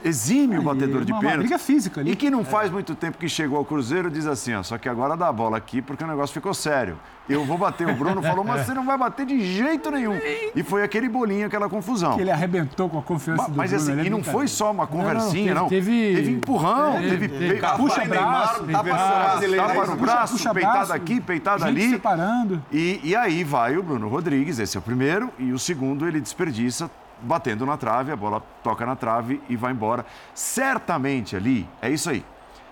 Exime 0.04 0.58
o 0.58 0.62
batedor 0.62 1.04
de 1.06 1.14
pênalti. 1.14 1.38
briga 1.39 1.60
física 1.60 2.02
ali. 2.02 2.12
E 2.12 2.16
que 2.16 2.30
não 2.30 2.43
faz 2.45 2.72
muito 2.72 2.95
tempo 2.95 3.18
que 3.18 3.28
chegou 3.30 3.58
ao 3.58 3.66
Cruzeiro, 3.66 4.10
diz 4.10 4.26
assim, 4.28 4.54
ó, 4.54 4.64
só 4.64 4.78
que 4.78 4.88
agora 4.89 5.16
dá 5.18 5.28
a 5.28 5.34
bola 5.34 5.58
aqui 5.58 5.82
porque 5.82 6.04
o 6.04 6.08
negócio 6.08 6.34
ficou 6.34 6.54
sério. 6.54 6.98
Eu 7.30 7.43
vou 7.43 7.58
bater. 7.58 7.86
O 7.89 7.93
Bruno 7.93 8.22
falou, 8.22 8.41
mas 8.45 8.66
você 8.66 8.74
não 8.74 8.86
vai 8.86 8.98
bater 8.98 9.26
de 9.26 9.41
jeito 9.41 9.91
nenhum. 9.91 10.18
E 10.56 10.64
foi 10.64 10.82
aquele 10.82 11.10
bolinho, 11.10 11.45
aquela 11.45 11.68
confusão. 11.68 12.16
Que 12.16 12.22
ele 12.22 12.32
arrebentou 12.32 12.88
com 12.89 13.00
a 13.00 13.02
confiança 13.02 13.41
Ma- 13.43 13.50
do 13.50 13.58
Mas 13.58 13.72
Bruno, 13.72 13.84
assim, 13.91 14.00
é 14.02 14.06
e 14.06 14.10
não 14.10 14.24
foi 14.24 14.48
só 14.48 14.72
uma 14.72 14.88
conversinha, 14.88 15.54
não, 15.54 15.64
não. 15.64 15.68
teve- 15.70 16.16
teve- 16.16 16.32
empurrão, 16.32 16.93
teve- 17.02 17.28
teve, 17.28 17.28
teve 17.60 17.68
Puxa 17.76 18.00
Neymar, 18.06 18.18
braço, 18.18 18.64
tapa 18.64 18.84
teve- 18.84 18.95
brasileiro. 18.95 19.68
tapa 19.68 19.74
no 19.74 19.82
Puxa- 19.82 19.95
braço, 19.98 20.34
puxa 20.38 20.54
peitada 20.54 20.78
braço, 20.78 20.93
aqui, 20.93 21.20
peitada 21.20 21.60
gente 21.68 21.82
ali. 21.82 21.89
separando. 21.89 22.64
E, 22.72 23.02
e 23.04 23.14
aí 23.14 23.43
vai 23.43 23.76
o 23.78 23.84
Bruno 23.84 24.08
Rodrigues, 24.08 24.58
esse 24.58 24.78
é 24.78 24.80
o 24.80 24.84
primeiro, 24.84 25.30
e 25.38 25.52
o 25.52 25.60
segundo 25.60 26.08
ele 26.08 26.22
desperdiça, 26.22 26.89
batendo 27.22 27.65
na 27.65 27.78
trave, 27.78 28.11
a 28.11 28.15
bola 28.15 28.41
toca 28.63 28.86
na 28.86 28.95
trave 28.95 29.41
e 29.49 29.55
vai 29.55 29.72
embora. 29.72 30.05
Certamente 30.34 31.36
ali, 31.36 31.68
é 31.82 31.89
isso 31.89 32.09
aí. 32.09 32.24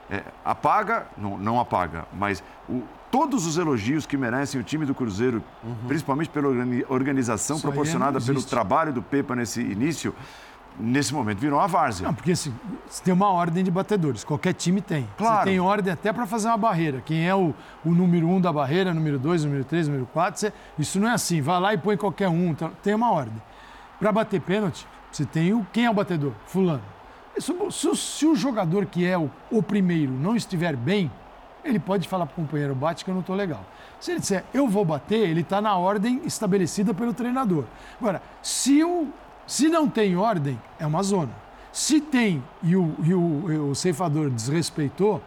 É, 0.10 0.22
apaga, 0.44 1.08
não, 1.18 1.38
não 1.38 1.60
apaga, 1.60 2.06
mas 2.14 2.44
o- 2.70 2.84
todos 3.10 3.46
os 3.48 3.58
elogios 3.58 4.06
que 4.06 4.16
merecem 4.16 4.62
o 4.62 4.64
time 4.64 4.86
do 4.86 4.94
Cruzeiro, 4.94 5.44
principalmente 5.88 6.30
pela 6.30 6.48
organi- 6.48 6.86
organização 6.90 7.56
Isso 7.56 7.66
proporcionada 7.66 8.22
pelo 8.22 8.44
trabalho 8.44 8.94
do 8.94 9.02
Pepa 9.02 9.36
nesse 9.36 9.62
início, 9.62 10.14
nesse 10.80 11.12
momento 11.12 11.40
virou 11.40 11.58
uma 11.58 11.68
várzea. 11.68 12.06
Não, 12.06 12.14
porque 12.14 12.34
assim, 12.34 12.54
você 12.88 13.02
tem 13.04 13.14
uma 13.14 13.30
ordem 13.32 13.64
de 13.64 13.72
batedores, 13.72 14.24
qualquer 14.24 14.54
time 14.54 14.80
tem. 14.80 15.08
Claro. 15.18 15.38
Você 15.40 15.46
tem 15.46 15.60
ordem 15.60 15.92
até 15.92 16.14
para 16.14 16.28
fazer 16.28 16.50
uma 16.50 16.58
barreira. 16.58 17.02
Quem 17.04 17.28
é 17.28 17.34
o, 17.34 17.56
o 17.84 17.90
número 17.90 18.28
um 18.30 18.40
da 18.40 18.54
barreira, 18.54 18.94
número 18.94 19.18
dois, 19.18 19.44
número 19.44 19.64
três, 19.64 19.88
número 19.88 20.06
quatro, 20.14 20.40
você- 20.40 20.54
isso 20.78 21.00
não 21.00 21.08
é 21.10 21.14
assim. 21.14 21.42
Vai 21.42 21.60
lá 21.60 21.74
e 21.74 21.78
põe 21.80 21.98
qualquer 21.98 22.28
um, 22.30 22.50
então, 22.52 22.72
tem 22.84 22.94
uma 22.94 23.10
ordem. 23.12 23.42
Para 24.00 24.12
bater 24.12 24.42
pênalti, 24.42 24.88
você 25.12 25.26
tem 25.26 25.54
o 25.54 25.66
quem 25.72 25.86
é 25.86 25.90
o 25.90 25.94
batedor? 25.94 26.34
Fulano. 26.46 26.84
Se, 27.38 27.52
o- 27.52 27.72
se 27.96 28.26
o 28.26 28.36
jogador 28.36 28.86
que 28.86 29.06
é 29.06 29.18
o, 29.18 29.30
o 29.52 29.62
primeiro 29.62 30.12
não 30.12 30.36
estiver 30.36 30.76
bem, 30.76 31.12
ele 31.64 31.80
pode 31.80 32.08
falar 32.08 32.26
para 32.26 32.34
o 32.34 32.36
companheiro, 32.36 32.76
bate 32.76 33.04
que 33.04 33.10
eu 33.10 33.14
não 33.14 33.22
estou 33.22 33.36
legal. 33.36 33.66
Se 34.00 34.12
ele 34.12 34.20
disser, 34.20 34.44
eu 34.54 34.68
vou 34.68 34.86
bater, 34.86 35.28
ele 35.28 35.42
está 35.42 35.60
na 35.60 35.76
ordem 35.76 36.22
estabelecida 36.26 36.94
pelo 36.94 37.14
treinador. 37.14 37.66
Agora, 38.00 38.22
se, 38.42 38.84
o, 38.84 39.08
se 39.48 39.68
não 39.68 39.90
tem 39.90 40.16
ordem, 40.16 40.62
é 40.80 40.86
uma 40.86 41.02
zona. 41.02 41.32
Se 41.72 42.00
tem 42.00 42.42
e 42.64 42.76
o, 42.76 42.96
e 43.04 43.14
o, 43.14 43.70
o 43.72 43.76
ceifador 43.76 44.30
desrespeitou, 44.30 45.22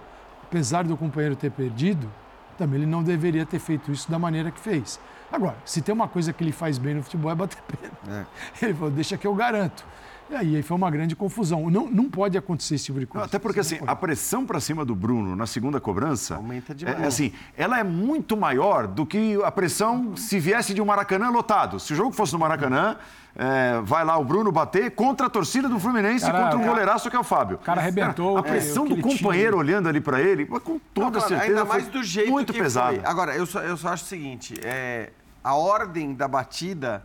apesar 0.45 0.85
do 0.85 0.97
companheiro 0.97 1.37
ter 1.37 1.51
perdido, 1.51 2.09
também 2.57 2.81
ele 2.81 2.91
não 2.91 3.03
deveria 3.03 3.45
ter 3.45 3.59
feito 3.59 3.91
isso 3.93 4.11
da 4.11 4.19
maneira 4.19 4.51
que 4.51 4.61
fez. 4.61 4.99
Agora, 5.31 5.57
se 5.65 5.83
tem 5.83 5.95
uma 5.95 6.09
coisa 6.09 6.33
que 6.33 6.43
ele 6.43 6.53
faz 6.53 6.79
bem 6.79 6.95
no 6.95 7.03
futebol 7.03 7.31
é 7.31 7.35
bater 7.35 7.59
pênalti. 7.63 8.27
Ele 8.63 8.75
falou, 8.75 8.91
deixa 8.91 9.17
que 9.19 9.27
eu 9.27 9.35
garanto. 9.35 9.85
E 10.31 10.37
aí 10.37 10.63
foi 10.63 10.77
uma 10.77 10.91
grande 10.91 11.17
confusão. 11.17 11.71
Não, 11.71 11.87
não 11.87 12.11
pode 12.11 12.37
acontecer 12.37 12.75
esse 12.75 12.85
tipo 12.87 13.01
de 13.01 13.07
coisa. 13.07 13.27
Até 13.27 13.39
porque 13.39 13.61
assim, 13.61 13.79
a 13.87 13.97
pressão 13.97 14.45
para 14.45 14.61
cima 14.61 14.85
do 14.85 14.95
Bruno 14.95 15.35
na 15.35 15.47
segunda 15.47 15.81
cobrança 15.81 16.35
Aumenta 16.35 16.73
é, 16.73 16.75
demais. 16.75 17.01
é 17.03 17.07
assim, 17.07 17.33
ela 17.57 17.79
é 17.79 17.83
muito 17.85 18.37
maior 18.37 18.87
do 18.87 19.07
que 19.07 19.43
a 19.43 19.51
pressão 19.51 20.15
se 20.17 20.39
viesse 20.39 20.75
de 20.75 20.83
um 20.83 20.85
Maracanã 20.85 21.31
lotado. 21.31 21.81
Se 21.81 21.95
o 21.95 21.97
jogo 21.97 22.13
fosse 22.13 22.35
no 22.35 22.39
Maracanã, 22.39 22.97
é, 23.35 23.81
vai 23.83 24.05
lá 24.05 24.19
o 24.19 24.25
Bruno 24.25 24.53
bater 24.53 24.91
contra 24.91 25.29
a 25.29 25.31
torcida 25.31 25.67
do 25.67 25.81
Fluminense 25.81 26.27
Cara, 26.27 26.43
contra 26.43 26.57
um 26.57 26.61
cara- 26.61 26.73
goleiraço 26.73 27.09
que 27.09 27.17
é 27.17 27.21
o 27.21 27.25
Fábio. 27.25 27.57
O 27.57 27.61
cara 27.61 27.81
arrebentou. 27.81 28.37
A 28.37 28.41
é, 28.41 28.43
pressão 28.43 28.83
o 28.85 28.87
que 28.87 28.95
do 28.95 29.01
ele 29.01 29.03
tinha. 29.09 29.17
companheiro 29.17 29.57
olhando 29.57 29.89
ali 29.89 30.01
para 30.01 30.21
ele, 30.21 30.47
mas 30.51 30.63
com 30.63 30.79
toda 30.93 31.07
Não, 31.07 31.13
claro, 31.13 31.29
certeza 31.29 31.51
Ainda 31.53 31.65
foi 31.65 31.79
mais 31.79 31.89
do 31.89 32.03
jeito 32.03 32.31
muito 32.31 32.53
que 32.53 32.59
pesado. 32.61 32.97
foi. 32.97 33.05
Agora, 33.07 33.35
eu 33.35 33.47
só, 33.47 33.61
eu 33.61 33.79
só 33.79 33.89
acho 33.95 34.05
o 34.05 34.07
seguinte: 34.09 34.55
é, 34.63 35.11
a 35.43 35.55
ordem 35.55 36.15
da 36.15 36.29
batida 36.29 37.05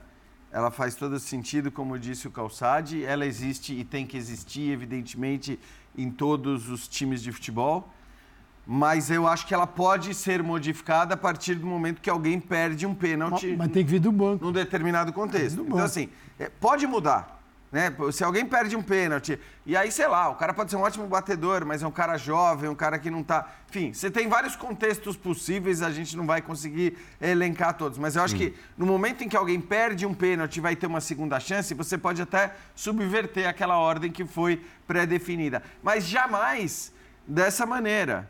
ela 0.54 0.70
faz 0.70 0.94
todo 0.94 1.20
sentido, 1.20 1.72
como 1.72 1.98
disse 1.98 2.28
o 2.28 2.32
Calçade. 2.32 3.04
Ela 3.04 3.26
existe 3.26 3.74
e 3.74 3.84
tem 3.84 4.06
que 4.06 4.16
existir, 4.16 4.72
evidentemente, 4.72 5.60
em 5.98 6.12
todos 6.12 6.70
os 6.70 6.88
times 6.88 7.24
de 7.24 7.32
futebol. 7.32 7.92
Mas 8.66 9.10
eu 9.10 9.28
acho 9.28 9.48
que 9.48 9.54
ela 9.54 9.66
pode 9.66 10.14
ser 10.14 10.44
modificada 10.44 11.16
a 11.16 11.18
partir 11.18 11.56
do 11.56 11.66
momento 11.66 12.00
que 12.00 12.10
alguém 12.10 12.40
perde 12.40 12.86
um 12.86 12.94
pênalti 12.94 13.56
mas 13.58 13.72
tem 13.72 13.84
que 13.84 13.92
vir 13.92 14.00
do 14.00 14.12
banco. 14.12 14.46
num 14.46 14.52
determinado 14.52 15.12
contexto. 15.12 15.62
Então, 15.62 15.80
assim, 15.80 16.08
é, 16.38 16.50
pode 16.50 16.86
mudar. 16.86 17.33
Né? 17.74 17.92
Se 18.12 18.24
alguém 18.24 18.46
perde 18.46 18.76
um 18.76 18.84
pênalti, 18.84 19.40
e 19.66 19.76
aí, 19.76 19.92
sei 19.92 20.08
lá, 20.08 20.30
o 20.30 20.36
cara 20.36 20.54
pode 20.54 20.70
ser 20.70 20.78
um 20.78 20.82
ótimo 20.82 21.08
batedor, 21.08 21.66
mas 21.66 21.82
é 21.82 21.88
um 21.88 21.92
cara 21.92 22.18
jovem, 22.18 22.70
um 22.70 22.76
cara 22.76 23.00
que 23.00 23.10
não 23.10 23.24
tá. 23.24 23.52
Enfim, 23.68 23.92
você 23.92 24.12
tem 24.12 24.28
vários 24.28 24.56
contextos 24.56 25.18
possíveis, 25.18 25.82
a 25.82 25.90
gente 25.90 26.16
não 26.16 26.28
vai 26.28 26.40
conseguir 26.40 26.96
elencar 27.20 27.74
todos. 27.74 27.98
Mas 27.98 28.16
eu 28.16 28.22
acho 28.22 28.36
que 28.36 28.54
no 28.78 28.86
momento 28.86 29.24
em 29.24 29.28
que 29.28 29.36
alguém 29.36 29.60
perde 29.60 30.06
um 30.06 30.14
pênalti 30.14 30.58
e 30.58 30.62
vai 30.62 30.76
ter 30.76 30.86
uma 30.86 31.02
segunda 31.02 31.40
chance, 31.40 31.74
você 31.74 31.98
pode 31.98 32.22
até 32.22 32.54
subverter 32.76 33.50
aquela 33.50 33.80
ordem 33.80 34.12
que 34.12 34.24
foi 34.24 34.64
pré-definida. 34.86 35.64
Mas 35.82 36.06
jamais 36.06 36.94
dessa 37.28 37.66
maneira. 37.66 38.30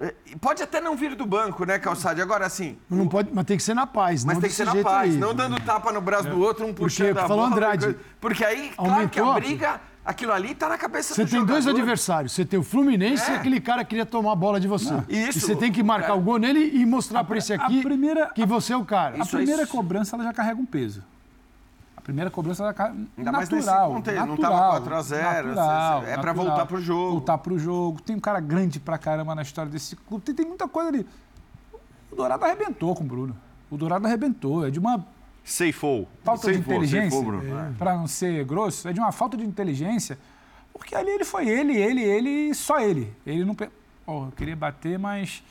É, 0.00 0.14
Pode 0.40 0.62
até 0.62 0.80
não 0.80 0.94
vir 0.96 1.14
do 1.16 1.26
banco, 1.26 1.64
né, 1.64 1.78
Calçade? 1.78 2.20
Agora, 2.22 2.46
assim, 2.46 2.78
Não 2.88 3.08
pode, 3.08 3.30
mas 3.32 3.44
tem 3.44 3.56
que 3.56 3.62
ser 3.62 3.74
na 3.74 3.86
paz, 3.86 4.24
mas 4.24 4.34
não 4.36 4.40
tem 4.40 4.50
que 4.50 4.54
ser 4.56 4.64
na 4.64 4.72
jeito 4.72 4.84
paz, 4.84 5.12
aí. 5.12 5.18
não 5.18 5.34
dando 5.34 5.60
tapa 5.60 5.90
no 5.92 6.00
braço 6.00 6.28
do 6.28 6.38
outro, 6.40 6.64
um 6.66 6.72
puxando 6.72 7.18
a 7.18 7.22
falou 7.26 7.48
bola. 7.48 7.48
Andrade, 7.56 7.96
Porque 8.20 8.44
aí, 8.44 8.70
claro 8.76 9.08
que 9.08 9.18
a 9.18 9.22
aumentou 9.24 9.32
a- 9.32 9.34
briga, 9.34 9.80
aquilo 10.04 10.32
ali 10.32 10.54
tá 10.54 10.68
na 10.68 10.78
cabeça 10.78 11.14
Você 11.14 11.24
do 11.24 11.30
tem 11.30 11.44
dois 11.44 11.64
jogador. 11.64 11.80
adversários. 11.80 12.32
Você 12.32 12.44
tem 12.44 12.60
o 12.60 12.62
Fluminense 12.62 13.28
É. 13.28 13.34
e 13.34 13.36
aquele 13.38 13.60
cara 13.60 13.82
que 13.82 13.90
queria 13.90 14.06
tomar 14.06 14.32
a 14.32 14.36
bola 14.36 14.60
de 14.60 14.68
você. 14.68 14.94
Isso, 15.08 15.38
e 15.38 15.40
você 15.40 15.56
tem 15.56 15.72
que 15.72 15.82
marcar 15.82 16.08
cara. 16.08 16.18
o 16.18 16.22
gol 16.22 16.38
nele 16.38 16.70
e 16.74 16.86
mostrar 16.86 17.24
para 17.24 17.36
esse 17.38 17.52
a 17.52 17.56
aqui 17.56 17.82
primeira- 17.82 18.26
que 18.32 18.46
você 18.46 18.72
é 18.72 18.76
o 18.76 18.84
cara. 18.84 19.16
A 19.16 19.18
Isso 19.18 19.34
é 19.34 19.38
primeira 19.38 19.62
isso. 19.64 19.72
cobrança 19.72 20.14
ela 20.14 20.22
já 20.24 20.32
carrega 20.32 20.60
um 20.60 20.66
peso. 20.66 21.02
Primeira 22.08 22.30
cobrança 22.30 22.72
carrega 22.72 22.96
Ainda 23.18 23.30
mais 23.32 23.50
nesse 23.50 23.66
natural, 23.66 23.92
contexto, 23.92 24.18
não 24.20 24.26
natural, 24.28 24.50
tava 24.50 24.70
4 24.80 24.94
a 24.94 25.02
0, 25.02 25.48
natural, 25.48 25.98
é 25.98 26.04
pra 26.04 26.16
natural. 26.16 26.34
voltar 26.34 26.64
pro 26.66 26.80
jogo. 26.80 27.10
Voltar 27.10 27.36
pro 27.36 27.58
jogo. 27.58 28.00
Tem 28.00 28.16
um 28.16 28.20
cara 28.20 28.40
grande 28.40 28.80
pra 28.80 28.96
caramba 28.96 29.34
na 29.34 29.42
história 29.42 29.70
desse 29.70 29.94
clube. 29.94 30.24
Tem, 30.24 30.34
tem 30.34 30.46
muita 30.46 30.66
coisa 30.66 30.88
ali. 30.88 31.06
O 32.10 32.16
Dourado 32.16 32.42
arrebentou 32.46 32.94
com 32.94 33.04
o 33.04 33.06
Bruno. 33.06 33.36
O 33.70 33.76
Dourado 33.76 34.06
arrebentou. 34.06 34.66
É 34.66 34.70
de 34.70 34.78
uma 34.78 35.04
Ceifou. 35.44 36.08
falta 36.24 36.46
de 36.48 36.54
Ceifou, 36.54 36.72
inteligência, 36.76 37.10
ceifou, 37.10 37.24
Bruno. 37.26 37.74
para 37.76 37.94
não 37.94 38.06
ser 38.06 38.42
grosso, 38.46 38.88
é 38.88 38.92
de 38.94 39.00
uma 39.00 39.12
falta 39.12 39.36
de 39.36 39.44
inteligência, 39.44 40.18
porque 40.72 40.94
ali 40.94 41.10
ele 41.10 41.24
foi 41.26 41.46
ele, 41.46 41.76
ele, 41.76 42.02
ele 42.02 42.30
e 42.30 42.54
só 42.54 42.80
ele. 42.80 43.14
Ele 43.26 43.44
não. 43.44 43.54
Pô, 43.54 43.68
eu 44.06 44.32
queria 44.34 44.56
bater, 44.56 44.98
mas 44.98 45.42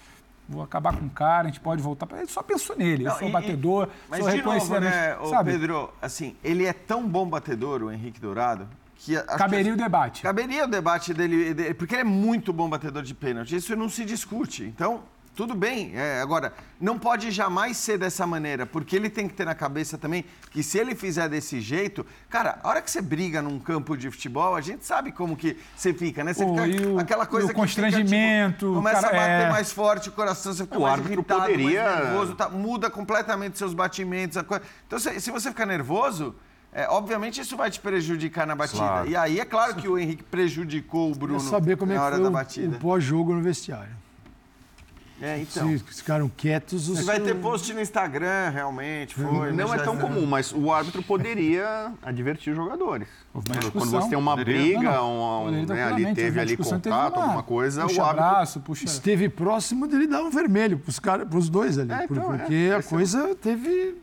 vou 0.47 0.63
acabar 0.63 0.95
com 0.95 1.05
o 1.05 1.09
cara, 1.09 1.43
a 1.43 1.51
gente 1.51 1.59
pode 1.59 1.81
voltar. 1.81 2.07
Ele 2.17 2.27
só 2.27 2.41
pensou 2.41 2.75
nele. 2.75 3.03
eu 3.05 3.09
Não, 3.09 3.17
sou 3.19 3.27
e- 3.27 3.31
batedor, 3.31 3.89
Mas 4.09 4.19
sou 4.23 4.29
de 4.31 4.41
novo, 4.41 4.79
né, 4.79 5.17
sabe? 5.29 5.51
Pedro, 5.51 5.93
assim, 6.01 6.35
ele 6.43 6.65
é 6.65 6.73
tão 6.73 7.07
bom 7.07 7.27
batedor, 7.27 7.83
o 7.83 7.91
Henrique 7.91 8.19
Dourado, 8.19 8.67
que... 8.95 9.15
acho 9.15 9.27
que- 9.27 9.37
Caberia 9.37 9.73
o 9.73 9.77
debate. 9.77 10.21
Caberia 10.21 10.63
o 10.65 10.67
debate 10.67 11.13
dele, 11.13 11.53
dele, 11.53 11.73
porque 11.73 11.95
ele 11.95 12.01
é 12.01 12.05
muito 12.05 12.51
bom 12.53 12.69
batedor 12.69 13.03
de 13.03 13.13
pênalti. 13.13 13.55
Isso 13.55 13.75
não 13.75 13.89
se 13.89 14.03
discute. 14.05 14.63
Então, 14.63 15.01
tudo 15.37 15.53
bem. 15.53 15.91
É, 15.95 16.19
agora, 16.19 16.51
não 16.81 16.97
pode 16.97 17.29
jamais 17.31 17.77
ser 17.77 17.97
dessa 17.97 18.25
maneira, 18.25 18.65
porque 18.65 18.95
ele 18.95 19.07
tem 19.09 19.27
que 19.27 19.35
ter 19.35 19.45
na 19.45 19.53
cabeça 19.53 19.97
também 19.97 20.25
que 20.51 20.63
se 20.63 20.79
ele 20.79 20.95
fizer 20.95 21.29
desse 21.29 21.61
jeito, 21.61 22.03
cara, 22.27 22.59
a 22.63 22.67
hora 22.67 22.81
que 22.81 22.89
você 22.89 22.99
briga 23.01 23.39
num 23.41 23.59
campo 23.59 23.95
de 23.95 24.09
futebol, 24.09 24.55
a 24.55 24.61
gente 24.61 24.83
sabe 24.83 25.11
como 25.11 25.37
que 25.37 25.55
você 25.75 25.93
fica, 25.93 26.23
né? 26.23 26.33
Você 26.33 26.43
Pô, 26.43 26.57
fica 26.57 26.87
o- 26.89 26.99
aquela 26.99 27.25
coisa 27.27 27.45
o 27.45 27.49
que 27.49 27.53
fica, 27.53 27.61
constrangimento, 27.61 28.65
tipo, 28.65 28.73
começa 28.73 29.01
cara, 29.01 29.15
a 29.15 29.19
bater 29.19 29.47
é. 29.47 29.49
mais 29.51 29.71
forte 29.71 30.09
o 30.09 30.11
coração, 30.11 30.51
você 30.53 30.63
fica 30.63 30.77
O 30.77 30.81
mais 30.81 30.93
árbitro 30.95 31.13
irritado, 31.13 31.41
poderia- 31.41 31.83
mais 31.83 32.03
nervoso, 32.05 32.35
tá? 32.35 32.49
muda 32.49 32.89
completamente 32.89 33.57
seus 33.59 33.73
batimentos. 33.75 34.37
a 34.37 34.43
coisa. 34.43 34.63
Então, 34.87 34.97
se, 34.97 35.19
se 35.21 35.29
você 35.29 35.49
ficar 35.49 35.67
nervoso, 35.67 36.33
é, 36.73 36.87
obviamente 36.89 37.39
isso 37.39 37.55
vai 37.55 37.69
te 37.69 37.79
prejudicar 37.79 38.47
na 38.47 38.55
batida. 38.55 38.79
Claro. 38.79 39.07
E 39.09 39.15
aí 39.15 39.39
é 39.39 39.45
claro 39.45 39.75
que 39.75 39.87
o 39.87 39.97
Henrique 39.99 40.23
prejudicou 40.23 41.11
o 41.11 41.15
Bruno 41.15 41.39
saber 41.39 41.77
como 41.77 41.91
é 41.91 41.95
na 41.95 42.01
que 42.01 42.05
hora 42.05 42.15
foi 42.15 42.23
da 42.23 42.29
o- 42.29 42.33
batida. 42.33 42.75
o, 42.75 42.79
pós-jogo 42.79 43.33
no 43.33 43.41
vestiário. 43.41 43.91
É, 45.21 45.39
então. 45.39 45.67
Se 45.69 45.79
ficaram 45.79 46.29
quietos, 46.29 46.87
os... 46.89 47.03
Vai 47.03 47.19
ter 47.19 47.35
post 47.35 47.73
no 47.73 47.81
Instagram, 47.81 48.49
realmente, 48.49 49.15
foi. 49.15 49.51
Não 49.51 49.73
é 49.73 49.79
tão 49.79 49.97
comum, 49.97 50.25
mas 50.25 50.53
o 50.53 50.71
árbitro 50.71 51.01
poderia 51.01 51.91
advertir 52.03 52.51
os 52.51 52.57
jogadores. 52.57 53.07
Quando, 53.71 53.91
você 53.91 54.09
tem 54.09 54.17
uma 54.17 54.35
briga, 54.35 54.81
Não, 54.81 54.91
não. 54.91 55.45
um, 55.45 55.47
um, 55.47 55.65
né, 55.65 55.83
ali 55.83 56.13
teve 56.13 56.39
ali 56.39 56.57
contato, 56.57 57.15
uma- 57.15 57.23
alguma 57.23 57.43
coisa, 57.43 57.83
puxa 57.83 58.01
o 58.01 58.05
árbitro 58.05 58.29
braço, 58.29 58.59
puxa... 58.61 58.85
Esteve 58.85 59.29
próximo 59.29 59.87
dele 59.87 60.07
dar 60.07 60.23
um 60.23 60.29
vermelho 60.29 60.79
pros, 60.79 60.99
cara, 60.99 61.25
pros 61.25 61.49
dois 61.49 61.77
ali. 61.77 61.91
É, 61.91 62.05
então, 62.05 62.23
porque 62.23 62.53
é. 62.71 62.75
a 62.75 62.79
é 62.79 62.81
coisa 62.81 63.35
teve... 63.35 63.95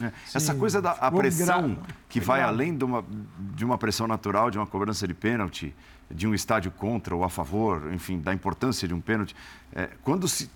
É, 0.00 0.12
Essa 0.34 0.54
coisa 0.54 0.80
da 0.80 0.92
a 0.92 1.10
pressão 1.10 1.76
que 2.08 2.20
vai 2.20 2.42
além 2.42 2.76
de 2.76 2.84
uma, 2.84 3.04
de 3.54 3.64
uma 3.64 3.76
pressão 3.76 4.06
natural, 4.06 4.50
de 4.50 4.58
uma 4.58 4.66
cobrança 4.66 5.06
de 5.06 5.14
pênalti, 5.14 5.74
de 6.10 6.26
um 6.26 6.34
estádio 6.34 6.70
contra 6.70 7.14
ou 7.14 7.24
a 7.24 7.28
favor, 7.28 7.92
enfim, 7.92 8.20
da 8.20 8.32
importância 8.32 8.86
de 8.86 8.94
um 8.94 9.00
pênalti. 9.00 9.34
é, 9.74 9.90
quando 10.02 10.28
se, 10.28 10.50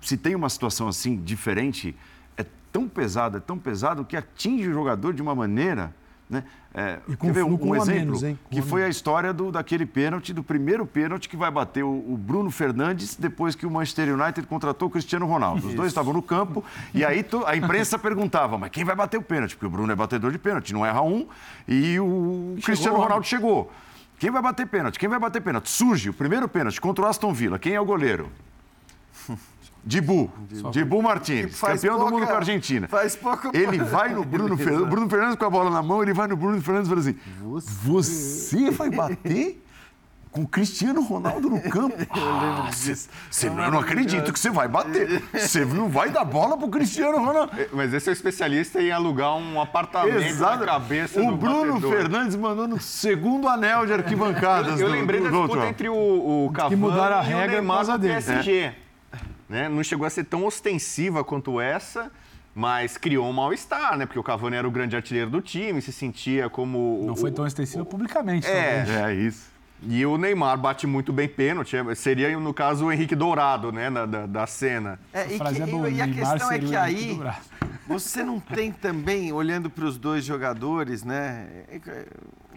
se 0.00 0.16
tem 0.16 0.34
uma 0.34 0.48
situação 0.48 0.88
assim 0.88 1.16
diferente, 1.16 1.96
é 2.36 2.44
tão 2.72 2.88
pesado, 2.88 3.36
é 3.36 3.40
tão 3.40 3.58
pesado 3.58 4.04
que 4.04 4.16
atinge 4.16 4.68
o 4.68 4.72
jogador 4.72 5.12
de 5.14 5.22
uma 5.22 5.34
maneira. 5.34 5.94
Né? 6.30 6.44
É, 6.74 6.98
E 7.08 7.16
com- 7.16 7.32
ver 7.32 7.42
um, 7.42 7.58
um 7.58 7.74
exemplo? 7.74 7.94
menos, 8.00 8.22
hein? 8.22 8.38
Que 8.50 8.60
foi 8.60 8.84
a 8.84 8.88
história 8.88 9.32
do, 9.32 9.50
daquele 9.50 9.86
pênalti, 9.86 10.34
do 10.34 10.42
primeiro 10.42 10.84
pênalti 10.84 11.26
que 11.26 11.36
vai 11.38 11.50
bater 11.50 11.82
o, 11.82 11.88
o 11.88 12.18
Bruno 12.18 12.50
Fernandes 12.50 13.16
depois 13.16 13.54
que 13.54 13.64
o 13.64 13.70
Manchester 13.70 14.12
United 14.14 14.46
contratou 14.46 14.88
o 14.88 14.90
Cristiano 14.90 15.24
Ronaldo. 15.26 15.66
Os 15.68 15.74
dois 15.74 15.88
estavam 15.88 16.12
no 16.12 16.20
campo 16.20 16.62
e 16.92 17.02
aí 17.02 17.22
to- 17.22 17.44
a 17.46 17.56
imprensa 17.56 17.96
perguntava, 17.98 18.58
mas 18.58 18.70
quem 18.70 18.84
vai 18.84 18.94
bater 18.94 19.16
o 19.16 19.22
pênalti? 19.22 19.54
Porque 19.56 19.66
o 19.66 19.70
Bruno 19.70 19.90
é 19.90 19.96
batedor 19.96 20.30
de 20.30 20.38
pênalti, 20.38 20.74
não 20.74 20.84
erra 20.84 21.00
um, 21.00 21.26
e 21.66 21.98
o 21.98 22.56
Cristiano 22.62 22.98
Ronaldo 22.98 23.24
chegou. 23.26 23.72
Quem 24.18 24.30
vai 24.30 24.42
bater 24.42 24.66
pênalti? 24.66 24.98
Quem 24.98 25.08
vai 25.08 25.18
bater 25.18 25.40
pênalti? 25.40 25.70
Surge 25.70 26.10
o 26.10 26.12
primeiro 26.12 26.46
pênalti 26.48 26.78
contra 26.80 27.04
o 27.04 27.08
Aston 27.08 27.32
Villa. 27.32 27.58
Quem 27.58 27.72
é 27.74 27.80
o 27.80 27.84
goleiro? 27.86 28.28
Dibu. 29.88 30.30
Dibu 30.70 31.02
Martins, 31.02 31.58
campeão 31.60 31.94
do 31.94 32.00
pouca- 32.00 32.14
mundo 32.16 32.26
com 32.26 32.32
a 32.34 32.36
Argentina. 32.36 32.86
Faz 32.88 33.16
pouco. 33.16 33.50
Ele 33.56 33.78
vai 33.78 34.12
no 34.12 34.22
Bruno 34.24 34.56
Fernandes, 34.56 34.82
o 34.82 34.86
Bruno 34.90 35.08
Fernandes 35.08 35.36
com 35.36 35.44
a 35.46 35.50
bola 35.50 35.70
na 35.70 35.82
mão, 35.82 36.02
ele 36.02 36.12
vai 36.12 36.28
no 36.28 36.36
Bruno 36.36 36.60
Fernandes 36.60 36.88
e 36.88 36.90
fala 36.90 37.00
assim: 37.00 37.16
Você 37.84 38.70
vai 38.70 38.90
bater 38.90 39.64
com 40.30 40.42
o 40.42 40.46
Cristiano 40.48 41.00
Ronaldo 41.02 41.48
no 41.48 41.60
campo? 41.62 41.96
Ah, 42.10 42.70
cê- 42.72 42.94
cê- 43.30 43.46
eu 43.48 43.52
não 43.70 43.78
acredito 43.78 44.30
que 44.32 44.38
você 44.38 44.50
vai 44.50 44.68
bater. 44.68 45.22
Você 45.32 45.64
não 45.64 45.88
vai 45.88 46.10
dar 46.10 46.24
bola 46.24 46.56
pro 46.58 46.68
Cristiano 46.68 47.18
Ronaldo. 47.24 47.52
Mas 47.72 47.94
esse 47.94 48.08
é 48.08 48.12
o 48.12 48.14
especialista 48.14 48.82
em 48.82 48.90
alugar 48.90 49.36
um 49.36 49.58
apartamento 49.60 50.18
Exato. 50.22 50.60
na 50.60 50.66
cabeça 50.66 51.20
O 51.22 51.30
do 51.30 51.36
Bruno 51.38 51.74
batedor. 51.74 51.90
Fernandes 51.92 52.36
mandou 52.36 52.68
no 52.68 52.78
segundo 52.80 53.48
anel 53.48 53.86
de 53.86 53.92
arquibancadas. 53.94 54.78
Eu 54.80 54.88
do- 54.88 54.92
lembrei 54.92 55.20
do 55.20 55.24
da 55.26 55.30
jogo, 55.30 55.46
disputa 55.46 55.68
entre 55.68 55.88
o, 55.88 55.94
o 56.46 56.50
Cavani 56.52 56.76
mudaram 56.76 57.18
a 57.20 57.22
e 57.22 57.26
regra 57.26 57.44
o 57.44 57.48
Neymar 57.52 57.76
por 57.78 57.86
causa 57.86 57.92
no 57.92 57.98
dele. 57.98 58.14
PSG. 58.14 58.72
Né? 59.48 59.68
Não 59.68 59.82
chegou 59.82 60.06
a 60.06 60.10
ser 60.10 60.24
tão 60.24 60.44
ostensiva 60.44 61.24
quanto 61.24 61.60
essa, 61.60 62.10
mas 62.54 62.96
criou 62.98 63.26
um 63.28 63.32
mal-estar, 63.32 63.96
né? 63.96 64.04
Porque 64.04 64.18
o 64.18 64.22
Cavani 64.22 64.56
era 64.56 64.68
o 64.68 64.70
grande 64.70 64.94
artilheiro 64.96 65.30
do 65.30 65.40
time, 65.40 65.80
se 65.80 65.92
sentia 65.92 66.50
como... 66.50 67.02
Não 67.06 67.14
o- 67.14 67.16
foi 67.16 67.30
tão 67.30 67.46
extensiva 67.46 67.84
publicamente. 67.84 68.46
É. 68.46 68.84
talvez. 68.84 68.90
É 69.04 69.14
isso. 69.14 69.58
E 69.80 70.04
o 70.04 70.18
Neymar 70.18 70.58
bate 70.58 70.86
muito 70.88 71.12
bem 71.12 71.28
pênalti. 71.28 71.76
é- 71.76 71.94
Seria, 71.94 72.36
no 72.38 72.52
caso, 72.52 72.86
o 72.86 72.92
Henrique 72.92 73.14
Dourado, 73.14 73.70
né? 73.72 73.88
na- 73.88 74.06
da, 74.06 74.26
da 74.26 74.46
cena. 74.46 74.98
É, 75.12 75.24
e, 75.32 75.38
que- 75.38 75.62
é 75.62 75.66
boa, 75.66 75.88
e 75.88 76.02
a 76.02 76.08
questão 76.08 76.50
é 76.52 76.58
que 76.58 76.66
o 76.74 76.78
aí 76.78 77.18
você 77.86 78.22
não 78.22 78.38
tem 78.40 78.70
também, 78.70 79.32
olhando 79.32 79.70
para 79.70 79.84
os 79.86 79.96
dois 79.96 80.24
jogadores, 80.24 81.04
né, 81.04 81.46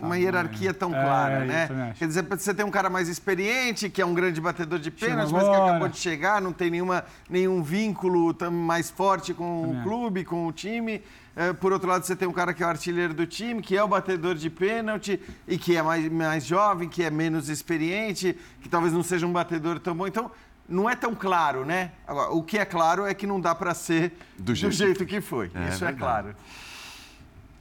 uma 0.01 0.17
hierarquia 0.17 0.73
tão 0.73 0.93
É, 0.93 1.01
clara, 1.01 1.39
eu 1.41 1.45
né? 1.45 1.93
Quer 1.97 2.07
dizer, 2.07 2.23
você 2.23 2.53
tem 2.53 2.65
um 2.65 2.71
cara 2.71 2.89
mais 2.89 3.07
experiente, 3.07 3.89
que 3.89 4.01
é 4.01 4.05
um 4.05 4.13
grande 4.13 4.41
batedor 4.41 4.79
de 4.79 4.91
pênaltis, 4.91 5.31
mas 5.31 5.43
que 5.43 5.55
acabou 5.55 5.87
de 5.87 5.97
chegar, 5.97 6.41
não 6.41 6.51
tem 6.51 6.69
nenhuma, 6.69 7.05
nenhum 7.29 7.61
vínculo 7.61 8.33
tão 8.33 8.51
mais 8.51 8.89
forte 8.89 9.33
com 9.33 9.61
Também 9.61 9.79
o 9.79 9.83
clube, 9.83 10.23
com 10.25 10.47
o 10.47 10.51
time. 10.51 11.01
É, 11.35 11.53
por 11.53 11.71
outro 11.71 11.87
lado, 11.87 12.05
você 12.05 12.15
tem 12.15 12.27
um 12.27 12.33
cara 12.33 12.53
que 12.53 12.61
é 12.61 12.65
o 12.65 12.69
artilheiro 12.69 13.13
do 13.13 13.25
time, 13.25 13.61
que 13.61 13.77
é 13.77 13.83
o 13.83 13.87
batedor 13.87 14.35
de 14.35 14.49
pênalti 14.49 15.19
e 15.47 15.57
que 15.57 15.77
é 15.77 15.81
mais, 15.81 16.11
mais 16.11 16.45
jovem, 16.45 16.89
que 16.89 17.03
é 17.03 17.09
menos 17.09 17.47
experiente, 17.47 18.37
que 18.61 18.67
talvez 18.67 18.91
não 18.93 19.01
seja 19.01 19.25
um 19.25 19.31
batedor 19.31 19.79
tão 19.79 19.95
bom. 19.95 20.07
Então, 20.07 20.29
não 20.67 20.89
é 20.89 20.95
tão 20.95 21.13
claro, 21.15 21.65
né? 21.65 21.91
Agora, 22.07 22.31
o 22.31 22.43
que 22.43 22.57
é 22.57 22.65
claro 22.65 23.05
é 23.05 23.13
que 23.13 23.27
não 23.27 23.39
dá 23.39 23.53
para 23.53 23.73
ser 23.73 24.13
Do 24.37 24.45
do 24.45 24.55
jeito 24.55 24.73
jeito, 24.73 25.05
que 25.05 25.21
foi. 25.21 25.51
É 25.53 25.69
Isso 25.69 25.83
é 25.83 25.87
verdade. 25.87 25.97
claro. 25.97 26.35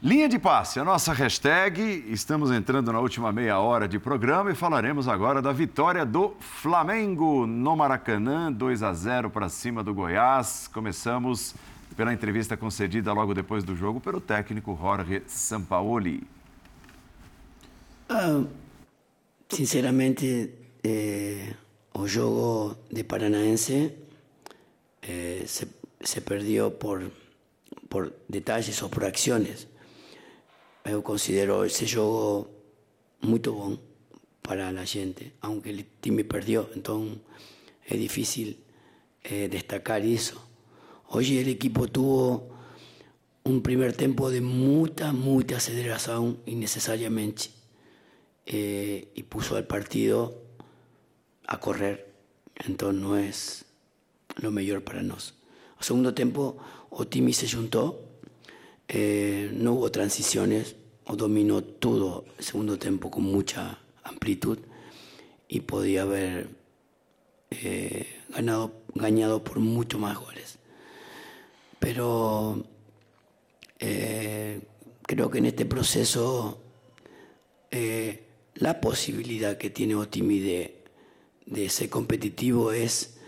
Linha 0.02 0.30
de 0.30 0.38
passe, 0.38 0.80
a 0.80 0.84
nossa 0.84 1.12
hashtag. 1.12 2.06
Estamos 2.08 2.50
entrando 2.50 2.90
na 2.90 2.98
última 2.98 3.30
meia 3.30 3.58
hora 3.58 3.86
de 3.86 3.98
programa 3.98 4.50
e 4.50 4.54
falaremos 4.54 5.06
agora 5.06 5.42
da 5.42 5.52
vitória 5.52 6.06
do 6.06 6.34
Flamengo 6.40 7.46
no 7.46 7.76
Maracanã, 7.76 8.50
2 8.50 8.82
a 8.82 8.94
0 8.94 9.28
para 9.28 9.50
cima 9.50 9.84
do 9.84 9.92
Goiás. 9.92 10.70
Começamos 10.72 11.54
pela 11.94 12.14
entrevista 12.14 12.56
concedida 12.56 13.12
logo 13.12 13.34
depois 13.34 13.62
do 13.62 13.76
jogo 13.76 14.00
pelo 14.00 14.22
técnico 14.22 14.74
Jorge 14.74 15.22
Sampaoli. 15.26 16.26
Ah, 18.08 18.42
sinceramente, 19.50 20.50
eh, 20.82 21.52
o 21.92 22.06
jogo 22.06 22.74
de 22.90 23.04
Paranaense 23.04 23.92
eh, 25.02 25.44
se, 25.46 25.68
se 26.00 26.22
perdeu 26.22 26.70
por, 26.70 27.02
por 27.90 28.10
detalles 28.26 28.80
ou 28.80 28.88
por 28.88 29.04
acciones. 29.04 29.68
Eu 30.90 31.02
considero 31.02 31.64
esse 31.64 31.86
jogo 31.86 32.48
muito 33.22 33.52
bom 33.52 33.78
para 34.42 34.70
a 34.70 34.84
gente, 34.84 35.34
aunque 35.40 35.70
o 35.70 35.84
time 36.02 36.24
perdeu, 36.24 36.68
então 36.74 37.20
é 37.88 37.96
difícil 37.96 38.56
eh, 39.22 39.46
destacar 39.46 40.04
isso. 40.04 40.34
Hoje 41.08 41.38
o 41.44 41.48
equipo 41.48 41.86
tuvo 41.86 42.50
um 43.44 43.60
primeiro 43.60 43.94
tempo 43.94 44.32
de 44.32 44.40
muita, 44.40 45.12
muita 45.12 45.58
aceleração 45.58 46.38
innecessariamente 46.44 47.52
eh, 48.44 49.06
e 49.14 49.22
puso 49.22 49.54
al 49.54 49.68
partido 49.68 50.34
a 51.46 51.58
correr. 51.58 52.04
Entonces 52.66 53.00
no 53.00 53.16
es 53.16 53.64
lo 54.42 54.50
mejor 54.50 54.82
para 54.82 55.04
nosotros. 55.04 55.38
Al 55.78 55.84
segundo 55.84 56.14
tiempo, 56.14 56.56
Otimi 56.90 57.32
se 57.32 57.48
juntó, 57.48 58.10
eh, 58.88 59.50
no 59.52 59.74
hubo 59.74 59.92
transiciones, 59.92 60.79
dominó 61.16 61.62
todo 61.62 62.24
el 62.38 62.44
segundo 62.44 62.78
tiempo 62.78 63.10
con 63.10 63.24
mucha 63.24 63.78
amplitud 64.02 64.58
y 65.48 65.60
podía 65.60 66.02
haber 66.02 66.48
eh, 67.50 68.06
ganado, 68.28 68.72
ganado 68.94 69.42
por 69.42 69.58
mucho 69.58 69.98
más 69.98 70.18
goles. 70.18 70.58
Pero 71.78 72.64
eh, 73.78 74.60
creo 75.02 75.30
que 75.30 75.38
en 75.38 75.46
este 75.46 75.64
proceso 75.64 76.60
eh, 77.70 78.24
la 78.54 78.80
posibilidad 78.80 79.56
que 79.58 79.70
tiene 79.70 79.94
Otimi 79.94 80.38
de, 80.38 80.84
de 81.46 81.68
ser 81.68 81.88
competitivo 81.88 82.72
es 82.72 83.18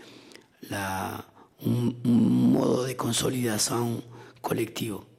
un, 1.59 2.51
modo 2.53 2.83
de 2.83 2.95
consolidação 2.95 4.01
coletivo. 4.41 5.12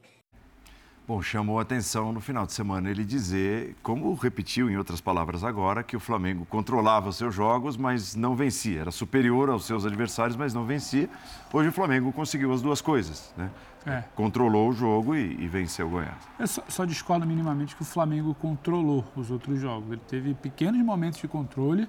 Bom, 1.06 1.20
chamou 1.20 1.58
a 1.58 1.62
atenção 1.62 2.14
no 2.14 2.20
final 2.20 2.46
de 2.46 2.54
semana 2.54 2.88
ele 2.88 3.04
dizer, 3.04 3.76
como 3.82 4.14
repetiu 4.14 4.70
em 4.70 4.78
outras 4.78 5.02
palavras 5.02 5.44
agora, 5.44 5.82
que 5.82 5.94
o 5.94 6.00
Flamengo 6.00 6.46
controlava 6.46 7.10
os 7.10 7.16
seus 7.16 7.34
jogos, 7.34 7.76
mas 7.76 8.16
não 8.16 8.34
vencia. 8.34 8.80
Era 8.80 8.90
superior 8.90 9.50
aos 9.50 9.66
seus 9.66 9.84
adversários, 9.84 10.34
mas 10.34 10.54
não 10.54 10.64
vencia. 10.64 11.10
Hoje 11.52 11.68
o 11.68 11.72
Flamengo 11.72 12.10
conseguiu 12.10 12.50
as 12.54 12.62
duas 12.62 12.80
coisas, 12.80 13.34
né? 13.36 13.50
É. 13.84 14.02
Controlou 14.14 14.70
o 14.70 14.72
jogo 14.72 15.14
e, 15.14 15.44
e 15.44 15.46
venceu 15.46 15.88
o 15.88 15.90
Goiás. 15.90 16.16
Eu 16.38 16.46
só, 16.46 16.62
só 16.68 16.84
discordo 16.86 17.26
minimamente 17.26 17.76
que 17.76 17.82
o 17.82 17.84
Flamengo 17.84 18.34
controlou 18.34 19.04
os 19.14 19.30
outros 19.30 19.60
jogos. 19.60 19.92
Ele 19.92 20.00
teve 20.08 20.32
pequenos 20.32 20.82
momentos 20.82 21.20
de 21.20 21.28
controle 21.28 21.86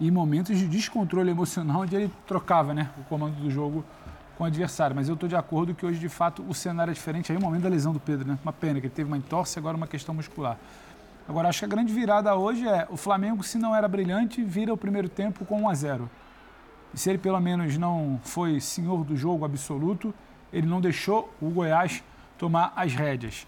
e 0.00 0.10
momentos 0.10 0.58
de 0.58 0.66
descontrole 0.66 1.30
emocional, 1.30 1.82
onde 1.82 1.94
ele 1.94 2.10
trocava 2.26 2.72
né, 2.72 2.88
o 2.98 3.02
comando 3.02 3.34
do 3.34 3.50
jogo 3.50 3.84
com 4.40 4.44
o 4.44 4.46
adversário. 4.46 4.96
Mas 4.96 5.06
eu 5.06 5.12
estou 5.12 5.28
de 5.28 5.36
acordo 5.36 5.74
que 5.74 5.84
hoje, 5.84 5.98
de 5.98 6.08
fato, 6.08 6.42
o 6.48 6.54
cenário 6.54 6.90
é 6.90 6.94
diferente. 6.94 7.30
Aí 7.30 7.36
o 7.36 7.40
momento 7.42 7.64
da 7.64 7.68
lesão 7.68 7.92
do 7.92 8.00
Pedro, 8.00 8.26
né? 8.26 8.38
Uma 8.42 8.54
pena, 8.54 8.80
que 8.80 8.86
ele 8.86 8.94
teve 8.94 9.06
uma 9.06 9.18
entorse 9.18 9.58
agora 9.58 9.76
uma 9.76 9.86
questão 9.86 10.14
muscular. 10.14 10.56
Agora, 11.28 11.50
acho 11.50 11.58
que 11.58 11.66
a 11.66 11.68
grande 11.68 11.92
virada 11.92 12.34
hoje 12.34 12.66
é 12.66 12.88
o 12.90 12.96
Flamengo, 12.96 13.42
se 13.42 13.58
não 13.58 13.76
era 13.76 13.86
brilhante, 13.86 14.42
vira 14.42 14.72
o 14.72 14.78
primeiro 14.78 15.10
tempo 15.10 15.44
com 15.44 15.60
1 15.60 15.68
a 15.68 15.74
0. 15.74 16.10
E 16.94 16.98
se 16.98 17.10
ele 17.10 17.18
pelo 17.18 17.38
menos 17.38 17.76
não 17.76 18.18
foi 18.24 18.60
senhor 18.60 19.04
do 19.04 19.14
jogo 19.14 19.44
absoluto, 19.44 20.14
ele 20.50 20.66
não 20.66 20.80
deixou 20.80 21.30
o 21.38 21.50
Goiás 21.50 22.02
tomar 22.38 22.72
as 22.74 22.94
rédeas. 22.94 23.46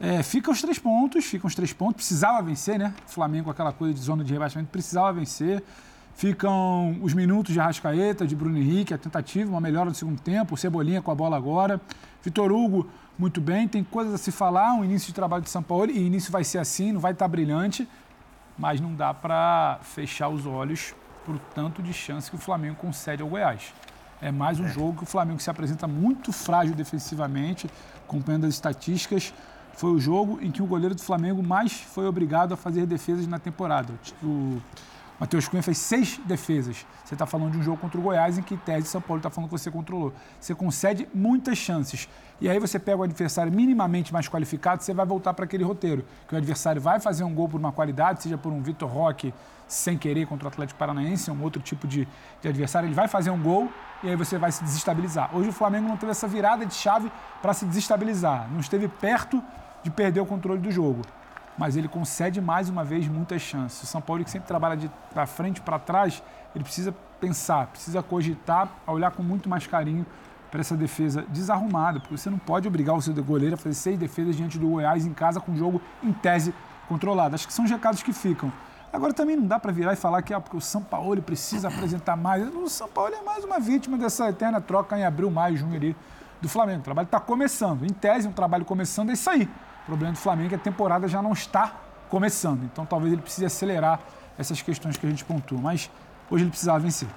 É, 0.00 0.24
fica 0.24 0.50
os 0.50 0.60
três 0.60 0.78
pontos, 0.78 1.24
ficam 1.24 1.46
os 1.46 1.54
três 1.54 1.72
pontos. 1.72 1.94
Precisava 1.96 2.42
vencer, 2.42 2.80
né? 2.80 2.92
O 3.06 3.10
Flamengo, 3.12 3.48
aquela 3.48 3.72
coisa 3.72 3.94
de 3.94 4.00
zona 4.00 4.24
de 4.24 4.32
rebaixamento, 4.32 4.72
precisava 4.72 5.12
vencer. 5.12 5.62
Ficam 6.14 6.98
os 7.02 7.14
minutos 7.14 7.52
de 7.52 7.60
Arrascaeta, 7.60 8.26
de 8.26 8.36
Bruno 8.36 8.58
Henrique, 8.58 8.92
a 8.92 8.98
tentativa, 8.98 9.50
uma 9.50 9.60
melhora 9.60 9.88
no 9.88 9.94
segundo 9.94 10.20
tempo, 10.20 10.54
o 10.54 10.56
Cebolinha 10.56 11.00
com 11.00 11.10
a 11.10 11.14
bola 11.14 11.36
agora. 11.36 11.80
Vitor 12.22 12.52
Hugo, 12.52 12.88
muito 13.18 13.40
bem, 13.40 13.66
tem 13.66 13.82
coisas 13.82 14.12
a 14.12 14.18
se 14.18 14.30
falar, 14.30 14.74
um 14.74 14.84
início 14.84 15.08
de 15.08 15.14
trabalho 15.14 15.42
de 15.42 15.50
São 15.50 15.62
Paulo, 15.62 15.90
e 15.90 15.98
início 15.98 16.30
vai 16.30 16.44
ser 16.44 16.58
assim, 16.58 16.92
não 16.92 17.00
vai 17.00 17.12
estar 17.12 17.26
brilhante, 17.28 17.88
mas 18.58 18.80
não 18.80 18.94
dá 18.94 19.14
para 19.14 19.78
fechar 19.82 20.28
os 20.28 20.44
olhos 20.44 20.94
por 21.24 21.38
tanto 21.54 21.82
de 21.82 21.92
chance 21.92 22.30
que 22.30 22.36
o 22.36 22.38
Flamengo 22.38 22.76
concede 22.76 23.22
ao 23.22 23.28
Goiás. 23.28 23.72
É 24.20 24.30
mais 24.30 24.60
um 24.60 24.66
é. 24.66 24.68
jogo 24.68 24.98
que 24.98 25.02
o 25.04 25.06
Flamengo 25.06 25.40
se 25.40 25.48
apresenta 25.48 25.86
muito 25.86 26.32
frágil 26.32 26.74
defensivamente, 26.74 27.70
acompanhando 28.04 28.44
as 28.44 28.54
estatísticas. 28.54 29.32
Foi 29.72 29.90
o 29.92 29.98
jogo 29.98 30.38
em 30.42 30.50
que 30.50 30.62
o 30.62 30.66
goleiro 30.66 30.94
do 30.94 31.00
Flamengo 31.00 31.42
mais 31.42 31.72
foi 31.72 32.06
obrigado 32.06 32.52
a 32.52 32.56
fazer 32.56 32.84
defesas 32.84 33.26
na 33.26 33.38
temporada. 33.38 33.94
O 34.22 34.60
Matheus 35.20 35.46
Cunha 35.46 35.62
fez 35.62 35.76
seis 35.76 36.18
defesas. 36.24 36.86
Você 37.04 37.14
está 37.14 37.26
falando 37.26 37.52
de 37.52 37.58
um 37.58 37.62
jogo 37.62 37.76
contra 37.76 38.00
o 38.00 38.02
Goiás 38.02 38.38
em 38.38 38.42
que, 38.42 38.56
tese, 38.56 38.86
São 38.86 39.02
Paulo 39.02 39.18
está 39.18 39.28
falando 39.28 39.50
que 39.50 39.58
você 39.58 39.70
controlou. 39.70 40.14
Você 40.40 40.54
concede 40.54 41.06
muitas 41.12 41.58
chances. 41.58 42.08
E 42.40 42.48
aí 42.48 42.58
você 42.58 42.78
pega 42.78 42.96
o 42.96 43.02
adversário 43.02 43.52
minimamente 43.52 44.14
mais 44.14 44.26
qualificado, 44.30 44.82
você 44.82 44.94
vai 44.94 45.04
voltar 45.04 45.34
para 45.34 45.44
aquele 45.44 45.62
roteiro. 45.62 46.06
Que 46.26 46.34
o 46.34 46.38
adversário 46.38 46.80
vai 46.80 46.98
fazer 47.00 47.22
um 47.22 47.34
gol 47.34 47.50
por 47.50 47.60
uma 47.60 47.70
qualidade, 47.70 48.22
seja 48.22 48.38
por 48.38 48.50
um 48.50 48.62
Vitor 48.62 48.88
Roque 48.88 49.34
sem 49.68 49.98
querer 49.98 50.26
contra 50.26 50.46
o 50.46 50.48
Atlético 50.48 50.78
Paranaense, 50.78 51.30
um 51.30 51.42
outro 51.42 51.60
tipo 51.60 51.86
de, 51.86 52.08
de 52.40 52.48
adversário, 52.48 52.88
ele 52.88 52.94
vai 52.94 53.06
fazer 53.06 53.30
um 53.30 53.40
gol 53.40 53.70
e 54.02 54.08
aí 54.08 54.16
você 54.16 54.36
vai 54.36 54.50
se 54.50 54.64
desestabilizar. 54.64 55.30
Hoje 55.36 55.50
o 55.50 55.52
Flamengo 55.52 55.86
não 55.86 55.96
teve 55.96 56.10
essa 56.10 56.26
virada 56.26 56.66
de 56.66 56.74
chave 56.74 57.12
para 57.40 57.52
se 57.52 57.66
desestabilizar. 57.66 58.50
Não 58.50 58.58
esteve 58.58 58.88
perto 58.88 59.40
de 59.84 59.90
perder 59.90 60.20
o 60.20 60.26
controle 60.26 60.60
do 60.60 60.72
jogo 60.72 61.02
mas 61.60 61.76
ele 61.76 61.88
concede 61.88 62.40
mais 62.40 62.70
uma 62.70 62.82
vez 62.82 63.06
muitas 63.06 63.42
chances. 63.42 63.82
O 63.82 63.86
São 63.86 64.00
Paulo, 64.00 64.24
que 64.24 64.30
sempre 64.30 64.48
trabalha 64.48 64.74
de 64.78 64.90
para 65.12 65.26
frente 65.26 65.60
para 65.60 65.78
trás, 65.78 66.22
ele 66.54 66.64
precisa 66.64 66.90
pensar, 67.20 67.66
precisa 67.66 68.02
cogitar, 68.02 68.66
olhar 68.86 69.10
com 69.10 69.22
muito 69.22 69.46
mais 69.46 69.66
carinho 69.66 70.06
para 70.50 70.60
essa 70.60 70.74
defesa 70.74 71.22
desarrumada, 71.28 72.00
porque 72.00 72.16
você 72.16 72.30
não 72.30 72.38
pode 72.38 72.66
obrigar 72.66 72.96
o 72.96 73.02
seu 73.02 73.12
goleiro 73.22 73.56
a 73.56 73.58
fazer 73.58 73.74
seis 73.74 73.98
defesas 73.98 74.36
diante 74.36 74.58
do 74.58 74.68
Goiás 74.68 75.04
em 75.04 75.12
casa 75.12 75.38
com 75.38 75.52
o 75.52 75.56
jogo 75.56 75.82
em 76.02 76.14
tese 76.14 76.54
controlado. 76.88 77.34
Acho 77.34 77.46
que 77.46 77.52
são 77.52 77.66
os 77.66 77.70
recados 77.70 78.02
que 78.02 78.14
ficam. 78.14 78.50
Agora 78.90 79.12
também 79.12 79.36
não 79.36 79.46
dá 79.46 79.60
para 79.60 79.70
virar 79.70 79.92
e 79.92 79.96
falar 79.96 80.22
que 80.22 80.32
ah, 80.32 80.40
porque 80.40 80.56
o 80.56 80.62
São 80.62 80.82
Paulo 80.82 81.20
precisa 81.20 81.68
apresentar 81.68 82.16
mais. 82.16 82.42
O 82.54 82.70
São 82.70 82.88
Paulo 82.88 83.14
é 83.14 83.20
mais 83.22 83.44
uma 83.44 83.60
vítima 83.60 83.98
dessa 83.98 84.30
eterna 84.30 84.62
troca 84.62 84.98
em 84.98 85.04
abril, 85.04 85.30
maio, 85.30 85.58
junho 85.58 85.76
ali 85.76 85.94
do 86.40 86.48
Flamengo. 86.48 86.80
O 86.80 86.84
trabalho 86.84 87.04
está 87.04 87.20
começando. 87.20 87.84
Em 87.84 87.92
tese, 87.92 88.26
um 88.26 88.32
trabalho 88.32 88.64
começando 88.64 89.10
é 89.10 89.12
isso 89.12 89.28
aí. 89.28 89.46
Problema 89.90 90.12
do 90.12 90.18
Flamengo 90.18 90.46
é 90.46 90.48
que 90.50 90.54
a 90.54 90.58
temporada 90.58 91.08
já 91.08 91.20
não 91.20 91.32
está 91.32 91.74
começando. 92.08 92.62
Então 92.62 92.86
talvez 92.86 93.12
ele 93.12 93.20
precise 93.20 93.44
acelerar 93.44 93.98
essas 94.38 94.62
questões 94.62 94.96
que 94.96 95.04
a 95.04 95.10
gente 95.10 95.24
pontua. 95.24 95.58
Mas 95.60 95.90
hoje 96.30 96.44
ele 96.44 96.50
precisava 96.50 96.78
vencer. 96.78 97.08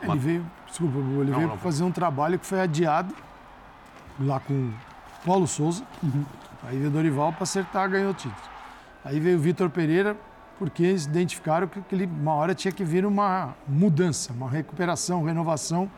Ele 0.00 0.16
veio, 0.16 0.46
desculpa, 0.64 0.96
ele 0.96 1.30
não, 1.32 1.38
veio 1.38 1.56
fazer 1.56 1.82
um 1.82 1.90
trabalho 1.90 2.38
que 2.38 2.46
foi 2.46 2.60
adiado 2.60 3.12
lá 4.20 4.38
com 4.38 4.70
Paulo 5.26 5.48
Souza. 5.48 5.82
Uhum. 6.00 6.24
Aí 6.62 6.78
veio 6.78 6.88
o 6.88 6.92
Dorival 6.92 7.32
para 7.32 7.42
acertar, 7.42 7.90
ganhou 7.90 8.12
o 8.12 8.14
título. 8.14 8.36
Aí 9.04 9.18
veio 9.18 9.36
o 9.36 9.40
Vitor 9.40 9.68
Pereira, 9.68 10.16
porque 10.56 10.84
eles 10.84 11.06
identificaram 11.06 11.66
que 11.66 11.80
aquele, 11.80 12.06
uma 12.06 12.34
hora 12.34 12.54
tinha 12.54 12.70
que 12.70 12.84
vir 12.84 13.04
uma 13.04 13.56
mudança, 13.66 14.32
uma 14.32 14.48
recuperação, 14.48 15.24
renovação. 15.24 15.90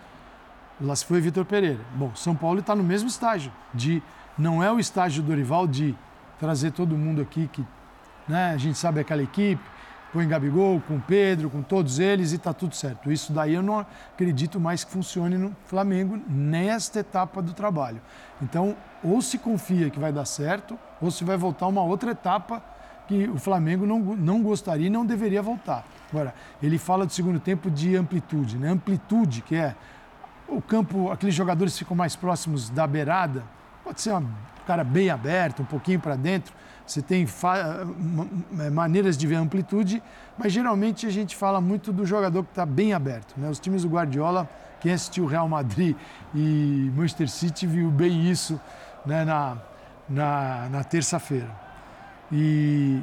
Lá 0.80 0.96
se 0.96 1.04
foi 1.04 1.20
Vitor 1.20 1.44
Pereira. 1.44 1.80
Bom, 1.94 2.10
São 2.14 2.34
Paulo 2.34 2.60
está 2.60 2.74
no 2.74 2.82
mesmo 2.82 3.06
estágio. 3.06 3.52
De, 3.74 4.02
não 4.38 4.62
é 4.62 4.72
o 4.72 4.80
estágio 4.80 5.22
do 5.22 5.28
Dorival 5.28 5.66
de 5.66 5.94
trazer 6.42 6.72
todo 6.72 6.98
mundo 6.98 7.22
aqui 7.22 7.46
que 7.52 7.64
né, 8.26 8.50
a 8.50 8.56
gente 8.56 8.76
sabe 8.76 8.98
aquela 8.98 9.22
equipe, 9.22 9.62
põe 10.12 10.26
Gabigol, 10.26 10.82
com 10.88 10.98
Pedro, 10.98 11.48
com 11.48 11.62
todos 11.62 12.00
eles 12.00 12.32
e 12.32 12.34
está 12.34 12.52
tudo 12.52 12.74
certo. 12.74 13.12
Isso 13.12 13.32
daí 13.32 13.54
eu 13.54 13.62
não 13.62 13.86
acredito 14.12 14.58
mais 14.58 14.82
que 14.82 14.90
funcione 14.90 15.38
no 15.38 15.54
Flamengo 15.66 16.20
nesta 16.28 16.98
etapa 16.98 17.40
do 17.40 17.52
trabalho. 17.52 18.02
Então, 18.42 18.74
ou 19.04 19.22
se 19.22 19.38
confia 19.38 19.88
que 19.88 20.00
vai 20.00 20.12
dar 20.12 20.24
certo, 20.24 20.76
ou 21.00 21.12
se 21.12 21.22
vai 21.22 21.36
voltar 21.36 21.68
uma 21.68 21.84
outra 21.84 22.10
etapa 22.10 22.60
que 23.06 23.28
o 23.28 23.38
Flamengo 23.38 23.86
não, 23.86 24.00
não 24.00 24.42
gostaria 24.42 24.88
e 24.88 24.90
não 24.90 25.06
deveria 25.06 25.42
voltar. 25.42 25.86
Agora, 26.10 26.34
ele 26.60 26.76
fala 26.76 27.06
do 27.06 27.12
segundo 27.12 27.38
tempo 27.38 27.70
de 27.70 27.94
amplitude, 27.94 28.58
né? 28.58 28.68
Amplitude, 28.68 29.42
que 29.42 29.54
é 29.54 29.76
o 30.48 30.60
campo, 30.60 31.08
aqueles 31.12 31.36
jogadores 31.36 31.78
ficam 31.78 31.96
mais 31.96 32.16
próximos 32.16 32.68
da 32.68 32.84
beirada, 32.84 33.44
pode 33.84 34.00
ser 34.00 34.12
um 34.12 34.26
cara 34.66 34.84
bem 34.84 35.10
aberto, 35.10 35.62
um 35.62 35.64
pouquinho 35.64 36.00
para 36.00 36.16
dentro. 36.16 36.54
Você 36.86 37.00
tem 37.00 37.26
maneiras 38.72 39.16
de 39.16 39.26
ver 39.26 39.36
amplitude, 39.36 40.02
mas 40.36 40.52
geralmente 40.52 41.06
a 41.06 41.10
gente 41.10 41.36
fala 41.36 41.60
muito 41.60 41.92
do 41.92 42.04
jogador 42.04 42.42
que 42.42 42.50
está 42.50 42.66
bem 42.66 42.92
aberto. 42.92 43.34
Né? 43.36 43.48
Os 43.48 43.58
times 43.58 43.82
do 43.82 43.88
Guardiola, 43.88 44.48
quem 44.80 44.92
assistiu 44.92 45.26
Real 45.26 45.48
Madrid 45.48 45.96
e 46.34 46.90
Manchester 46.94 47.28
City 47.28 47.66
viu 47.66 47.90
bem 47.90 48.28
isso 48.30 48.60
né? 49.06 49.24
na, 49.24 49.56
na, 50.08 50.68
na 50.70 50.84
terça-feira. 50.84 51.50
E 52.30 53.00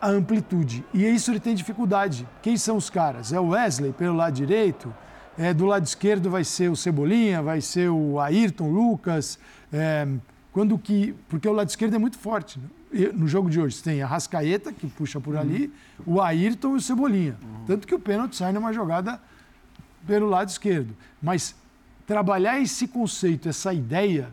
a 0.00 0.08
amplitude. 0.08 0.84
E 0.92 1.06
isso 1.06 1.30
ele 1.30 1.40
tem 1.40 1.54
dificuldade. 1.54 2.28
Quem 2.42 2.56
são 2.56 2.76
os 2.76 2.90
caras? 2.90 3.32
É 3.32 3.40
o 3.40 3.48
Wesley 3.48 3.92
pelo 3.92 4.14
lado 4.14 4.34
direito, 4.34 4.94
é, 5.38 5.52
do 5.52 5.66
lado 5.66 5.84
esquerdo 5.84 6.30
vai 6.30 6.44
ser 6.44 6.70
o 6.70 6.76
Cebolinha, 6.76 7.42
vai 7.42 7.60
ser 7.60 7.88
o 7.88 8.20
Ayrton 8.20 8.70
Lucas. 8.70 9.38
É, 9.72 10.06
quando 10.54 10.78
que, 10.78 11.12
porque 11.28 11.48
o 11.48 11.52
lado 11.52 11.68
esquerdo 11.68 11.96
é 11.96 11.98
muito 11.98 12.16
forte. 12.16 12.60
Né? 12.60 13.10
No 13.12 13.26
jogo 13.26 13.50
de 13.50 13.60
hoje, 13.60 13.74
você 13.74 13.82
tem 13.82 14.02
a 14.02 14.06
Rascaeta, 14.06 14.72
que 14.72 14.86
puxa 14.86 15.20
por 15.20 15.36
ali, 15.36 15.64
uhum. 16.06 16.14
o 16.14 16.22
Ayrton 16.22 16.74
e 16.74 16.76
o 16.76 16.80
Cebolinha. 16.80 17.36
Uhum. 17.42 17.64
Tanto 17.66 17.88
que 17.88 17.94
o 17.94 17.98
pênalti 17.98 18.36
sai 18.36 18.52
numa 18.52 18.72
jogada 18.72 19.20
pelo 20.06 20.28
lado 20.28 20.48
esquerdo. 20.48 20.96
Mas 21.20 21.56
trabalhar 22.06 22.60
esse 22.60 22.86
conceito, 22.86 23.48
essa 23.48 23.74
ideia 23.74 24.30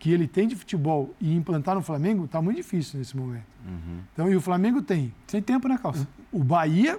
que 0.00 0.10
ele 0.10 0.26
tem 0.26 0.48
de 0.48 0.56
futebol 0.56 1.14
e 1.20 1.32
implantar 1.32 1.76
no 1.76 1.82
Flamengo 1.82 2.24
está 2.24 2.42
muito 2.42 2.56
difícil 2.56 2.98
nesse 2.98 3.16
momento. 3.16 3.46
Uhum. 3.64 4.00
Então, 4.12 4.28
e 4.28 4.34
o 4.34 4.40
Flamengo 4.40 4.82
tem. 4.82 5.14
Sem 5.28 5.40
tempo, 5.40 5.68
né, 5.68 5.78
Calça? 5.80 6.08
O 6.32 6.42
Bahia, 6.42 6.98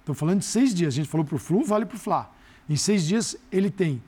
estou 0.00 0.14
falando 0.14 0.40
de 0.40 0.44
seis 0.44 0.74
dias. 0.74 0.92
A 0.92 0.96
gente 0.96 1.08
falou 1.08 1.24
para 1.24 1.36
o 1.36 1.38
Flu, 1.38 1.64
vale 1.64 1.86
para 1.86 1.96
o 1.96 1.98
Fla. 1.98 2.30
Em 2.68 2.76
seis 2.76 3.06
dias, 3.06 3.38
ele 3.50 3.70
tem 3.70 4.02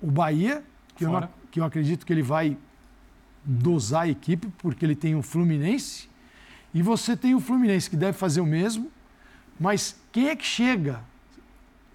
o 0.00 0.08
Bahia, 0.08 0.62
que 0.94 1.04
eu, 1.04 1.28
que 1.50 1.58
eu 1.58 1.64
acredito 1.64 2.06
que 2.06 2.12
ele 2.12 2.22
vai 2.22 2.56
dosar 3.44 4.02
a 4.02 4.08
equipe, 4.08 4.48
porque 4.58 4.84
ele 4.84 4.94
tem 4.94 5.14
o 5.14 5.22
Fluminense. 5.22 6.08
E 6.72 6.82
você 6.82 7.16
tem 7.16 7.34
o 7.34 7.40
Fluminense, 7.40 7.88
que 7.88 7.96
deve 7.96 8.16
fazer 8.16 8.40
o 8.40 8.46
mesmo. 8.46 8.90
Mas 9.58 9.96
quem 10.10 10.28
é 10.28 10.36
que 10.36 10.44
chega 10.44 11.00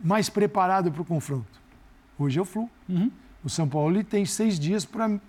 mais 0.02 0.30
preparado 0.30 0.92
para 0.92 1.02
o 1.02 1.06
confronto? 1.06 1.60
Hoje 2.18 2.40
é 2.40 2.42
o 2.42 2.46
Flu. 2.46 2.70
Uhum. 2.88 3.12
O 3.44 3.50
São 3.50 3.68
Paulo 3.68 4.04
tem 4.04 4.26
seis 4.26 4.60
dias 4.60 4.86
para 4.86 5.20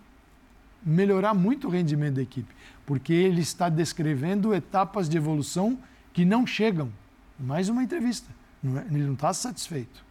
melhorar 0.84 1.34
muito 1.34 1.68
o 1.68 1.70
rendimento 1.70 2.14
da 2.14 2.22
equipe, 2.22 2.52
porque 2.86 3.12
ele 3.12 3.40
está 3.40 3.68
descrevendo 3.68 4.54
etapas 4.54 5.08
de 5.08 5.16
evolução 5.16 5.78
que 6.12 6.24
não 6.24 6.46
chegam. 6.46 6.90
Mais 7.38 7.68
uma 7.68 7.82
entrevista. 7.82 8.28
É, 8.64 8.94
ele 8.94 9.04
não 9.04 9.14
está 9.14 9.32
satisfeito. 9.32 10.04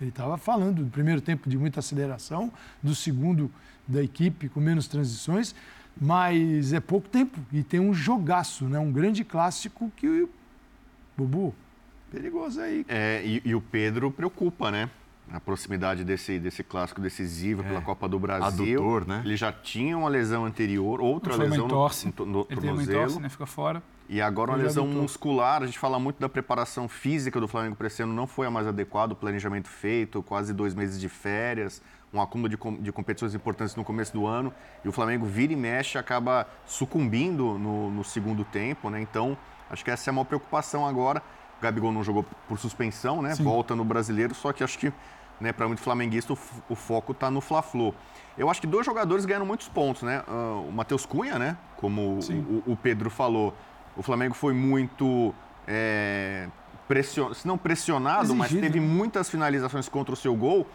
Ele 0.00 0.10
estava 0.10 0.36
falando 0.36 0.84
do 0.84 0.90
primeiro 0.90 1.20
tempo 1.20 1.48
de 1.48 1.58
muita 1.58 1.80
aceleração, 1.80 2.52
do 2.82 2.94
segundo 2.94 3.50
da 3.88 4.02
equipe 4.02 4.48
com 4.48 4.60
menos 4.60 4.86
transições, 4.86 5.54
mas 6.00 6.72
é 6.72 6.78
pouco 6.78 7.08
tempo 7.08 7.40
e 7.52 7.62
tem 7.62 7.80
um 7.80 7.94
jogaço, 7.94 8.66
né? 8.66 8.78
um 8.78 8.92
grande 8.92 9.24
clássico 9.24 9.90
que. 9.96 10.28
Bubu, 11.16 11.52
perigoso 12.12 12.60
aí. 12.60 12.84
É, 12.86 13.22
e, 13.24 13.42
e 13.44 13.54
o 13.54 13.60
Pedro 13.60 14.10
preocupa, 14.10 14.70
né? 14.70 14.88
a 15.30 15.38
proximidade 15.38 16.04
desse, 16.04 16.38
desse 16.38 16.62
clássico 16.62 17.00
decisivo 17.00 17.62
é. 17.62 17.68
pela 17.68 17.82
Copa 17.82 18.08
do 18.08 18.18
Brasil. 18.18 18.80
Adutor, 18.80 19.06
né? 19.06 19.22
Ele 19.24 19.36
já 19.36 19.52
tinha 19.52 19.96
uma 19.96 20.08
lesão 20.08 20.44
anterior, 20.44 21.00
outra 21.00 21.34
Foi 21.34 21.48
lesão 21.48 21.66
entorse. 21.66 22.12
no, 22.16 22.26
no, 22.26 22.46
Ele 22.48 22.60
tornozelo. 22.60 22.80
Ele 22.80 22.92
entorse, 22.92 23.20
né? 23.20 23.28
Fica 23.28 23.46
fora. 23.46 23.82
E 24.08 24.22
agora 24.22 24.52
uma 24.52 24.56
lesão 24.56 24.86
muscular. 24.86 25.62
A 25.62 25.66
gente 25.66 25.78
fala 25.78 25.98
muito 25.98 26.18
da 26.18 26.28
preparação 26.28 26.88
física 26.88 27.38
do 27.38 27.46
Flamengo 27.46 27.76
para 27.76 27.88
esse 27.88 28.02
ano. 28.02 28.12
Não 28.12 28.26
foi 28.26 28.46
a 28.46 28.50
mais 28.50 28.66
adequada, 28.66 29.12
o 29.12 29.16
planejamento 29.16 29.68
feito, 29.68 30.22
quase 30.22 30.54
dois 30.54 30.74
meses 30.74 30.98
de 30.98 31.08
férias, 31.08 31.82
um 32.12 32.20
acúmulo 32.20 32.48
de, 32.48 32.56
de 32.80 32.92
competições 32.92 33.34
importantes 33.34 33.74
no 33.76 33.84
começo 33.84 34.12
do 34.12 34.26
ano. 34.26 34.52
E 34.84 34.88
o 34.88 34.92
Flamengo 34.92 35.26
vira 35.26 35.52
e 35.52 35.56
mexe, 35.56 35.98
acaba 35.98 36.46
sucumbindo 36.66 37.58
no, 37.58 37.90
no 37.90 38.04
segundo 38.04 38.44
tempo, 38.44 38.90
né? 38.90 39.00
Então, 39.00 39.36
acho 39.70 39.84
que 39.84 39.90
essa 39.90 40.10
é 40.10 40.12
uma 40.12 40.24
preocupação 40.24 40.86
agora. 40.86 41.22
O 41.58 41.62
Gabigol 41.62 41.92
não 41.92 42.04
jogou 42.04 42.24
por 42.48 42.58
suspensão, 42.58 43.20
né? 43.20 43.34
Sim. 43.34 43.44
Volta 43.44 43.74
no 43.74 43.84
brasileiro, 43.84 44.34
só 44.34 44.52
que 44.52 44.62
acho 44.62 44.78
que 44.78 44.92
né, 45.40 45.52
para 45.52 45.66
muito 45.66 45.80
flamenguista, 45.80 46.32
o, 46.32 46.38
o 46.68 46.74
foco 46.74 47.12
está 47.12 47.30
no 47.30 47.40
Fla-Flu. 47.40 47.94
Eu 48.36 48.50
acho 48.50 48.60
que 48.60 48.66
dois 48.66 48.84
jogadores 48.84 49.24
ganharam 49.24 49.46
muitos 49.46 49.68
pontos, 49.68 50.02
né? 50.02 50.22
Uh, 50.28 50.68
o 50.68 50.72
Matheus 50.72 51.06
Cunha, 51.06 51.38
né? 51.38 51.56
Como 51.76 52.18
o, 52.66 52.72
o, 52.72 52.76
Pedro 52.76 53.10
falou, 53.10 53.54
o 53.96 54.02
Flamengo 54.02 54.34
foi 54.34 54.52
muito 54.52 55.34
é, 55.66 56.48
pression... 56.86 57.32
se 57.34 57.46
não 57.46 57.58
pressionado, 57.58 58.32
Exigido. 58.32 58.38
mas 58.38 58.50
teve 58.52 58.80
muitas 58.80 59.28
finalizações 59.28 59.88
contra 59.88 60.12
o 60.12 60.16
seu 60.16 60.34
gol. 60.34 60.66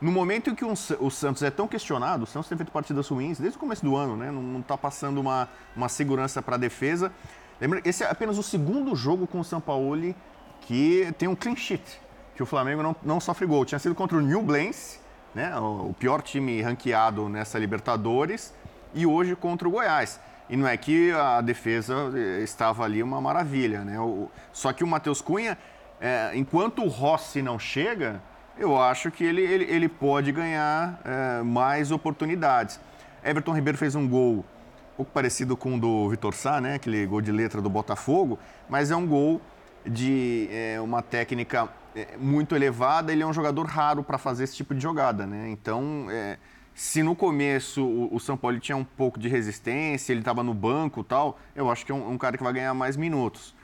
No 0.00 0.10
momento 0.10 0.50
em 0.50 0.54
que 0.54 0.64
um, 0.64 0.72
o 0.72 1.10
Santos 1.10 1.42
é 1.42 1.50
tão 1.50 1.68
questionado, 1.68 2.24
o 2.24 2.26
Santos 2.26 2.48
tem 2.48 2.56
feito 2.56 2.72
partidas 2.72 3.08
ruins 3.08 3.38
desde 3.38 3.56
o 3.56 3.60
começo 3.60 3.84
do 3.84 3.96
ano, 3.96 4.16
né? 4.16 4.30
Não 4.30 4.60
está 4.60 4.78
passando 4.78 5.20
uma, 5.20 5.48
uma 5.76 5.88
segurança 5.88 6.40
para 6.40 6.54
a 6.54 6.58
defesa. 6.58 7.12
Lembra, 7.60 7.82
esse 7.84 8.02
é 8.02 8.10
apenas 8.10 8.38
o 8.38 8.42
segundo 8.42 8.96
jogo 8.96 9.26
com 9.26 9.40
o 9.40 9.44
Sampaoli 9.44 10.16
que 10.62 11.12
tem 11.18 11.28
um 11.28 11.34
clean 11.34 11.56
sheet 11.56 12.00
que 12.40 12.42
o 12.42 12.46
Flamengo 12.46 12.82
não, 12.82 12.96
não 13.02 13.20
sofre 13.20 13.44
gol. 13.44 13.66
Tinha 13.66 13.78
sido 13.78 13.94
contra 13.94 14.16
o 14.16 14.20
New 14.22 14.40
Blense, 14.40 14.98
né, 15.34 15.54
o, 15.58 15.90
o 15.90 15.94
pior 15.98 16.22
time 16.22 16.62
ranqueado 16.62 17.28
nessa 17.28 17.58
Libertadores, 17.58 18.54
e 18.94 19.04
hoje 19.04 19.36
contra 19.36 19.68
o 19.68 19.70
Goiás. 19.70 20.18
E 20.48 20.56
não 20.56 20.66
é 20.66 20.74
que 20.74 21.12
a 21.12 21.42
defesa 21.42 22.10
eh, 22.14 22.42
estava 22.42 22.82
ali 22.82 23.02
uma 23.02 23.20
maravilha, 23.20 23.84
né? 23.84 24.00
O, 24.00 24.30
só 24.54 24.72
que 24.72 24.82
o 24.82 24.86
Matheus 24.86 25.20
Cunha, 25.20 25.58
é, 26.00 26.32
enquanto 26.34 26.82
o 26.82 26.88
Rossi 26.88 27.42
não 27.42 27.58
chega, 27.58 28.22
eu 28.60 28.80
acho 28.80 29.10
que 29.10 29.24
ele, 29.24 29.40
ele, 29.40 29.64
ele 29.64 29.88
pode 29.88 30.30
ganhar 30.30 31.00
é, 31.02 31.42
mais 31.42 31.90
oportunidades. 31.90 32.78
Everton 33.24 33.54
Ribeiro 33.54 33.78
fez 33.78 33.94
um 33.94 34.06
gol 34.06 34.44
um 34.92 34.96
pouco 34.98 35.12
parecido 35.12 35.56
com 35.56 35.76
o 35.76 35.80
do 35.80 36.10
Vitor 36.10 36.34
Sá, 36.34 36.60
né? 36.60 36.74
Aquele 36.74 37.06
gol 37.06 37.22
de 37.22 37.32
letra 37.32 37.62
do 37.62 37.70
Botafogo, 37.70 38.38
mas 38.68 38.90
é 38.90 38.96
um 38.96 39.06
gol 39.06 39.40
de 39.84 40.46
é, 40.52 40.78
uma 40.78 41.00
técnica 41.00 41.70
é, 41.96 42.18
muito 42.18 42.54
elevada, 42.54 43.10
ele 43.10 43.22
é 43.22 43.26
um 43.26 43.32
jogador 43.32 43.64
raro 43.66 44.02
para 44.02 44.18
fazer 44.18 44.44
esse 44.44 44.54
tipo 44.54 44.74
de 44.74 44.82
jogada, 44.82 45.26
né? 45.26 45.48
Então, 45.48 46.06
é, 46.10 46.36
se 46.74 47.02
no 47.02 47.16
começo 47.16 47.82
o, 47.82 48.14
o, 48.14 48.20
São 48.20 48.36
Paulo 48.36 48.60
tinha 48.60 48.76
um 48.76 48.84
pouco 48.84 49.18
de 49.18 49.26
resistência, 49.26 50.12
ele 50.12 50.20
estava 50.20 50.42
no 50.42 50.52
banco 50.52 51.02
tal, 51.02 51.38
eu 51.56 51.70
acho 51.70 51.86
que 51.86 51.92
é 51.92 51.94
um, 51.94 52.10
um 52.12 52.18
cara 52.18 52.36
que 52.36 52.42
vai 52.44 52.52
ganhar 52.52 52.74
mais 52.74 52.94
minutos. 52.94 53.54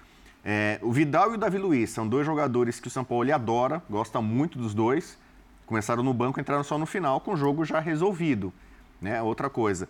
É, 0.48 0.78
o 0.80 0.92
Vidal 0.92 1.32
e 1.32 1.34
o 1.34 1.38
Davi 1.38 1.58
Luiz 1.58 1.90
são 1.90 2.06
dois 2.06 2.24
jogadores 2.24 2.78
que 2.78 2.86
o 2.86 2.90
São 2.90 3.02
Paulo 3.02 3.34
adora, 3.34 3.82
gosta 3.90 4.20
muito 4.20 4.56
dos 4.56 4.72
dois. 4.72 5.18
Começaram 5.66 6.04
no 6.04 6.14
banco, 6.14 6.38
entraram 6.38 6.62
só 6.62 6.78
no 6.78 6.86
final, 6.86 7.20
com 7.20 7.32
o 7.32 7.36
jogo 7.36 7.64
já 7.64 7.80
resolvido. 7.80 8.52
Né? 9.02 9.20
Outra 9.20 9.50
coisa. 9.50 9.88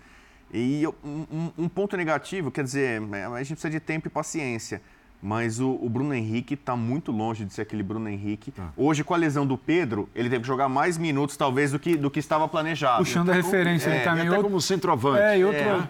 E 0.50 0.86
um, 1.04 1.50
um 1.59 1.68
ponto 1.68 1.94
negativo, 1.94 2.50
quer 2.50 2.64
dizer, 2.64 3.02
é, 3.12 3.26
a 3.26 3.38
gente 3.40 3.52
precisa 3.52 3.70
de 3.70 3.80
tempo 3.80 4.07
e 4.07 4.11
paciência. 4.11 4.80
Mas 5.20 5.61
o, 5.61 5.78
o 5.82 5.90
Bruno 5.90 6.14
Henrique 6.14 6.54
está 6.54 6.74
muito 6.74 7.12
longe 7.12 7.44
de 7.44 7.52
ser 7.52 7.62
aquele 7.62 7.82
Bruno 7.82 8.09
Henrique. 8.09 8.50
Tá. 8.50 8.72
Hoje, 8.76 9.04
com 9.04 9.12
a 9.12 9.16
lesão 9.18 9.46
do 9.46 9.59
Pedro, 9.59 10.09
ele 10.14 10.30
teve 10.30 10.40
que 10.40 10.46
jogar 10.46 10.70
mais 10.70 10.96
minutos, 10.96 11.36
talvez, 11.36 11.72
do 11.72 11.78
que, 11.78 11.96
do 11.96 12.11
que 12.11 12.18
estava 12.18 12.48
planejado. 12.48 13.04
Puxando 13.04 13.28
a 13.28 13.34
referência, 13.34 13.90
é, 13.90 13.96
ele 13.96 14.04
também. 14.04 14.24
Tá 14.24 14.28
até 14.28 14.36
outro... 14.36 14.44
como 14.44 14.61
centroavante. 14.61 15.22
É, 15.22 15.38
e 15.38 15.44
outra, 15.44 15.61
é. 15.61 15.88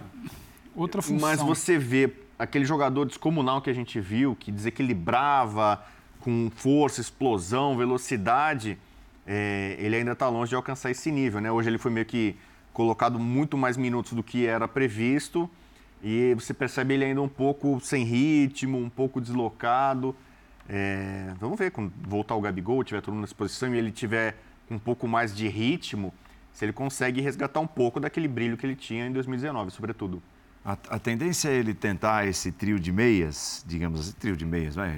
outra 0.75 1.01
função. 1.01 1.29
Mas 1.29 1.41
você 1.41 1.77
vê 1.77 2.11
aquele 2.37 2.65
jogador 2.65 3.05
descomunal 3.05 3.61
que 3.61 3.69
a 3.69 3.73
gente 3.73 3.99
viu, 3.99 4.35
que 4.35 4.51
desequilibrava 4.51 5.83
com 6.19 6.51
força, 6.55 7.01
explosão, 7.01 7.77
velocidade, 7.77 8.77
é, 9.25 9.75
ele 9.79 9.95
ainda 9.95 10.13
está 10.13 10.29
longe 10.29 10.49
de 10.49 10.55
alcançar 10.55 10.91
esse 10.91 11.11
nível. 11.11 11.41
Né? 11.41 11.51
Hoje 11.51 11.69
ele 11.69 11.77
foi 11.77 11.91
meio 11.91 12.05
que 12.05 12.35
colocado 12.73 13.19
muito 13.19 13.57
mais 13.57 13.75
minutos 13.75 14.13
do 14.13 14.23
que 14.23 14.45
era 14.45 14.67
previsto. 14.67 15.49
E 16.03 16.33
você 16.35 16.53
percebe 16.53 16.93
ele 16.93 17.05
ainda 17.05 17.21
um 17.21 17.27
pouco 17.27 17.79
sem 17.79 18.03
ritmo, 18.03 18.77
um 18.77 18.89
pouco 18.89 19.19
deslocado. 19.19 20.15
É, 20.69 21.33
vamos 21.39 21.57
ver, 21.57 21.71
quando 21.71 21.91
voltar 22.07 22.35
o 22.35 22.41
Gabigol, 22.41 22.83
tiver 22.83 23.01
todo 23.01 23.13
mundo 23.13 23.21
nessa 23.21 23.35
posição 23.35 23.73
e 23.73 23.77
ele 23.77 23.91
tiver 23.91 24.35
um 24.69 24.77
pouco 24.77 25.07
mais 25.07 25.35
de 25.35 25.47
ritmo, 25.47 26.13
se 26.53 26.65
ele 26.65 26.73
consegue 26.73 27.21
resgatar 27.21 27.59
um 27.59 27.67
pouco 27.67 27.99
daquele 27.99 28.27
brilho 28.27 28.57
que 28.57 28.65
ele 28.65 28.75
tinha 28.75 29.07
em 29.07 29.11
2019, 29.11 29.71
sobretudo. 29.71 30.21
A, 30.67 30.95
a, 30.95 30.99
tendência 30.99 31.47
é 31.47 31.53
ele 31.53 31.73
tentar 31.73 32.27
esse 32.27 32.51
trio 32.51 32.77
de 32.77 32.91
meias, 32.91 33.63
digamos 33.65 34.01
assim, 34.01 34.11
trio 34.19 34.35
de 34.35 34.45
meias, 34.45 34.75
vai. 34.75 34.91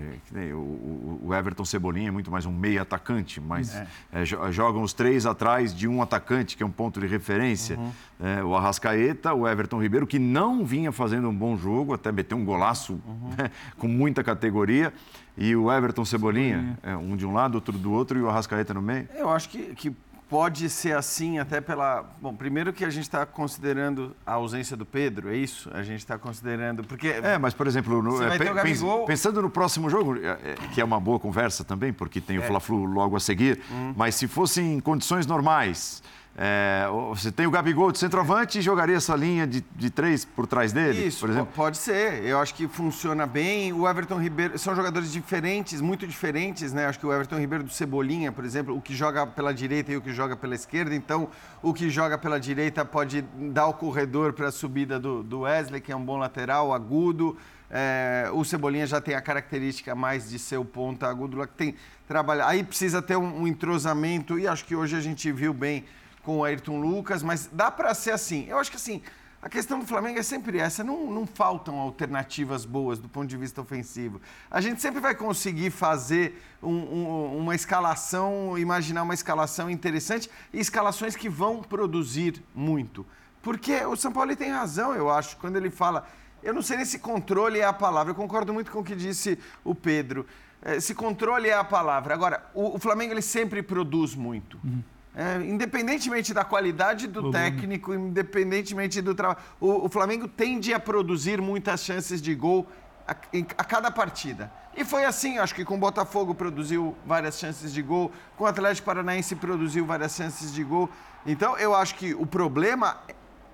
O, 0.52 1.20
o, 1.26 1.32
Everton 1.32 1.64
Cebolinha 1.64 2.08
é 2.08 2.12
muito 2.12 2.32
mais 2.32 2.48
um 2.48 2.52
meia 2.52 2.82
atacante, 2.82 3.40
mas 3.40 3.76
é. 3.76 3.88
É, 4.12 4.26
jogam 4.26 4.82
os 4.82 4.94
três 4.94 5.28
atrás 5.28 5.72
de 5.72 5.88
um 5.88 6.02
atacante, 6.02 6.58
que 6.58 6.64
é 6.64 6.66
um 6.66 6.72
ponto 6.72 7.00
de 7.00 7.06
referência. 7.06 7.78
Uhum. 7.78 7.92
É, 8.20 8.44
o 8.44 8.56
Arrascaeta, 8.56 9.32
o 9.36 9.48
Everton 9.48 9.80
Ribeiro, 9.80 10.08
que 10.08 10.18
não 10.18 10.66
vinha 10.66 10.92
fazendo 10.92 11.30
um 11.30 11.36
bom 11.36 11.56
jogo, 11.56 11.94
até 11.94 12.12
meteu 12.12 12.36
um 12.36 12.44
golaço 12.44 12.94
uhum. 13.06 13.30
né, 13.38 13.52
com 13.78 13.88
muita 13.88 14.24
categoria. 14.24 14.92
E 15.38 15.56
o 15.56 15.72
Everton 15.72 16.04
Cebolinha, 16.04 16.58
Cebolinha. 16.58 16.80
É, 16.82 16.98
um 16.98 17.16
de 17.16 17.28
um 17.28 17.32
lado, 17.32 17.54
outro 17.54 17.78
do 17.78 17.92
outro, 17.92 18.18
e 18.18 18.24
o 18.24 18.28
Arrascaeta 18.28 18.74
no 18.74 18.82
meio. 18.82 19.08
Eu 19.16 19.30
acho 19.30 19.48
que, 19.50 19.76
que 19.76 19.96
pode 20.30 20.70
ser 20.70 20.96
assim 20.96 21.40
até 21.40 21.60
pela. 21.60 22.06
Bom, 22.22 22.34
primeiro 22.34 22.72
que 22.72 22.86
a 22.86 22.90
gente 22.90 23.04
está 23.04 23.26
considerando 23.26 24.16
a 24.26 24.34
ausência 24.34 24.78
do 24.78 24.86
Pedro, 24.86 25.30
é 25.30 25.36
isso? 25.36 25.70
A 25.74 25.82
gente 25.82 26.00
está 26.00 26.18
considerando. 26.18 26.84
Porque. 26.84 27.08
É, 27.08 27.38
mas, 27.38 27.54
por 27.54 27.66
exemplo, 27.66 28.02
no, 28.02 28.24
é, 28.24 28.38
Gabigol... 28.38 29.06
pensando 29.06 29.42
no 29.42 29.50
próximo 29.50 29.90
jogo, 29.90 30.18
é, 30.18 30.28
é, 30.30 30.56
que 30.74 30.80
é 30.80 30.86
uma 30.86 31.00
boa 31.00 31.20
conversa 31.20 31.64
também, 31.64 31.92
porque 31.92 32.22
tem 32.22 32.38
o 32.38 32.44
é. 32.44 32.48
Fla-Flu 32.48 32.86
logo 32.86 33.16
a 33.16 33.20
seguir, 33.20 33.60
hum. 33.72 33.94
mas 33.98 34.16
se 34.16 34.28
fossem 34.28 34.80
condições 34.80 35.26
normais. 35.26 36.04
É, 36.42 36.88
você 37.10 37.32
tem 37.34 37.46
o 37.46 37.52
Gabigol 37.52 37.92
de 37.92 38.00
centroavante 38.00 38.60
e 38.60 38.62
jogaria 38.62 38.96
essa 38.96 39.14
linha 39.14 39.46
de, 39.46 39.62
de 39.76 39.90
três 39.90 40.24
por 40.24 40.48
trás 40.48 40.72
dele, 40.72 41.08
Isso, 41.08 41.20
por 41.20 41.30
exemplo? 41.30 41.52
pode 41.54 41.78
ser. 41.78 42.24
Eu 42.24 42.40
acho 42.40 42.56
que 42.56 42.66
funciona 42.66 43.28
bem. 43.28 43.74
O 43.74 43.86
Everton 43.86 44.18
Ribeiro 44.18 44.58
são 44.58 44.74
jogadores 44.74 45.12
diferentes, 45.12 45.82
muito 45.82 46.08
diferentes, 46.08 46.72
né? 46.72 46.86
Acho 46.86 46.98
que 46.98 47.06
o 47.06 47.12
Everton 47.12 47.38
Ribeiro 47.38 47.66
do 47.66 47.72
Cebolinha, 47.72 48.32
por 48.32 48.46
exemplo, 48.46 48.74
o 48.74 48.82
que 48.82 48.96
joga 48.96 49.28
pela 49.28 49.54
direita 49.54 49.92
e 49.92 49.98
o 49.98 50.02
que 50.02 50.14
joga 50.14 50.38
pela 50.38 50.56
esquerda. 50.56 50.96
Então, 50.96 51.30
o 51.62 51.74
que 51.74 51.90
joga 51.90 52.18
pela 52.18 52.40
direita 52.40 52.86
pode 52.86 53.22
dar 53.52 53.68
o 53.68 53.74
corredor 53.74 54.32
para 54.32 54.48
a 54.48 54.52
subida 54.52 54.98
do, 54.98 55.22
do 55.22 55.42
Wesley, 55.42 55.82
que 55.82 55.92
é 55.92 55.96
um 55.96 56.06
bom 56.06 56.16
lateral, 56.18 56.74
agudo. 56.74 57.36
É, 57.70 58.30
o 58.34 58.44
Cebolinha 58.46 58.88
já 58.88 59.02
tem 59.02 59.14
a 59.14 59.22
característica 59.22 59.94
mais 59.94 60.30
de 60.30 60.40
ser 60.40 60.58
o 60.58 60.66
ponta 60.66 61.08
agudo, 61.08 61.38
lá 61.38 61.46
que 61.46 61.54
tem 61.54 61.76
trabalhar. 62.08 62.48
Aí 62.48 62.64
precisa 62.64 63.02
ter 63.02 63.18
um, 63.18 63.42
um 63.42 63.48
entrosamento, 63.48 64.40
e 64.40 64.48
acho 64.48 64.66
que 64.66 64.76
hoje 64.76 64.96
a 64.96 65.02
gente 65.02 65.32
viu 65.32 65.54
bem 65.54 65.84
com 66.24 66.40
o 66.40 66.44
Ayrton 66.44 66.80
Lucas, 66.80 67.24
mas 67.24 67.50
dá 67.52 67.72
para 67.72 67.94
ser 67.94 68.12
assim. 68.12 68.46
Eu 68.48 68.58
acho 68.58 68.70
que 68.70 68.78
assim, 68.78 69.02
a 69.42 69.48
questão 69.48 69.80
do 69.80 69.86
Flamengo 69.86 70.20
é 70.20 70.24
sempre 70.24 70.60
essa, 70.60 70.84
não, 70.84 71.10
não 71.10 71.26
faltam 71.26 71.80
alternativas 71.80 72.66
boas 72.66 73.00
do 73.00 73.08
ponto 73.08 73.28
de 73.28 73.38
vista 73.38 73.62
ofensivo. 73.62 74.20
A 74.52 74.60
gente 74.60 74.82
sempre 74.82 75.00
vai 75.00 75.16
conseguir 75.16 75.72
fazer 75.72 76.44
um, 76.62 76.74
um, 76.74 77.38
uma 77.38 77.56
escalação, 77.56 78.58
imaginar 78.58 79.04
uma 79.04 79.14
escalação 79.14 79.70
interessante 79.70 80.30
e 80.52 80.60
escalações 80.60 81.16
que 81.16 81.30
vão 81.30 81.62
produzir 81.62 82.44
muito. 82.54 83.06
Porque 83.42 83.74
o 83.86 83.96
São 83.96 84.12
Paulo 84.12 84.36
tem 84.36 84.52
razão, 84.52 84.94
eu 84.94 85.10
acho, 85.10 85.38
quando 85.38 85.56
ele 85.56 85.70
fala. 85.70 86.06
Eu 86.44 86.54
não 86.54 86.62
sei 86.62 86.78
nem 86.78 86.86
se 86.86 87.00
controle 87.00 87.60
é 87.60 87.66
a 87.66 87.74
palavra, 87.74 88.12
eu 88.12 88.16
concordo 88.16 88.54
muito 88.54 88.72
com 88.72 88.80
o 88.80 88.84
que 88.84 88.96
disse 88.96 89.40
o 89.64 89.74
Pedro. 89.74 90.26
Eh, 90.62 90.80
se 90.80 90.94
controle 90.94 91.50
é 91.50 91.54
a 91.54 91.64
palavra. 91.64 92.14
Agora, 92.14 92.46
o, 92.54 92.76
o 92.76 92.80
Flamengo 92.80 93.14
ele 93.14 93.22
sempre 93.22 93.64
produz 93.64 94.16
muito. 94.16 94.60
Uhum. 94.64 94.84
É, 95.20 95.36
independentemente 95.44 96.34
da 96.34 96.46
qualidade 96.46 97.06
do 97.06 97.30
técnico, 97.30 97.94
independentemente 97.94 99.02
do 99.02 99.14
trabalho, 99.14 99.40
o, 99.60 99.86
o, 99.86 99.90
Flamengo 99.90 100.30
tende 100.30 100.74
a 100.74 100.80
produzir 100.80 101.42
muitas 101.42 101.84
chances 101.84 102.22
de 102.22 102.34
gol 102.34 102.66
a, 103.06 103.12
a, 103.12 103.64
cada 103.66 103.92
partida. 103.92 104.50
E 104.78 104.86
foi 104.86 105.04
assim, 105.04 105.38
acho 105.38 105.54
que 105.54 105.66
com 105.66 105.76
o 105.76 105.78
Botafogo 105.78 106.34
produziu 106.34 106.96
várias 107.06 107.38
chances 107.38 107.74
de 107.74 107.82
gol, 107.82 108.14
com 108.38 108.46
o 108.46 108.48
Atlético 108.48 108.86
Paranaense 108.86 109.36
produziu 109.36 109.86
várias 109.86 110.16
chances 110.16 110.54
de 110.54 110.64
gol. 110.64 110.90
Então, 111.26 111.58
eu 111.58 111.76
acho 111.76 111.96
que 111.96 112.14
o 112.14 112.26
problema 112.26 112.96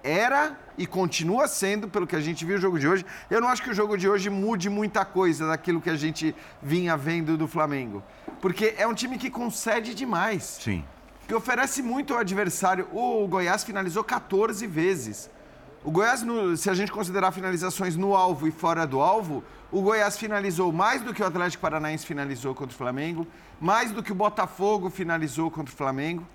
era 0.03 0.55
e 0.77 0.85
continua 0.85 1.47
sendo, 1.47 1.87
pelo 1.87 2.05
que 2.05 2.15
a 2.15 2.21
gente 2.21 2.45
viu 2.45 2.57
o 2.57 2.61
jogo 2.61 2.77
de 2.77 2.87
hoje. 2.87 3.03
Eu 3.27 3.41
não 3.41 3.47
acho 3.47 3.63
que 3.63 3.71
o 3.71 3.73
jogo 3.73 3.97
de 3.97 4.07
hoje 4.07 4.29
mude 4.29 4.69
muita 4.69 5.03
coisa 5.03 5.47
daquilo 5.47 5.81
que 5.81 5.89
a 5.89 5.95
gente 5.95 6.35
vinha 6.61 6.95
vendo 6.95 7.35
do 7.35 7.47
Flamengo. 7.47 8.03
Porque 8.39 8.75
é 8.77 8.85
um 8.85 8.93
time 8.93 9.17
que 9.17 9.31
concede 9.31 9.95
demais. 9.95 10.43
Sim 10.61 10.85
que 11.27 11.33
oferece 11.33 11.81
muito 11.81 12.13
ao 12.13 12.19
adversário. 12.19 12.87
O 12.91 13.27
Goiás 13.27 13.63
finalizou 13.63 14.03
14 14.03 14.65
vezes. 14.67 15.29
O 15.83 15.91
Goiás, 15.91 16.25
se 16.57 16.69
a 16.69 16.73
gente 16.73 16.91
considerar 16.91 17.31
finalizações 17.31 17.95
no 17.95 18.15
alvo 18.15 18.47
e 18.47 18.51
fora 18.51 18.87
do 18.87 18.99
alvo, 18.99 19.43
o 19.71 19.81
Goiás 19.81 20.17
finalizou 20.17 20.71
mais 20.71 21.01
do 21.01 21.13
que 21.13 21.21
o 21.21 21.25
Atlético 21.25 21.61
Paranaense 21.61 22.05
finalizou 22.05 22.55
contra 22.55 22.73
o 22.73 22.77
Flamengo, 22.77 23.27
mais 23.59 23.91
do 23.91 24.01
que 24.01 24.11
o 24.11 24.15
Botafogo 24.15 24.89
finalizou 24.89 25.51
contra 25.51 25.73
o 25.73 25.77
Flamengo. 25.77 26.25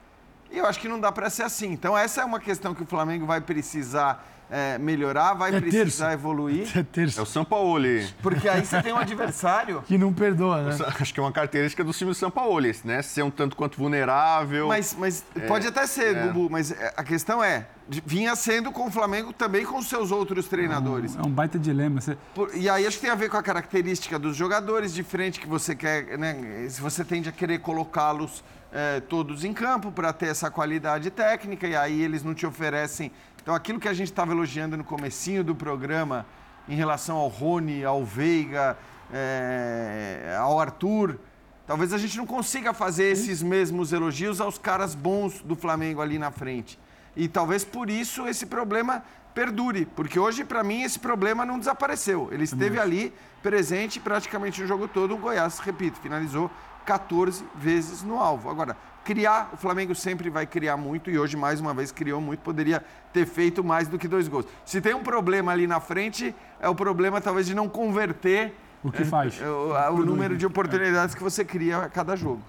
E 0.51 0.59
eu 0.59 0.67
acho 0.67 0.81
que 0.81 0.89
não 0.89 1.01
dá 1.01 1.11
para 1.11 1.31
ser 1.31 1.45
assim. 1.45 1.73
Então, 1.73 1.97
essa 1.97 2.23
é 2.23 2.25
uma 2.25 2.41
questão 2.41 2.75
que 2.75 2.83
o 2.83 2.87
Flamengo 2.87 3.27
vai 3.27 3.41
precisar 3.41 4.25
é, 4.51 4.79
melhorar, 4.79 5.35
vai 5.35 5.55
é 5.55 5.61
precisar 5.61 5.85
terça. 5.85 6.13
evoluir. 6.13 6.69
É, 6.77 6.83
terça. 6.83 7.21
é 7.21 7.23
o 7.23 7.27
São 7.27 7.45
Paulo. 7.45 7.81
Porque 8.21 8.49
aí 8.49 8.65
você 8.65 8.83
tem 8.83 8.93
um 8.93 8.99
adversário. 8.99 9.83
que 9.87 9.97
não 9.97 10.13
perdoa, 10.13 10.63
né? 10.63 10.77
Acho 11.01 11.15
que 11.15 11.21
é 11.21 11.23
uma 11.23 11.33
característica 11.33 11.85
do 11.85 11.93
time 11.93 12.11
do 12.11 12.15
São 12.15 12.31
Paulo, 12.31 12.61
né? 12.85 13.03
Ser 13.03 13.23
um 13.23 13.31
tanto 13.31 13.55
quanto 13.57 13.79
vulnerável. 13.79 14.69
Mas, 14.69 14.97
mas 14.99 15.25
é, 15.37 15.41
pode 15.47 15.67
até 15.67 15.87
ser, 15.87 16.17
é. 16.17 16.27
Bubu, 16.27 16.51
mas 16.51 16.73
é, 16.73 16.93
a 16.97 17.05
questão 17.05 17.43
é. 17.43 17.67
Vinha 18.07 18.37
sendo 18.37 18.71
com 18.71 18.87
o 18.87 18.91
Flamengo 18.91 19.33
também 19.33 19.65
com 19.65 19.79
os 19.79 19.89
seus 19.89 20.13
outros 20.13 20.47
treinadores. 20.47 21.17
É 21.17 21.23
um, 21.23 21.31
baita 21.31 21.59
dilema. 21.59 22.01
Você... 22.01 22.17
Por, 22.35 22.55
e 22.55 22.69
aí 22.69 22.87
acho 22.87 22.97
que 22.97 23.03
tem 23.03 23.11
a 23.11 23.17
ver 23.17 23.29
com 23.29 23.37
a 23.37 23.43
característica 23.43 24.17
dos 24.17 24.37
jogadores 24.37 24.95
de 24.95 25.03
frente 25.03 25.41
que 25.41 25.49
você 25.49 25.75
quer, 25.75 26.17
né? 26.17 26.67
Se 26.69 26.81
você 26.81 27.05
tende 27.05 27.29
a 27.29 27.33
querer 27.33 27.59
colocá-los 27.59 28.45
é, 28.73 29.01
todos 29.01 29.45
em 29.45 29.53
campo 29.53 29.91
para 29.91 30.13
ter 30.13 30.27
essa 30.27 30.51
qualidade 30.51 31.11
técnica 31.11 31.67
e 31.67 31.75
aí 31.75 32.03
eles 32.03 32.23
não 32.23 32.35
te 32.35 32.47
oferecem 32.47 33.11
então, 33.43 33.55
aquilo 33.55 33.81
que 33.81 33.89
a 33.89 33.95
gente 33.95 34.09
estava 34.09 34.33
elogiando 34.33 34.77
no 34.77 34.85
comecinho 34.85 35.43
do 35.43 35.55
programa, 35.55 36.27
em 36.69 36.75
relação 36.75 37.17
ao 37.17 37.29
Rony, 37.29 37.85
ao 37.85 38.05
Veiga, 38.05 38.77
é, 39.13 40.37
ao 40.39 40.61
Arthur, 40.61 41.19
talvez 41.67 41.93
a 41.93 41.99
gente 41.99 42.17
não 42.19 42.27
consiga 42.27 42.75
fazer 42.75 43.05
esses 43.05 43.43
mesmos 43.43 43.93
elogios 43.93 44.41
aos 44.41 44.59
caras 44.59 44.95
bons 44.95 45.41
do 45.41 45.57
Flamengo 45.57 46.01
ali 46.03 46.19
na 46.19 46.31
frente. 46.31 46.79
E 47.17 47.29
talvez 47.29 47.65
por 47.65 47.91
isso 47.91 48.29
esse 48.29 48.47
problema 48.47 49.03
perdure, 49.35 49.87
porque 49.87 50.19
hoje, 50.19 50.45
para 50.45 50.63
mim, 50.63 50.83
esse 50.83 50.99
problema 50.99 51.45
não 51.47 51.59
desapareceu. 51.59 52.29
Ele 52.31 52.45
esteve 52.45 52.79
ali 52.79 53.13
presente 53.43 53.99
praticamente 53.99 54.63
o 54.63 54.67
jogo 54.67 54.87
todo. 54.87 55.15
O 55.15 55.19
Goiás, 55.19 55.59
repito, 55.61 55.99
finalizou 55.99 56.51
14 56.85 57.45
vezes 57.55 58.03
no 58.03 58.19
alvo. 58.19 58.51
Agora, 58.51 58.77
criar, 59.05 59.51
o 59.53 59.57
Flamengo 59.57 59.95
sempre 59.95 60.31
vai 60.31 60.47
criar 60.47 60.77
muito 60.77 61.11
e 61.11 61.19
hoje, 61.19 61.37
mais 61.37 61.61
uma 61.61 61.75
vez, 61.75 61.91
criou 61.93 62.21
muito, 62.21 62.41
poderia 62.41 62.85
ter 63.13 63.27
feito 63.27 63.63
mais 63.65 63.89
do 63.89 63.99
que 63.99 64.07
dois 64.07 64.29
gols. 64.29 64.47
Se 64.65 64.81
tem 64.81 64.95
um 64.95 65.03
problema 65.03 65.53
ali 65.53 65.67
na 65.67 65.81
frente, 65.81 66.35
é 66.61 66.69
o 66.69 66.75
problema 66.75 67.21
talvez 67.21 67.47
de 67.47 67.55
não 67.55 67.69
converter 67.69 68.55
o 68.83 68.91
que 68.91 69.05
faz. 69.05 69.41
É, 69.41 69.49
o, 69.49 69.95
o 69.95 70.05
número 70.05 70.37
de 70.37 70.47
oportunidades 70.47 71.15
que 71.15 71.23
você 71.23 71.45
cria 71.45 71.79
a 71.79 71.89
cada 71.89 72.17
jogo. 72.17 72.43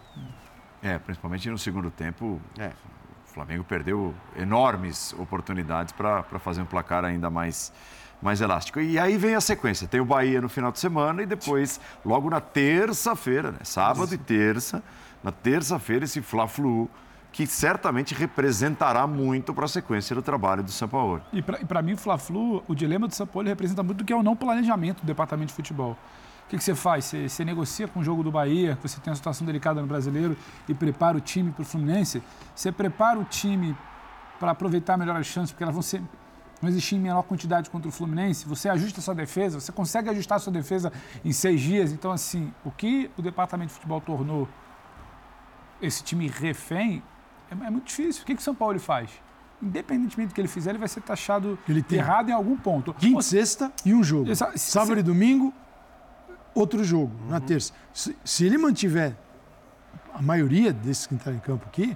É, 0.81 0.97
principalmente 0.97 1.49
no 1.49 1.57
segundo 1.57 1.91
tempo, 1.91 2.41
é. 2.57 2.71
o 3.29 3.33
Flamengo 3.33 3.63
perdeu 3.63 4.13
enormes 4.35 5.13
oportunidades 5.13 5.93
para 5.93 6.23
fazer 6.39 6.61
um 6.61 6.65
placar 6.65 7.05
ainda 7.05 7.29
mais 7.29 7.71
mais 8.21 8.39
elástico. 8.39 8.79
E 8.79 8.99
aí 8.99 9.17
vem 9.17 9.35
a 9.35 9.41
sequência. 9.41 9.87
Tem 9.87 9.99
o 9.99 10.05
Bahia 10.05 10.39
no 10.39 10.47
final 10.47 10.71
de 10.71 10.79
semana 10.79 11.23
e 11.23 11.25
depois, 11.25 11.81
logo 12.05 12.29
na 12.29 12.39
terça-feira, 12.39 13.51
né? 13.51 13.59
sábado 13.63 14.13
e 14.13 14.17
terça, 14.17 14.83
na 15.23 15.31
terça-feira, 15.31 16.05
esse 16.05 16.21
Fla-Flu, 16.21 16.89
que 17.31 17.47
certamente 17.47 18.13
representará 18.13 19.07
muito 19.07 19.53
para 19.53 19.65
a 19.65 19.67
sequência 19.67 20.15
do 20.15 20.21
trabalho 20.21 20.61
do 20.61 20.71
São 20.71 20.87
Paulo. 20.87 21.21
E 21.31 21.41
para 21.41 21.81
mim, 21.81 21.93
o 21.93 21.97
Fla-Flu, 21.97 22.63
o 22.67 22.75
dilema 22.75 23.07
do 23.07 23.15
São 23.15 23.25
Paulo 23.25 23.47
representa 23.47 23.81
muito 23.81 23.99
do 23.99 24.05
que 24.05 24.11
é 24.11 24.15
o 24.15 24.23
não 24.23 24.35
planejamento 24.35 25.01
do 25.01 25.05
departamento 25.05 25.49
de 25.49 25.53
futebol. 25.53 25.91
O 26.45 26.49
que, 26.49 26.57
que 26.57 26.63
você 26.63 26.75
faz? 26.75 27.05
Você, 27.05 27.29
você, 27.29 27.45
negocia 27.45 27.87
com 27.87 28.01
o 28.01 28.03
jogo 28.03 28.23
do 28.23 28.31
Bahia, 28.31 28.77
você 28.81 28.99
tem 28.99 29.09
uma 29.09 29.15
situação 29.15 29.47
delicada 29.47 29.79
no 29.79 29.87
brasileiro 29.87 30.35
e 30.67 30.73
prepara 30.73 31.17
o 31.17 31.21
time 31.21 31.51
para 31.51 31.61
o 31.61 31.65
Fluminense. 31.65 32.21
Você 32.53 32.73
prepara 32.73 33.17
o 33.17 33.23
time 33.23 33.75
para 34.37 34.51
aproveitar 34.51 34.97
melhor 34.97 35.15
as 35.15 35.27
chances, 35.27 35.51
porque 35.51 35.63
elas 35.63 35.73
vão 35.73 35.81
ser 35.81 36.01
não 36.61 36.69
existir 36.69 36.95
em 36.95 36.99
menor 36.99 37.23
quantidade 37.23 37.69
contra 37.69 37.89
o 37.89 37.91
Fluminense, 37.91 38.45
você 38.45 38.69
ajusta 38.69 39.01
sua 39.01 39.15
defesa, 39.15 39.59
você 39.59 39.71
consegue 39.71 40.09
ajustar 40.09 40.39
sua 40.39 40.53
defesa 40.53 40.93
em 41.25 41.31
seis 41.31 41.59
dias. 41.59 41.91
Então, 41.91 42.11
assim, 42.11 42.53
o 42.63 42.69
que 42.69 43.09
o 43.17 43.21
departamento 43.21 43.69
de 43.69 43.73
futebol 43.73 43.99
tornou 43.99 44.47
esse 45.81 46.03
time 46.03 46.27
refém, 46.27 47.03
é, 47.49 47.67
é 47.67 47.69
muito 47.69 47.87
difícil. 47.87 48.23
O 48.23 48.25
que, 48.25 48.35
que 48.35 48.41
o 48.41 48.43
São 48.43 48.55
Paulo 48.55 48.79
faz? 48.79 49.09
Independentemente 49.61 50.29
do 50.29 50.35
que 50.35 50.41
ele 50.41 50.47
fizer, 50.47 50.71
ele 50.71 50.79
vai 50.79 50.87
ser 50.87 51.01
taxado 51.01 51.57
ele 51.67 51.83
tem 51.83 51.99
errado 51.99 52.29
em 52.29 52.33
algum 52.33 52.57
ponto. 52.57 52.93
Quinta, 52.93 53.21
sexta 53.21 53.71
e 53.85 53.93
um 53.93 54.03
jogo. 54.03 54.31
Essa, 54.31 54.51
Sábado 54.57 54.95
se... 54.95 54.99
e 54.99 55.03
domingo, 55.03 55.53
outro 56.55 56.83
jogo, 56.83 57.13
uhum. 57.23 57.29
na 57.29 57.39
terça. 57.39 57.73
Se, 57.93 58.17
se, 58.23 58.45
ele 58.45 58.57
mantiver 58.57 59.15
a 60.13 60.21
maioria 60.21 60.73
desses 60.73 61.05
que 61.05 61.13
estão 61.13 61.33
em 61.33 61.39
campo 61.39 61.65
aqui, 61.67 61.95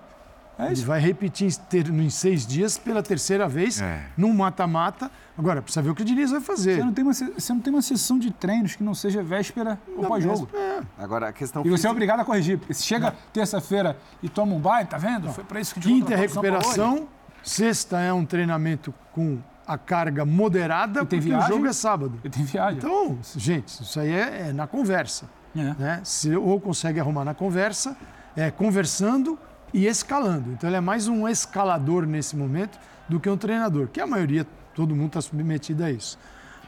é 0.57 0.72
ele 0.72 0.82
vai 0.82 0.99
repetir 0.99 1.49
em 1.73 2.10
seis 2.10 2.45
dias 2.45 2.77
pela 2.77 3.03
terceira 3.03 3.48
vez, 3.48 3.82
é. 3.82 4.06
num 4.15 4.34
mata-mata. 4.34 5.11
Agora, 5.38 5.61
precisa 5.61 5.82
ver 5.82 5.90
o 5.90 5.95
que 5.95 6.02
o 6.02 6.06
Diniz 6.06 6.32
vai 6.32 6.40
fazer. 6.40 6.77
Você 6.77 6.84
não 6.84 6.94
tem 6.94 7.03
uma, 7.03 7.14
você 7.14 7.53
não 7.53 7.60
tem 7.60 7.73
uma 7.73 7.82
sessão 7.82 8.18
de 8.18 8.32
treinos 8.32 8.76
que 8.76 8.84
não 8.84 8.95
seja 8.95 9.22
véspera 9.22 9.77
ou 9.98 10.06
pós-jogo. 10.06 10.48
É. 10.53 10.82
Agora, 10.98 11.27
a 11.30 11.34
questão 11.34 11.61
E 11.65 11.69
você 11.69 11.88
é 11.88 11.91
obrigado 11.91 12.22
a 12.22 12.26
corrigir. 12.26 12.57
Porque 12.57 12.73
se 12.73 12.84
chega 12.84 13.14
terça-feira 13.34 13.98
e 14.23 14.30
toma 14.30 14.53
um 14.53 14.60
banho, 14.60 14.88
tá 14.88 14.98
vendo? 14.98 15.26
Não. 15.26 15.34
Foi 15.34 15.44
para 15.44 15.60
isso 15.60 15.73
que 15.73 15.82
Quinta 15.82 16.14
é 16.14 16.15
recuperação, 16.15 17.07
sexta 17.44 17.99
é 17.99 18.14
um 18.14 18.26
treinamento 18.26 18.94
com 19.11 19.40
a 19.68 19.77
carga 19.77 20.23
moderada, 20.23 21.02
porque 21.02 21.19
viagem, 21.19 21.49
o 21.49 21.53
jogo 21.53 21.68
é 21.68 21.73
sábado. 21.73 22.19
E 22.23 22.30
tem 22.30 22.44
viagem. 22.44 22.77
Então, 22.77 23.18
gente, 23.36 23.82
isso 23.82 23.99
aí 23.99 24.11
é, 24.11 24.49
é 24.49 24.53
na 24.53 24.68
conversa. 24.68 25.30
É. 25.56 25.73
Né? 25.77 26.02
Se 26.03 26.36
ou 26.36 26.60
consegue 26.61 26.99
arrumar 26.99 27.26
na 27.26 27.34
conversa, 27.34 27.98
é, 28.36 28.52
conversando 28.52 29.40
e 29.76 29.88
escalando. 29.88 30.53
Então 30.53 30.69
ele 30.69 30.77
é 30.77 30.81
mais 30.81 31.10
um 31.10 31.27
escalador 31.27 32.06
nesse 32.06 32.35
momento 32.35 32.80
do 33.10 33.19
que 33.19 33.30
um 33.30 33.35
treinador, 33.35 33.88
que 33.89 33.99
a 33.99 34.07
maioria, 34.07 34.47
todo 34.73 34.95
mundo 34.95 35.07
está 35.07 35.22
submetido 35.22 35.84
a 35.84 35.91
isso. 35.91 36.18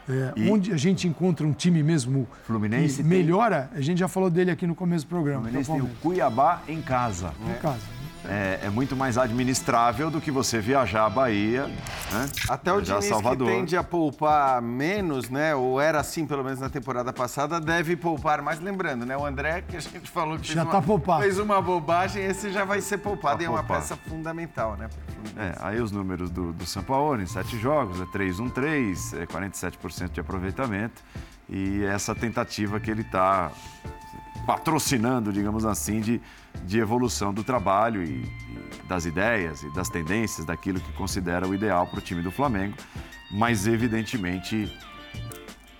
É. 0.08 0.50
Onde 0.50 0.72
a 0.72 0.76
gente 0.76 1.08
encontra 1.08 1.46
um 1.46 1.52
time 1.52 1.82
mesmo 1.82 2.26
Fluminense 2.44 3.02
que 3.02 3.08
melhora, 3.08 3.68
tem... 3.72 3.78
a 3.78 3.82
gente 3.82 3.98
já 3.98 4.08
falou 4.08 4.30
dele 4.30 4.50
aqui 4.50 4.66
no 4.66 4.74
começo 4.74 5.06
do 5.06 5.08
programa. 5.08 5.42
Fluminense 5.42 5.70
tem 5.70 5.80
o 5.80 5.88
Cuiabá 6.02 6.62
em 6.68 6.80
casa. 6.82 7.32
Em 7.46 7.60
casa. 7.60 7.97
É, 8.24 8.60
é 8.64 8.70
muito 8.70 8.96
mais 8.96 9.16
administrável 9.16 10.10
do 10.10 10.20
que 10.20 10.30
você 10.30 10.58
viajar 10.60 11.06
à 11.06 11.10
Bahia, 11.10 11.66
né? 11.66 12.28
Até 12.48 12.72
o 12.72 12.76
viajar 12.76 12.94
Diniz 12.94 13.08
Salvador. 13.08 13.48
que 13.48 13.54
tende 13.54 13.76
a 13.76 13.82
poupar 13.84 14.60
menos, 14.60 15.30
né? 15.30 15.54
Ou 15.54 15.80
era 15.80 16.00
assim, 16.00 16.26
pelo 16.26 16.42
menos 16.44 16.58
na 16.60 16.68
temporada 16.68 17.12
passada, 17.12 17.60
deve 17.60 17.96
poupar 17.96 18.42
mais. 18.42 18.58
Lembrando, 18.60 19.06
né? 19.06 19.16
O 19.16 19.24
André, 19.24 19.62
que 19.62 19.76
a 19.76 19.80
gente 19.80 20.10
falou 20.10 20.38
que 20.38 20.48
Já 20.52 20.62
fez, 20.62 20.72
tá 20.72 20.78
uma, 20.78 20.82
poupado. 20.82 21.22
fez 21.22 21.38
uma 21.38 21.62
bobagem, 21.62 22.24
esse 22.24 22.50
já 22.52 22.64
vai 22.64 22.80
ser 22.80 22.98
poupado 22.98 23.36
Tá 23.38 23.42
e 23.42 23.46
é 23.46 23.48
uma 23.48 23.58
poupado. 23.62 23.80
peça 23.80 23.96
fundamental, 24.08 24.76
né? 24.76 24.88
É, 25.36 25.54
aí 25.60 25.80
os 25.80 25.92
números 25.92 26.28
do, 26.30 26.52
do 26.52 26.66
São 26.66 26.82
Paulo 26.82 27.20
em 27.22 27.26
sete 27.26 27.58
jogos, 27.58 28.00
é 28.00 28.04
3-1-3, 28.04 29.20
é 29.22 29.26
47% 29.26 30.10
de 30.10 30.20
aproveitamento. 30.20 31.02
E 31.48 31.82
essa 31.84 32.14
tentativa 32.14 32.78
que 32.78 32.90
ele 32.90 33.00
está 33.02 33.50
patrocinando, 34.46 35.32
digamos 35.32 35.64
assim, 35.64 36.00
de, 36.00 36.20
de 36.66 36.78
evolução 36.78 37.32
do 37.32 37.42
trabalho 37.44 38.02
e, 38.02 38.22
e 38.22 38.88
das 38.88 39.04
ideias 39.06 39.62
e 39.62 39.72
das 39.74 39.88
tendências, 39.88 40.46
daquilo 40.46 40.80
que 40.80 40.92
considera 40.92 41.46
o 41.46 41.54
ideal 41.54 41.86
para 41.86 41.98
o 41.98 42.02
time 42.02 42.22
do 42.22 42.30
Flamengo. 42.30 42.74
Mas, 43.30 43.66
evidentemente, 43.66 44.70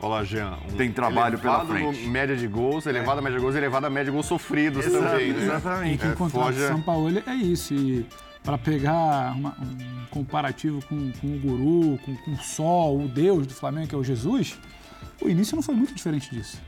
Olha 0.01 0.11
lá, 0.11 0.25
Jean. 0.25 0.57
um 0.73 0.77
Tem 0.77 0.93
trabalho 0.93 1.39
pela 1.41 1.65
frente. 1.67 2.07
média 2.07 2.37
de 2.37 2.47
gols, 2.47 2.87
elevada 2.87 3.21
média 3.21 3.37
de 3.39 3.43
gols, 3.45 3.57
elevada 3.57 3.91
média 3.91 4.05
de 4.05 4.11
gols 4.13 4.27
sofridos 4.27 4.87
Exato, 4.87 5.05
também, 5.05 5.33
né? 5.33 5.43
Exatamente. 5.43 5.95
E 5.95 5.99
que 5.99 6.23
o 6.23 6.27
É, 6.27 6.31
foge- 6.31 6.59
de 6.61 6.67
São 6.69 6.81
Paulo 6.81 7.09
é 7.27 7.35
isso. 7.35 7.75
E 7.75 8.07
para 8.45 8.57
pegar 8.57 9.35
uma- 9.37 9.57
um 9.61 10.07
comparativo 10.09 10.81
com, 10.87 11.11
com 11.13 11.27
o 11.27 11.39
guru, 11.41 11.99
com, 12.05 12.15
com 12.17 12.31
o 12.31 12.37
sol, 12.37 13.01
o 13.03 13.09
deus 13.09 13.45
do 13.47 13.55
Flamengo, 13.55 13.89
que 13.89 13.95
é 13.97 13.99
o 13.99 14.05
Jesus, 14.05 14.57
o 15.21 15.29
início 15.29 15.57
não 15.57 15.63
foi 15.65 15.75
muito 15.75 15.93
diferente 15.93 16.31
disso. 16.31 16.61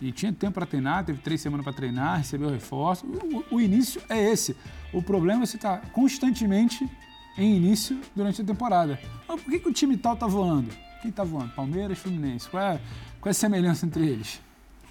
E 0.00 0.10
tinha 0.10 0.32
tempo 0.32 0.54
para 0.54 0.66
treinar, 0.66 1.04
teve 1.04 1.18
três 1.18 1.40
semanas 1.40 1.62
para 1.62 1.72
treinar, 1.72 2.18
recebeu 2.18 2.48
reforço. 2.48 3.06
O, 3.06 3.56
o 3.56 3.60
início 3.60 4.00
é 4.08 4.18
esse. 4.18 4.56
O 4.92 5.02
problema 5.02 5.42
é 5.42 5.46
você 5.46 5.56
estar 5.56 5.80
constantemente 5.92 6.88
em 7.36 7.56
início 7.56 8.00
durante 8.16 8.40
a 8.40 8.44
temporada. 8.44 8.98
Mas 9.28 9.42
por 9.42 9.50
que, 9.50 9.58
que 9.58 9.68
o 9.68 9.72
time 9.72 9.96
tal 9.96 10.16
tá 10.16 10.26
voando? 10.26 10.70
Quem 11.02 11.10
tá 11.10 11.22
voando? 11.22 11.50
Palmeiras, 11.54 11.98
Fluminense. 11.98 12.48
Qual 12.48 12.62
é, 12.62 12.80
qual 13.20 13.28
é 13.28 13.30
a 13.30 13.34
semelhança 13.34 13.86
entre 13.86 14.06
eles? 14.06 14.40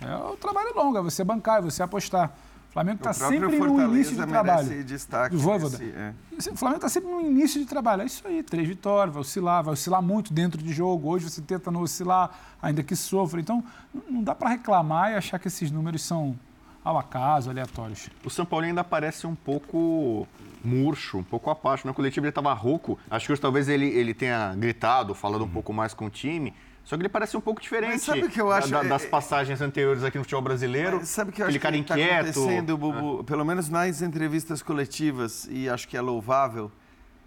É 0.02 0.16
o 0.16 0.38
trabalho 0.38 0.74
longo, 0.76 0.98
é 0.98 1.02
você 1.02 1.24
bancar, 1.24 1.60
é 1.60 1.62
você 1.62 1.84
apostar. 1.84 2.36
O 2.70 2.72
Flamengo 2.72 2.98
está 2.98 3.14
sempre 3.14 3.40
no 3.40 3.58
Fortaleza 3.58 3.94
início 3.96 4.16
de 4.16 4.26
trabalho. 4.28 4.84
destaque. 4.84 5.36
Do 5.36 5.42
Voivoda. 5.42 5.78
nesse- 5.80 5.92
é. 5.98 6.14
O 6.54 6.56
Flamengo 6.56 6.78
está 6.78 6.90
sempre 6.90 7.10
no 7.10 7.20
início 7.22 7.60
de 7.60 7.66
trabalho. 7.68 8.04
É 8.04 8.06
isso 8.06 8.26
aí, 8.28 8.44
três 8.44 8.68
vitórias, 8.68 9.12
vai 9.14 9.22
oscilar, 9.22 9.64
vai 9.64 9.74
oscilar 9.74 10.02
muito 10.04 10.32
dentro 10.32 10.62
de 10.62 10.72
jogo. 10.72 11.10
Hoje 11.10 11.28
você 11.30 11.42
tenta 11.42 11.72
não 11.72 11.82
oscilar, 11.82 12.30
ainda 12.62 12.84
que 12.84 12.96
sofra. 12.96 13.40
Então, 13.42 13.64
não 14.08 14.22
dá 14.24 14.36
para 14.36 14.50
reclamar 14.50 15.12
e 15.12 15.16
achar 15.16 15.40
que 15.40 15.48
esses 15.48 15.72
números 15.72 16.04
são 16.04 16.38
ao 16.84 16.98
acaso, 16.98 17.50
aleatórios. 17.50 18.08
O 18.24 18.30
São 18.30 18.46
Paulo 18.46 18.66
ainda 18.66 18.84
parece 18.84 19.26
um 19.26 19.36
pouco 19.36 20.28
murcho, 20.64 21.18
um 21.18 21.24
pouco 21.24 21.50
apático. 21.50 21.88
Na 21.88 21.94
coletiva 21.94 22.26
ele 22.28 22.30
estava 22.30 22.54
rouco. 22.54 23.00
Acho 23.10 23.26
que 23.26 23.32
hoje 23.34 23.42
talvez 23.42 23.68
ele, 23.68 23.88
ele 23.88 24.14
tenha 24.14 24.54
gritado, 24.56 25.16
falado 25.16 25.44
um 25.44 25.50
pouco 25.50 25.74
mais 25.74 25.94
com 25.96 26.06
o 26.06 26.10
time. 26.10 26.54
Só 26.90 26.98
que 26.98 27.04
ele 27.04 27.10
parece 27.10 27.38
um 27.38 27.42
pouco 27.42 27.62
diferente 27.62 27.92
Mas 27.92 28.02
sabe 28.02 28.24
o 28.24 28.30
que 28.30 28.42
eu 28.42 28.52
acho? 28.52 28.70
da- 28.70 28.82
das 28.82 29.06
É- 29.06 29.08
passagens 29.10 29.62
anteriores 29.62 30.04
aqui 30.04 30.18
no 30.18 30.24
futebol 30.24 30.42
brasileiro. 30.42 30.98
Mas 30.98 31.10
Sabe 31.10 31.30
o 31.30 31.34
que 31.34 31.40
eu 31.40 31.46
Aquele 31.46 31.58
acho 31.60 31.62
cara 31.62 31.76
que 31.76 31.82
está 31.84 31.94
inquieto. 32.00 32.30
acontecendo, 32.40 32.76
Bubu? 32.76 33.24
Pelo 33.26 33.46
menos 33.46 33.70
nas 33.70 34.02
entrevistas 34.02 34.64
coletivas, 34.64 35.48
e 35.52 35.70
acho 35.70 35.88
que 35.88 35.96
é 35.96 36.02
louvável, 36.02 36.72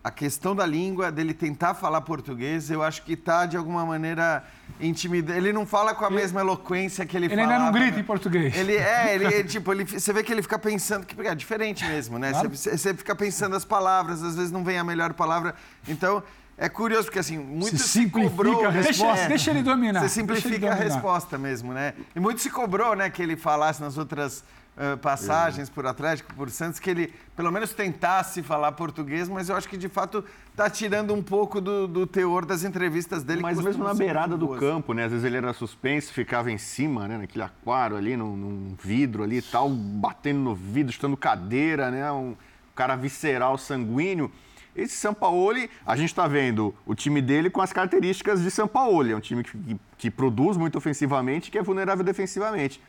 a 0.02 0.10
questão 0.10 0.56
da 0.56 0.66
língua, 0.66 1.12
dele 1.12 1.32
tentar 1.32 1.74
falar 1.74 2.00
português, 2.00 2.72
eu 2.72 2.82
acho 2.82 3.04
que 3.04 3.12
está, 3.12 3.46
de 3.46 3.56
alguma 3.56 3.86
maneira, 3.86 4.42
intimidando. 4.80 5.38
Ele 5.38 5.52
não 5.52 5.64
fala 5.64 5.94
com 5.94 6.04
a 6.04 6.10
mesma 6.10 6.40
eloquência 6.40 7.06
que 7.06 7.16
ele, 7.16 7.26
Ele 7.26 7.36
falava. 7.36 7.52
ainda 7.52 7.64
não 7.66 7.70
grita 7.72 8.00
em 8.00 8.02
português. 8.02 8.56
Ele 8.56 8.74
é, 8.74 9.14
ele 9.14 9.26
é, 9.32 9.44
tipo, 9.44 9.70
ele, 9.72 9.84
você 9.84 10.12
vê 10.12 10.24
que 10.24 10.32
ele 10.32 10.42
fica 10.42 10.58
pensando, 10.58 11.06
que 11.06 11.20
é 11.24 11.34
diferente 11.36 11.84
mesmo, 11.84 12.18
né? 12.18 12.32
Claro. 12.32 12.50
Você, 12.50 12.76
você 12.76 12.92
fica 12.94 13.14
pensando 13.14 13.54
as 13.54 13.64
palavras, 13.64 14.24
às 14.24 14.34
vezes 14.34 14.50
não 14.50 14.64
vem 14.64 14.76
a 14.76 14.82
melhor 14.82 15.12
palavra. 15.14 15.54
Então, 15.86 16.20
é 16.56 16.68
curioso, 16.68 17.04
porque 17.04 17.18
assim, 17.18 17.38
muito 17.38 17.76
Se 17.76 17.84
se, 17.84 17.88
simplifica 17.88 18.30
cobrou. 18.30 18.66
a 18.66 18.70
resposta. 18.70 19.14
Deixa, 19.14 19.28
deixa 19.28 19.50
ele 19.50 19.62
dominar. 19.62 20.00
Você 20.00 20.08
simplifica 20.08 20.66
a 20.66 20.74
dominar. 20.74 20.94
resposta 20.94 21.38
mesmo, 21.38 21.72
né? 21.72 21.94
E 22.14 22.20
muito 22.20 22.40
se 22.40 22.50
cobrou, 22.50 22.94
né, 22.94 23.10
que 23.10 23.22
ele 23.22 23.36
falasse 23.36 23.80
nas 23.80 23.96
outras 23.98 24.44
eh, 24.74 24.96
passagens 24.96 25.68
por 25.68 25.86
Atlético, 25.86 26.32
por 26.34 26.48
Santos, 26.50 26.80
que 26.80 26.88
ele 26.88 27.12
pelo 27.36 27.52
menos 27.52 27.74
tentasse 27.74 28.42
falar 28.42 28.72
português, 28.72 29.28
mas 29.28 29.50
eu 29.50 29.56
acho 29.56 29.68
que 29.68 29.76
de 29.76 29.88
fato 29.88 30.24
está 30.50 30.70
tirando 30.70 31.12
um 31.12 31.22
pouco 31.22 31.60
do, 31.60 31.86
do 31.86 32.06
teor 32.06 32.46
das 32.46 32.64
entrevistas 32.64 33.22
dele. 33.22 33.42
Mas 33.42 33.60
mesmo 33.60 33.84
na 33.84 33.92
beirada 33.92 34.34
do 34.34 34.46
boas. 34.46 34.60
campo, 34.60 34.94
né? 34.94 35.04
Às 35.04 35.10
vezes 35.12 35.26
ele 35.26 35.36
era 35.36 35.52
suspenso, 35.52 36.12
ficava 36.12 36.50
em 36.50 36.56
cima, 36.56 37.06
né? 37.06 37.18
Naquele 37.18 37.44
aquário 37.44 37.96
ali, 37.96 38.16
num, 38.16 38.34
num 38.34 38.76
vidro 38.82 39.22
ali 39.22 39.38
e 39.38 39.42
tal, 39.42 39.68
batendo 39.68 40.40
no 40.40 40.54
vidro, 40.54 40.92
chutando 40.92 41.16
cadeira, 41.18 41.90
né? 41.90 42.10
Um 42.10 42.34
cara 42.74 42.96
visceral, 42.96 43.58
sanguíneo. 43.58 44.32
Esse 44.74 44.96
Sampaoli, 44.96 45.68
a 45.86 45.96
gente 45.96 46.08
está 46.08 46.26
vendo 46.26 46.74
o 46.86 46.94
time 46.94 47.20
dele 47.20 47.50
com 47.50 47.60
as 47.60 47.72
características 47.72 48.42
de 48.42 48.50
Sampaoli. 48.50 49.12
É 49.12 49.16
um 49.16 49.20
time 49.20 49.44
que, 49.44 49.56
que, 49.56 49.80
que 49.98 50.10
produz 50.10 50.56
muito 50.56 50.78
ofensivamente, 50.78 51.50
que 51.50 51.58
é 51.58 51.62
vulnerável 51.62 52.04
defensivamente. 52.04 52.80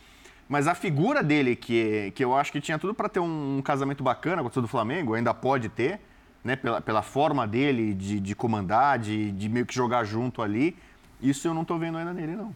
Mas 0.48 0.68
a 0.68 0.76
figura 0.76 1.22
dele, 1.22 1.56
que, 1.56 2.12
que 2.16 2.24
eu 2.24 2.36
acho 2.36 2.52
que 2.52 2.62
tinha 2.62 2.80
tudo 2.80 2.94
para 2.94 3.10
ter 3.10 3.20
um, 3.20 3.62
casamento 3.64 4.04
bacana 4.04 4.42
com 4.42 4.60
o 4.60 4.62
do 4.62 4.68
Flamengo, 4.68 5.14
ainda 5.14 5.34
pode 5.34 5.68
ter, 5.70 6.00
né? 6.44 6.56
Pela, 6.56 6.82
pela 6.82 7.02
forma 7.02 7.48
dele 7.48 7.94
de, 7.94 8.20
de 8.20 8.36
comandar, 8.36 9.00
de, 9.00 9.32
de 9.32 9.50
meio 9.50 9.66
que 9.66 9.74
jogar 9.74 10.04
junto 10.04 10.42
ali. 10.42 10.78
Isso 11.22 11.48
eu 11.48 11.54
não 11.54 11.64
estou 11.64 11.78
vendo 11.80 11.98
ainda 11.98 12.14
nele, 12.14 12.36
não. 12.36 12.54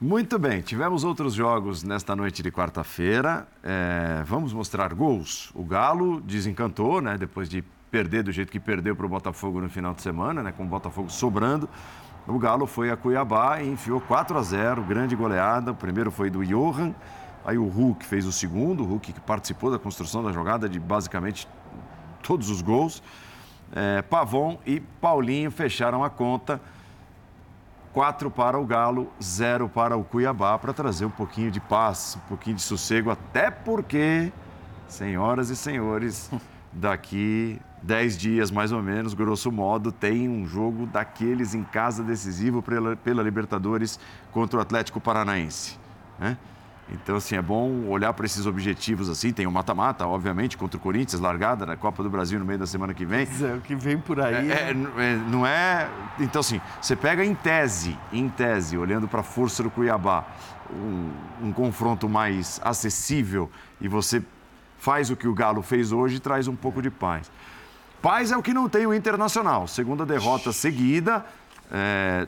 Muito 0.00 0.36
bem, 0.36 0.62
tivemos 0.62 1.04
outros 1.04 1.32
jogos 1.32 1.84
nesta 1.84 2.16
noite 2.16 2.42
de 2.42 2.50
quarta-feira. 2.50 3.46
É, 3.62 4.22
vamos 4.24 4.52
mostrar 4.52 4.92
gols. 4.92 5.52
O 5.54 5.64
Galo 5.64 6.20
desencantou, 6.20 7.00
né? 7.00 7.16
Depois 7.16 7.48
de 7.48 7.62
perder 7.92 8.22
do 8.22 8.32
jeito 8.32 8.50
que 8.50 8.58
perdeu 8.58 8.96
para 8.96 9.04
o 9.04 9.08
Botafogo 9.08 9.60
no 9.60 9.68
final 9.68 9.92
de 9.92 10.00
semana, 10.00 10.42
né? 10.42 10.50
Com 10.50 10.64
o 10.64 10.66
Botafogo 10.66 11.10
sobrando. 11.10 11.68
O 12.26 12.38
Galo 12.38 12.66
foi 12.66 12.90
a 12.90 12.96
Cuiabá 12.96 13.60
e 13.60 13.68
enfiou 13.68 14.00
4 14.00 14.38
a 14.38 14.42
0, 14.42 14.82
grande 14.82 15.14
goleada. 15.14 15.72
O 15.72 15.74
primeiro 15.74 16.10
foi 16.10 16.30
do 16.30 16.42
Johan, 16.42 16.94
aí 17.44 17.58
o 17.58 17.68
Hulk 17.68 18.06
fez 18.06 18.24
o 18.26 18.32
segundo, 18.32 18.82
o 18.82 18.86
Hulk 18.86 19.12
que 19.12 19.20
participou 19.20 19.70
da 19.70 19.78
construção 19.78 20.24
da 20.24 20.32
jogada 20.32 20.70
de 20.70 20.80
basicamente 20.80 21.46
todos 22.22 22.48
os 22.48 22.62
gols. 22.62 23.02
É, 23.74 24.00
Pavon 24.00 24.58
e 24.64 24.80
Paulinho 24.80 25.50
fecharam 25.50 26.02
a 26.02 26.08
conta. 26.08 26.58
4 27.92 28.30
para 28.30 28.58
o 28.58 28.64
Galo, 28.64 29.12
0 29.22 29.68
para 29.68 29.98
o 29.98 30.02
Cuiabá, 30.02 30.58
para 30.58 30.72
trazer 30.72 31.04
um 31.04 31.10
pouquinho 31.10 31.50
de 31.50 31.60
paz, 31.60 32.16
um 32.24 32.26
pouquinho 32.26 32.56
de 32.56 32.62
sossego, 32.62 33.10
até 33.10 33.50
porque, 33.50 34.32
senhoras 34.88 35.50
e 35.50 35.56
senhores, 35.56 36.30
daqui 36.72 37.60
10 37.82 38.16
dias 38.16 38.50
mais 38.50 38.72
ou 38.72 38.82
menos, 38.82 39.14
grosso 39.14 39.50
modo, 39.50 39.90
tem 39.90 40.28
um 40.28 40.46
jogo 40.46 40.86
daqueles 40.86 41.54
em 41.54 41.64
casa 41.64 42.02
decisivo 42.02 42.62
pela, 42.62 42.96
pela 42.96 43.22
Libertadores 43.22 43.98
contra 44.30 44.58
o 44.58 44.62
Atlético 44.62 45.00
Paranaense. 45.00 45.78
Né? 46.18 46.36
Então, 46.90 47.16
assim, 47.16 47.36
é 47.36 47.42
bom 47.42 47.86
olhar 47.86 48.12
para 48.12 48.26
esses 48.26 48.44
objetivos 48.44 49.08
assim. 49.08 49.32
Tem 49.32 49.46
o 49.46 49.52
mata-mata, 49.52 50.06
obviamente, 50.06 50.56
contra 50.56 50.76
o 50.76 50.80
Corinthians, 50.80 51.20
largada 51.20 51.64
na 51.64 51.76
Copa 51.76 52.02
do 52.02 52.10
Brasil 52.10 52.38
no 52.38 52.44
meio 52.44 52.58
da 52.58 52.66
semana 52.66 52.92
que 52.92 53.04
vem. 53.04 53.26
Pois 53.26 53.42
é, 53.42 53.54
o 53.54 53.60
que 53.60 53.74
vem 53.74 53.98
por 53.98 54.20
aí. 54.20 54.50
É, 54.50 54.54
é, 54.54 54.70
é, 54.70 55.16
não 55.28 55.46
é. 55.46 55.88
Então, 56.20 56.40
assim, 56.40 56.60
você 56.80 56.94
pega 56.94 57.24
em 57.24 57.34
tese, 57.34 57.98
em 58.12 58.28
tese, 58.28 58.76
olhando 58.76 59.08
para 59.08 59.20
a 59.20 59.24
força 59.24 59.62
do 59.62 59.70
Cuiabá, 59.70 60.26
um, 60.70 61.10
um 61.48 61.52
confronto 61.52 62.08
mais 62.08 62.60
acessível 62.62 63.50
e 63.80 63.88
você 63.88 64.22
faz 64.78 65.10
o 65.10 65.16
que 65.16 65.28
o 65.28 65.34
Galo 65.34 65.62
fez 65.62 65.92
hoje 65.92 66.16
e 66.16 66.20
traz 66.20 66.48
um 66.48 66.56
pouco 66.56 66.82
de 66.82 66.90
paz. 66.90 67.30
Paz 68.02 68.32
é 68.32 68.36
o 68.36 68.42
que 68.42 68.52
não 68.52 68.68
tem 68.68 68.84
o 68.84 68.92
Internacional. 68.92 69.68
Segunda 69.68 70.04
derrota 70.04 70.52
seguida. 70.52 71.24
é, 71.70 72.26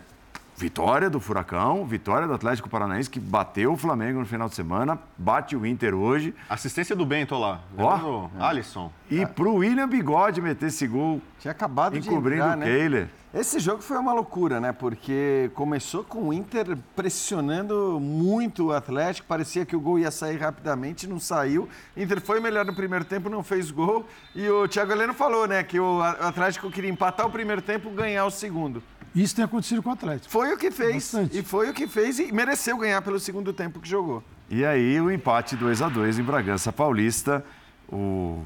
vitória 0.56 1.10
do 1.10 1.20
Furacão, 1.20 1.84
vitória 1.84 2.26
do 2.26 2.34
Atlético 2.34 2.68
Paranaense, 2.68 3.10
que 3.10 3.20
bateu 3.20 3.72
o 3.72 3.76
Flamengo 3.76 4.20
no 4.20 4.26
final 4.26 4.48
de 4.48 4.54
semana, 4.54 4.98
bate 5.18 5.56
o 5.56 5.66
Inter 5.66 5.94
hoje. 5.94 6.34
Assistência 6.48 6.94
do 6.94 7.04
Bento 7.04 7.36
lá. 7.36 7.60
Ó. 7.76 8.28
Do 8.28 8.30
Alisson. 8.42 8.90
E 9.10 9.26
pro 9.26 9.54
William 9.56 9.88
Bigode 9.88 10.40
meter 10.40 10.66
esse 10.66 10.86
gol, 10.86 11.20
Tinha 11.40 11.52
acabado 11.52 11.98
de 11.98 12.08
encobrindo 12.08 12.42
entrar, 12.42 12.56
o 12.56 12.60
né? 12.60 12.66
Kehler. 12.66 13.08
Esse 13.34 13.58
jogo 13.58 13.82
foi 13.82 13.98
uma 13.98 14.12
loucura, 14.12 14.60
né? 14.60 14.72
Porque 14.72 15.50
começou 15.56 16.04
com 16.04 16.28
o 16.28 16.32
Inter 16.32 16.78
pressionando 16.94 17.98
muito 18.00 18.66
o 18.66 18.72
Atlético, 18.72 19.26
parecia 19.26 19.66
que 19.66 19.74
o 19.74 19.80
gol 19.80 19.98
ia 19.98 20.10
sair 20.12 20.36
rapidamente, 20.36 21.08
não 21.08 21.18
saiu. 21.18 21.68
Inter 21.96 22.20
foi 22.20 22.38
melhor 22.38 22.64
no 22.64 22.72
primeiro 22.72 23.04
tempo, 23.04 23.28
não 23.28 23.42
fez 23.42 23.72
gol. 23.72 24.06
E 24.36 24.48
o 24.48 24.68
Thiago 24.68 24.92
Heleno 24.92 25.12
falou, 25.12 25.48
né, 25.48 25.64
que 25.64 25.80
o 25.80 26.00
Atlético 26.00 26.70
queria 26.70 26.88
empatar 26.88 27.26
o 27.26 27.30
primeiro 27.30 27.60
tempo, 27.60 27.90
ganhar 27.90 28.24
o 28.24 28.30
segundo. 28.30 28.80
Isso 29.14 29.36
tem 29.36 29.44
acontecido 29.44 29.82
com 29.82 29.90
o 29.90 29.92
Atlético. 29.92 30.30
Foi 30.30 30.52
o 30.52 30.58
que 30.58 30.70
fez. 30.70 30.94
Bastante. 30.94 31.38
E 31.38 31.42
foi 31.42 31.70
o 31.70 31.74
que 31.74 31.86
fez 31.86 32.18
e 32.18 32.32
mereceu 32.32 32.76
ganhar 32.76 33.00
pelo 33.02 33.20
segundo 33.20 33.52
tempo 33.52 33.78
que 33.78 33.88
jogou. 33.88 34.22
E 34.50 34.64
aí 34.64 35.00
o 35.00 35.10
empate 35.10 35.54
2 35.56 35.82
a 35.82 35.88
2 35.88 36.18
em 36.18 36.22
Bragança 36.22 36.72
Paulista. 36.72 37.44
O, 37.88 38.42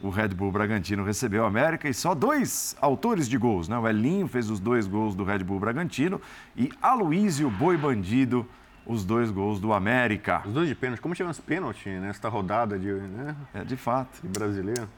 o 0.00 0.10
Red 0.10 0.28
Bull 0.28 0.52
Bragantino 0.52 1.02
recebeu 1.04 1.42
o 1.42 1.46
América 1.46 1.88
e 1.88 1.94
só 1.94 2.14
dois 2.14 2.76
autores 2.80 3.28
de 3.28 3.36
gols, 3.36 3.68
né? 3.68 3.76
O 3.76 3.88
Elinho 3.88 4.28
fez 4.28 4.50
os 4.50 4.60
dois 4.60 4.86
gols 4.86 5.14
do 5.14 5.24
Red 5.24 5.38
Bull 5.40 5.58
Bragantino 5.58 6.20
e 6.56 6.70
Aloísio 6.80 7.50
Boi 7.50 7.76
Bandido 7.76 8.46
os 8.86 9.04
dois 9.04 9.30
gols 9.30 9.58
do 9.58 9.72
América. 9.72 10.42
Os 10.44 10.52
dois 10.52 10.68
de 10.68 10.74
pênalti. 10.74 11.00
Como 11.00 11.14
tivemos 11.14 11.40
pênalti 11.40 11.88
nesta 11.88 12.28
rodada 12.28 12.78
de, 12.78 12.92
né, 12.92 13.34
É, 13.54 13.64
de 13.64 13.76
fato. 13.76 14.20
de 14.22 14.28
brasileiro? 14.28 14.88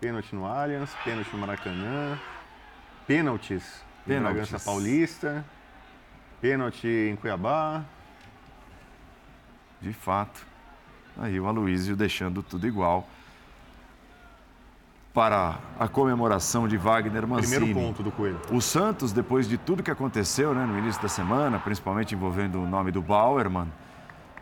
Pênalti 0.00 0.34
no 0.34 0.46
Allianz, 0.46 0.90
pênalti 1.04 1.28
no 1.32 1.38
Maracanã, 1.38 2.18
pênaltis 3.06 3.85
Pênaltis. 4.06 4.48
Bragança 4.48 4.64
Paulista, 4.64 5.44
pênalti 6.40 6.86
em 6.86 7.16
Cuiabá. 7.16 7.84
De 9.80 9.92
fato. 9.92 10.46
Aí 11.18 11.38
o 11.38 11.46
Aloysio 11.46 11.96
deixando 11.96 12.42
tudo 12.42 12.66
igual 12.66 13.06
para 15.16 15.58
a 15.80 15.88
comemoração 15.88 16.68
de 16.68 16.76
Wagner 16.76 17.26
Mancini. 17.26 17.56
Primeiro 17.56 17.88
ponto 17.88 18.02
do 18.02 18.12
Coelho. 18.12 18.38
O 18.52 18.60
Santos, 18.60 19.12
depois 19.12 19.48
de 19.48 19.56
tudo 19.56 19.82
que 19.82 19.90
aconteceu 19.90 20.54
né, 20.54 20.66
no 20.66 20.78
início 20.78 21.00
da 21.00 21.08
semana, 21.08 21.58
principalmente 21.58 22.14
envolvendo 22.14 22.60
o 22.60 22.66
nome 22.66 22.92
do 22.92 23.00
Bauerman, 23.00 23.66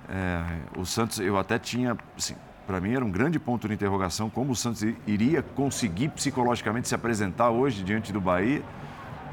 é, 0.08 0.42
o 0.76 0.84
Santos, 0.84 1.20
eu 1.20 1.38
até 1.38 1.60
tinha, 1.60 1.96
assim, 2.16 2.34
para 2.66 2.80
mim 2.80 2.92
era 2.92 3.04
um 3.04 3.10
grande 3.10 3.38
ponto 3.38 3.68
de 3.68 3.74
interrogação 3.74 4.28
como 4.28 4.50
o 4.50 4.56
Santos 4.56 4.82
iria 5.06 5.42
conseguir 5.42 6.08
psicologicamente 6.08 6.88
se 6.88 6.94
apresentar 6.94 7.50
hoje 7.50 7.84
diante 7.84 8.12
do 8.12 8.20
Bahia, 8.20 8.60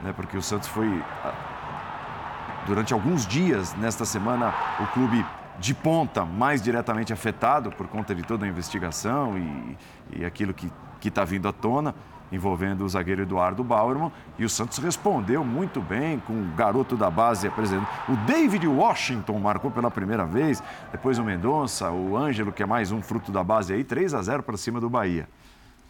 né, 0.04 0.14
porque 0.16 0.38
o 0.38 0.42
Santos 0.42 0.68
foi, 0.68 0.88
ah, 1.24 1.34
durante 2.66 2.94
alguns 2.94 3.26
dias 3.26 3.74
nesta 3.76 4.06
semana, 4.06 4.54
o 4.80 4.88
clube 4.88 5.26
de 5.60 5.74
ponta 5.74 6.26
mais 6.26 6.62
diretamente 6.62 7.14
afetado 7.14 7.72
por 7.72 7.88
conta 7.88 8.16
de 8.16 8.24
toda 8.24 8.46
a 8.46 8.50
investigação 8.50 9.38
e, 9.38 9.78
e 10.20 10.26
aquilo 10.26 10.54
que 10.54 10.72
está 11.08 11.24
vindo 11.24 11.48
à 11.48 11.54
tona 11.54 11.94
envolvendo 12.32 12.86
o 12.86 12.90
zagueiro 12.90 13.24
Eduardo 13.24 13.64
Bauerman 13.64 14.12
e 14.40 14.46
o 14.46 14.50
Santos 14.50 14.78
respondeu 14.78 15.44
muito 15.44 15.82
bem 15.82 16.20
com 16.20 16.34
o 16.34 16.46
garoto 16.56 16.96
da 16.96 17.10
base 17.10 17.48
apresentando. 17.48 17.88
O 18.08 18.16
David 18.26 18.66
Washington 18.68 19.38
marcou 19.40 19.70
pela 19.70 19.92
primeira 19.92 20.26
vez, 20.26 20.64
depois 20.92 21.20
o 21.20 21.24
Mendonça, 21.24 21.92
o 21.92 22.16
Ângelo, 22.16 22.52
que 22.52 22.64
é 22.64 22.66
mais 22.66 22.92
um 22.92 23.02
fruto 23.02 23.32
da 23.32 23.44
base 23.44 23.74
aí, 23.74 23.84
3 23.84 24.14
a 24.14 24.22
0 24.22 24.44
para 24.44 24.58
cima 24.58 24.80
do 24.80 24.90
Bahia. 24.90 25.28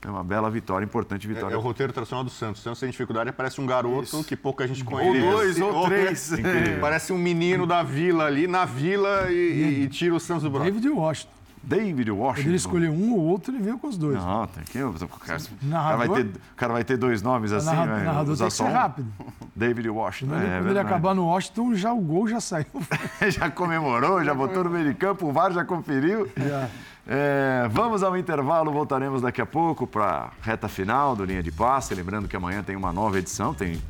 É 0.03 0.09
uma 0.09 0.23
bela 0.23 0.49
vitória, 0.49 0.83
importante 0.83 1.29
É, 1.29 1.33
vitória. 1.33 1.53
é 1.53 1.57
o 1.57 1.61
roteiro 1.61 1.93
tradicional 1.93 2.23
do 2.23 2.29
Santos. 2.31 2.61
O 2.61 2.63
Santos 2.63 2.79
tem 2.79 2.89
dificuldade, 2.89 3.31
parece 3.31 3.61
um 3.61 3.65
garoto 3.67 4.23
que 4.23 4.35
pouca 4.35 4.67
gente 4.67 4.83
Ou 4.83 4.89
conhece. 4.89 5.19
dois, 5.21 5.61
ou 5.61 5.85
três. 5.85 6.31
Parece 6.81 7.13
um 7.13 7.17
menino 7.19 7.67
da 7.67 7.83
vila 7.83 8.25
ali, 8.25 8.47
na 8.47 8.65
vila, 8.65 9.29
e, 9.31 9.83
e 9.83 9.87
tira 9.89 10.15
o 10.15 10.19
Santos 10.19 10.41
do 10.43 10.49
Bronx. 10.49 10.65
David 10.65 10.89
Washington. 10.89 11.31
David 11.63 12.09
Washington. 12.09 12.47
ele 12.49 12.55
escolheu 12.55 12.91
um 12.91 13.13
ou 13.13 13.19
outro, 13.19 13.53
ele 13.53 13.61
veio 13.61 13.77
com 13.77 13.87
os 13.87 13.95
dois. 13.95 14.15
Não, 14.15 14.47
tem 14.47 14.63
que. 14.63 14.81
O 14.81 14.91
cara, 14.93 15.05
o 15.05 15.19
cara 15.19 15.39
Narrador? 15.61 16.07
vai 16.07 16.23
ter, 16.23 16.29
o 16.29 16.55
cara 16.55 16.73
vai 16.73 16.83
ter 16.83 16.97
dois 16.97 17.21
nomes 17.21 17.51
assim, 17.53 17.67
narra- 17.67 17.85
vai 17.85 18.03
narrador 18.03 18.35
tem 18.35 18.47
que 18.47 18.53
ser 18.53 18.63
um. 18.63 18.71
rápido. 18.71 19.07
David 19.55 19.87
Washington. 19.89 20.31
Quando, 20.33 20.41
ele, 20.41 20.47
é, 20.47 20.49
quando 20.55 20.57
ele 20.65 20.73
verdade. 20.73 20.87
acabar 20.87 21.13
no 21.13 21.25
Washington, 21.27 21.75
já 21.75 21.93
o 21.93 22.01
gol 22.01 22.27
já 22.27 22.39
saiu. 22.41 22.65
já 23.29 23.51
comemorou, 23.51 24.23
já 24.23 24.33
botou 24.33 24.63
no 24.63 24.71
meio 24.71 24.85
de 24.85 24.95
campo, 24.95 25.27
o 25.27 25.31
VAR 25.31 25.51
já 25.51 25.63
conferiu. 25.63 26.27
Já. 26.35 26.67
É, 27.07 27.67
vamos 27.69 28.03
ao 28.03 28.15
intervalo, 28.15 28.71
voltaremos 28.71 29.21
daqui 29.21 29.41
a 29.41 29.45
pouco 29.45 29.87
para 29.87 30.05
a 30.05 30.31
reta 30.41 30.67
final 30.67 31.15
do 31.15 31.25
Linha 31.25 31.41
de 31.41 31.51
Passe. 31.51 31.93
Lembrando 31.95 32.27
que 32.27 32.35
amanhã 32.35 32.63
tem 32.63 32.75
uma 32.75 32.93
nova 32.93 33.17
edição, 33.17 33.53
tem 33.53 33.81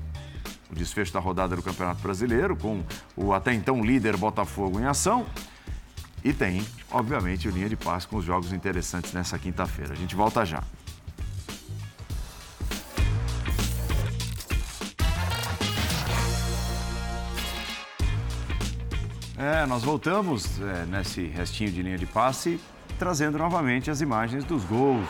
o 0.72 0.76
desfecho 0.76 1.14
da 1.14 1.20
rodada 1.20 1.56
do 1.56 1.62
Campeonato 1.62 2.02
Brasileiro, 2.02 2.56
com 2.56 2.84
o 3.16 3.34
até 3.34 3.54
então 3.54 3.84
líder 3.84 4.16
Botafogo 4.18 4.80
em 4.80 4.86
ação. 4.86 5.26
E 6.24 6.32
tem, 6.34 6.66
obviamente, 6.92 7.48
o 7.48 7.52
Linha 7.52 7.68
de 7.68 7.76
Passe 7.76 8.08
com 8.08 8.18
os 8.18 8.26
jogos 8.26 8.54
interessantes 8.54 9.12
nessa 9.12 9.38
quinta-feira. 9.38 9.94
A 9.94 9.96
gente 9.96 10.16
volta 10.16 10.46
já. 10.46 10.64
É, 19.38 19.66
nós 19.66 19.82
voltamos 19.84 20.62
é, 20.62 20.86
nesse 20.86 21.26
restinho 21.26 21.72
de 21.72 21.82
linha 21.82 21.98
de 21.98 22.06
passe, 22.06 22.60
trazendo 23.02 23.36
novamente 23.36 23.90
as 23.90 24.00
imagens 24.00 24.44
dos 24.44 24.64
gols, 24.64 25.10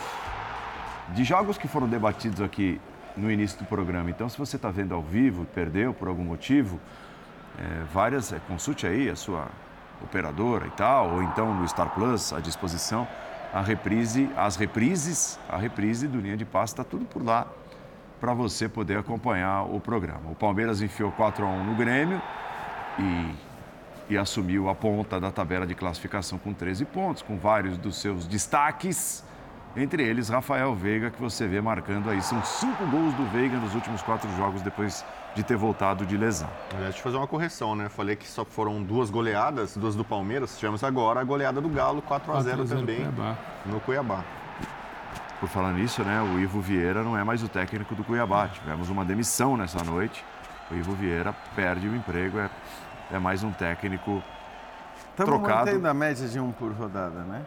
de 1.08 1.24
jogos 1.24 1.58
que 1.58 1.68
foram 1.68 1.86
debatidos 1.86 2.40
aqui 2.40 2.80
no 3.14 3.30
início 3.30 3.58
do 3.58 3.66
programa. 3.66 4.08
Então, 4.08 4.30
se 4.30 4.38
você 4.38 4.56
está 4.56 4.70
vendo 4.70 4.94
ao 4.94 5.02
vivo, 5.02 5.44
perdeu 5.54 5.92
por 5.92 6.08
algum 6.08 6.24
motivo, 6.24 6.80
é, 7.58 7.84
várias, 7.92 8.32
é, 8.32 8.40
consulte 8.48 8.86
aí 8.86 9.10
a 9.10 9.14
sua 9.14 9.46
operadora 10.02 10.66
e 10.68 10.70
tal, 10.70 11.16
ou 11.16 11.22
então 11.22 11.54
no 11.54 11.68
Star 11.68 11.90
Plus 11.90 12.32
à 12.32 12.40
disposição, 12.40 13.06
a 13.52 13.60
reprise, 13.60 14.26
as 14.38 14.56
reprises, 14.56 15.38
a 15.46 15.58
reprise 15.58 16.08
do 16.08 16.18
linha 16.18 16.38
de 16.38 16.46
passe, 16.46 16.72
está 16.72 16.84
tudo 16.84 17.04
por 17.04 17.22
lá 17.22 17.46
para 18.18 18.32
você 18.32 18.70
poder 18.70 18.96
acompanhar 18.96 19.64
o 19.64 19.78
programa. 19.78 20.30
O 20.30 20.34
Palmeiras 20.34 20.80
enfiou 20.80 21.12
4 21.12 21.44
a 21.44 21.48
1 21.48 21.64
no 21.64 21.74
Grêmio 21.74 22.22
e 22.98 23.51
e 24.12 24.18
assumiu 24.18 24.68
a 24.68 24.74
ponta 24.74 25.18
da 25.18 25.30
tabela 25.30 25.66
de 25.66 25.74
classificação 25.74 26.38
com 26.38 26.52
13 26.52 26.84
pontos, 26.84 27.22
com 27.22 27.38
vários 27.38 27.78
dos 27.78 27.96
seus 27.96 28.26
destaques, 28.26 29.24
entre 29.74 30.02
eles 30.02 30.28
Rafael 30.28 30.74
Veiga, 30.74 31.10
que 31.10 31.18
você 31.18 31.46
vê 31.46 31.62
marcando 31.62 32.10
aí. 32.10 32.20
São 32.20 32.42
cinco 32.44 32.84
gols 32.86 33.14
do 33.14 33.24
Veiga 33.30 33.56
nos 33.56 33.74
últimos 33.74 34.02
quatro 34.02 34.28
jogos 34.36 34.60
depois 34.60 35.02
de 35.34 35.42
ter 35.42 35.56
voltado 35.56 36.04
de 36.04 36.14
lesão. 36.14 36.48
Aliás, 36.72 36.88
deixa 36.88 36.98
eu 36.98 37.02
fazer 37.04 37.16
uma 37.16 37.26
correção, 37.26 37.74
né? 37.74 37.88
Falei 37.88 38.14
que 38.14 38.28
só 38.28 38.44
foram 38.44 38.82
duas 38.82 39.08
goleadas, 39.08 39.74
duas 39.74 39.96
do 39.96 40.04
Palmeiras. 40.04 40.58
Tivemos 40.58 40.84
agora 40.84 41.20
a 41.20 41.24
goleada 41.24 41.58
do 41.58 41.70
Galo, 41.70 42.02
4 42.02 42.32
a 42.32 42.42
0 42.42 42.56
4 42.58 42.62
a 42.62 42.66
0 42.66 42.80
também 42.80 42.96
Cuiabá. 42.96 43.38
no 43.64 43.80
Cuiabá. 43.80 44.24
Por 45.40 45.48
falar 45.48 45.72
nisso, 45.72 46.04
né, 46.04 46.20
o 46.20 46.38
Ivo 46.38 46.60
Vieira 46.60 47.02
não 47.02 47.16
é 47.16 47.24
mais 47.24 47.42
o 47.42 47.48
técnico 47.48 47.94
do 47.94 48.04
Cuiabá. 48.04 48.48
Tivemos 48.48 48.90
uma 48.90 49.06
demissão 49.06 49.56
nessa 49.56 49.82
noite. 49.82 50.22
O 50.70 50.74
Ivo 50.74 50.92
Vieira 50.92 51.34
perde 51.56 51.88
o 51.88 51.96
emprego, 51.96 52.38
é, 52.38 52.50
é 53.12 53.18
mais 53.18 53.44
um 53.44 53.52
técnico. 53.52 54.22
Estamos 55.10 55.34
Trocado. 55.34 55.66
mantendo 55.66 55.88
a 55.88 55.94
média 55.94 56.26
de 56.26 56.40
um 56.40 56.50
por 56.50 56.72
rodada, 56.72 57.22
né? 57.22 57.42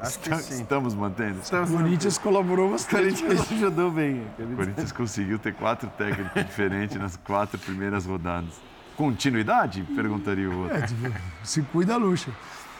Acho 0.00 0.18
que 0.20 0.34
sim. 0.36 0.62
Estamos 0.62 0.94
mantendo. 0.94 1.40
O 1.40 1.76
Corinthians 1.76 2.18
colaborou 2.18 2.68
O 2.68 2.72
bastante. 2.72 3.22
Corinthians 3.22 3.50
ajudou 3.52 3.90
bem. 3.90 4.22
O 4.38 4.56
Corinthians 4.56 4.92
conseguiu 4.92 5.38
ter 5.38 5.54
quatro 5.54 5.90
técnicos 5.98 6.44
diferentes 6.44 6.96
nas 6.96 7.16
quatro 7.16 7.58
primeiras 7.58 8.06
rodadas. 8.06 8.54
Continuidade? 8.96 9.82
Perguntaria 9.94 10.48
o 10.48 10.62
outro. 10.62 10.76
É, 10.76 10.86
se 11.42 11.62
cuida, 11.62 11.96
luxa. 11.96 12.30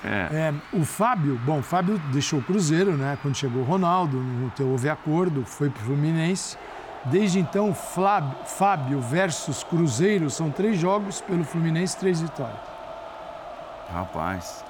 É. 0.04 0.52
É, 0.52 0.54
o 0.72 0.84
Fábio, 0.84 1.40
bom, 1.44 1.58
o 1.58 1.62
Fábio 1.62 1.98
deixou 2.12 2.38
o 2.38 2.42
Cruzeiro, 2.42 2.92
né? 2.92 3.18
Quando 3.22 3.34
chegou 3.34 3.62
o 3.62 3.64
Ronaldo, 3.64 4.18
não 4.18 4.70
houve 4.70 4.88
acordo, 4.88 5.44
foi 5.44 5.70
pro 5.70 5.82
Fluminense. 5.82 6.56
Desde 7.06 7.38
então, 7.38 7.74
Fábio 7.74 9.00
versus 9.00 9.62
Cruzeiro 9.62 10.30
são 10.30 10.50
três 10.50 10.78
jogos 10.78 11.20
pelo 11.20 11.44
Fluminense, 11.44 11.96
três 11.96 12.20
vitórias. 12.20 12.58
Rapaz. 13.92 14.64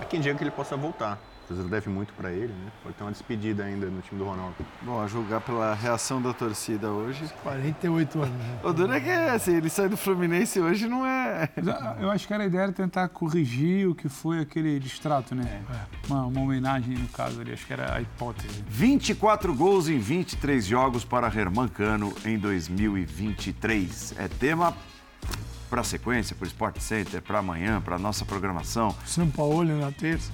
Há 0.00 0.04
quem 0.04 0.20
diga 0.20 0.34
que 0.36 0.42
ele 0.42 0.50
possa 0.50 0.76
voltar. 0.76 1.18
O 1.46 1.54
Cruzeiro 1.54 1.70
deve 1.70 1.88
muito 1.88 2.12
para 2.14 2.32
ele, 2.32 2.48
né? 2.48 2.72
Pode 2.82 2.96
ter 2.96 3.04
uma 3.04 3.12
despedida 3.12 3.62
ainda 3.62 3.86
no 3.86 4.00
time 4.02 4.18
do 4.18 4.26
Ronaldo. 4.26 4.56
Bom, 4.82 5.00
a 5.00 5.06
julgar 5.06 5.40
pela 5.40 5.74
reação 5.74 6.20
da 6.20 6.32
torcida 6.32 6.90
hoje. 6.90 7.24
48 7.44 8.20
anos. 8.20 8.34
Né? 8.34 8.58
O 8.64 8.72
duro 8.72 8.92
é 8.92 9.00
que 9.00 9.08
assim, 9.08 9.54
ele 9.54 9.70
sai 9.70 9.88
do 9.88 9.96
Fluminense 9.96 10.58
hoje 10.58 10.88
não 10.88 11.06
é. 11.06 11.48
Ah, 11.68 11.96
Eu 12.00 12.10
acho 12.10 12.26
que 12.26 12.34
era 12.34 12.42
a 12.42 12.46
ideia 12.48 12.62
era 12.62 12.72
tentar 12.72 13.08
corrigir 13.10 13.88
o 13.88 13.94
que 13.94 14.08
foi 14.08 14.40
aquele 14.40 14.80
distrato, 14.80 15.36
né? 15.36 15.62
Uma, 16.08 16.26
uma 16.26 16.40
homenagem, 16.40 16.98
no 16.98 17.06
caso 17.08 17.40
ali, 17.40 17.52
acho 17.52 17.64
que 17.64 17.72
era 17.72 17.94
a 17.94 18.00
hipótese. 18.00 18.64
24 18.66 19.54
gols 19.54 19.88
em 19.88 20.00
23 20.00 20.66
jogos 20.66 21.04
para 21.04 21.28
Herman 21.28 21.68
Cano 21.68 22.12
em 22.24 22.36
2023. 22.36 24.14
É 24.18 24.26
tema 24.26 24.76
para 25.70 25.80
a 25.80 25.84
sequência, 25.84 26.34
para 26.34 26.44
o 26.44 26.48
Sport 26.48 26.78
Center, 26.80 27.22
para 27.22 27.38
amanhã, 27.38 27.80
para 27.80 27.98
nossa 27.98 28.24
programação, 28.24 28.94
São 29.04 29.30
Paulo 29.30 29.64
na 29.64 29.92
terça. 29.92 30.32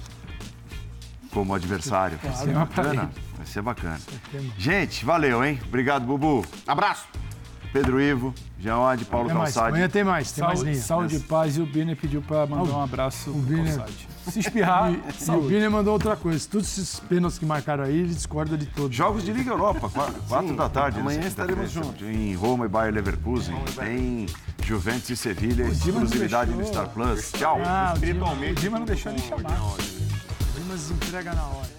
Como 1.33 1.53
adversário. 1.55 2.17
Vai 2.21 2.33
ser 2.35 2.53
bacana. 2.53 3.11
Vai 3.37 3.45
ser 3.45 3.61
bacana. 3.61 3.99
Gente, 4.57 5.03
valeu, 5.05 5.43
hein? 5.43 5.59
Obrigado, 5.67 6.05
Bubu. 6.05 6.45
Abraço! 6.67 7.05
Pedro 7.73 7.99
Ivo, 7.99 8.35
Jean 8.59 8.75
Paulo 9.09 9.29
Tem 9.29 9.35
mais. 9.35 9.51
Calçade. 9.55 9.69
Amanhã 9.69 9.89
tem 9.89 10.03
mais, 10.03 10.31
tem 10.31 10.43
mais 10.43 10.59
Saúde, 10.59 10.71
linha. 10.73 10.83
saúde 10.83 11.15
e 11.15 11.19
paz. 11.21 11.57
E 11.57 11.61
o 11.61 11.65
Biner 11.65 11.97
pediu 11.97 12.21
para 12.21 12.45
mandar 12.45 12.71
um 12.71 12.83
abraço 12.83 13.31
o 13.31 13.33
pro 13.33 13.41
Biner- 13.41 13.65
Calçade. 13.77 14.07
Se 14.29 14.39
espirrar, 14.39 14.91
E, 14.93 15.01
e 15.27 15.31
o. 15.31 15.41
Biner 15.41 15.71
mandou 15.71 15.93
outra 15.93 16.15
coisa. 16.15 16.47
Todos 16.47 16.67
esses 16.77 16.99
pênaltis 16.99 17.39
que 17.39 17.47
marcaram 17.47 17.83
aí, 17.83 17.97
ele 17.97 18.13
discorda 18.13 18.55
de 18.55 18.67
todos. 18.67 18.95
Jogos 18.95 19.23
de 19.25 19.33
Liga 19.33 19.49
Europa, 19.49 19.89
4 19.89 20.55
da 20.55 20.69
tarde. 20.69 20.99
amanhã 20.99 21.17
nessa 21.17 21.29
estaremos 21.29 21.71
quinta-feira. 21.71 22.13
Em 22.13 22.35
Roma 22.35 22.65
e 22.65 22.69
Bayer 22.69 22.93
Leverkusen. 22.93 23.55
Tem 23.75 24.27
Juventus 24.63 25.09
e 25.09 25.17
Sevilha, 25.17 25.63
exclusividade 25.63 26.51
no. 26.51 26.63
Star 26.63 26.89
Plus. 26.89 27.31
Tchau. 27.31 27.59
Ah, 27.65 27.93
o 27.95 27.99
Dima- 27.99 28.05
Espiritualmente. 28.05 28.51
o 28.51 28.55
Dima 28.61 28.77
não 28.77 28.85
deixou 28.85 29.11
ele 29.11 29.21
chamar. 29.23 29.49
O 30.73 30.77
Dimas 30.77 30.89
entrega 30.89 31.33
na 31.33 31.43
hora. 31.43 31.72